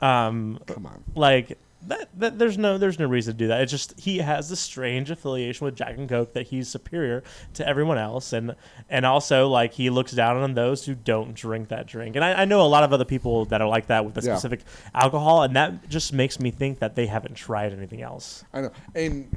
um, 0.00 0.60
Come 0.68 0.86
on. 0.86 1.02
like 1.16 1.58
that, 1.88 2.08
that 2.18 2.38
there's 2.38 2.56
no 2.58 2.78
there's 2.78 2.98
no 2.98 3.06
reason 3.06 3.34
to 3.34 3.38
do 3.38 3.48
that. 3.48 3.60
It's 3.62 3.70
just 3.70 3.98
he 3.98 4.18
has 4.18 4.48
this 4.48 4.60
strange 4.60 5.10
affiliation 5.10 5.64
with 5.64 5.74
Jack 5.76 5.96
and 5.96 6.08
Coke 6.08 6.32
that 6.34 6.48
he's 6.48 6.68
superior 6.68 7.22
to 7.54 7.66
everyone 7.68 7.98
else, 7.98 8.32
and 8.32 8.54
and 8.88 9.04
also 9.06 9.48
like 9.48 9.72
he 9.74 9.90
looks 9.90 10.12
down 10.12 10.36
on 10.36 10.54
those 10.54 10.84
who 10.86 10.94
don't 10.94 11.34
drink 11.34 11.68
that 11.68 11.86
drink. 11.86 12.16
And 12.16 12.24
I, 12.24 12.42
I 12.42 12.44
know 12.44 12.62
a 12.62 12.68
lot 12.68 12.84
of 12.84 12.92
other 12.92 13.04
people 13.04 13.44
that 13.46 13.60
are 13.60 13.68
like 13.68 13.86
that 13.88 14.04
with 14.04 14.16
a 14.18 14.20
Yeah. 14.22 14.34
specific 14.34 14.60
alcohol, 14.94 15.42
and 15.42 15.54
that 15.56 15.88
just 15.88 16.12
makes 16.12 16.40
me 16.40 16.50
think 16.50 16.78
that 16.80 16.94
they 16.94 17.06
haven't 17.06 17.34
tried 17.34 17.72
anything 17.72 18.02
else. 18.02 18.44
I 18.52 18.60
know. 18.62 18.70
And 18.94 19.28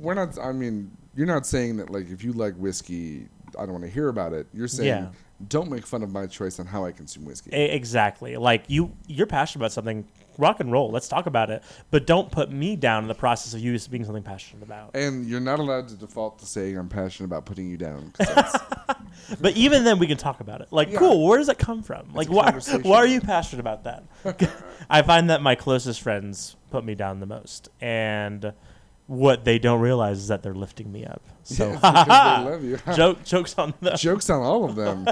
we're 0.00 0.14
not, 0.14 0.38
I 0.38 0.52
mean, 0.52 0.90
you're 1.14 1.26
not 1.26 1.46
saying 1.46 1.78
that, 1.78 1.90
like, 1.90 2.10
if 2.10 2.22
you 2.22 2.32
like 2.32 2.54
whiskey, 2.56 3.28
I 3.58 3.62
don't 3.62 3.72
want 3.72 3.84
to 3.84 3.90
hear 3.90 4.08
about 4.08 4.32
it. 4.32 4.46
You're 4.52 4.68
saying, 4.68 4.88
Yeah. 4.88 5.08
don't 5.48 5.70
make 5.70 5.86
fun 5.86 6.02
of 6.02 6.12
my 6.12 6.26
choice 6.26 6.58
on 6.60 6.66
how 6.66 6.84
I 6.84 6.92
consume 6.92 7.24
whiskey. 7.24 7.50
Exactly. 7.52 8.36
Like 8.36 8.64
you 8.68 8.92
you're 9.06 9.26
passionate 9.26 9.62
about 9.62 9.72
something, 9.72 10.06
rock 10.38 10.60
and 10.60 10.70
roll. 10.72 10.90
Let's 10.90 11.08
talk 11.08 11.26
about 11.26 11.50
it, 11.50 11.62
but 11.90 12.06
don't 12.06 12.30
put 12.30 12.50
me 12.50 12.76
down 12.76 13.04
in 13.04 13.08
the 13.08 13.14
process 13.14 13.54
of 13.54 13.60
you 13.60 13.78
being 13.90 14.04
something 14.04 14.22
passionate 14.22 14.62
about. 14.62 14.94
and 14.94 15.26
you're 15.26 15.40
not 15.40 15.58
allowed 15.58 15.88
to 15.88 15.94
default 15.94 16.38
to 16.40 16.46
saying 16.46 16.76
I'm 16.78 16.88
passionate 16.88 17.26
about 17.26 17.44
putting 17.46 17.68
you 17.70 17.76
down. 17.76 18.12
But 19.40 19.56
even 19.56 19.82
then, 19.82 19.98
we 19.98 20.06
can 20.06 20.18
talk 20.18 20.38
about 20.40 20.60
it. 20.60 20.68
Like, 20.70 20.92
Yeah. 20.92 20.98
cool. 20.98 21.26
Where 21.26 21.38
does 21.38 21.48
that 21.48 21.58
come 21.58 21.82
from? 21.82 22.12
Like, 22.12 22.28
why? 22.28 22.52
Why 22.82 22.98
are 22.98 23.06
you 23.06 23.20
passionate 23.20 23.58
about 23.60 23.82
that? 23.84 24.04
I 24.90 25.02
find 25.02 25.30
that 25.30 25.42
my 25.42 25.56
closest 25.56 26.00
friends 26.00 26.54
put 26.70 26.84
me 26.84 26.94
down 26.94 27.18
the 27.18 27.26
most, 27.26 27.68
and 27.80 28.52
what 29.08 29.44
they 29.44 29.58
don't 29.58 29.80
realize 29.80 30.18
is 30.18 30.28
that 30.28 30.42
they're 30.44 30.54
lifting 30.54 30.92
me 30.92 31.04
up. 31.06 31.22
So, 31.42 31.70
Yeah, 31.82 32.38
they 32.44 32.50
love 32.50 32.64
you. 32.64 32.78
joke 32.94 33.24
jokes 33.24 33.56
on 33.58 33.74
the. 33.80 33.92
Jokes 33.96 34.30
on 34.30 34.42
all 34.42 34.64
of 34.64 34.76
them. 34.76 35.06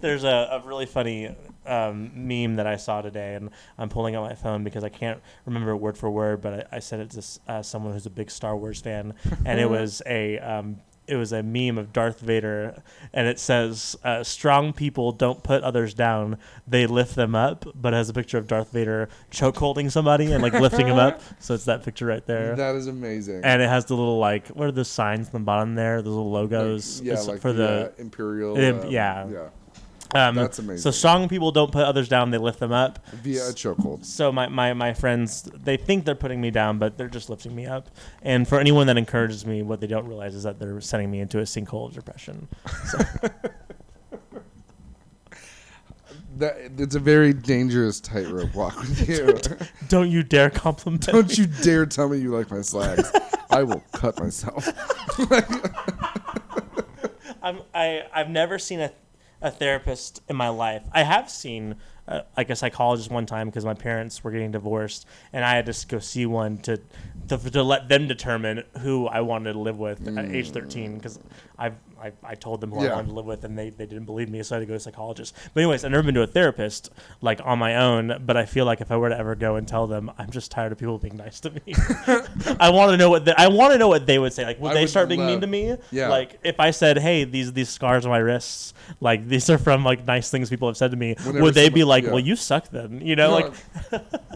There's 0.00 0.24
a, 0.24 0.60
a 0.62 0.62
really 0.66 0.86
funny 0.86 1.34
um, 1.68 2.10
meme 2.14 2.56
that 2.56 2.66
I 2.66 2.76
saw 2.76 3.02
today, 3.02 3.34
and 3.34 3.50
I'm 3.76 3.88
pulling 3.88 4.14
out 4.16 4.28
my 4.28 4.34
phone 4.34 4.64
because 4.64 4.84
I 4.84 4.88
can't 4.88 5.20
remember 5.46 5.70
it 5.72 5.76
word 5.76 5.96
for 5.98 6.10
word, 6.10 6.40
but 6.40 6.68
I, 6.72 6.76
I 6.76 6.78
said 6.80 7.00
it 7.00 7.10
to 7.10 7.22
uh, 7.52 7.62
someone 7.62 7.92
who's 7.92 8.06
a 8.06 8.10
big 8.10 8.30
Star 8.30 8.56
Wars 8.56 8.80
fan, 8.80 9.14
and 9.44 9.60
it 9.60 9.68
was 9.70 10.02
a 10.06 10.38
um, 10.38 10.80
it 11.06 11.16
was 11.16 11.32
a 11.32 11.42
meme 11.42 11.78
of 11.78 11.90
Darth 11.90 12.20
Vader, 12.20 12.82
and 13.14 13.26
it 13.26 13.38
says, 13.38 13.96
uh, 14.04 14.22
"Strong 14.22 14.74
people 14.74 15.10
don't 15.10 15.42
put 15.42 15.62
others 15.62 15.94
down; 15.94 16.36
they 16.66 16.86
lift 16.86 17.14
them 17.14 17.34
up." 17.34 17.64
But 17.74 17.94
it 17.94 17.96
has 17.96 18.10
a 18.10 18.12
picture 18.12 18.36
of 18.36 18.46
Darth 18.46 18.72
Vader 18.72 19.08
choke 19.30 19.56
holding 19.56 19.88
somebody 19.88 20.32
and 20.32 20.42
like 20.42 20.52
lifting 20.52 20.86
him 20.86 20.98
up. 20.98 21.22
So 21.40 21.54
it's 21.54 21.64
that 21.64 21.82
picture 21.82 22.04
right 22.04 22.24
there. 22.26 22.56
that 22.56 22.74
is 22.74 22.88
amazing. 22.88 23.40
and 23.44 23.62
it 23.62 23.68
has 23.68 23.86
the 23.86 23.94
little 23.94 24.18
like 24.18 24.48
what 24.48 24.68
are 24.68 24.72
the 24.72 24.84
signs 24.84 25.28
on 25.28 25.32
the 25.32 25.38
bottom 25.40 25.74
there? 25.76 26.02
Those 26.02 26.12
little 26.14 26.30
logos. 26.30 27.00
yeah, 27.00 27.14
It's 27.14 27.26
like 27.26 27.40
for 27.40 27.52
the 27.54 27.92
uh, 27.96 28.02
Imperial. 28.02 28.58
Im- 28.58 28.80
um, 28.80 28.90
yeah. 28.90 29.26
Yeah. 29.28 29.48
Um, 30.14 30.34
That's 30.34 30.58
amazing. 30.58 30.82
So 30.82 30.90
strong 30.90 31.28
people 31.28 31.52
don't 31.52 31.70
put 31.72 31.84
others 31.84 32.08
down; 32.08 32.30
they 32.30 32.38
lift 32.38 32.60
them 32.60 32.72
up. 32.72 33.06
Via 33.08 33.48
a 33.48 33.52
chokehold. 33.52 34.04
So 34.04 34.32
my, 34.32 34.48
my, 34.48 34.72
my 34.72 34.94
friends, 34.94 35.42
they 35.42 35.76
think 35.76 36.04
they're 36.04 36.14
putting 36.14 36.40
me 36.40 36.50
down, 36.50 36.78
but 36.78 36.96
they're 36.96 37.08
just 37.08 37.28
lifting 37.30 37.54
me 37.54 37.66
up. 37.66 37.88
And 38.22 38.46
for 38.48 38.58
anyone 38.58 38.86
that 38.86 38.96
encourages 38.96 39.44
me, 39.44 39.62
what 39.62 39.80
they 39.80 39.86
don't 39.86 40.06
realize 40.06 40.34
is 40.34 40.44
that 40.44 40.58
they're 40.58 40.80
sending 40.80 41.10
me 41.10 41.20
into 41.20 41.38
a 41.38 41.42
sinkhole 41.42 41.88
of 41.88 41.94
depression. 41.94 42.48
That, 46.38 46.56
it's 46.78 46.94
a 46.94 47.00
very 47.00 47.32
dangerous 47.32 47.98
tightrope 47.98 48.54
walk 48.54 48.78
with 48.78 49.08
you. 49.08 49.36
Don't 49.88 50.08
you 50.08 50.22
dare 50.22 50.50
compliment. 50.50 51.04
Don't 51.06 51.36
you 51.36 51.46
dare 51.46 51.84
tell 51.84 52.08
me 52.08 52.18
you 52.18 52.30
like 52.32 52.48
my 52.48 52.60
slags. 52.60 53.10
I 53.50 53.64
will 53.64 53.82
cut 53.92 54.20
myself. 54.20 54.68
I'm, 57.42 57.60
I 57.74 58.04
I've 58.14 58.30
never 58.30 58.56
seen 58.60 58.78
a, 58.78 58.92
a 59.40 59.50
therapist 59.50 60.22
in 60.28 60.36
my 60.36 60.48
life. 60.48 60.82
I 60.92 61.02
have 61.02 61.30
seen 61.30 61.76
uh, 62.06 62.22
like 62.36 62.50
a 62.50 62.56
psychologist 62.56 63.10
one 63.10 63.26
time 63.26 63.48
because 63.48 63.64
my 63.64 63.74
parents 63.74 64.24
were 64.24 64.30
getting 64.30 64.50
divorced, 64.50 65.06
and 65.32 65.44
I 65.44 65.54
had 65.54 65.66
to 65.66 65.86
go 65.86 65.98
see 65.98 66.26
one 66.26 66.58
to 66.58 66.80
to, 67.28 67.36
to 67.50 67.62
let 67.62 67.88
them 67.88 68.08
determine 68.08 68.64
who 68.80 69.06
I 69.06 69.20
wanted 69.20 69.52
to 69.52 69.58
live 69.58 69.78
with 69.78 70.06
at 70.16 70.30
age 70.30 70.50
13 70.50 70.96
because 70.96 71.18
I, 71.58 71.72
I 72.00 72.12
I 72.22 72.34
told 72.34 72.60
them 72.60 72.70
who 72.70 72.80
I 72.80 72.92
wanted 72.92 73.08
to 73.08 73.14
live 73.14 73.26
with, 73.26 73.44
and 73.44 73.58
they, 73.58 73.70
they 73.70 73.86
didn't 73.86 74.04
believe 74.04 74.28
me, 74.28 74.42
so 74.42 74.54
I 74.54 74.58
had 74.58 74.60
to 74.60 74.66
go 74.66 74.72
to 74.72 74.76
a 74.76 74.80
psychologist. 74.80 75.34
But 75.54 75.60
anyways, 75.60 75.84
I've 75.84 75.90
never 75.90 76.02
been 76.02 76.14
to 76.14 76.22
a 76.22 76.26
therapist 76.26 76.90
like 77.20 77.40
on 77.44 77.58
my 77.58 77.76
own. 77.76 78.22
But 78.24 78.36
I 78.36 78.46
feel 78.46 78.64
like 78.64 78.80
if 78.80 78.90
I 78.90 78.96
were 78.96 79.08
to 79.08 79.18
ever 79.18 79.34
go 79.34 79.56
and 79.56 79.66
tell 79.66 79.86
them, 79.86 80.10
I'm 80.18 80.30
just 80.30 80.50
tired 80.50 80.72
of 80.72 80.78
people 80.78 80.98
being 80.98 81.16
nice 81.16 81.40
to 81.40 81.50
me. 81.50 81.60
I 82.60 82.70
want 82.70 82.92
to 82.92 82.96
know 82.96 83.10
what 83.10 83.24
the, 83.24 83.38
I 83.40 83.48
want 83.48 83.72
to 83.72 83.78
know 83.78 83.88
what 83.88 84.06
they 84.06 84.18
would 84.18 84.32
say. 84.32 84.44
Like, 84.44 84.60
would 84.60 84.72
I 84.72 84.74
they 84.74 84.80
would 84.82 84.90
start 84.90 85.08
being 85.08 85.24
mean 85.24 85.40
to 85.40 85.46
me? 85.46 85.76
Yeah. 85.90 86.08
Like 86.08 86.38
if 86.42 86.60
I 86.60 86.70
said, 86.70 86.98
"Hey, 86.98 87.24
these 87.24 87.52
these 87.52 87.68
scars 87.68 88.04
on 88.04 88.10
my 88.10 88.18
wrists, 88.18 88.74
like 89.00 89.28
these 89.28 89.48
are 89.50 89.58
from 89.58 89.84
like 89.84 90.06
nice 90.06 90.30
things 90.30 90.50
people 90.50 90.68
have 90.68 90.76
said 90.76 90.90
to 90.90 90.96
me," 90.96 91.14
Whenever 91.24 91.44
would 91.44 91.54
they 91.54 91.68
be 91.68 91.84
like, 91.84 92.04
yeah. 92.04 92.10
"Well, 92.10 92.20
you 92.20 92.36
suck 92.36 92.68
then"? 92.68 93.00
You 93.00 93.16
know, 93.16 93.30
like 93.30 93.52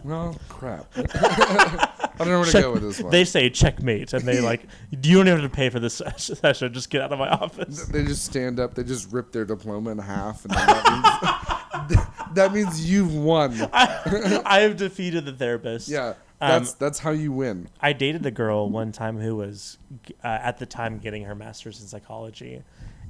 well, 0.03 0.37
crap. 0.49 0.87
I 0.95 2.15
don't 2.17 2.27
know 2.27 2.39
where 2.39 2.51
to 2.51 2.61
go 2.61 2.71
with 2.73 2.81
this 2.83 3.01
one. 3.01 3.11
They 3.11 3.25
say 3.25 3.49
checkmate, 3.49 4.13
and 4.13 4.23
they 4.23 4.39
like, 4.53 4.67
do 4.99 5.09
you 5.09 5.17
don't 5.17 5.27
even 5.27 5.41
have 5.41 5.51
to 5.51 5.55
pay 5.55 5.69
for 5.69 5.79
this 5.79 6.01
session. 6.17 6.73
Just 6.73 6.89
get 6.89 7.01
out 7.01 7.11
of 7.11 7.19
my 7.19 7.29
office. 7.29 7.52
They 7.55 8.03
just 8.03 8.25
stand 8.25 8.59
up. 8.59 8.73
They 8.75 8.83
just 8.83 9.11
rip 9.11 9.31
their 9.31 9.45
diploma 9.45 9.91
in 9.91 9.97
half, 9.99 10.43
and 10.45 10.53
that 10.53 11.87
means 11.89 12.01
that 12.33 12.53
means 12.53 12.89
you've 12.89 13.13
won. 13.13 13.53
I, 13.73 14.41
I 14.45 14.59
have 14.61 14.77
defeated 14.77 15.25
the 15.25 15.33
therapist. 15.33 15.89
Yeah, 15.89 16.09
Um, 16.09 16.15
that's 16.39 16.73
that's 16.73 16.99
how 16.99 17.11
you 17.11 17.31
win. 17.31 17.67
I 17.81 17.93
dated 17.93 18.25
a 18.25 18.31
girl 18.31 18.69
one 18.69 18.91
time 18.91 19.19
who 19.19 19.35
was 19.35 19.77
uh, 20.23 20.27
at 20.27 20.57
the 20.59 20.65
time 20.65 20.97
getting 20.99 21.23
her 21.23 21.35
master's 21.35 21.81
in 21.81 21.87
psychology, 21.87 22.61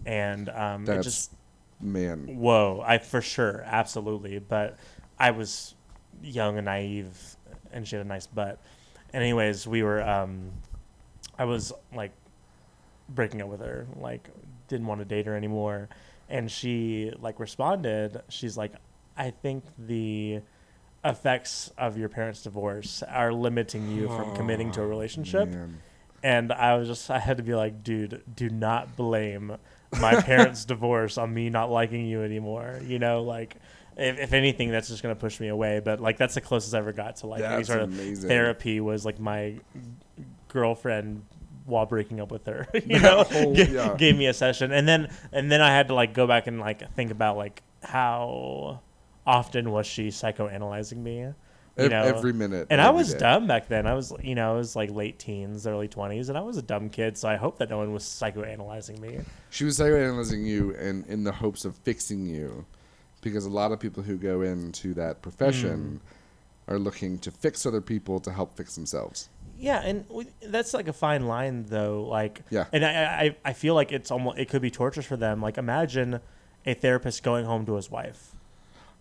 and 0.05 0.49
um, 0.49 0.85
That's 0.85 1.03
just 1.05 1.31
man. 1.81 2.37
whoa, 2.37 2.83
I 2.85 2.97
for 2.97 3.21
sure, 3.21 3.63
absolutely. 3.65 4.39
But 4.39 4.77
I 5.19 5.31
was 5.31 5.75
young 6.21 6.57
and 6.57 6.65
naive, 6.65 7.35
and 7.71 7.87
she 7.87 7.95
had 7.95 8.05
a 8.05 8.07
nice 8.07 8.27
butt. 8.27 8.59
Anyways, 9.13 9.67
we 9.67 9.83
were, 9.83 10.01
um, 10.01 10.49
I 11.37 11.45
was 11.45 11.71
like 11.95 12.11
breaking 13.09 13.41
up 13.41 13.49
with 13.49 13.61
her, 13.61 13.87
like 13.95 14.29
didn't 14.67 14.87
want 14.87 14.99
to 14.99 15.05
date 15.05 15.25
her 15.25 15.35
anymore, 15.35 15.89
and 16.29 16.49
she 16.49 17.11
like 17.19 17.39
responded. 17.39 18.21
She's 18.29 18.57
like, 18.57 18.73
I 19.17 19.31
think 19.31 19.63
the 19.77 20.41
effects 21.05 21.71
of 21.77 21.97
your 21.97 22.09
parents' 22.09 22.43
divorce 22.43 23.03
are 23.03 23.33
limiting 23.33 23.89
you 23.89 24.07
from 24.07 24.35
committing 24.35 24.71
to 24.71 24.81
a 24.81 24.83
oh, 24.83 24.87
relationship. 24.87 25.49
Man. 25.49 25.81
And 26.23 26.53
I 26.53 26.77
was 26.77 26.87
just, 26.87 27.11
I 27.11 27.19
had 27.19 27.37
to 27.37 27.43
be 27.43 27.53
like, 27.53 27.83
dude, 27.83 28.23
do 28.33 28.49
not 28.49 28.95
blame 28.95 29.57
my 29.99 30.21
parents' 30.21 30.63
divorce 30.65 31.17
on 31.17 31.33
me 31.33 31.49
not 31.49 31.69
liking 31.69 32.05
you 32.05 32.23
anymore. 32.23 32.79
You 32.85 32.97
know, 32.97 33.23
like, 33.23 33.57
if, 33.97 34.17
if 34.17 34.33
anything, 34.33 34.71
that's 34.71 34.87
just 34.87 35.03
going 35.03 35.13
to 35.13 35.19
push 35.19 35.41
me 35.41 35.49
away. 35.49 35.81
But, 35.83 35.99
like, 35.99 36.17
that's 36.17 36.35
the 36.35 36.41
closest 36.41 36.73
I 36.73 36.77
ever 36.77 36.93
got 36.93 37.17
to, 37.17 37.27
like, 37.27 37.43
any 37.43 37.65
sort 37.65 37.81
of 37.81 37.89
amazing. 37.89 38.29
therapy 38.29 38.79
was, 38.79 39.05
like, 39.05 39.19
my 39.19 39.59
girlfriend 40.47 41.25
while 41.65 41.85
breaking 41.85 42.19
up 42.19 42.31
with 42.31 42.45
her, 42.45 42.67
you 42.85 42.99
know, 42.99 43.23
whole- 43.23 43.55
ga- 43.55 43.69
yeah. 43.71 43.95
gave 43.97 44.17
me 44.17 44.27
a 44.27 44.33
session. 44.33 44.71
And 44.71 44.87
then, 44.87 45.09
and 45.31 45.51
then 45.51 45.61
I 45.61 45.69
had 45.69 45.87
to, 45.89 45.93
like, 45.93 46.13
go 46.13 46.27
back 46.27 46.47
and, 46.47 46.59
like, 46.59 46.93
think 46.95 47.11
about, 47.11 47.37
like, 47.37 47.61
how 47.81 48.81
often 49.25 49.71
was 49.71 49.85
she 49.87 50.09
psychoanalyzing 50.09 50.97
me? 50.97 51.33
You 51.75 51.89
know, 51.89 52.03
every 52.03 52.33
minute. 52.33 52.67
and 52.69 52.79
I 52.79 52.91
was 52.91 53.13
day. 53.13 53.19
dumb 53.19 53.47
back 53.47 53.67
then. 53.67 53.87
I 53.87 53.95
was, 53.95 54.13
you 54.21 54.35
know, 54.35 54.53
I 54.53 54.55
was 54.55 54.75
like 54.75 54.91
late 54.91 55.17
teens, 55.17 55.65
early 55.65 55.87
twenties, 55.87 56.29
and 56.29 56.37
I 56.37 56.41
was 56.41 56.55
a 56.57 56.61
dumb 56.61 56.87
kid. 56.91 57.17
So 57.17 57.27
I 57.27 57.35
hope 57.35 57.57
that 57.57 57.71
no 57.71 57.79
one 57.79 57.91
was 57.91 58.03
psychoanalyzing 58.03 58.99
me. 58.99 59.21
She 59.49 59.63
was 59.65 59.79
psychoanalyzing 59.79 60.45
you, 60.45 60.75
and 60.75 61.03
in 61.07 61.23
the 61.23 61.31
hopes 61.31 61.65
of 61.65 61.75
fixing 61.77 62.27
you, 62.27 62.65
because 63.21 63.45
a 63.47 63.49
lot 63.49 63.71
of 63.71 63.79
people 63.79 64.03
who 64.03 64.17
go 64.17 64.41
into 64.41 64.93
that 64.93 65.23
profession 65.23 65.99
Mm. 66.69 66.73
are 66.73 66.77
looking 66.77 67.17
to 67.17 67.31
fix 67.31 67.65
other 67.65 67.81
people 67.81 68.19
to 68.19 68.31
help 68.31 68.55
fix 68.55 68.75
themselves. 68.75 69.29
Yeah, 69.63 69.79
and 69.81 70.05
we, 70.09 70.27
that's 70.45 70.73
like 70.73 70.87
a 70.89 70.93
fine 70.93 71.25
line, 71.25 71.63
though. 71.67 72.03
Like, 72.03 72.41
Yeah. 72.49 72.65
and 72.73 72.85
I, 72.85 72.89
I, 73.23 73.35
I 73.45 73.53
feel 73.53 73.75
like 73.75 73.91
it's 73.93 74.11
almost 74.11 74.37
it 74.37 74.49
could 74.49 74.61
be 74.61 74.69
torturous 74.69 75.05
for 75.05 75.15
them. 75.15 75.41
Like, 75.41 75.57
imagine 75.57 76.19
a 76.65 76.73
therapist 76.73 77.23
going 77.23 77.45
home 77.45 77.65
to 77.67 77.75
his 77.75 77.89
wife. 77.89 78.31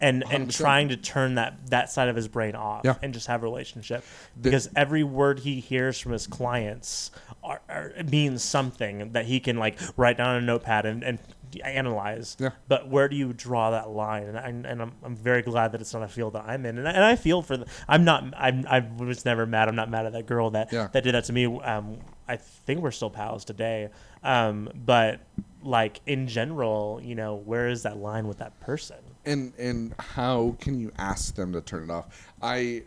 And, 0.00 0.24
and 0.32 0.48
100%. 0.48 0.56
trying 0.56 0.88
to 0.88 0.96
turn 0.96 1.36
that, 1.36 1.66
that 1.70 1.90
side 1.90 2.08
of 2.08 2.16
his 2.16 2.26
brain 2.26 2.56
off 2.56 2.82
Yeah. 2.84 2.96
and 3.02 3.14
just 3.14 3.28
have 3.28 3.42
a 3.42 3.44
relationship 3.44 4.04
The- 4.36 4.42
because 4.50 4.68
every 4.74 5.04
word 5.04 5.40
he 5.40 5.60
hears 5.60 5.98
from 6.00 6.10
his 6.12 6.26
clients 6.26 7.12
are, 7.44 7.60
are, 7.68 7.92
means 8.10 8.42
something 8.42 9.12
that 9.12 9.26
he 9.26 9.38
can 9.38 9.58
like 9.58 9.78
write 9.96 10.16
down 10.18 10.28
on 10.36 10.42
a 10.42 10.46
notepad 10.46 10.86
and, 10.86 11.04
and 11.04 11.18
analyze. 11.60 12.36
Yeah. 12.40 12.50
But 12.68 12.88
where 12.88 13.08
do 13.08 13.16
you 13.16 13.32
draw 13.32 13.70
that 13.72 13.90
line? 13.90 14.24
And, 14.24 14.38
I, 14.38 14.48
and 14.70 14.82
I'm, 14.82 14.92
I'm 15.02 15.14
very 15.16 15.42
glad 15.42 15.72
that 15.72 15.80
it's 15.80 15.92
not 15.92 16.02
a 16.02 16.08
field 16.08 16.32
that 16.32 16.44
I'm 16.46 16.64
in. 16.64 16.78
And 16.78 16.88
I, 16.88 16.92
and 16.92 17.04
I 17.04 17.16
feel 17.16 17.42
for 17.42 17.56
the, 17.58 17.66
I'm 17.88 18.04
not, 18.04 18.24
I'm, 18.36 18.64
I 18.68 18.80
was 18.80 19.24
never 19.24 19.44
mad. 19.46 19.68
I'm 19.68 19.76
not 19.76 19.90
mad 19.90 20.06
at 20.06 20.12
that 20.12 20.26
girl 20.26 20.50
that, 20.50 20.72
Yeah. 20.72 20.88
that 20.92 21.04
did 21.04 21.14
that 21.14 21.24
to 21.24 21.32
me. 21.32 21.44
Um, 21.60 21.98
I 22.28 22.36
think 22.36 22.80
we're 22.80 22.90
still 22.92 23.10
pals 23.10 23.44
today. 23.44 23.90
Um, 24.22 24.70
but 24.74 25.20
like 25.62 26.00
in 26.06 26.26
general, 26.28 27.00
you 27.02 27.14
know, 27.14 27.34
where 27.36 27.68
is 27.68 27.82
that 27.82 27.98
line 27.98 28.26
with 28.28 28.38
that 28.38 28.58
person? 28.60 28.96
and 29.24 29.52
and 29.56 29.94
how 30.00 30.56
can 30.60 30.80
you 30.80 30.90
ask 30.98 31.36
them 31.36 31.52
to 31.52 31.60
turn 31.60 31.84
it 31.84 31.90
off? 31.92 32.32
I 32.42 32.82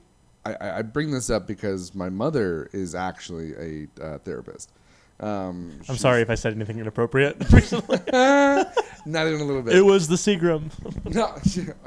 I, 0.46 0.80
I 0.80 0.82
bring 0.82 1.12
this 1.12 1.30
up 1.30 1.48
because 1.48 1.96
my 1.96 2.10
mother 2.10 2.70
is 2.74 2.94
actually 2.94 3.54
a 3.54 4.04
uh, 4.06 4.18
therapist. 4.20 4.72
Um, 5.20 5.80
I'm 5.88 5.96
sorry 5.98 6.22
if 6.22 6.30
I 6.30 6.36
said 6.36 6.54
anything 6.54 6.80
inappropriate 6.80 7.38
recently. 7.54 8.00
not 8.12 9.28
even 9.28 9.40
a 9.40 9.44
little 9.46 9.62
bit. 9.62 9.76
it 9.76 9.82
was 9.86 10.08
the 10.08 10.16
Seagram. 10.16 10.70
No, 11.14 11.36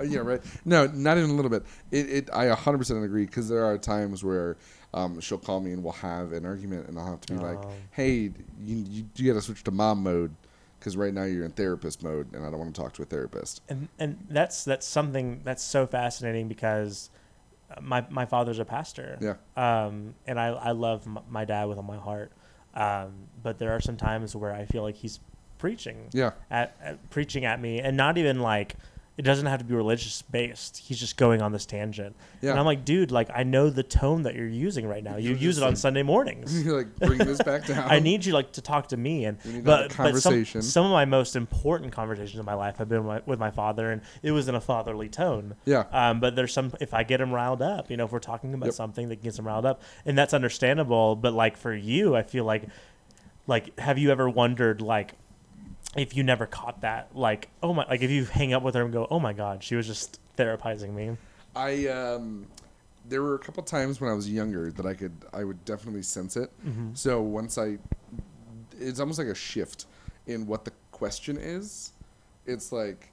yeah, 0.04 0.20
right. 0.20 0.40
No, 0.64 0.86
not 0.86 1.18
even 1.18 1.30
a 1.30 1.34
little 1.34 1.50
bit. 1.50 1.64
It, 1.90 2.08
it 2.10 2.30
I 2.32 2.46
100% 2.46 3.04
agree 3.04 3.26
because 3.26 3.48
there 3.48 3.64
are 3.64 3.76
times 3.76 4.24
where 4.24 4.56
um, 4.94 5.20
she'll 5.20 5.36
call 5.38 5.60
me 5.60 5.72
and 5.72 5.82
we'll 5.84 5.92
have 5.94 6.32
an 6.32 6.46
argument, 6.46 6.88
and 6.88 6.98
I'll 6.98 7.06
have 7.10 7.20
to 7.22 7.34
be 7.34 7.38
like, 7.38 7.58
Oh. 7.58 7.70
"Hey, 7.90 8.30
you 8.64 8.76
you, 8.88 9.04
you 9.16 9.30
got 9.32 9.38
to 9.38 9.42
switch 9.44 9.62
to 9.64 9.70
mom 9.70 10.02
mode 10.02 10.34
because 10.78 10.96
right 10.96 11.12
now 11.12 11.24
you're 11.24 11.44
in 11.44 11.50
therapist 11.52 12.02
mode, 12.02 12.32
and 12.32 12.46
I 12.46 12.50
don't 12.50 12.58
want 12.58 12.74
to 12.74 12.80
talk 12.80 12.94
to 12.94 13.02
a 13.02 13.04
therapist." 13.04 13.60
and 13.68 13.88
and 13.98 14.26
that's 14.30 14.64
that's 14.64 14.86
something 14.86 15.42
that's 15.44 15.62
so 15.62 15.86
fascinating 15.86 16.48
because 16.48 17.10
uh, 17.76 17.80
my 17.82 18.06
my 18.08 18.24
father's 18.24 18.58
a 18.60 18.64
pastor. 18.64 19.18
Yeah. 19.20 19.34
Um, 19.56 20.14
and 20.26 20.40
I 20.40 20.46
I 20.48 20.70
love 20.70 21.02
m- 21.06 21.18
my 21.28 21.44
dad 21.44 21.66
with 21.66 21.76
all 21.76 21.84
my 21.84 21.98
heart. 21.98 22.32
Um, 22.74 23.12
but 23.42 23.58
there 23.58 23.74
are 23.74 23.80
some 23.80 23.96
times 23.96 24.36
where 24.36 24.52
I 24.52 24.64
feel 24.64 24.82
like 24.82 24.96
he's 24.96 25.20
preaching 25.58 26.08
Yeah, 26.12 26.32
at, 26.50 26.76
at 26.82 27.10
preaching 27.10 27.44
at 27.44 27.60
me, 27.60 27.80
and 27.80 27.96
not 27.96 28.18
even 28.18 28.40
like 28.40 28.76
it 29.18 29.22
doesn't 29.22 29.46
have 29.46 29.58
to 29.58 29.64
be 29.64 29.74
religious 29.74 30.22
based. 30.22 30.78
He's 30.78 30.98
just 30.98 31.16
going 31.16 31.42
on 31.42 31.50
this 31.52 31.66
tangent, 31.66 32.14
Yeah. 32.40 32.50
and 32.52 32.58
I'm 32.60 32.64
like, 32.64 32.84
dude, 32.84 33.10
like 33.10 33.28
I 33.34 33.42
know 33.42 33.68
the 33.68 33.82
tone 33.82 34.22
that 34.22 34.34
you're 34.36 34.46
using 34.46 34.86
right 34.86 35.02
now. 35.02 35.16
You 35.16 35.34
use 35.34 35.58
it 35.58 35.64
on 35.64 35.74
Sunday 35.76 36.02
mornings. 36.04 36.64
you're 36.64 36.76
like 36.84 36.96
bring 36.96 37.18
this 37.18 37.42
back 37.42 37.66
down. 37.66 37.90
I 37.90 37.98
need 37.98 38.24
you 38.24 38.32
like 38.32 38.52
to 38.52 38.62
talk 38.62 38.86
to 38.88 38.96
me 38.96 39.24
and 39.24 39.36
but, 39.64 39.86
a 39.86 39.88
but 39.88 39.92
some, 39.92 40.04
conversation. 40.04 40.62
some 40.62 40.86
of 40.86 40.92
my 40.92 41.04
most 41.04 41.34
important 41.36 41.92
conversations 41.92 42.38
in 42.38 42.46
my 42.46 42.54
life 42.54 42.76
have 42.76 42.88
been 42.88 43.04
with 43.04 43.16
my, 43.16 43.22
with 43.26 43.38
my 43.40 43.50
father 43.50 43.90
and 43.90 44.02
it 44.22 44.30
was 44.30 44.46
in 44.48 44.54
a 44.54 44.60
fatherly 44.60 45.08
tone. 45.08 45.56
Yeah. 45.64 45.84
Um, 45.90 46.20
but 46.20 46.36
there's 46.36 46.52
some 46.52 46.72
if 46.80 46.94
I 46.94 47.02
get 47.02 47.20
him 47.20 47.32
riled 47.32 47.60
up, 47.60 47.90
you 47.90 47.96
know, 47.96 48.04
if 48.04 48.12
we're 48.12 48.20
talking 48.20 48.54
about 48.54 48.66
Yep. 48.66 48.74
something 48.74 49.08
that 49.08 49.20
gets 49.22 49.38
him 49.38 49.46
riled 49.48 49.66
up, 49.66 49.82
and 50.06 50.16
that's 50.16 50.32
understandable. 50.32 51.16
But 51.16 51.32
like 51.34 51.56
for 51.56 51.74
you, 51.74 52.14
I 52.14 52.22
feel 52.22 52.44
like 52.44 52.62
like 53.48 53.76
have 53.80 53.98
you 53.98 54.10
ever 54.12 54.28
wondered 54.30 54.80
like 54.80 55.14
if 55.96 56.16
you 56.16 56.22
never 56.22 56.46
caught 56.46 56.80
that 56.82 57.08
like 57.14 57.48
oh 57.62 57.72
my 57.72 57.86
like 57.88 58.02
if 58.02 58.10
you 58.10 58.24
hang 58.24 58.52
up 58.52 58.62
with 58.62 58.74
her 58.74 58.82
and 58.82 58.92
go 58.92 59.06
oh 59.10 59.18
my 59.18 59.32
god 59.32 59.62
she 59.62 59.74
was 59.74 59.86
just 59.86 60.20
therapizing 60.36 60.94
me 60.94 61.16
I 61.56 61.88
um, 61.88 62.46
there 63.08 63.22
were 63.22 63.34
a 63.34 63.38
couple 63.38 63.62
times 63.62 64.00
when 64.00 64.10
I 64.10 64.14
was 64.14 64.30
younger 64.30 64.70
that 64.72 64.86
I 64.86 64.94
could 64.94 65.12
I 65.32 65.44
would 65.44 65.64
definitely 65.64 66.02
sense 66.02 66.36
it. 66.36 66.50
Mm-hmm. 66.66 66.90
So 66.94 67.20
once 67.20 67.58
I, 67.58 67.78
it's 68.78 69.00
almost 69.00 69.18
like 69.18 69.28
a 69.28 69.34
shift 69.34 69.86
in 70.26 70.46
what 70.46 70.64
the 70.64 70.72
question 70.92 71.36
is. 71.36 71.92
It's 72.46 72.72
like, 72.72 73.10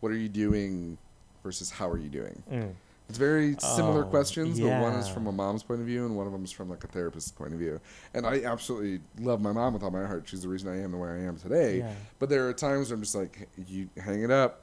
what 0.00 0.12
are 0.12 0.16
you 0.16 0.28
doing, 0.28 0.98
versus 1.42 1.70
how 1.70 1.88
are 1.88 1.98
you 1.98 2.08
doing. 2.08 2.42
Mm. 2.50 2.72
It's 3.08 3.18
very 3.18 3.54
similar 3.60 4.04
Oh, 4.04 4.08
questions, 4.08 4.58
but 4.58 4.80
one 4.80 4.94
is 4.94 5.08
from 5.08 5.26
a 5.26 5.32
mom's 5.32 5.62
point 5.62 5.80
of 5.80 5.86
view 5.86 6.06
and 6.06 6.16
one 6.16 6.26
of 6.26 6.32
them 6.32 6.42
is 6.42 6.50
from 6.50 6.70
like 6.70 6.84
a 6.84 6.86
therapist's 6.86 7.30
point 7.30 7.52
of 7.52 7.58
view. 7.58 7.78
And 8.14 8.26
I 8.26 8.42
absolutely 8.44 9.00
love 9.20 9.42
my 9.42 9.52
mom 9.52 9.74
with 9.74 9.82
all 9.82 9.90
my 9.90 10.06
heart. 10.06 10.24
She's 10.26 10.40
the 10.42 10.48
reason 10.48 10.70
I 10.70 10.80
am 10.82 10.90
the 10.90 10.96
way 10.96 11.10
I 11.10 11.18
am 11.18 11.36
today. 11.36 11.78
Yeah. 11.78 11.92
But 12.18 12.30
there 12.30 12.48
are 12.48 12.52
times 12.54 12.88
where 12.88 12.96
I'm 12.96 13.02
just 13.02 13.14
like, 13.14 13.46
you 13.68 13.90
hang 14.02 14.22
it 14.22 14.30
up, 14.30 14.62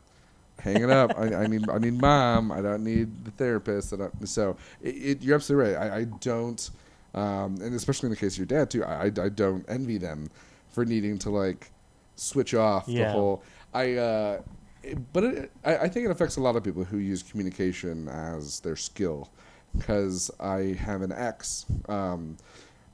hang 0.59 0.81
it 0.81 0.89
up. 0.89 1.13
I, 1.19 1.35
I 1.35 1.47
need 1.47 1.69
I 1.69 1.77
need 1.77 2.01
mom. 2.01 2.51
I 2.51 2.61
don't 2.61 2.84
need 2.84 3.26
the 3.26 3.31
therapist. 3.31 3.93
I 3.93 3.97
don't, 3.97 4.27
so 4.27 4.57
it, 4.81 4.89
it, 4.95 5.22
you're 5.22 5.35
absolutely 5.35 5.73
right. 5.76 5.91
I, 5.91 5.97
I 5.97 6.03
don't, 6.05 6.69
um, 7.13 7.57
and 7.61 7.76
especially 7.76 8.07
in 8.07 8.11
the 8.11 8.18
case 8.18 8.34
of 8.34 8.39
your 8.39 8.47
dad 8.47 8.72
too. 8.72 8.84
I, 8.84 9.03
I, 9.03 9.11
I 9.26 9.30
don't 9.30 9.63
envy 9.69 9.99
them 9.99 10.31
for 10.72 10.84
needing 10.84 11.19
to 11.19 11.30
like 11.30 11.69
switch 12.15 12.55
off 12.55 12.88
the 12.88 13.11
whole. 13.11 13.43
I. 13.72 13.93
Uh, 13.93 14.41
it- 14.84 15.14
but 15.14 15.24
it, 15.24 15.52
I, 15.64 15.78
I 15.78 15.90
think 15.90 16.06
it 16.06 16.12
affects 16.12 16.38
a 16.38 16.41
lot 16.41 16.56
of 16.56 16.64
people 16.64 16.84
who 16.84 16.98
use 16.98 17.24
communication 17.24 18.08
as 18.08 18.60
their 18.62 18.76
skill, 18.76 19.30
because 19.78 20.32
I 20.40 20.76
have 20.80 21.02
an 21.02 21.12
ex 21.12 21.66
um, 21.88 22.38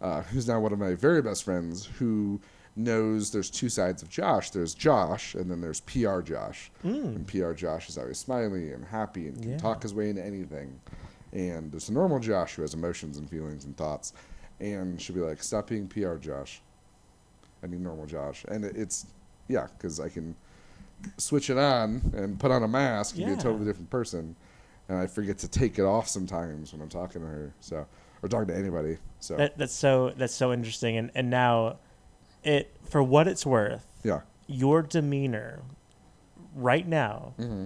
uh, 0.02 0.22
who's 0.24 0.48
now 0.48 0.60
one 0.60 0.74
of 0.74 0.80
my 0.80 0.94
very 0.96 1.22
best 1.22 1.44
friends 1.44 1.86
who 1.86 2.40
knows 2.76 3.32
there's 3.32 3.50
two 3.50 3.70
sides 3.70 4.04
of 4.04 4.10
Josh. 4.10 4.52
There's 4.52 4.76
Josh, 4.76 5.34
and 5.34 5.50
then 5.50 5.62
there's 5.62 5.80
PR 5.82 6.22
Josh. 6.22 6.70
And 6.84 7.26
PR 7.28 7.54
Josh 7.54 7.90
is 7.90 7.98
always 7.98 8.20
smiley 8.20 8.72
and 8.74 8.86
happy 8.86 9.28
and 9.28 9.42
can 9.42 9.52
Yeah. 9.54 9.58
talk 9.58 9.82
his 9.82 9.96
way 9.96 10.10
into 10.12 10.24
anything. 10.24 10.80
And 11.34 11.72
there's 11.72 11.90
a 11.90 11.94
normal 11.94 12.20
Josh 12.20 12.54
who 12.54 12.62
has 12.62 12.76
emotions 12.76 13.18
and 13.18 13.28
feelings 13.28 13.66
and 13.66 13.76
thoughts. 13.76 14.14
And 14.60 15.02
she'll 15.02 15.16
be 15.16 15.22
like, 15.22 15.42
"Stop 15.42 15.68
being 15.70 15.88
PR 15.88 16.16
Josh. 16.18 16.62
I 17.64 17.68
need 17.68 17.82
normal 17.82 18.06
Josh." 18.06 18.46
And 18.48 18.64
it, 18.64 18.76
it's 18.78 19.08
yeah, 19.48 19.68
because 19.76 20.00
I 20.00 20.10
can 20.10 20.36
switch 21.18 21.50
it 21.50 21.58
on 21.58 22.12
and 22.16 22.40
put 22.40 22.52
on 22.52 22.64
a 22.64 22.68
mask 22.68 23.18
and 23.18 23.26
be 23.26 23.34
a 23.34 23.38
totally 23.38 23.66
different 23.66 23.90
person. 23.90 24.36
And 24.90 24.98
I 24.98 25.08
forget 25.08 25.38
to 25.40 25.48
take 25.48 25.80
it 25.80 25.84
off 25.84 26.08
sometimes 26.08 26.72
when 26.72 26.82
I'm 26.82 26.90
talking 26.90 27.22
to 27.22 27.28
her. 27.28 27.54
So 27.60 27.86
or 28.22 28.30
talking 28.30 28.48
to 28.48 28.56
anybody. 28.56 28.98
So 29.20 29.36
that, 29.38 29.58
that's 29.58 29.74
so 29.74 30.14
that's 30.16 30.34
so 30.34 30.54
interesting 30.54 30.98
and 30.98 31.12
and 31.16 31.30
now 31.30 31.78
it 32.44 32.76
for 32.90 33.02
what 33.02 33.28
it's 33.28 33.46
worth 33.46 33.86
yeah. 34.04 34.22
your 34.48 34.82
demeanor 34.82 35.62
right 36.56 36.88
now 36.88 37.34
hmm 37.38 37.66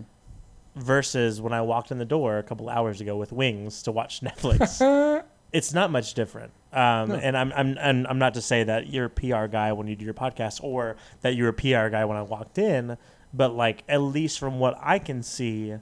versus 0.73 1.41
when 1.41 1.51
I 1.51 1.61
walked 1.61 1.91
in 1.91 1.97
the 1.97 2.05
door 2.05 2.37
a 2.37 2.43
couple 2.43 2.69
hours 2.69 3.01
ago 3.01 3.17
with 3.17 3.33
wings 3.33 3.83
to 3.83 3.91
watch 3.91 4.21
Netflix 4.21 5.21
it's 5.51 5.73
not 5.73 5.91
much 5.91 6.13
different. 6.13 6.51
Um, 6.71 7.09
No. 7.09 7.15
And 7.15 7.37
I'm, 7.37 7.51
I'm, 7.53 7.77
and 7.77 8.07
I'm 8.07 8.19
not 8.19 8.33
to 8.35 8.41
say 8.41 8.63
that 8.63 8.87
you're 8.87 9.05
a 9.05 9.09
PR 9.09 9.47
guy 9.47 9.73
when 9.73 9.87
you 9.87 9.95
do 9.95 10.05
your 10.05 10.13
podcast 10.13 10.63
or 10.63 10.95
that 11.21 11.35
you're 11.35 11.49
a 11.49 11.53
PR 11.53 11.89
guy 11.89 12.05
when 12.05 12.17
I 12.17 12.21
walked 12.21 12.57
in, 12.57 12.97
but 13.33 13.55
like 13.55 13.83
at 13.89 14.01
least 14.01 14.39
from 14.39 14.59
what 14.59 14.77
I 14.81 14.99
can 14.99 15.23
see, 15.23 15.75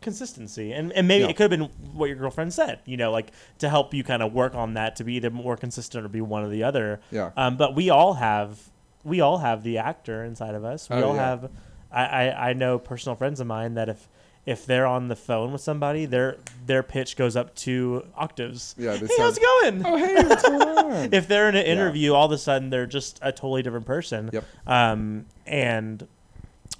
consistency. 0.00 0.72
And, 0.72 0.92
and 0.92 1.06
maybe 1.06 1.24
Yeah. 1.24 1.30
it 1.30 1.36
could 1.36 1.50
have 1.50 1.58
been 1.60 1.68
what 1.94 2.06
your 2.06 2.16
girlfriend 2.16 2.52
said, 2.54 2.80
you 2.86 2.96
know, 2.96 3.10
like 3.12 3.32
to 3.58 3.68
help 3.68 3.92
you 3.92 4.02
kind 4.02 4.22
of 4.22 4.32
work 4.32 4.54
on 4.54 4.74
that 4.74 4.96
to 4.96 5.04
be 5.04 5.14
either 5.14 5.30
more 5.30 5.56
consistent 5.56 6.04
or 6.04 6.08
be 6.08 6.20
one 6.22 6.42
or 6.42 6.48
the 6.48 6.62
other. 6.64 7.00
Yeah. 7.10 7.30
Um, 7.36 7.56
but 7.56 7.74
we 7.74 7.90
all 7.90 8.14
have, 8.14 8.70
we 9.04 9.20
all 9.20 9.38
have 9.38 9.62
the 9.62 9.78
actor 9.78 10.24
inside 10.24 10.54
of 10.54 10.64
us. 10.64 10.88
We 10.88 10.96
Oh, 10.96 11.10
all 11.10 11.14
yeah. 11.16 11.28
have, 11.28 11.50
I, 11.92 12.04
I, 12.04 12.48
I 12.50 12.52
know 12.54 12.78
personal 12.78 13.16
friends 13.16 13.40
of 13.40 13.46
mine 13.46 13.74
that 13.74 13.88
if, 13.90 14.08
if 14.46 14.64
they're 14.64 14.86
on 14.86 15.08
the 15.08 15.16
phone 15.16 15.52
with 15.52 15.60
somebody, 15.60 16.06
their 16.06 16.38
their 16.64 16.82
pitch 16.82 17.14
goes 17.14 17.36
up 17.36 17.54
two 17.54 18.06
octaves. 18.16 18.74
Yeah, 18.78 18.92
they 18.96 19.06
Hey, 19.06 19.14
how's 19.18 19.36
it 19.36 19.42
going? 19.42 19.84
Oh, 19.84 19.96
hey, 19.98 20.14
what's 20.26 20.42
going 20.42 20.62
on? 20.78 21.12
if 21.12 21.28
they're 21.28 21.50
in 21.50 21.56
an 21.56 21.66
interview, 21.66 22.14
all 22.14 22.24
of 22.24 22.32
a 22.32 22.38
sudden 22.38 22.70
they're 22.70 22.86
just 22.86 23.18
a 23.20 23.32
totally 23.32 23.62
different 23.62 23.84
person. 23.84 24.30
Yep. 24.32 24.44
Um, 24.66 25.26
and 25.46 26.08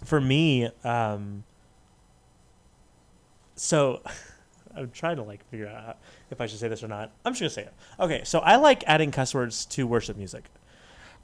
for 0.04 0.20
me, 0.20 0.68
um, 0.84 1.44
so 3.56 4.00
I'm 4.76 4.90
trying 4.90 5.16
to 5.16 5.22
like 5.22 5.44
figure 5.50 5.68
out 5.68 5.98
if 6.30 6.40
I 6.40 6.46
should 6.46 6.58
say 6.58 6.68
this 6.68 6.82
or 6.82 6.88
not. 6.88 7.12
I'm 7.24 7.32
just 7.32 7.40
gonna 7.40 7.50
say 7.50 7.62
it. 7.62 7.74
Okay, 7.98 8.22
so 8.24 8.38
I 8.40 8.56
like 8.56 8.84
adding 8.86 9.10
cuss 9.10 9.34
words 9.34 9.64
to 9.66 9.86
worship 9.86 10.16
music. 10.16 10.44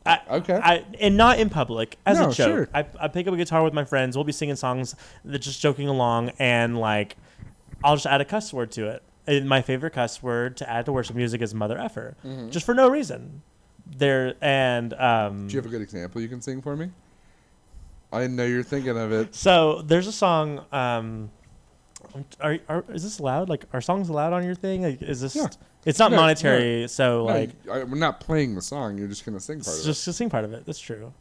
I, 0.04 0.20
Okay. 0.30 0.54
I, 0.54 0.84
and 1.00 1.16
not 1.16 1.40
in 1.40 1.50
public 1.50 1.98
as 2.06 2.20
No, 2.20 2.28
a 2.30 2.32
joke. 2.32 2.48
sure. 2.48 2.68
I, 2.72 2.86
I 3.00 3.08
pick 3.08 3.26
up 3.26 3.34
a 3.34 3.36
guitar 3.36 3.64
with 3.64 3.74
my 3.74 3.84
friends. 3.84 4.16
We'll 4.16 4.22
be 4.22 4.30
singing 4.30 4.54
songs, 4.54 4.94
that 5.24 5.40
just 5.40 5.60
joking 5.60 5.88
along, 5.88 6.30
and 6.38 6.78
like, 6.78 7.16
I'll 7.82 7.96
just 7.96 8.06
add 8.06 8.20
a 8.20 8.24
cuss 8.24 8.52
word 8.52 8.70
to 8.72 8.86
it. 8.88 9.02
And 9.26 9.48
my 9.48 9.62
favorite 9.62 9.94
cuss 9.94 10.22
word 10.22 10.56
to 10.58 10.70
add 10.70 10.84
to 10.86 10.92
worship 10.92 11.16
music 11.16 11.42
is 11.42 11.52
mother 11.54 11.76
effer, 11.76 12.14
just 12.50 12.64
for 12.64 12.72
no 12.72 12.88
reason. 12.88 13.42
There 13.96 14.34
and 14.40 14.94
um, 14.94 15.48
Do 15.48 15.54
you 15.54 15.58
have 15.58 15.66
a 15.66 15.68
good 15.70 15.82
example 15.82 16.20
you 16.20 16.28
can 16.28 16.40
sing 16.40 16.62
for 16.62 16.76
me? 16.76 16.90
I 18.12 18.26
know 18.26 18.44
you're 18.44 18.62
thinking 18.62 18.96
of 18.96 19.12
it. 19.12 19.34
so 19.34 19.82
there's 19.82 20.06
a 20.06 20.12
song. 20.12 20.64
Um, 20.72 21.30
are, 22.40 22.58
are 22.68 22.84
is 22.88 23.02
this 23.02 23.18
allowed? 23.18 23.48
Like, 23.48 23.64
are 23.72 23.80
songs 23.80 24.08
allowed 24.08 24.32
on 24.32 24.44
your 24.44 24.54
thing? 24.54 24.82
Like, 24.82 25.02
is 25.02 25.20
this? 25.20 25.34
Yeah. 25.36 25.48
It's 25.84 25.98
not 26.00 26.10
No, 26.10 26.16
monetary, 26.16 26.88
so 26.88 27.18
No, 27.18 27.24
like, 27.24 27.50
I, 27.70 27.84
we're 27.84 27.96
not 27.96 28.18
playing 28.18 28.54
the 28.56 28.62
song. 28.62 28.98
You're 28.98 29.06
just 29.08 29.24
gonna 29.24 29.38
sing 29.38 29.60
part 29.60 29.78
of 29.78 29.84
just 29.84 30.04
to 30.04 30.12
sing 30.12 30.28
part 30.28 30.44
of 30.44 30.52
it. 30.52 30.66
That's 30.66 30.80
true. 30.80 31.12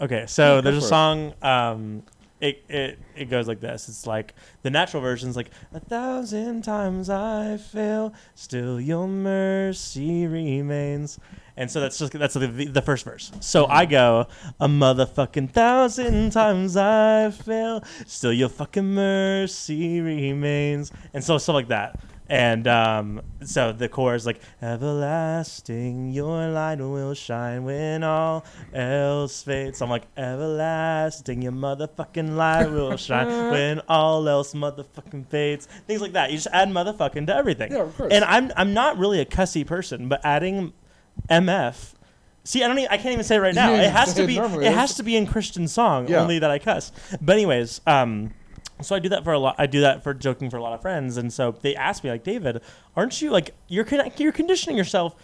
Okay, 0.00 0.24
so 0.26 0.58
go 0.58 0.60
there's 0.62 0.84
a 0.84 0.88
song. 0.88 1.34
Um, 1.42 2.02
it 2.40 2.64
it 2.68 2.98
it 3.16 3.24
goes 3.26 3.48
like 3.48 3.60
this. 3.60 3.88
It's 3.88 4.06
like 4.06 4.34
the 4.62 4.70
natural 4.70 5.02
version's 5.02 5.36
like 5.36 5.50
a 5.74 5.80
thousand 5.80 6.62
times 6.62 7.10
I 7.10 7.56
fail, 7.56 8.14
still 8.34 8.80
your 8.80 9.08
mercy 9.08 10.26
remains. 10.26 11.18
And 11.58 11.68
so 11.68 11.80
that's 11.80 11.98
just 11.98 12.12
that's 12.12 12.34
the, 12.34 12.46
the 12.46 12.80
first 12.82 13.04
verse. 13.04 13.32
So 13.40 13.66
I 13.66 13.84
go 13.84 14.28
a 14.60 14.68
motherfucking 14.68 15.50
thousand 15.50 16.30
times 16.30 16.76
I 16.76 17.32
fail, 17.32 17.82
still 18.06 18.32
your 18.32 18.48
fucking 18.48 18.94
mercy 18.94 20.00
remains, 20.00 20.92
and 21.12 21.22
so 21.22 21.36
stuff 21.36 21.54
like 21.54 21.68
that. 21.68 21.98
And 22.30 22.68
um, 22.68 23.22
so 23.42 23.72
the 23.72 23.88
chorus 23.88 24.24
like 24.24 24.40
everlasting, 24.62 26.12
your 26.12 26.46
light 26.48 26.78
will 26.78 27.14
shine 27.14 27.64
when 27.64 28.04
all 28.04 28.44
else 28.72 29.42
fades. 29.42 29.78
So 29.78 29.86
I'm 29.86 29.90
like 29.90 30.06
everlasting, 30.16 31.42
your 31.42 31.52
motherfucking 31.52 32.36
light 32.36 32.70
will 32.70 32.96
shine 33.08 33.50
when 33.50 33.80
all 33.88 34.28
else 34.28 34.54
motherfucking 34.54 35.26
fades. 35.26 35.66
Things 35.88 36.02
like 36.02 36.12
that. 36.12 36.30
You 36.30 36.36
just 36.36 36.48
add 36.52 36.68
motherfucking 36.68 37.26
to 37.26 37.34
everything. 37.34 37.72
Yeah, 37.72 37.82
of 37.82 37.96
course. 37.96 38.12
And 38.12 38.24
I'm 38.24 38.52
I'm 38.56 38.74
not 38.74 38.96
really 38.96 39.18
a 39.18 39.24
cussy 39.24 39.64
person, 39.64 40.08
but 40.08 40.20
adding 40.22 40.72
MF. 41.30 41.94
See, 42.44 42.62
I 42.64 42.68
don't. 42.68 42.78
Even, 42.78 42.90
I 42.90 42.96
can't 42.96 43.12
even 43.12 43.24
say 43.24 43.36
it 43.36 43.40
right 43.40 43.54
now. 43.54 43.70
Yeah, 43.72 43.82
It 43.82 43.90
has 43.92 44.14
to 44.14 44.26
be. 44.26 44.38
It 44.38 44.72
has 44.72 44.94
to 44.96 45.02
be 45.02 45.16
in 45.16 45.26
Christian 45.26 45.68
song 45.68 46.08
Yeah. 46.08 46.20
only 46.22 46.38
that 46.38 46.50
I 46.50 46.58
cuss. 46.58 46.92
But 47.20 47.34
anyways, 47.34 47.80
um, 47.86 48.32
so 48.80 48.96
I 48.96 49.00
do 49.00 49.08
that 49.10 49.24
for 49.24 49.32
a 49.32 49.38
lot. 49.38 49.56
I 49.58 49.66
do 49.66 49.80
that 49.82 50.02
for 50.02 50.14
joking 50.14 50.48
for 50.48 50.56
a 50.56 50.62
lot 50.62 50.72
of 50.72 50.80
friends, 50.80 51.16
and 51.18 51.32
so 51.32 51.56
they 51.60 51.74
ask 51.76 52.02
me 52.04 52.10
like, 52.10 52.24
David, 52.24 52.62
aren't 52.96 53.20
you 53.20 53.30
like 53.30 53.50
you're 53.68 53.84
con- 53.84 54.10
you're 54.16 54.32
conditioning 54.32 54.76
yourself 54.78 55.14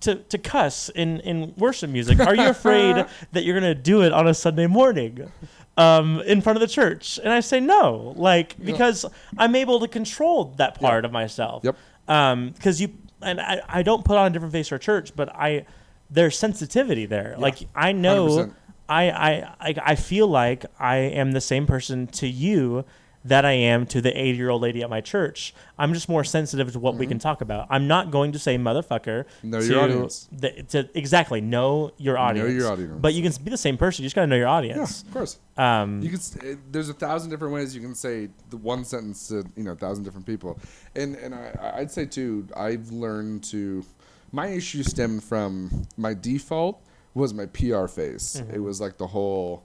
to 0.00 0.16
to 0.16 0.36
cuss 0.36 0.90
in 0.90 1.20
in 1.20 1.54
worship 1.56 1.88
music? 1.88 2.20
Are 2.20 2.34
you 2.34 2.48
afraid 2.48 3.06
that 3.32 3.44
you're 3.44 3.58
gonna 3.58 3.74
do 3.74 4.02
it 4.02 4.12
on 4.12 4.26
a 4.28 4.34
Sunday 4.34 4.66
morning? 4.66 5.30
Um, 5.76 6.20
in 6.20 6.40
front 6.40 6.56
of 6.56 6.60
the 6.60 6.68
church, 6.72 7.18
and 7.24 7.32
I 7.32 7.40
say 7.40 7.58
no, 7.58 8.12
like 8.16 8.62
because 8.62 9.04
I'm 9.38 9.56
able 9.56 9.80
to 9.80 9.88
control 9.88 10.54
that 10.58 10.78
part 10.78 11.04
of 11.04 11.10
myself. 11.10 11.64
Yep. 11.64 11.76
Um, 12.06 12.50
because 12.50 12.80
you 12.80 12.92
and 13.24 13.40
I, 13.40 13.60
I 13.68 13.82
don't 13.82 14.04
put 14.04 14.16
on 14.16 14.26
a 14.26 14.30
different 14.30 14.52
face 14.52 14.68
for 14.68 14.78
church, 14.78 15.14
but 15.16 15.34
I 15.34 15.66
there's 16.10 16.38
sensitivity 16.38 17.06
there. 17.06 17.34
Like 17.38 17.58
I 17.74 17.92
know 17.92 18.28
100%. 18.28 18.54
I, 18.88 19.10
I 19.10 19.30
I 19.60 19.74
I 19.82 19.94
feel 19.94 20.28
like 20.28 20.66
I 20.78 20.96
am 20.96 21.32
the 21.32 21.40
same 21.40 21.66
person 21.66 22.06
to 22.08 22.28
you 22.28 22.84
that 23.24 23.44
I 23.44 23.52
am 23.52 23.86
to 23.86 24.00
the 24.00 24.10
80 24.18 24.36
year 24.36 24.50
old 24.50 24.62
lady 24.62 24.82
at 24.82 24.90
my 24.90 25.00
church. 25.00 25.54
I'm 25.78 25.94
just 25.94 26.08
more 26.08 26.24
sensitive 26.24 26.72
to 26.72 26.78
what 26.78 26.96
we 26.96 27.06
can 27.06 27.18
talk 27.18 27.40
about. 27.40 27.66
I'm 27.70 27.88
not 27.88 28.10
going 28.10 28.32
to 28.32 28.38
say 28.38 28.56
motherfucker. 28.58 29.24
Mm-hmm. 29.24 29.50
Know 29.50 29.60
to 29.60 29.66
your 29.66 29.80
audience. 29.80 30.28
The, 30.30 30.62
to 30.64 30.88
exactly 30.94 31.40
know 31.40 31.92
your 31.96 32.18
audience. 32.18 32.48
Know 32.48 32.54
your 32.54 32.70
audience. 32.72 32.98
But 33.00 33.14
you 33.14 33.22
can 33.22 33.32
be 33.42 33.50
the 33.50 33.56
same 33.56 33.76
person. 33.76 34.02
You 34.02 34.06
just 34.06 34.14
gotta 34.16 34.26
know 34.26 34.36
your 34.36 34.48
audience. 34.48 35.02
Yeah, 35.02 35.08
of 35.08 35.14
course. 35.14 35.38
Um, 35.56 36.00
You 36.02 36.10
can. 36.10 36.18
uh, 36.18 36.56
There's 36.70 36.88
a 36.88 36.94
thousand 36.94 37.30
different 37.30 37.54
ways 37.54 37.74
you 37.74 37.80
can 37.80 37.94
say 37.94 38.28
the 38.50 38.56
one 38.56 38.84
sentence 38.84 39.28
to 39.28 39.44
you 39.56 39.64
know 39.64 39.72
a 39.72 39.76
thousand 39.76 40.04
different 40.04 40.26
people, 40.26 40.58
and 40.94 41.14
and 41.16 41.34
I, 41.34 41.74
I'd 41.76 41.90
say 41.90 42.06
too. 42.06 42.46
I've 42.56 42.90
learned 42.90 43.44
to. 43.44 43.84
My 44.32 44.48
issue 44.48 44.82
stemmed 44.82 45.22
from 45.22 45.86
my 45.96 46.12
default 46.12 46.82
was 47.14 47.32
my 47.32 47.46
PR 47.46 47.86
face. 47.86 48.42
It 48.52 48.58
was 48.58 48.80
like 48.80 48.98
the 48.98 49.06
whole 49.06 49.64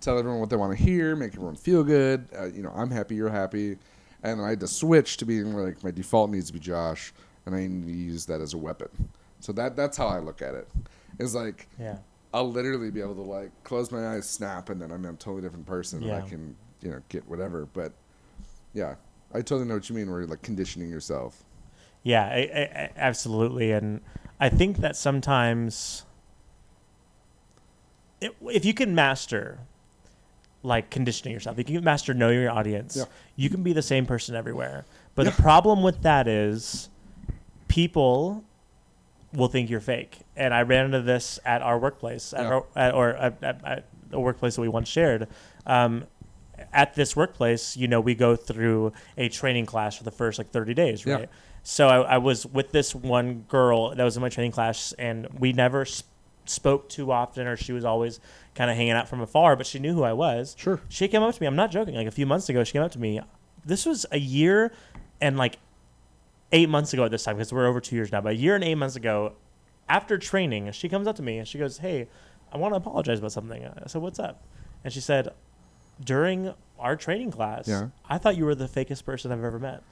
tell 0.00 0.18
everyone 0.18 0.40
what 0.40 0.50
they 0.50 0.56
want 0.56 0.76
to 0.76 0.82
hear, 0.82 1.14
make 1.16 1.32
everyone 1.34 1.56
feel 1.56 1.84
good. 1.84 2.26
Uh, 2.36 2.46
you 2.46 2.62
know, 2.62 2.72
I'm 2.74 2.90
happy, 2.90 3.14
you're 3.14 3.28
happy, 3.30 3.76
and 4.22 4.40
I 4.40 4.50
had 4.50 4.60
to 4.60 4.68
switch 4.68 5.16
to 5.18 5.24
being 5.24 5.54
like 5.54 5.82
my 5.84 5.90
default 5.90 6.30
needs 6.30 6.46
to 6.48 6.52
be 6.52 6.58
Josh, 6.58 7.12
and 7.46 7.54
I 7.54 7.66
need 7.66 7.86
to 7.86 7.92
use 7.92 8.26
that 8.26 8.40
as 8.40 8.54
a 8.54 8.58
weapon. 8.58 8.88
So 9.40 9.52
that 9.52 9.76
that's 9.76 9.96
how 9.96 10.06
I 10.06 10.18
look 10.18 10.42
at 10.42 10.54
it. 10.54 10.68
It's 11.18 11.34
like 11.34 11.68
yeah. 11.78 11.98
I'll 12.32 12.50
literally 12.50 12.90
be 12.90 13.00
able 13.00 13.16
to 13.16 13.22
like 13.22 13.50
close 13.64 13.90
my 13.90 14.14
eyes, 14.14 14.28
snap, 14.28 14.70
and 14.70 14.80
then 14.80 14.92
I'm 14.92 15.04
a 15.04 15.12
totally 15.14 15.42
different 15.42 15.66
person. 15.66 16.02
And 16.02 16.12
I 16.12 16.20
can, 16.28 16.56
you 16.80 16.90
know, 16.90 17.00
get 17.08 17.26
whatever. 17.28 17.66
But 17.72 17.92
yeah, 18.72 18.94
I 19.34 19.38
totally 19.38 19.64
know 19.66 19.74
what 19.74 19.88
you 19.88 19.96
mean. 19.96 20.10
Where 20.10 20.20
you're 20.20 20.28
like 20.28 20.42
conditioning 20.42 20.90
yourself. 20.90 21.42
Yeah, 22.02 22.24
I, 22.24 22.36
I, 22.54 22.60
I- 22.60 22.90
absolutely. 22.96 23.72
And 23.72 24.00
I 24.38 24.48
think 24.48 24.76
that 24.78 24.94
sometimes, 24.96 26.04
it, 28.20 28.34
if 28.46 28.64
you 28.64 28.74
can 28.74 28.94
master, 28.94 29.58
like 30.62 30.90
conditioning 30.90 31.32
yourself, 31.32 31.56
you 31.58 31.64
can 31.64 31.82
master 31.82 32.12
knowing 32.14 32.38
your 32.40 32.50
audience, 32.50 32.96
Yeah. 32.96 33.04
you 33.36 33.48
can 33.50 33.62
be 33.62 33.72
the 33.72 33.82
same 33.82 34.04
person 34.06 34.34
everywhere. 34.34 34.84
But 35.14 35.24
Yeah. 35.26 35.32
the 35.32 35.42
problem 35.42 35.82
with 35.82 36.02
that 36.02 36.28
is, 36.28 36.88
people 37.68 38.44
will 39.32 39.48
think 39.48 39.70
you're 39.70 39.80
fake. 39.80 40.18
And 40.36 40.52
I 40.52 40.62
ran 40.62 40.86
into 40.86 41.02
this 41.02 41.38
at 41.44 41.62
our 41.62 41.78
workplace, 41.78 42.32
at 42.32 42.42
Yeah. 42.42 42.48
our, 42.48 42.64
at, 42.76 42.94
or 42.94 43.10
at, 43.10 43.42
at, 43.42 43.64
at 43.64 43.84
a 44.12 44.20
workplace 44.20 44.56
that 44.56 44.60
we 44.60 44.68
once 44.68 44.88
shared. 44.88 45.28
Um, 45.66 46.04
at 46.72 46.94
this 46.94 47.16
workplace, 47.16 47.76
you 47.76 47.88
know, 47.88 48.00
we 48.00 48.14
go 48.14 48.36
through 48.36 48.92
a 49.16 49.28
training 49.28 49.66
class 49.66 49.96
for 49.96 50.04
the 50.04 50.10
first 50.10 50.36
like 50.38 50.50
30 50.50 50.74
days, 50.74 51.06
right? 51.06 51.28
So 51.62 51.88
I, 51.88 52.14
I 52.14 52.18
was 52.18 52.44
with 52.46 52.72
this 52.72 52.94
one 52.94 53.44
girl 53.48 53.94
that 53.94 54.02
was 54.04 54.16
in 54.16 54.20
my 54.22 54.28
training 54.28 54.52
class, 54.52 54.92
and 54.98 55.26
we 55.38 55.52
never 55.52 55.82
s- 55.82 56.02
spoke 56.46 56.88
too 56.88 57.12
often, 57.12 57.46
or 57.46 57.56
she 57.56 57.72
was 57.72 57.84
always 57.84 58.18
kind 58.54 58.70
of 58.70 58.76
hanging 58.76 58.92
out 58.92 59.08
from 59.08 59.20
afar, 59.20 59.56
but 59.56 59.66
she 59.66 59.78
knew 59.78 59.94
who 59.94 60.02
I 60.02 60.12
was. 60.12 60.54
Sure. 60.58 60.80
She 60.88 61.06
came 61.08 61.22
up 61.22 61.34
to 61.34 61.40
me. 61.40 61.46
I'm 61.46 61.56
not 61.56 61.70
joking. 61.70 61.94
Like 61.94 62.06
a 62.06 62.10
few 62.10 62.26
months 62.26 62.48
ago, 62.48 62.64
she 62.64 62.72
came 62.72 62.82
up 62.82 62.92
to 62.92 62.98
me. 62.98 63.20
This 63.64 63.86
was 63.86 64.06
a 64.10 64.18
year 64.18 64.72
and 65.20 65.36
like 65.36 65.58
eight 66.52 66.68
months 66.68 66.92
ago 66.92 67.04
at 67.04 67.10
this 67.10 67.22
time, 67.24 67.36
because 67.36 67.52
we're 67.52 67.66
over 67.66 67.80
two 67.80 67.94
years 67.96 68.10
now, 68.10 68.20
but 68.20 68.32
a 68.32 68.36
year 68.36 68.54
and 68.54 68.64
eight 68.64 68.74
months 68.74 68.96
ago, 68.96 69.34
after 69.88 70.18
training, 70.18 70.70
she 70.72 70.88
comes 70.88 71.06
up 71.06 71.16
to 71.16 71.22
me 71.22 71.38
and 71.38 71.46
she 71.46 71.58
goes, 71.58 71.78
Hey, 71.78 72.08
I 72.52 72.56
want 72.58 72.72
to 72.74 72.76
apologize 72.78 73.18
about 73.20 73.32
something. 73.32 73.64
I 73.64 73.86
said, 73.86 74.02
What's 74.02 74.18
up? 74.18 74.42
And 74.82 74.92
she 74.92 75.00
said, 75.00 75.28
During 76.04 76.52
our 76.78 76.96
training 76.96 77.30
class, 77.30 77.68
Yeah. 77.68 77.88
I 78.08 78.18
thought 78.18 78.36
you 78.36 78.44
were 78.46 78.54
the 78.54 78.66
fakest 78.66 79.04
person 79.04 79.30
I've 79.32 79.44
ever 79.44 79.58
met. 79.58 79.82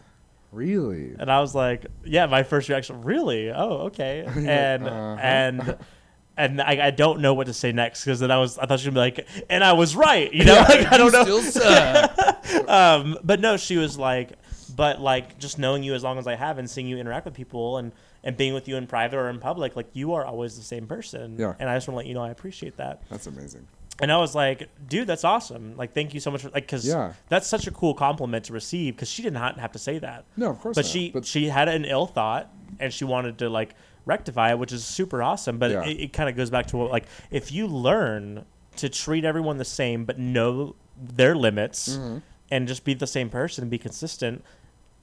Really? 0.50 1.14
And 1.18 1.30
I 1.30 1.40
was 1.40 1.54
like, 1.54 1.84
yeah, 2.04 2.24
my 2.24 2.42
first 2.42 2.70
reaction, 2.70 3.02
really? 3.02 3.50
Oh, 3.50 3.88
okay. 3.88 4.24
And 4.36 4.86
Uh-huh. 4.88 5.16
and 5.20 5.76
and 6.38 6.62
I, 6.62 6.86
I 6.86 6.90
don't 6.90 7.20
know 7.20 7.34
what 7.34 7.48
to 7.48 7.52
say 7.52 7.72
next 7.72 8.04
because 8.04 8.20
then 8.20 8.30
I 8.30 8.38
was 8.38 8.56
I 8.58 8.64
thought 8.66 8.80
she'd 8.80 8.94
be 8.94 9.00
like, 9.00 9.26
and 9.50 9.62
I 9.62 9.74
was 9.74 9.94
right, 9.94 10.32
you 10.32 10.44
know? 10.44 10.54
like 10.68 10.90
I 10.90 10.96
don't 10.96 11.12
know. 11.12 12.04
Um, 12.68 13.18
but 13.22 13.40
no, 13.40 13.56
she 13.56 13.76
was 13.76 13.98
like, 13.98 14.32
but 14.74 15.00
like 15.00 15.38
just 15.38 15.58
knowing 15.58 15.82
you 15.82 15.94
as 15.94 16.02
long 16.02 16.18
as 16.18 16.26
I 16.26 16.34
have 16.34 16.58
and 16.58 16.68
seeing 16.68 16.86
you 16.86 16.98
interact 16.98 17.24
with 17.26 17.34
people 17.34 17.76
and 17.78 17.92
and 18.24 18.36
being 18.36 18.54
with 18.54 18.68
you 18.68 18.76
in 18.76 18.86
private 18.86 19.16
or 19.16 19.28
in 19.28 19.38
public, 19.38 19.76
like 19.76 19.88
you 19.92 20.14
are 20.14 20.24
always 20.24 20.56
the 20.56 20.62
same 20.64 20.86
person. 20.86 21.36
Yeah. 21.38 21.54
And 21.58 21.68
I 21.68 21.76
just 21.76 21.88
want 21.88 21.94
to 21.94 21.98
let 21.98 22.06
you 22.06 22.14
know 22.14 22.22
I 22.22 22.30
appreciate 22.30 22.76
that. 22.78 23.02
That's 23.10 23.26
amazing. 23.26 23.66
And 24.00 24.12
I 24.12 24.16
was 24.18 24.34
like, 24.34 24.68
dude, 24.88 25.06
that's 25.08 25.24
awesome. 25.24 25.76
Like, 25.76 25.92
thank 25.92 26.14
you 26.14 26.20
so 26.20 26.30
much 26.30 26.42
for 26.42 26.50
like, 26.50 26.64
because 26.64 26.86
Yeah. 26.86 27.14
that's 27.28 27.46
such 27.48 27.66
a 27.66 27.70
cool 27.72 27.94
compliment 27.94 28.44
to 28.46 28.52
receive. 28.52 28.94
Because 28.94 29.08
she 29.08 29.22
did 29.22 29.32
not 29.32 29.58
have 29.58 29.72
to 29.72 29.78
say 29.78 29.98
that, 29.98 30.24
No, 30.36 30.50
of 30.50 30.60
course 30.60 30.74
but 30.76 30.84
not. 30.84 30.90
she 30.90 31.10
But 31.10 31.26
she 31.26 31.48
had 31.48 31.68
an 31.68 31.84
ill 31.84 32.06
thought 32.06 32.50
and 32.78 32.92
she 32.92 33.04
wanted 33.04 33.38
to 33.38 33.48
like 33.48 33.74
rectify 34.12 34.50
it, 34.50 34.58
which 34.58 34.72
is 34.72 34.84
super 34.84 35.22
awesome. 35.22 35.58
But 35.58 35.70
Yeah. 35.70 35.84
it, 35.84 36.00
it 36.00 36.12
kind 36.12 36.28
of 36.28 36.34
goes 36.36 36.50
back 36.50 36.66
to 36.68 36.76
what, 36.78 36.90
like 36.90 37.04
if 37.30 37.52
you 37.52 37.66
learn 37.68 38.44
to 38.76 38.88
treat 38.88 39.24
everyone 39.24 39.58
the 39.58 39.64
same, 39.64 40.04
but 40.04 40.18
know 40.18 40.74
their 41.00 41.36
limits 41.36 41.90
Mm-hmm. 41.96 42.18
and 42.50 42.66
just 42.66 42.84
be 42.84 42.94
the 42.94 43.06
same 43.06 43.28
person 43.30 43.62
and 43.62 43.70
be 43.70 43.78
consistent. 43.78 44.42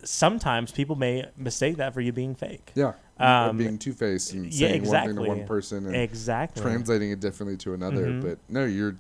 Sometimes 0.04 0.72
people 0.72 0.96
may 0.96 1.26
mistake 1.38 1.78
that 1.78 1.94
for 1.94 2.02
you 2.02 2.12
being 2.12 2.36
fake. 2.36 2.72
yeah, 2.76 2.94
Um, 3.18 3.50
or 3.50 3.54
being 3.54 3.78
two 3.78 3.94
faced 3.94 4.34
and 4.34 4.46
yeah, 4.54 4.68
saying 4.68 4.84
one 4.84 4.92
thing 4.92 5.10
exactly. 5.10 5.24
to 5.24 5.30
one 5.30 5.48
person 5.48 5.86
and 5.86 5.96
Exactly. 5.96 6.62
translating 6.62 7.12
it 7.12 7.20
differently 7.20 7.58
to 7.58 7.74
another. 7.74 8.08
Mhm. 8.08 8.22
But 8.22 8.40
no, 8.50 8.66
you're 8.66 8.96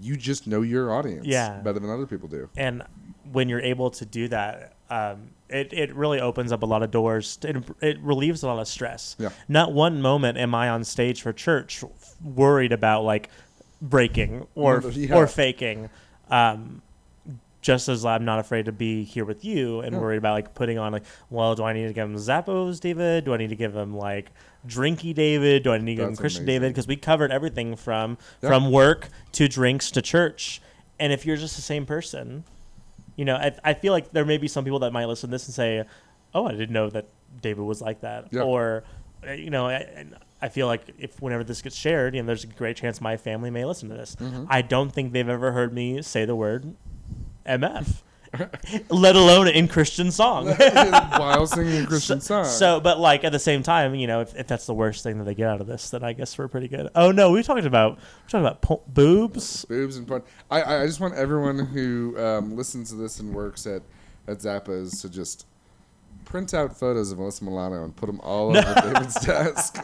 you 0.00 0.16
just 0.16 0.46
know 0.46 0.62
your 0.62 0.90
audience 0.90 1.26
Yeah. 1.26 1.58
better 1.60 1.78
than 1.78 1.90
other 1.90 2.06
people 2.06 2.26
do. 2.28 2.48
and 2.56 2.82
when 3.30 3.48
you're 3.48 3.60
able 3.60 3.90
to 3.90 4.04
do 4.04 4.28
that 4.28 4.74
um, 4.90 5.30
it, 5.48 5.72
it 5.72 5.94
really 5.94 6.20
opens 6.20 6.52
up 6.52 6.62
a 6.62 6.66
lot 6.66 6.82
of 6.82 6.90
doors 6.90 7.38
it, 7.44 7.56
it 7.80 7.98
relieves 8.00 8.42
a 8.42 8.46
lot 8.46 8.58
of 8.58 8.66
stress 8.68 9.16
Yeah. 9.18 9.30
not 9.48 9.72
one 9.72 10.02
moment 10.02 10.38
am 10.38 10.54
i 10.54 10.68
on 10.68 10.84
stage 10.84 11.22
for 11.22 11.32
church 11.32 11.84
worried 12.22 12.72
about 12.72 13.04
like 13.04 13.30
breaking 13.80 14.46
or 14.54 14.80
yeah. 14.90 15.14
or 15.16 15.26
faking 15.26 15.88
um, 16.30 16.82
just 17.60 17.88
as 17.88 18.04
i'm 18.04 18.24
not 18.24 18.38
afraid 18.38 18.64
to 18.66 18.72
be 18.72 19.04
here 19.04 19.24
with 19.24 19.44
you 19.44 19.80
and 19.80 19.92
Yeah. 19.94 20.00
worried 20.00 20.16
about 20.18 20.32
like 20.34 20.54
putting 20.54 20.78
on 20.78 20.92
like 20.92 21.04
well 21.30 21.54
do 21.54 21.62
i 21.64 21.72
need 21.72 21.86
to 21.86 21.92
give 21.92 22.08
him 22.08 22.16
zappos 22.16 22.80
david 22.80 23.24
do 23.24 23.34
i 23.34 23.36
need 23.36 23.50
to 23.50 23.56
give 23.56 23.74
him 23.74 23.96
like 23.96 24.30
drinky 24.66 25.14
david 25.14 25.62
do 25.62 25.72
i 25.72 25.78
need 25.78 25.96
to 25.96 26.02
give 26.02 26.08
him 26.08 26.16
christian 26.16 26.42
amazing. 26.44 26.60
david 26.62 26.72
because 26.74 26.86
we 26.86 26.96
covered 26.96 27.30
everything 27.32 27.76
from 27.76 28.18
Yeah. 28.42 28.48
from 28.50 28.70
work 28.70 29.08
to 29.32 29.48
drinks 29.48 29.90
to 29.92 30.02
church 30.02 30.60
and 31.00 31.12
if 31.12 31.24
you're 31.26 31.36
just 31.36 31.56
the 31.56 31.62
same 31.62 31.86
person 31.86 32.44
you 33.16 33.24
know, 33.24 33.36
I, 33.36 33.52
I 33.64 33.74
feel 33.74 33.92
like 33.92 34.12
there 34.12 34.24
may 34.24 34.38
be 34.38 34.48
some 34.48 34.64
people 34.64 34.78
that 34.80 34.92
might 34.92 35.06
listen 35.06 35.28
to 35.30 35.34
this 35.34 35.46
and 35.46 35.54
say, 35.54 35.84
"Oh, 36.34 36.46
I 36.46 36.52
didn't 36.52 36.70
know 36.72 36.88
that 36.90 37.06
David 37.40 37.62
was 37.64 37.80
like 37.80 38.00
that," 38.00 38.28
Yeah. 38.32 38.42
or, 38.42 38.84
uh, 39.26 39.32
you 39.32 39.50
know, 39.50 39.66
I, 39.68 40.06
I 40.40 40.48
feel 40.48 40.66
like 40.66 40.82
if 40.98 41.20
whenever 41.20 41.44
this 41.44 41.62
gets 41.62 41.76
shared, 41.76 42.14
you 42.14 42.22
know, 42.22 42.26
there's 42.26 42.44
a 42.44 42.48
great 42.48 42.76
chance 42.76 43.00
my 43.00 43.16
family 43.16 43.50
may 43.50 43.64
listen 43.64 43.88
to 43.90 43.94
this. 43.94 44.16
Mm-hmm. 44.16 44.46
I 44.48 44.62
don't 44.62 44.90
think 44.90 45.12
they've 45.12 45.28
ever 45.28 45.52
heard 45.52 45.72
me 45.72 46.02
say 46.02 46.24
the 46.24 46.34
word 46.36 46.74
MF, 47.46 48.02
let 48.88 49.16
alone 49.16 49.48
in 49.48 49.68
Christian 49.68 50.10
song. 50.10 50.46
While 50.46 51.46
singing 51.46 51.84
a 51.84 51.86
Christian 51.88 52.20
so, 52.20 52.42
song. 52.42 52.52
so, 52.52 52.80
but 52.80 52.98
like 52.98 53.24
at 53.24 53.32
the 53.32 53.38
same 53.38 53.62
time, 53.62 53.94
you 53.94 54.06
know, 54.06 54.20
if, 54.20 54.34
if 54.34 54.46
that's 54.46 54.66
the 54.66 54.74
worst 54.74 55.02
thing 55.02 55.18
that 55.18 55.24
they 55.24 55.34
get 55.34 55.48
out 55.48 55.60
of 55.60 55.66
this, 55.66 55.90
then 55.90 56.02
I 56.02 56.12
guess 56.12 56.36
we're 56.38 56.48
pretty 56.48 56.68
good. 56.68 56.88
Oh 56.94 57.10
no, 57.12 57.30
we 57.30 57.42
talked 57.42 57.64
about 57.66 57.96
we 57.96 58.28
talking 58.28 58.46
about 58.46 58.62
po- 58.62 58.82
boobs. 58.88 59.64
boobs 59.66 59.96
and 59.96 60.06
porn. 60.06 60.22
I, 60.50 60.62
I 60.62 60.82
I 60.82 60.86
just 60.86 61.00
want 61.00 61.14
everyone 61.14 61.58
who 61.58 62.18
um, 62.18 62.56
listens 62.56 62.90
to 62.90 62.96
this 62.96 63.20
and 63.20 63.34
works 63.34 63.66
at 63.66 63.82
at 64.26 64.38
Zappos 64.38 65.00
to 65.02 65.10
just 65.10 65.46
print 66.24 66.54
out 66.54 66.78
photos 66.78 67.12
of 67.12 67.18
Melissa 67.18 67.44
Milano 67.44 67.84
and 67.84 67.94
put 67.94 68.06
them 68.06 68.20
all 68.20 68.56
over 68.56 68.74
David's 68.80 69.14
desk. 69.26 69.78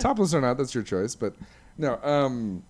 Topless 0.00 0.34
or 0.34 0.40
not, 0.40 0.56
that's 0.56 0.74
your 0.74 0.82
choice. 0.82 1.14
But 1.14 1.34
no, 1.78 2.00
um, 2.02 2.62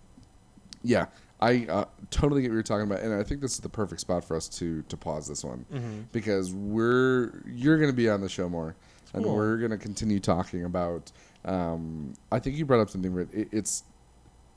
yeah, 0.82 1.06
I 1.40 1.66
uh, 1.68 1.84
totally 2.10 2.42
get 2.42 2.48
what 2.50 2.54
you're 2.54 2.62
talking 2.62 2.86
about, 2.86 3.00
and 3.00 3.14
I 3.14 3.22
think 3.22 3.40
this 3.40 3.54
is 3.54 3.60
the 3.60 3.68
perfect 3.68 4.00
spot 4.02 4.24
for 4.24 4.36
us 4.36 4.48
to 4.58 4.82
to 4.82 4.96
pause 4.96 5.26
this 5.26 5.42
one 5.44 5.64
Mm-hmm. 5.72 6.00
because 6.12 6.52
we're 6.52 7.42
you're 7.46 7.78
going 7.78 7.90
to 7.90 7.96
be 7.96 8.08
on 8.10 8.20
the 8.20 8.28
show 8.28 8.48
more, 8.48 8.76
and 9.14 9.24
we're 9.24 9.56
going 9.56 9.70
to 9.70 9.78
continue 9.78 10.20
talking 10.20 10.64
about. 10.64 11.10
Um, 11.44 12.12
I 12.30 12.38
think 12.38 12.56
you 12.56 12.66
brought 12.66 12.80
up 12.80 12.90
something. 12.90 13.16
It, 13.32 13.48
it's 13.52 13.84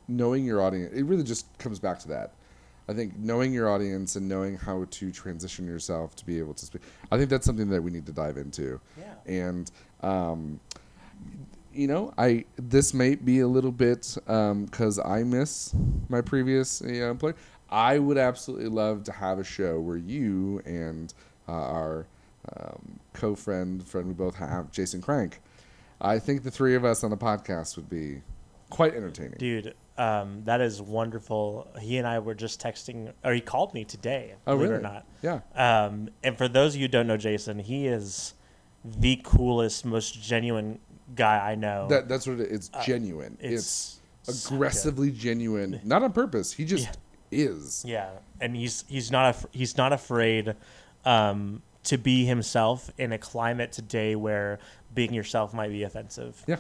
knowing 0.10 0.44
your 0.46 0.62
audience. 0.62 0.94
It 0.94 1.04
really 1.06 1.24
just 1.24 1.46
comes 1.58 1.80
back 1.80 2.00
to 2.00 2.10
that. 2.10 2.34
I 2.90 2.94
think 2.94 3.18
knowing 3.18 3.54
your 3.54 3.70
audience 3.70 4.18
and 4.18 4.28
knowing 4.28 4.58
how 4.58 4.86
to 4.92 5.12
transition 5.12 5.66
yourself 5.66 6.18
to 6.18 6.26
be 6.26 6.38
able 6.40 6.54
to 6.56 6.66
speak. 6.66 6.82
I 7.10 7.18
think 7.18 7.30
that's 7.30 7.46
something 7.46 7.70
that 7.70 7.82
we 7.82 7.92
need 7.92 8.06
to 8.08 8.12
dive 8.12 8.36
into. 8.36 8.82
Yeah. 9.00 9.14
And 9.26 9.72
um, 10.02 10.60
you 11.74 11.88
know, 11.88 12.14
I 12.18 12.46
this 12.56 12.94
may 12.94 13.16
be 13.16 13.40
a 13.40 13.48
little 13.48 13.72
bit 13.72 14.18
because 14.26 15.00
I 15.00 15.24
miss 15.24 15.74
my 16.10 16.22
previous 16.22 16.82
you 16.86 17.02
know, 17.02 17.12
employer. 17.12 17.36
I 17.70 17.98
would 17.98 18.18
absolutely 18.18 18.68
love 18.70 19.04
to 19.06 19.12
have 19.12 19.40
a 19.40 19.44
show 19.44 19.80
where 19.80 19.98
you 19.98 20.62
and 20.66 21.14
uh, 21.48 21.52
our 21.54 22.08
um, 22.56 23.00
co-friend, 23.14 23.86
friend 23.88 24.08
we 24.08 24.14
both 24.14 24.36
have, 24.36 24.72
Jason 24.72 25.02
Crank. 25.02 25.40
I 26.00 26.20
think 26.20 26.44
the 26.44 26.52
three 26.52 26.76
of 26.76 26.86
us 26.86 27.04
on 27.04 27.10
the 27.10 27.18
podcast 27.18 27.76
would 27.78 27.90
be 27.90 28.22
quite 28.70 28.94
entertaining. 28.94 29.36
Dude, 29.38 29.74
um, 29.98 30.44
that 30.46 30.62
is 30.62 30.82
wonderful. 30.82 31.68
He 31.80 31.98
and 31.98 32.06
I 32.06 32.20
were 32.20 32.36
just 32.36 32.62
texting, 32.62 33.12
or 33.24 33.34
he 33.34 33.42
called 33.42 33.74
me 33.74 33.86
today, 33.86 34.36
Oh, 34.46 34.56
believe 34.56 34.70
it 34.70 34.74
or 34.74 34.78
really? 34.78 34.84
not. 34.84 35.06
Yeah. 35.22 35.40
Um, 35.56 36.10
and 36.24 36.38
for 36.38 36.48
those 36.48 36.76
of 36.76 36.82
you 36.82 36.86
who 36.86 36.92
don't 36.92 37.08
know 37.08 37.18
Jason, 37.18 37.60
he 37.60 37.88
is 37.88 38.34
the 38.84 39.20
coolest, 39.24 39.86
most 39.86 40.22
genuine 40.22 40.80
guy 41.16 41.52
I 41.52 41.56
know. 41.56 41.88
That 41.90 42.08
that's 42.08 42.28
what 42.28 42.40
it. 42.40 42.52
It's 42.52 42.70
genuine. 42.86 43.38
Uh, 43.42 43.48
it's 43.48 44.00
It's, 44.28 44.40
so 44.40 44.56
aggressively 44.56 45.12
genuine, 45.12 45.82
not 45.84 46.04
on 46.04 46.14
purpose. 46.14 46.54
He 46.54 46.66
just 46.66 46.98
is. 47.32 47.84
Yeah, 47.86 48.10
and 48.40 48.56
he's 48.56 48.86
he's 48.88 49.12
not 49.12 49.30
af- 49.36 49.46
he's 49.52 49.78
not 49.78 49.94
afraid 49.94 50.56
um, 51.06 51.62
to 51.86 51.98
be 51.98 52.26
himself 52.26 52.92
in 52.98 53.12
a 53.12 53.18
climate 53.18 53.72
today 53.72 54.16
where 54.16 54.60
being 54.94 55.14
yourself 55.14 55.54
might 55.54 55.70
be 55.70 55.84
offensive. 55.84 56.44
Yeah. 56.48 56.58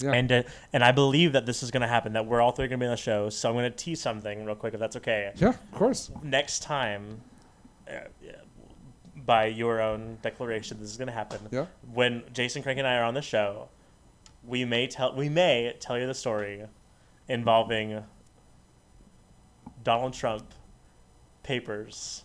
Yeah. 0.00 0.12
And 0.12 0.30
uh, 0.30 0.42
and 0.72 0.84
I 0.84 0.92
believe 0.92 1.32
that 1.32 1.44
this 1.44 1.62
is 1.64 1.72
going 1.72 1.80
to 1.80 1.88
happen. 1.88 2.12
That 2.12 2.26
we're 2.26 2.40
all 2.40 2.52
three 2.52 2.68
going 2.68 2.78
to 2.78 2.84
be 2.84 2.86
on 2.86 2.92
the 2.92 2.96
show. 2.96 3.30
So 3.30 3.48
I'm 3.48 3.56
going 3.56 3.70
to 3.70 3.76
tease 3.76 4.00
something 4.00 4.44
real 4.44 4.54
quick, 4.54 4.74
if 4.74 4.80
that's 4.80 4.94
okay. 4.96 5.32
yeah, 5.34 5.48
of 5.48 5.72
course. 5.72 6.10
Next 6.22 6.62
time, 6.62 7.20
uh, 7.88 7.92
yeah, 7.92 8.06
by 9.28 9.44
your 9.44 9.82
own 9.82 10.16
declaration, 10.22 10.78
this 10.80 10.88
is 10.90 10.96
going 10.96 11.06
to 11.06 11.12
happen. 11.12 11.38
Yeah. 11.50 11.66
When 11.92 12.22
Jason 12.32 12.62
Crank 12.62 12.78
and 12.78 12.88
I 12.88 12.96
are 12.96 13.04
on 13.04 13.12
the 13.12 13.20
show, 13.20 13.68
we 14.42 14.64
may 14.64 14.86
tell 14.86 15.14
we 15.14 15.28
may 15.28 15.76
tell 15.78 15.98
you 15.98 16.06
the 16.06 16.14
story 16.14 16.64
involving 17.28 18.02
Donald 19.84 20.14
Trump 20.14 20.46
papers 21.42 22.24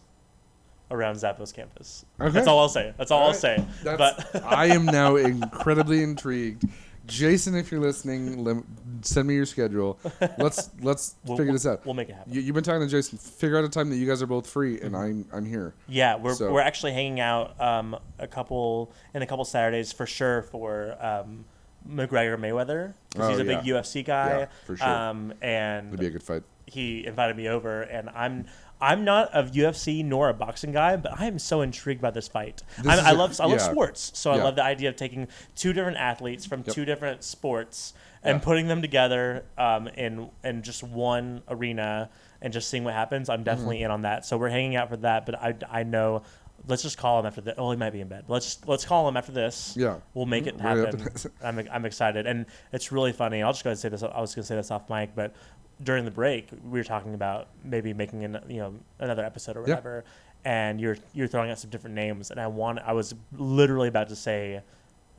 around 0.92 1.16
Zappos 1.16 1.54
campus. 1.54 2.06
Okay. 2.22 2.32
That's 2.32 2.48
all 2.48 2.60
I'll 2.60 2.70
say. 2.70 2.94
That's 2.98 3.12
all, 3.12 3.20
All 3.20 3.26
I'll 3.26 3.32
right. 3.32 3.38
say. 3.38 3.66
That's, 3.84 3.98
but 3.98 4.44
I 4.46 4.68
am 4.68 4.86
now 4.86 5.16
incredibly 5.18 6.04
intrigued. 6.04 6.64
Jason, 7.06 7.56
if 7.56 7.72
you're 7.72 7.82
listening, 7.82 8.44
lem- 8.44 8.66
send 9.02 9.28
me 9.28 9.36
your 9.36 9.46
schedule. 9.46 10.00
Let's 10.38 10.70
let's 10.82 11.16
we'll, 11.26 11.38
figure 11.38 11.52
this 11.52 11.66
out. 11.66 11.86
We'll 11.86 11.94
make 11.96 12.10
it 12.10 12.16
happen. 12.16 12.32
You, 12.34 12.42
you've 12.42 12.56
been 12.56 12.64
talking 12.64 12.82
to 12.82 12.88
Jason. 12.88 13.18
Figure 13.18 13.58
out 13.58 13.66
a 13.66 13.70
time 13.70 13.90
that 13.90 13.98
you 13.98 14.08
guys 14.08 14.22
are 14.22 14.28
both 14.28 14.48
free, 14.48 14.80
and 14.80 14.96
I'm 14.96 15.26
I'm 15.34 15.46
here. 15.46 15.74
Yeah, 15.88 16.16
we're, 16.16 16.34
So- 16.36 16.52
we're 16.52 16.62
actually 16.62 16.94
hanging 16.94 17.20
out 17.20 17.60
um, 17.60 17.98
a 18.20 18.28
couple 18.28 18.92
in 19.14 19.22
a 19.22 19.26
couple 19.28 19.44
Saturdays 19.46 19.92
for 19.92 20.06
sure 20.06 20.44
for 20.44 20.96
um, 21.04 21.44
McGregor 21.90 22.38
Mayweather 22.38 22.94
'cause 23.16 23.22
Oh, 23.22 23.30
he's 23.32 23.40
a 23.40 23.44
big. 23.44 23.60
UFC 23.60 24.06
guy. 24.06 24.40
Yeah, 24.40 24.46
for 24.66 24.78
sure. 24.78 24.88
Um, 24.88 25.34
and 25.42 25.88
It'd 25.90 26.00
be 26.00 26.08
a 26.08 26.12
good 26.12 26.24
fight. 26.24 26.44
he 26.66 27.06
invited 27.06 27.36
me 27.36 27.50
over, 27.50 27.82
and 27.82 28.10
I'm 28.12 28.46
I'm 28.84 29.04
not 29.06 29.30
a 29.34 29.44
UFC 29.44 30.04
nor 30.04 30.30
a 30.30 30.34
boxing 30.34 30.72
guy, 30.74 30.96
but 30.98 31.18
I 31.20 31.26
am 31.26 31.40
so 31.40 31.62
intrigued 31.62 32.02
by 32.02 32.12
this 32.12 32.28
fight. 32.28 32.62
This 32.78 32.94
is 32.94 33.00
I 33.00 33.12
a- 33.12 33.14
love 33.16 33.40
I 33.40 33.46
love 33.46 33.60
yeah. 33.60 33.72
sports, 33.72 34.12
so 34.16 34.32
I 34.32 34.36
love 34.36 34.56
the 34.56 34.64
idea 34.64 34.90
of 34.90 34.96
taking 34.96 35.28
two 35.56 35.72
different 35.74 35.98
athletes 35.98 36.46
from 36.46 36.64
Yep. 36.66 36.76
two 36.76 36.86
different 36.86 37.24
sports 37.24 37.94
and 38.24 38.40
Yeah. 38.40 38.44
putting 38.46 38.68
them 38.68 38.82
together 38.82 39.46
um, 39.58 39.88
in 39.88 40.30
in 40.44 40.62
just 40.64 40.84
one 40.84 41.44
arena 41.48 42.10
and 42.42 42.52
just 42.52 42.70
seeing 42.70 42.84
what 42.84 42.94
happens. 42.94 43.30
I'm 43.30 43.44
definitely 43.44 43.78
Mm-hmm. 43.78 43.86
in 43.86 43.92
on 43.92 44.02
that. 44.02 44.26
So 44.26 44.38
we're 44.38 44.50
hanging 44.50 44.76
out 44.76 44.90
for 44.90 44.98
that, 44.98 45.26
but 45.26 45.36
I 45.36 45.56
I 45.72 45.84
know. 45.84 46.24
Let's 46.66 46.82
just 46.82 46.98
call 46.98 47.20
him 47.20 47.26
after 47.26 47.42
that. 47.42 47.56
Oh, 47.58 47.72
he 47.72 47.78
might 47.78 47.90
be 47.92 48.00
in 48.00 48.08
bed. 48.08 48.24
Let's 48.30 48.66
let's 48.66 48.86
call 48.86 49.06
him 49.10 49.18
after 49.18 49.34
this. 49.34 49.74
Yeah. 49.76 49.98
we'll 50.14 50.26
make 50.26 50.48
it 50.48 50.62
happen. 50.62 51.06
I'm 51.44 51.60
I'm 51.70 51.86
excited, 51.86 52.26
and 52.26 52.46
it's 52.72 52.90
really 52.90 53.12
funny. 53.12 53.44
I'll 53.44 53.52
just 53.52 53.66
go 53.66 53.70
ahead 53.70 53.74
and 53.76 53.82
say 53.82 53.90
this. 53.90 54.02
I 54.04 54.22
was 54.22 54.34
going 54.34 54.44
to 54.44 54.48
say 54.48 54.56
this 54.56 54.72
off 54.72 54.90
mic, 54.90 55.14
but 55.14 55.36
during 55.82 56.06
the 56.06 56.12
break, 56.12 56.50
we 56.64 56.80
were 56.80 56.84
talking 56.84 57.14
about 57.14 57.48
maybe 57.64 57.94
making 57.94 58.24
an 58.24 58.40
you 58.48 58.58
know 58.58 58.74
another 59.00 59.24
episode 59.26 59.58
or 59.58 59.62
Yeah. 59.62 59.76
whatever, 59.76 60.04
and 60.46 60.80
you're 60.82 60.98
you're 61.14 61.28
throwing 61.28 61.50
out 61.52 61.60
some 61.60 61.70
different 61.70 61.96
names, 61.96 62.32
and 62.32 62.40
I 62.40 62.48
want 62.48 62.80
I 62.80 62.94
was 62.94 63.16
literally 63.38 63.88
about 63.88 64.10
to 64.10 64.16
say, 64.16 64.62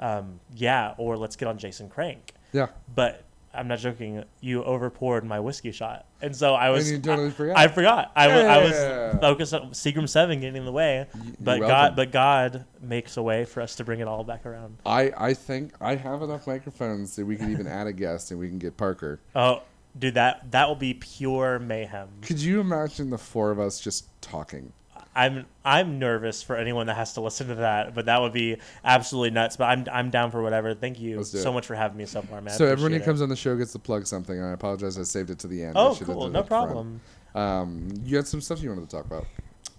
um, 0.00 0.40
yeah, 0.54 0.94
or 0.98 1.16
let's 1.16 1.36
get 1.36 1.48
on 1.48 1.58
Jason 1.58 1.88
Crank, 1.88 2.32
Yeah. 2.52 2.68
but. 2.94 3.22
I'm 3.56 3.68
not 3.68 3.78
joking. 3.78 4.24
You 4.40 4.64
over 4.64 4.90
poured 4.90 5.24
my 5.24 5.38
whiskey 5.38 5.70
shot, 5.70 6.06
and 6.20 6.34
so 6.34 6.54
I 6.54 6.70
was. 6.70 6.90
you 6.90 6.98
totally 6.98 7.28
I, 7.28 7.30
forgot. 7.30 7.56
I 7.56 7.68
forgot. 7.68 8.12
I, 8.16 8.26
wa- 8.26 8.34
I 8.34 8.58
was 8.64 9.20
focused 9.20 9.54
on 9.54 9.70
Seagram 9.70 10.08
Seven 10.08 10.40
getting 10.40 10.56
in 10.56 10.64
the 10.64 10.72
way, 10.72 11.06
but 11.38 11.60
welcome. 11.60 11.68
God, 11.68 11.94
but 11.94 12.10
God 12.10 12.64
makes 12.82 13.16
a 13.16 13.22
way 13.22 13.44
for 13.44 13.60
us 13.60 13.76
to 13.76 13.84
bring 13.84 14.00
it 14.00 14.08
all 14.08 14.24
back 14.24 14.44
around. 14.44 14.78
I 14.84 15.12
I 15.16 15.34
think 15.34 15.72
I 15.80 15.94
have 15.94 16.20
enough 16.22 16.48
microphones 16.48 17.14
that 17.14 17.26
we 17.26 17.36
can 17.36 17.52
even 17.52 17.68
add 17.68 17.86
a 17.86 17.92
guest 17.92 18.32
and 18.32 18.40
we 18.40 18.48
can 18.48 18.58
get 18.58 18.76
Parker. 18.76 19.20
Oh, 19.36 19.62
dude, 19.98 20.14
that 20.14 20.50
that 20.52 20.68
will 20.68 20.76
be 20.76 20.94
pure 20.94 21.58
mayhem. 21.58 22.08
Could 22.22 22.40
you 22.40 22.60
imagine 22.60 23.10
the 23.10 23.18
four 23.18 23.50
of 23.50 23.58
us 23.58 23.80
just 23.80 24.06
talking? 24.20 24.72
I'm 25.16 25.46
I'm 25.64 25.98
nervous 25.98 26.42
for 26.42 26.56
anyone 26.56 26.88
that 26.88 26.96
has 26.96 27.14
to 27.14 27.20
listen 27.20 27.48
to 27.48 27.54
that, 27.56 27.94
but 27.94 28.06
that 28.06 28.20
would 28.20 28.32
be 28.32 28.56
absolutely 28.84 29.30
nuts. 29.30 29.56
But 29.56 29.64
I'm 29.66 29.86
I'm 29.92 30.10
down 30.10 30.30
for 30.30 30.42
whatever. 30.42 30.74
Thank 30.74 30.98
you 30.98 31.22
so 31.22 31.52
much 31.52 31.66
for 31.66 31.74
having 31.74 31.96
me 31.96 32.06
so 32.06 32.22
far, 32.22 32.40
man. 32.40 32.54
So 32.54 32.66
everyone 32.66 32.92
who 32.92 33.00
comes 33.00 33.20
it. 33.20 33.24
on 33.24 33.28
the 33.28 33.36
show 33.36 33.56
gets 33.56 33.72
to 33.72 33.78
plug 33.78 34.06
something. 34.06 34.42
I 34.42 34.52
apologize. 34.52 34.98
I 34.98 35.04
saved 35.04 35.30
it 35.30 35.38
to 35.40 35.46
the 35.46 35.62
end. 35.62 35.74
Oh, 35.76 35.96
cool. 36.02 36.28
No 36.28 36.42
problem. 36.42 37.00
Um, 37.34 37.88
you 38.04 38.16
had 38.16 38.26
some 38.26 38.40
stuff 38.40 38.62
you 38.62 38.70
wanted 38.70 38.88
to 38.88 38.96
talk 38.96 39.06
about, 39.06 39.26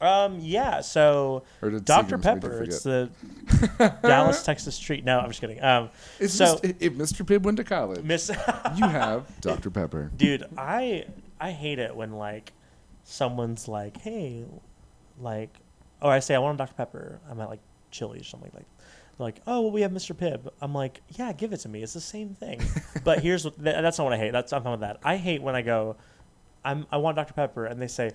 Um, 0.02 0.40
yeah. 0.42 0.82
So 0.82 1.44
Dr 1.62 2.18
Seagram's 2.18 2.24
Pepper. 2.24 2.64
It's 2.64 2.84
the 2.84 3.10
Dallas, 4.02 4.44
Texas 4.44 4.78
treat. 4.78 5.04
No, 5.06 5.20
I'm 5.20 5.30
just 5.30 5.42
kidding. 5.42 5.62
Um, 5.64 5.90
It's 6.20 6.34
so- 6.34 6.60
just, 6.60 6.66
if 6.82 6.94
Mr. 6.94 7.26
Pibb 7.26 7.44
went 7.44 7.58
to 7.58 7.64
college, 7.64 8.04
Miss. 8.04 8.30
you 8.76 8.88
have 8.88 9.26
Dr. 9.42 9.70
Pepper. 9.70 10.12
Dude, 10.16 10.46
I 10.58 11.06
I 11.40 11.52
hate 11.52 11.80
it 11.80 11.96
when 11.96 12.12
like 12.14 12.54
someone's 13.04 13.68
like, 13.68 13.98
"Hey, 13.98 14.46
like," 15.20 15.50
or 16.02 16.12
I 16.12 16.20
say 16.20 16.36
I 16.36 16.40
want 16.40 16.56
a 16.56 16.58
Dr 16.60 16.74
Pepper. 16.76 17.20
I'm 17.30 17.40
at 17.40 17.50
like 17.50 17.62
Chili's 17.92 18.22
or 18.22 18.26
something 18.26 18.52
like. 18.54 18.66
They're 19.18 19.28
like, 19.28 19.40
oh, 19.48 19.62
well, 19.62 19.72
we 19.72 19.80
have 19.80 19.92
Mr. 19.92 20.14
Pibb. 20.14 20.52
I'm 20.60 20.74
like, 20.76 21.00
yeah, 21.12 21.32
give 21.32 21.54
it 21.54 21.60
to 21.62 21.70
me. 21.70 21.82
It's 21.82 21.94
the 21.94 22.02
same 22.02 22.34
thing. 22.36 22.62
but 23.06 23.22
here's 23.22 23.46
what 23.46 23.56
th- 23.56 23.78
that's 23.82 23.98
not 23.98 24.04
what 24.04 24.12
I 24.12 24.18
hate. 24.18 24.32
That's 24.34 24.52
I'm 24.52 24.62
fine 24.62 24.72
with 24.72 24.82
that. 24.82 25.00
I 25.06 25.16
hate 25.16 25.42
when 25.42 25.56
I 25.56 25.62
go, 25.62 25.96
I'm 26.66 26.86
I 26.92 26.98
want 26.98 27.16
Dr. 27.16 27.34
Pepper, 27.34 27.66
and 27.66 27.82
they 27.82 27.88
say, 27.88 28.12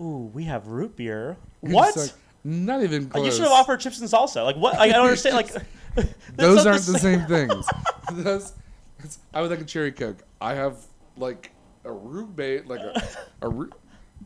ooh, 0.00 0.30
we 0.34 0.44
have 0.44 0.66
root 0.66 0.96
beer. 0.96 1.36
It's 1.62 1.72
What? 1.72 1.96
like, 1.96 2.10
not 2.44 2.82
even 2.82 3.04
Like, 3.04 3.12
close. 3.12 3.26
you 3.26 3.30
should 3.32 3.42
have 3.42 3.52
offered 3.52 3.78
chips 3.80 4.00
and 4.00 4.08
salsa. 4.10 4.44
Like 4.44 4.56
what? 4.56 4.76
I 4.78 4.88
don't 4.88 5.02
understand. 5.04 5.36
Like 5.36 5.52
Those 6.36 6.66
aren't 6.66 6.82
the 6.82 6.98
same 6.98 7.26
things. 7.26 7.66
Those, 8.12 8.52
it's- 8.98 9.18
I 9.34 9.42
would 9.42 9.50
like 9.50 9.60
a 9.60 9.64
cherry 9.64 9.92
coke. 9.92 10.22
I 10.40 10.54
have 10.54 10.78
like 11.16 11.52
a 11.84 11.92
root 11.92 12.34
bait, 12.34 12.66
like 12.66 12.80
a, 12.80 13.02
a 13.42 13.48
root. 13.48 13.74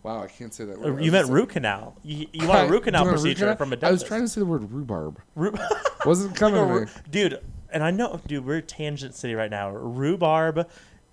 Wow, 0.02 0.22
I 0.22 0.28
can't 0.28 0.54
say 0.54 0.64
that. 0.66 0.78
word. 0.78 1.02
You 1.02 1.10
meant 1.10 1.28
root 1.28 1.48
canal. 1.48 1.96
You, 2.04 2.26
you 2.32 2.46
want 2.46 2.68
a 2.68 2.70
root 2.72 2.84
canal 2.84 3.04
procedure 3.06 3.46
you 3.46 3.46
want 3.48 3.60
a 3.60 3.64
root 3.64 3.68
canal? 3.68 3.78
from 3.80 3.86
a 3.86 3.88
I 3.88 3.90
was 3.90 4.02
trying 4.04 4.20
to 4.20 4.28
say 4.28 4.40
the 4.40 4.46
word 4.46 4.70
rhubarb. 4.70 5.20
Root- 5.34 5.58
Wasn't 6.04 6.36
coming 6.36 6.86
dude, 7.10 7.40
and 7.72 7.82
I 7.82 7.90
know, 7.90 8.20
dude, 8.26 8.44
we're 8.46 8.60
tangent 8.60 9.14
city 9.14 9.34
right 9.34 9.50
now. 9.50 9.70
Rhubarb, 9.70 10.68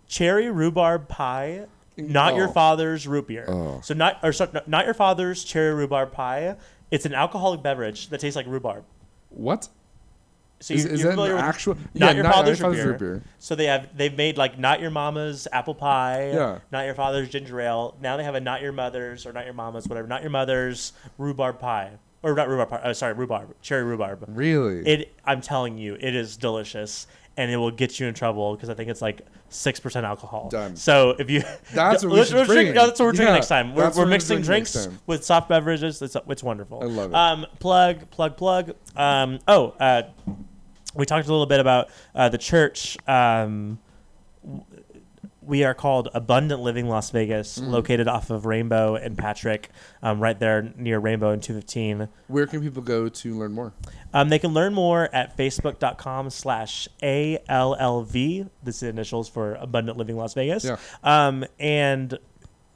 cherry 0.05 0.51
rhubarb 0.51 1.07
pie, 1.07 1.65
not 1.98 2.36
your 2.36 2.48
Oh. 2.49 2.52
father's 2.53 3.07
root 3.07 3.28
beer. 3.28 3.45
Oh. 3.48 3.82
So 3.84 3.94
not 3.94 4.20
or 4.24 4.32
so, 4.34 4.49
not 4.68 4.86
your 4.86 4.94
father's 4.94 5.44
cherry 5.44 5.74
rhubarb 5.74 6.11
pie. 6.11 6.56
It's 6.91 7.06
an 7.06 7.14
alcoholic 7.14 7.61
beverage 7.64 8.10
that 8.10 8.20
tastes 8.20 8.36
like 8.36 8.45
rhubarb. 8.48 8.84
What 9.30 9.68
So 10.60 10.74
is, 10.76 10.86
you, 10.86 10.91
is 10.91 11.03
that 11.03 11.18
an 11.18 11.38
actual? 11.38 11.76
not 11.76 12.10
yeah, 12.10 12.11
your 12.11 12.24
not, 12.24 12.34
father's 12.36 12.60
not 12.61 12.68
root 12.70 12.78
your 12.78 12.86
beer. 12.86 12.91
root 12.94 12.99
beer. 12.99 13.24
So 13.40 13.56
they 13.56 13.65
have 13.65 13.90
they've 13.98 14.15
made 14.15 14.38
like 14.38 14.57
not 14.60 14.80
your 14.80 14.91
mama's 14.91 15.48
apple 15.52 15.76
pie, 15.76 16.32
Yeah. 16.34 16.60
not 16.72 16.86
your 16.86 16.95
father's 16.95 17.30
ginger 17.30 17.60
ale. 17.60 17.95
Now 18.02 18.18
they 18.18 18.24
have 18.24 18.36
a 18.36 18.40
not 18.40 18.61
your 18.61 18.72
mother's 18.72 19.26
or 19.26 19.34
not 19.34 19.45
your 19.45 19.53
mama's 19.56 19.88
whatever, 19.88 20.07
not 20.07 20.22
your 20.22 20.30
mother's 20.32 20.94
rhubarb 21.18 21.60
pie 21.60 21.91
or 22.23 22.33
not 22.33 22.47
rhubarb. 22.47 22.81
Oh, 22.83 22.93
sorry, 22.93 23.13
rhubarb, 23.13 23.53
cherry 23.61 23.83
rhubarb. 23.83 24.23
Really? 24.27 24.87
It, 24.87 25.15
I'm 25.25 25.41
telling 25.41 25.77
you, 25.77 25.95
it 25.99 26.15
is 26.15 26.37
delicious, 26.37 27.05
and 27.37 27.51
it 27.51 27.57
will 27.57 27.71
get 27.71 27.99
you 27.99 28.07
in 28.07 28.13
trouble 28.13 28.55
because 28.55 28.69
I 28.69 28.73
think 28.73 28.89
it's 28.89 29.01
like 29.01 29.21
six 29.49 29.79
percent 29.79 30.05
alcohol. 30.05 30.49
Done. 30.49 30.75
So 30.75 31.11
if 31.19 31.29
you 31.29 31.43
That's 31.73 32.03
what 32.05 32.13
we 32.13 32.23
should 32.23 32.45
drink- 32.47 32.75
no, 32.75 32.87
that's 32.87 32.99
what 32.99 33.07
we're 33.07 33.11
drinking 33.11 33.27
Yeah, 33.27 33.33
next 33.35 33.47
time. 33.49 33.75
We're, 33.75 33.83
we're 33.83 33.89
what 33.89 33.97
we're 33.97 34.05
mixing 34.07 34.41
drinks 34.41 34.87
with 35.05 35.23
soft 35.23 35.49
beverages. 35.49 36.01
It's 36.01 36.15
it's 36.27 36.43
wonderful. 36.43 36.81
I 36.81 36.85
love 36.87 37.11
it. 37.11 37.15
Um, 37.15 37.45
plug, 37.59 38.09
plug, 38.09 38.37
plug. 38.37 38.73
Um, 38.95 39.39
oh, 39.47 39.75
uh, 39.79 40.03
we 40.95 41.05
talked 41.05 41.27
a 41.27 41.31
little 41.31 41.45
bit 41.45 41.59
about 41.59 41.89
uh, 42.15 42.29
the 42.29 42.37
church. 42.37 42.97
Um, 43.07 43.79
we 45.45 45.64
are 45.64 45.74
called 45.74 46.10
Abundant 46.14 46.61
Living 46.61 46.88
Las 46.88 47.10
Vegas, 47.11 47.57
Mm-hmm. 47.60 47.70
located 47.72 48.07
off 48.07 48.30
of 48.30 48.45
Rainbow 48.45 48.95
and 48.95 49.18
Patrick, 49.18 49.70
um, 50.02 50.20
right 50.20 50.38
there 50.40 50.74
near 50.78 50.99
Rainbow 50.99 51.30
and 51.32 51.41
215. 51.44 52.07
Where 52.28 52.48
can 52.48 52.61
people 52.61 52.82
go 52.82 53.10
to 53.10 53.38
learn 53.38 53.52
more? 53.53 53.74
Um, 54.14 54.30
they 54.30 54.40
can 54.40 54.53
learn 54.53 54.74
more 54.74 55.10
at 55.14 55.36
facebook.com 55.38 56.30
slash 56.30 56.88
ALLV. 57.02 58.49
This 58.64 58.76
is 58.76 58.80
the 58.82 58.90
initials 58.90 59.30
for 59.30 59.56
Abundant 59.56 59.98
Living 59.98 60.15
Las 60.18 60.34
Vegas. 60.34 60.64
Yeah. 60.65 60.78
Um, 61.03 61.45
and, 61.60 62.18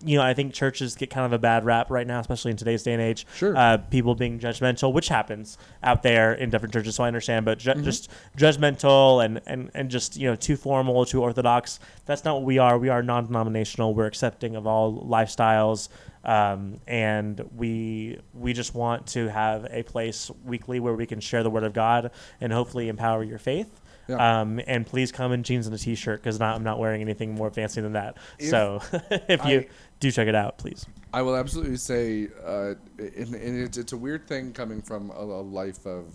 you 0.05 0.17
know, 0.17 0.23
I 0.23 0.33
think 0.33 0.53
churches 0.53 0.95
get 0.95 1.09
kind 1.09 1.25
of 1.25 1.33
a 1.33 1.39
bad 1.39 1.65
rap 1.65 1.89
right 1.89 2.05
now, 2.05 2.19
especially 2.19 2.51
in 2.51 2.57
today's 2.57 2.83
day 2.83 2.93
and 2.93 3.01
age. 3.01 3.25
Sure. 3.35 3.57
Uh, 3.57 3.77
people 3.77 4.13
being 4.15 4.39
judgmental, 4.39 4.93
which 4.93 5.07
happens 5.07 5.57
out 5.81 6.03
there 6.03 6.33
in 6.33 6.49
different 6.51 6.71
churches, 6.73 6.95
so 6.95 7.03
I 7.03 7.07
understand, 7.07 7.45
but 7.45 7.59
Mm-hmm. 7.59 7.83
just 7.83 8.09
judgmental 8.37 9.25
and, 9.25 9.41
and, 9.47 9.71
and 9.73 9.89
just, 9.89 10.17
you 10.17 10.27
know, 10.27 10.35
too 10.35 10.55
formal, 10.55 11.05
too 11.05 11.21
orthodox. 11.21 11.79
That's 12.05 12.23
not 12.23 12.35
what 12.35 12.43
we 12.43 12.59
are. 12.59 12.77
We 12.77 12.89
are 12.89 13.01
non 13.01 13.25
denominational. 13.25 13.93
We're 13.95 14.05
accepting 14.05 14.55
of 14.55 14.67
all 14.67 15.03
lifestyles. 15.05 15.89
Um, 16.23 16.81
and 16.87 17.39
we 17.55 18.19
we 18.33 18.51
just 18.51 18.75
want 18.75 19.07
to 19.07 19.29
have 19.29 19.65
a 19.71 19.83
place 19.83 20.29
weekly 20.43 20.79
where 20.81 20.93
we 20.93 21.05
can 21.05 21.21
share 21.21 21.41
the 21.41 21.49
word 21.49 21.63
of 21.63 21.71
God 21.73 22.11
and 22.41 22.51
hopefully 22.51 22.89
empower 22.89 23.23
your 23.23 23.37
faith. 23.39 23.79
Yeah. 24.07 24.41
Um, 24.41 24.61
and 24.67 24.85
please 24.85 25.11
come 25.11 25.31
in 25.33 25.43
jeans 25.43 25.67
and 25.67 25.75
a 25.75 25.77
t-shirt 25.77 26.21
because 26.21 26.39
I'm 26.39 26.63
not 26.63 26.79
wearing 26.79 27.01
anything 27.01 27.35
more 27.35 27.51
fancy 27.51 27.81
than 27.81 27.93
that. 27.93 28.17
If 28.39 28.49
so 28.49 28.81
if 29.11 29.45
you 29.45 29.59
I- 29.59 29.67
do 29.99 30.11
check 30.11 30.27
it 30.27 30.35
out, 30.35 30.57
please. 30.57 30.85
I 31.13 31.21
will 31.21 31.35
absolutely 31.35 31.77
say, 31.77 32.27
uh, 32.45 32.75
and, 32.97 33.35
and 33.35 33.63
it's, 33.63 33.77
it's 33.77 33.93
a 33.93 33.97
weird 33.97 34.27
thing 34.27 34.53
coming 34.53 34.81
from 34.81 35.09
a, 35.11 35.21
a 35.21 35.41
life 35.41 35.85
of 35.85 36.05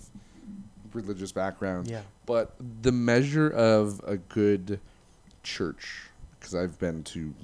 religious 0.95 1.33
background. 1.33 1.89
Yeah. 1.89 2.03
But 2.27 2.55
the 2.83 2.93
measure 2.93 3.49
of 3.51 4.01
a 4.07 4.17
good 4.17 4.81
church, 5.43 6.03
because 6.39 6.55
I've 6.55 6.79
been 6.79 7.03
to 7.05 7.35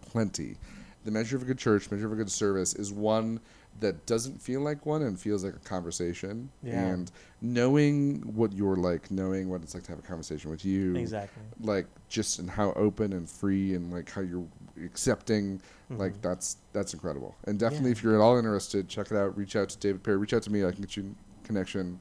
plenty, 0.00 0.56
the 1.04 1.10
measure 1.10 1.36
of 1.36 1.42
a 1.42 1.46
good 1.46 1.58
church, 1.58 1.90
measure 1.90 2.06
of 2.06 2.12
a 2.12 2.16
good 2.16 2.30
service 2.30 2.74
is 2.74 2.92
one 2.92 3.40
that 3.80 4.06
doesn't 4.06 4.40
feel 4.40 4.60
like 4.60 4.86
one 4.86 5.02
and 5.02 5.18
feels 5.18 5.42
like 5.44 5.54
a 5.54 5.58
conversation. 5.68 6.50
Yeah. 6.62 6.86
And 6.86 7.10
knowing 7.40 8.20
what 8.34 8.52
you're 8.52 8.76
like, 8.76 9.10
knowing 9.10 9.48
what 9.48 9.62
it's 9.62 9.74
like 9.74 9.82
to 9.84 9.90
have 9.90 9.98
a 9.98 10.02
conversation 10.02 10.50
with 10.50 10.64
you, 10.64 10.94
Exactly. 10.96 11.42
like 11.60 11.86
just 12.08 12.38
and 12.38 12.48
how 12.48 12.72
open 12.74 13.12
and 13.12 13.28
free 13.28 13.74
and 13.74 13.92
like 13.92 14.10
how 14.10 14.20
you're 14.20 14.46
accepting 14.84 15.60
like 15.90 16.20
that's 16.22 16.56
that's 16.72 16.94
incredible 16.94 17.34
and 17.44 17.58
definitely 17.58 17.90
Yeah. 17.90 17.92
if 17.96 18.02
you're 18.02 18.14
at 18.14 18.20
all 18.22 18.38
interested 18.38 18.88
check 18.88 19.10
it 19.10 19.16
out 19.16 19.36
reach 19.36 19.54
out 19.56 19.68
to 19.68 19.78
david 19.78 20.02
perry 20.02 20.16
reach 20.16 20.32
out 20.32 20.42
to 20.44 20.50
me 20.50 20.64
i 20.64 20.70
can 20.72 20.80
get 20.80 20.96
you 20.96 21.14
connection 21.44 21.98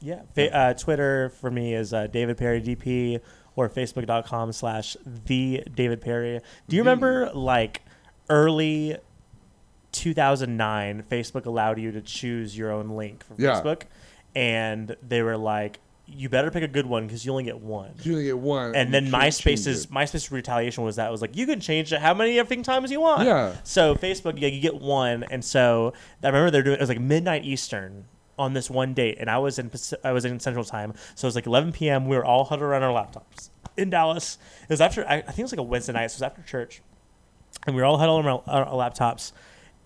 Yeah. 0.00 0.20
Uh, 0.36 0.74
Twitter 0.74 1.30
for 1.30 1.50
me 1.50 1.74
is 1.74 1.94
uh, 1.94 2.06
David 2.08 2.36
Perry 2.36 2.60
DP 2.60 3.20
or 3.56 3.70
Facebook.com 3.70 4.52
slash 4.52 4.98
the 5.06 5.62
David 5.74 6.02
Perry. 6.02 6.40
Do 6.68 6.76
you 6.76 6.82
remember 6.82 7.30
like 7.32 7.80
early 8.28 8.96
2009, 9.94 11.04
Facebook 11.10 11.46
allowed 11.46 11.78
you 11.78 11.92
to 11.92 12.00
choose 12.02 12.56
your 12.56 12.70
own 12.70 12.90
link 12.90 13.24
for 13.24 13.34
Yeah. 13.38 13.60
Facebook? 13.60 13.82
And 14.34 14.96
they 15.06 15.22
were 15.22 15.36
like, 15.36 15.78
you 16.06 16.28
better 16.28 16.50
pick 16.50 16.62
a 16.62 16.68
good 16.68 16.84
one 16.84 17.06
because 17.06 17.24
you 17.24 17.32
only 17.32 17.44
get 17.44 17.60
one. 17.60 17.94
you 18.02 18.12
only 18.12 18.24
get 18.24 18.36
one 18.38 18.74
And 18.74 18.92
then 18.92 19.06
MySpace's. 19.10 19.86
MySpace 19.86 20.30
retaliation 20.30 20.84
was 20.84 20.96
that 20.96 21.08
it 21.08 21.10
was 21.10 21.22
like 21.22 21.34
you 21.34 21.46
can 21.46 21.60
change 21.60 21.92
it 21.94 22.00
how 22.00 22.12
many 22.12 22.34
effing 22.34 22.62
times 22.62 22.90
you 22.90 23.00
want. 23.00 23.24
Yeah. 23.24 23.56
So 23.62 23.94
Facebook, 23.94 24.38
yeah, 24.38 24.48
you 24.48 24.60
get 24.60 24.74
one, 24.80 25.24
and 25.30 25.42
so 25.42 25.94
I 26.22 26.26
remember 26.26 26.50
they're 26.50 26.62
doing 26.62 26.76
it 26.76 26.80
was 26.80 26.90
like 26.90 27.00
midnight 27.00 27.44
Eastern 27.44 28.04
on 28.38 28.52
this 28.52 28.68
one 28.68 28.92
date, 28.92 29.16
and 29.18 29.30
I 29.30 29.38
was 29.38 29.58
in 29.58 29.70
I 30.02 30.12
was 30.12 30.26
in 30.26 30.38
Central 30.40 30.64
Time, 30.64 30.92
so 31.14 31.24
it 31.24 31.28
was 31.28 31.36
like 31.36 31.46
11 31.46 31.72
p.m. 31.72 32.06
We 32.06 32.16
were 32.18 32.24
all 32.24 32.44
huddled 32.44 32.68
around 32.68 32.82
our 32.82 32.92
laptops 32.92 33.48
in 33.78 33.88
Dallas. 33.88 34.36
It 34.64 34.68
was 34.70 34.82
after 34.82 35.08
I, 35.08 35.18
I 35.18 35.20
think 35.22 35.38
it 35.38 35.42
was 35.42 35.52
like 35.52 35.58
a 35.60 35.62
Wednesday 35.62 35.92
night, 35.94 36.10
so 36.10 36.16
it 36.16 36.16
was 36.16 36.22
after 36.22 36.42
church, 36.42 36.82
and 37.66 37.74
we 37.74 37.80
were 37.80 37.86
all 37.86 37.96
huddled 37.96 38.26
around 38.26 38.42
our, 38.46 38.66
our 38.66 38.90
laptops. 38.90 39.32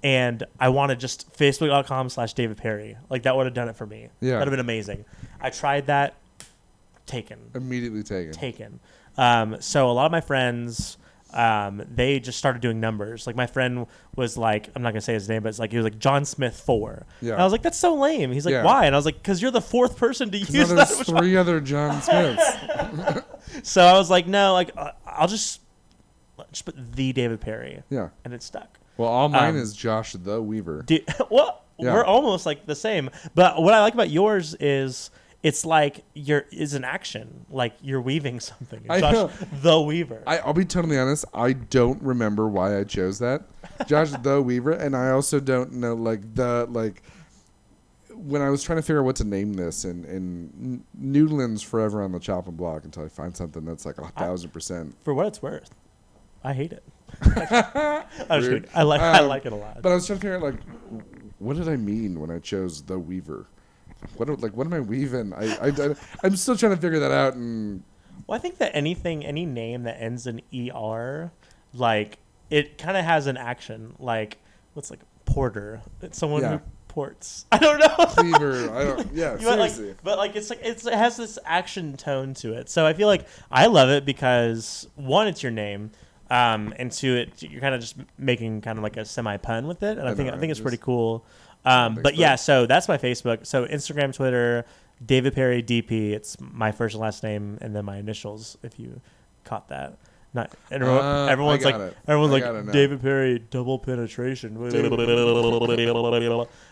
And 0.03 0.45
I 0.61 0.69
wanted 0.69 1.01
just 1.01 1.33
facebook.com 1.37 2.09
slash 2.11 2.33
David 2.35 2.57
Perry. 2.57 2.97
Like 3.11 3.25
that 3.25 3.37
would 3.37 3.47
have 3.47 3.55
done 3.55 3.69
it 3.69 3.77
for 3.77 3.87
me. 3.87 4.09
Yeah. 4.21 4.35
That'd 4.39 4.49
have 4.49 4.53
been 4.53 4.61
amazing. 4.61 5.05
I 5.41 5.51
tried 5.51 5.87
that, 5.87 6.15
taken 7.07 7.39
immediately 7.55 8.03
taken 8.03 8.33
taken. 8.33 8.81
Um, 9.17 9.57
so 9.61 9.91
a 9.91 9.93
lot 9.93 10.07
of 10.07 10.13
my 10.13 10.21
friends, 10.21 10.99
um, 11.33 11.83
they 11.93 12.21
just 12.21 12.39
started 12.39 12.63
doing 12.63 12.79
numbers. 12.81 13.27
Like 13.27 13.35
my 13.35 13.47
friend 13.47 13.87
was 14.15 14.37
like, 14.39 14.69
I'm 14.77 14.83
not 14.83 14.91
gonna 14.93 15.01
say 15.01 15.15
his 15.15 15.29
name, 15.29 15.43
but 15.43 15.49
it's 15.49 15.59
like 15.59 15.71
he 15.73 15.77
was 15.79 15.85
like 15.85 15.99
John 15.99 16.25
Smith 16.25 16.61
four. 16.61 17.05
Yeah. 17.21 17.33
And 17.33 17.41
I 17.41 17.45
was 17.45 17.53
like, 17.53 17.63
that's 17.63 17.79
so 17.79 17.95
lame. 17.97 18.31
He's 18.31 18.45
like, 18.47 18.53
Yeah. 18.53 18.63
why? 18.65 18.87
And 18.87 18.95
I 18.95 18.99
was 18.99 19.05
like, 19.07 19.17
because 19.17 19.43
you're 19.43 19.51
the 19.51 19.61
fourth 19.61 19.97
person 19.97 20.31
to 20.31 20.39
use 20.39 20.53
now 20.53 20.65
that. 20.77 20.89
there's 20.89 21.03
three 21.09 21.37
other 21.37 21.61
john 21.61 22.01
smiths 22.03 22.45
So 23.63 23.83
I 23.83 23.95
was 23.95 24.11
like, 24.11 24.27
no, 24.29 24.53
like 24.53 24.71
uh, 24.77 24.93
I'll 25.07 25.29
just 25.29 25.61
just 26.53 26.65
put 26.65 26.77
the 26.95 27.13
David 27.13 27.41
Perry, 27.41 27.83
yeah 27.91 28.11
and 28.25 28.33
it 28.33 28.43
stuck. 28.45 28.78
Well 28.99 29.09
all 29.09 29.29
mine 29.31 29.55
Um, 29.55 29.57
is 29.57 29.73
josh 29.75 30.13
the 30.13 30.43
weaver 30.43 30.83
Do, 30.87 30.99
well, 31.31 31.63
Yeah. 31.79 31.95
we're 31.95 32.05
almost 32.05 32.45
like 32.45 32.67
the 32.67 32.75
same. 32.75 33.09
But 33.35 33.63
what 33.63 33.73
I 33.73 33.81
like 33.81 33.95
about 33.95 34.11
yours 34.11 34.55
is 34.61 35.11
it's 35.43 35.65
like 35.65 36.03
you're 36.15 36.45
is 36.51 36.75
an 36.75 36.83
action, 36.85 37.47
like 37.49 37.75
you're 37.81 38.01
weaving 38.01 38.41
something. 38.41 38.85
I 38.91 38.99
Josh, 39.01 39.13
know. 39.15 39.31
the 39.63 39.81
Weaver. 39.81 40.25
I, 40.27 40.39
I'll 40.39 40.53
be 40.53 40.65
totally 40.65 40.99
honest. 40.99 41.25
I 41.33 41.53
don't 41.53 42.03
remember 42.03 42.49
why 42.49 42.77
I 42.77 42.83
chose 42.83 43.21
that, 43.21 43.43
Josh 43.87 44.11
the 44.11 44.43
Weaver, 44.49 44.73
and 44.73 44.97
I 44.97 45.11
also 45.11 45.39
don't 45.39 45.75
know 45.75 45.95
like 45.95 46.35
the 46.35 46.67
like 46.69 47.05
when 48.13 48.43
I 48.43 48.51
was 48.51 48.65
trying 48.65 48.79
to 48.79 48.83
figure 48.83 48.99
out 48.99 49.05
what 49.05 49.15
to 49.17 49.25
name 49.25 49.53
this, 49.55 49.85
and 49.85 50.05
and 50.07 50.83
Noodling's 51.01 51.63
forever 51.63 52.03
on 52.03 52.11
the 52.11 52.19
chopping 52.19 52.57
block 52.57 52.85
until 52.85 53.05
I 53.05 53.09
find 53.09 53.37
something 53.37 53.65
that's 53.65 53.87
like 53.87 53.99
a 53.99 54.09
thousand 54.09 54.51
percent. 54.51 54.97
for 55.05 55.15
what 55.15 55.27
it's 55.27 55.41
worth, 55.41 55.71
I 56.43 56.53
hate 56.53 56.73
it. 56.73 56.83
I'm 57.23 58.05
just 58.41 58.49
Rude. 58.51 58.63
kidding. 58.65 58.71
I 58.75 58.83
like 58.83 59.01
I 59.01 59.19
Um, 59.21 59.29
like 59.29 59.47
it 59.47 59.53
a 59.53 59.57
lot. 59.57 59.83
But 59.83 59.93
I 59.93 59.95
was 59.95 60.07
trying 60.07 60.19
to 60.19 60.23
figure 60.23 60.37
out 60.37 60.43
like 60.43 60.61
what 61.39 61.57
did 61.57 61.69
I 61.69 61.77
mean 61.77 62.21
when 62.21 62.31
I 62.31 62.39
chose 62.39 62.83
the 62.83 62.99
Weaver? 62.99 63.47
What 64.17 64.27
do- 64.27 64.37
like 64.37 64.57
what 64.57 64.67
am 64.67 64.73
I 64.75 64.81
weaving? 64.81 65.33
I, 65.33 65.55
I, 65.57 65.69
I 65.69 65.95
I'm 66.23 66.37
still 66.37 66.57
trying 66.57 66.75
to 66.75 66.81
figure 66.81 67.01
that 67.01 67.13
out. 67.13 67.35
And 67.35 67.83
Well, 68.27 68.37
I 68.37 68.41
think 68.41 68.59
that 68.59 68.73
anything, 68.75 69.25
any 69.25 69.47
name 69.47 69.85
that 69.85 70.01
ends 70.01 70.27
in 70.27 70.43
er, 70.75 71.31
like 71.75 72.19
it 72.51 72.79
kind 72.79 72.97
of 72.97 73.05
has 73.05 73.27
an 73.27 73.37
action. 73.37 73.95
Like 73.99 74.39
what's 74.75 74.91
like 74.91 75.01
porter? 75.25 75.81
It's 76.03 76.19
someone 76.19 76.43
Yeah. 76.43 76.53
who 76.59 76.61
ports. 76.89 77.47
I 77.53 77.59
don't 77.59 77.79
know. 77.79 78.23
Weaver, 78.23 78.71
I 78.73 78.85
don't. 78.85 79.09
Yeah, 79.13 79.39
You 79.39 79.47
might, 79.47 79.59
like, 79.59 79.71
seriously. 79.73 79.97
but 80.03 80.19
like 80.19 80.37
it's 80.37 80.51
like 80.51 80.61
it's, 80.63 80.87
it 80.87 80.95
has 80.95 81.17
this 81.17 81.39
action 81.45 81.97
tone 81.97 82.35
to 82.35 82.53
it. 82.55 82.69
So 82.71 82.87
I 82.87 82.93
feel 82.95 83.09
like 83.09 83.27
I 83.51 83.67
love 83.67 83.89
it 83.91 84.05
because 84.05 84.89
one, 84.97 85.27
it's 85.29 85.43
your 85.43 85.53
name, 85.53 85.91
um, 86.31 86.75
and 86.79 86.91
two, 86.93 87.17
it 87.17 87.43
you're 87.43 87.61
kind 87.61 87.75
of 87.75 87.81
just 87.81 87.97
making 88.19 88.61
kind 88.61 88.79
of 88.79 88.83
like 88.85 88.97
a 88.97 89.05
semi 89.05 89.37
pun 89.39 89.67
with 89.67 89.83
it, 89.83 89.99
and 89.99 90.07
I, 90.09 90.13
I 90.13 90.15
think 90.15 90.29
know, 90.29 90.35
I 90.37 90.39
think 90.39 90.51
it's 90.51 90.61
pretty 90.61 90.77
cool. 90.79 91.25
Um, 91.65 91.97
but 92.03 92.15
yeah, 92.17 92.37
so 92.37 92.67
that's 92.67 92.89
my 92.89 92.99
Facebook. 92.99 93.47
So 93.47 93.67
Instagram, 93.67 94.15
Twitter, 94.15 94.65
David 95.05 95.35
Perry 95.35 95.63
DP. 95.63 96.13
It's 96.13 96.37
my 96.41 96.73
first 96.73 96.95
and 96.95 97.03
last 97.03 97.23
name, 97.23 97.59
and 97.61 97.75
then 97.75 97.85
my 97.85 97.97
initials. 97.99 98.57
If 98.63 98.79
you 98.79 99.01
caught 99.45 99.69
that. 99.69 99.99
Not 100.35 100.53
everyone, 100.71 100.99
Uh, 100.99 101.27
I 101.27 101.35
like 101.35 101.75
it. 101.75 101.97
everyone's 102.07 102.35
I 102.45 102.51
like. 102.51 102.71
David 102.73 103.01
Perry 103.01 103.39
double 103.39 103.79
penetration. 103.79 104.59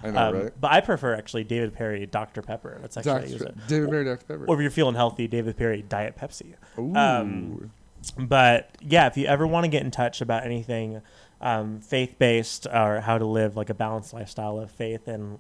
I 0.02 0.10
know, 0.10 0.18
Um, 0.20 0.34
right? 0.34 0.52
But 0.60 0.72
I 0.72 0.80
prefer 0.82 1.14
actually 1.14 1.44
David 1.44 1.72
Perry 1.72 2.04
Dr 2.04 2.42
Pepper. 2.42 2.76
That's 2.82 2.98
actually 2.98 3.12
how 3.12 3.18
I 3.18 3.22
use 3.22 3.38
Dr. 3.40 3.48
it. 3.52 3.56
David 3.66 3.88
Perry 3.90 4.04
Dr. 4.04 4.24
Pepper. 4.26 4.44
Or 4.46 4.56
if 4.56 4.60
you're 4.60 4.70
feeling 4.70 4.94
healthy, 4.94 5.26
David 5.26 5.56
Perry 5.56 5.80
Diet 5.80 6.16
Pepsi. 6.18 6.54
Ooh. 6.78 6.94
um, 6.94 7.70
But 8.10 8.70
yeah, 8.80 9.06
if 9.06 9.16
you 9.16 9.26
ever 9.26 9.46
want 9.46 9.64
to 9.64 9.68
get 9.68 9.82
in 9.82 9.90
touch 9.90 10.20
about 10.20 10.44
anything 10.44 11.00
um, 11.40 11.80
faith 11.80 12.16
based 12.18 12.66
or 12.66 13.00
how 13.00 13.18
to 13.18 13.26
live 13.26 13.56
like 13.56 13.70
a 13.70 13.74
balanced 13.74 14.12
lifestyle 14.14 14.58
of 14.58 14.70
faith 14.70 15.06
and 15.08 15.38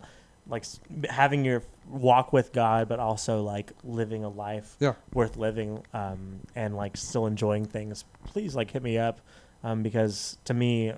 like 0.48 0.64
having 1.08 1.44
your 1.44 1.62
walk 1.88 2.32
with 2.32 2.52
God, 2.52 2.88
but 2.88 3.00
also 3.00 3.42
like 3.42 3.72
living 3.82 4.22
a 4.24 4.28
life 4.28 4.76
Yeah. 4.78 4.94
worth 5.12 5.36
living 5.36 5.82
um, 5.94 6.40
and 6.54 6.76
like 6.76 6.96
still 6.96 7.26
enjoying 7.26 7.64
things, 7.64 8.04
please 8.24 8.54
like 8.54 8.70
hit 8.70 8.82
me 8.82 8.98
up 8.98 9.20
um, 9.64 9.82
because 9.82 10.38
to 10.44 10.54
me, 10.54 10.92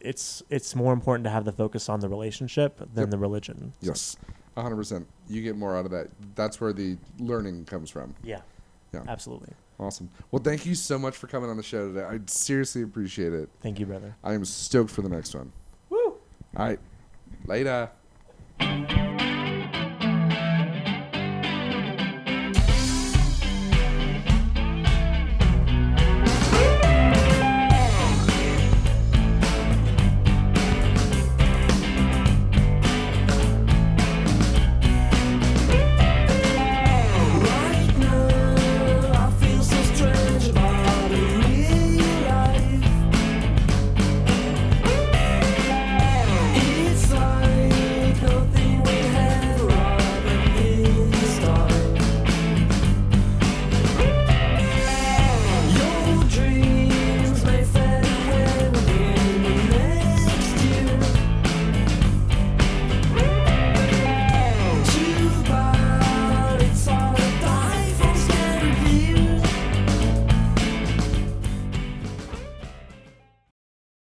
it's 0.00 0.42
it's 0.50 0.74
more 0.74 0.92
important 0.92 1.24
to 1.24 1.30
have 1.30 1.44
the 1.44 1.52
focus 1.52 1.88
on 1.88 2.00
the 2.00 2.08
relationship 2.08 2.78
than 2.78 3.04
Yep. 3.04 3.10
the 3.10 3.18
religion. 3.18 3.72
Yes, 3.80 4.16
100. 4.54 4.74
percent 4.76 5.06
You 5.28 5.42
get 5.42 5.56
more 5.56 5.76
out 5.76 5.84
of 5.84 5.90
that. 5.92 6.08
That's 6.34 6.60
where 6.60 6.72
the 6.72 6.96
learning 7.18 7.66
comes 7.66 7.90
from. 7.90 8.14
yeah. 8.24 8.40
Yeah. 8.92 9.04
Absolutely. 9.08 9.54
Awesome. 9.82 10.08
Well, 10.30 10.40
thank 10.40 10.64
you 10.64 10.76
so 10.76 10.96
much 10.96 11.16
for 11.16 11.26
coming 11.26 11.50
on 11.50 11.56
the 11.56 11.62
show 11.62 11.88
today. 11.88 12.04
I 12.04 12.20
seriously 12.26 12.82
appreciate 12.82 13.32
it. 13.32 13.48
Thank 13.60 13.80
you, 13.80 13.86
brother. 13.86 14.14
I 14.22 14.34
am 14.34 14.44
stoked 14.44 14.92
for 14.92 15.02
the 15.02 15.08
next 15.08 15.34
one. 15.34 15.50
Woo! 15.90 15.98
All 16.56 16.66
right. 16.66 16.78
Later. 17.46 17.90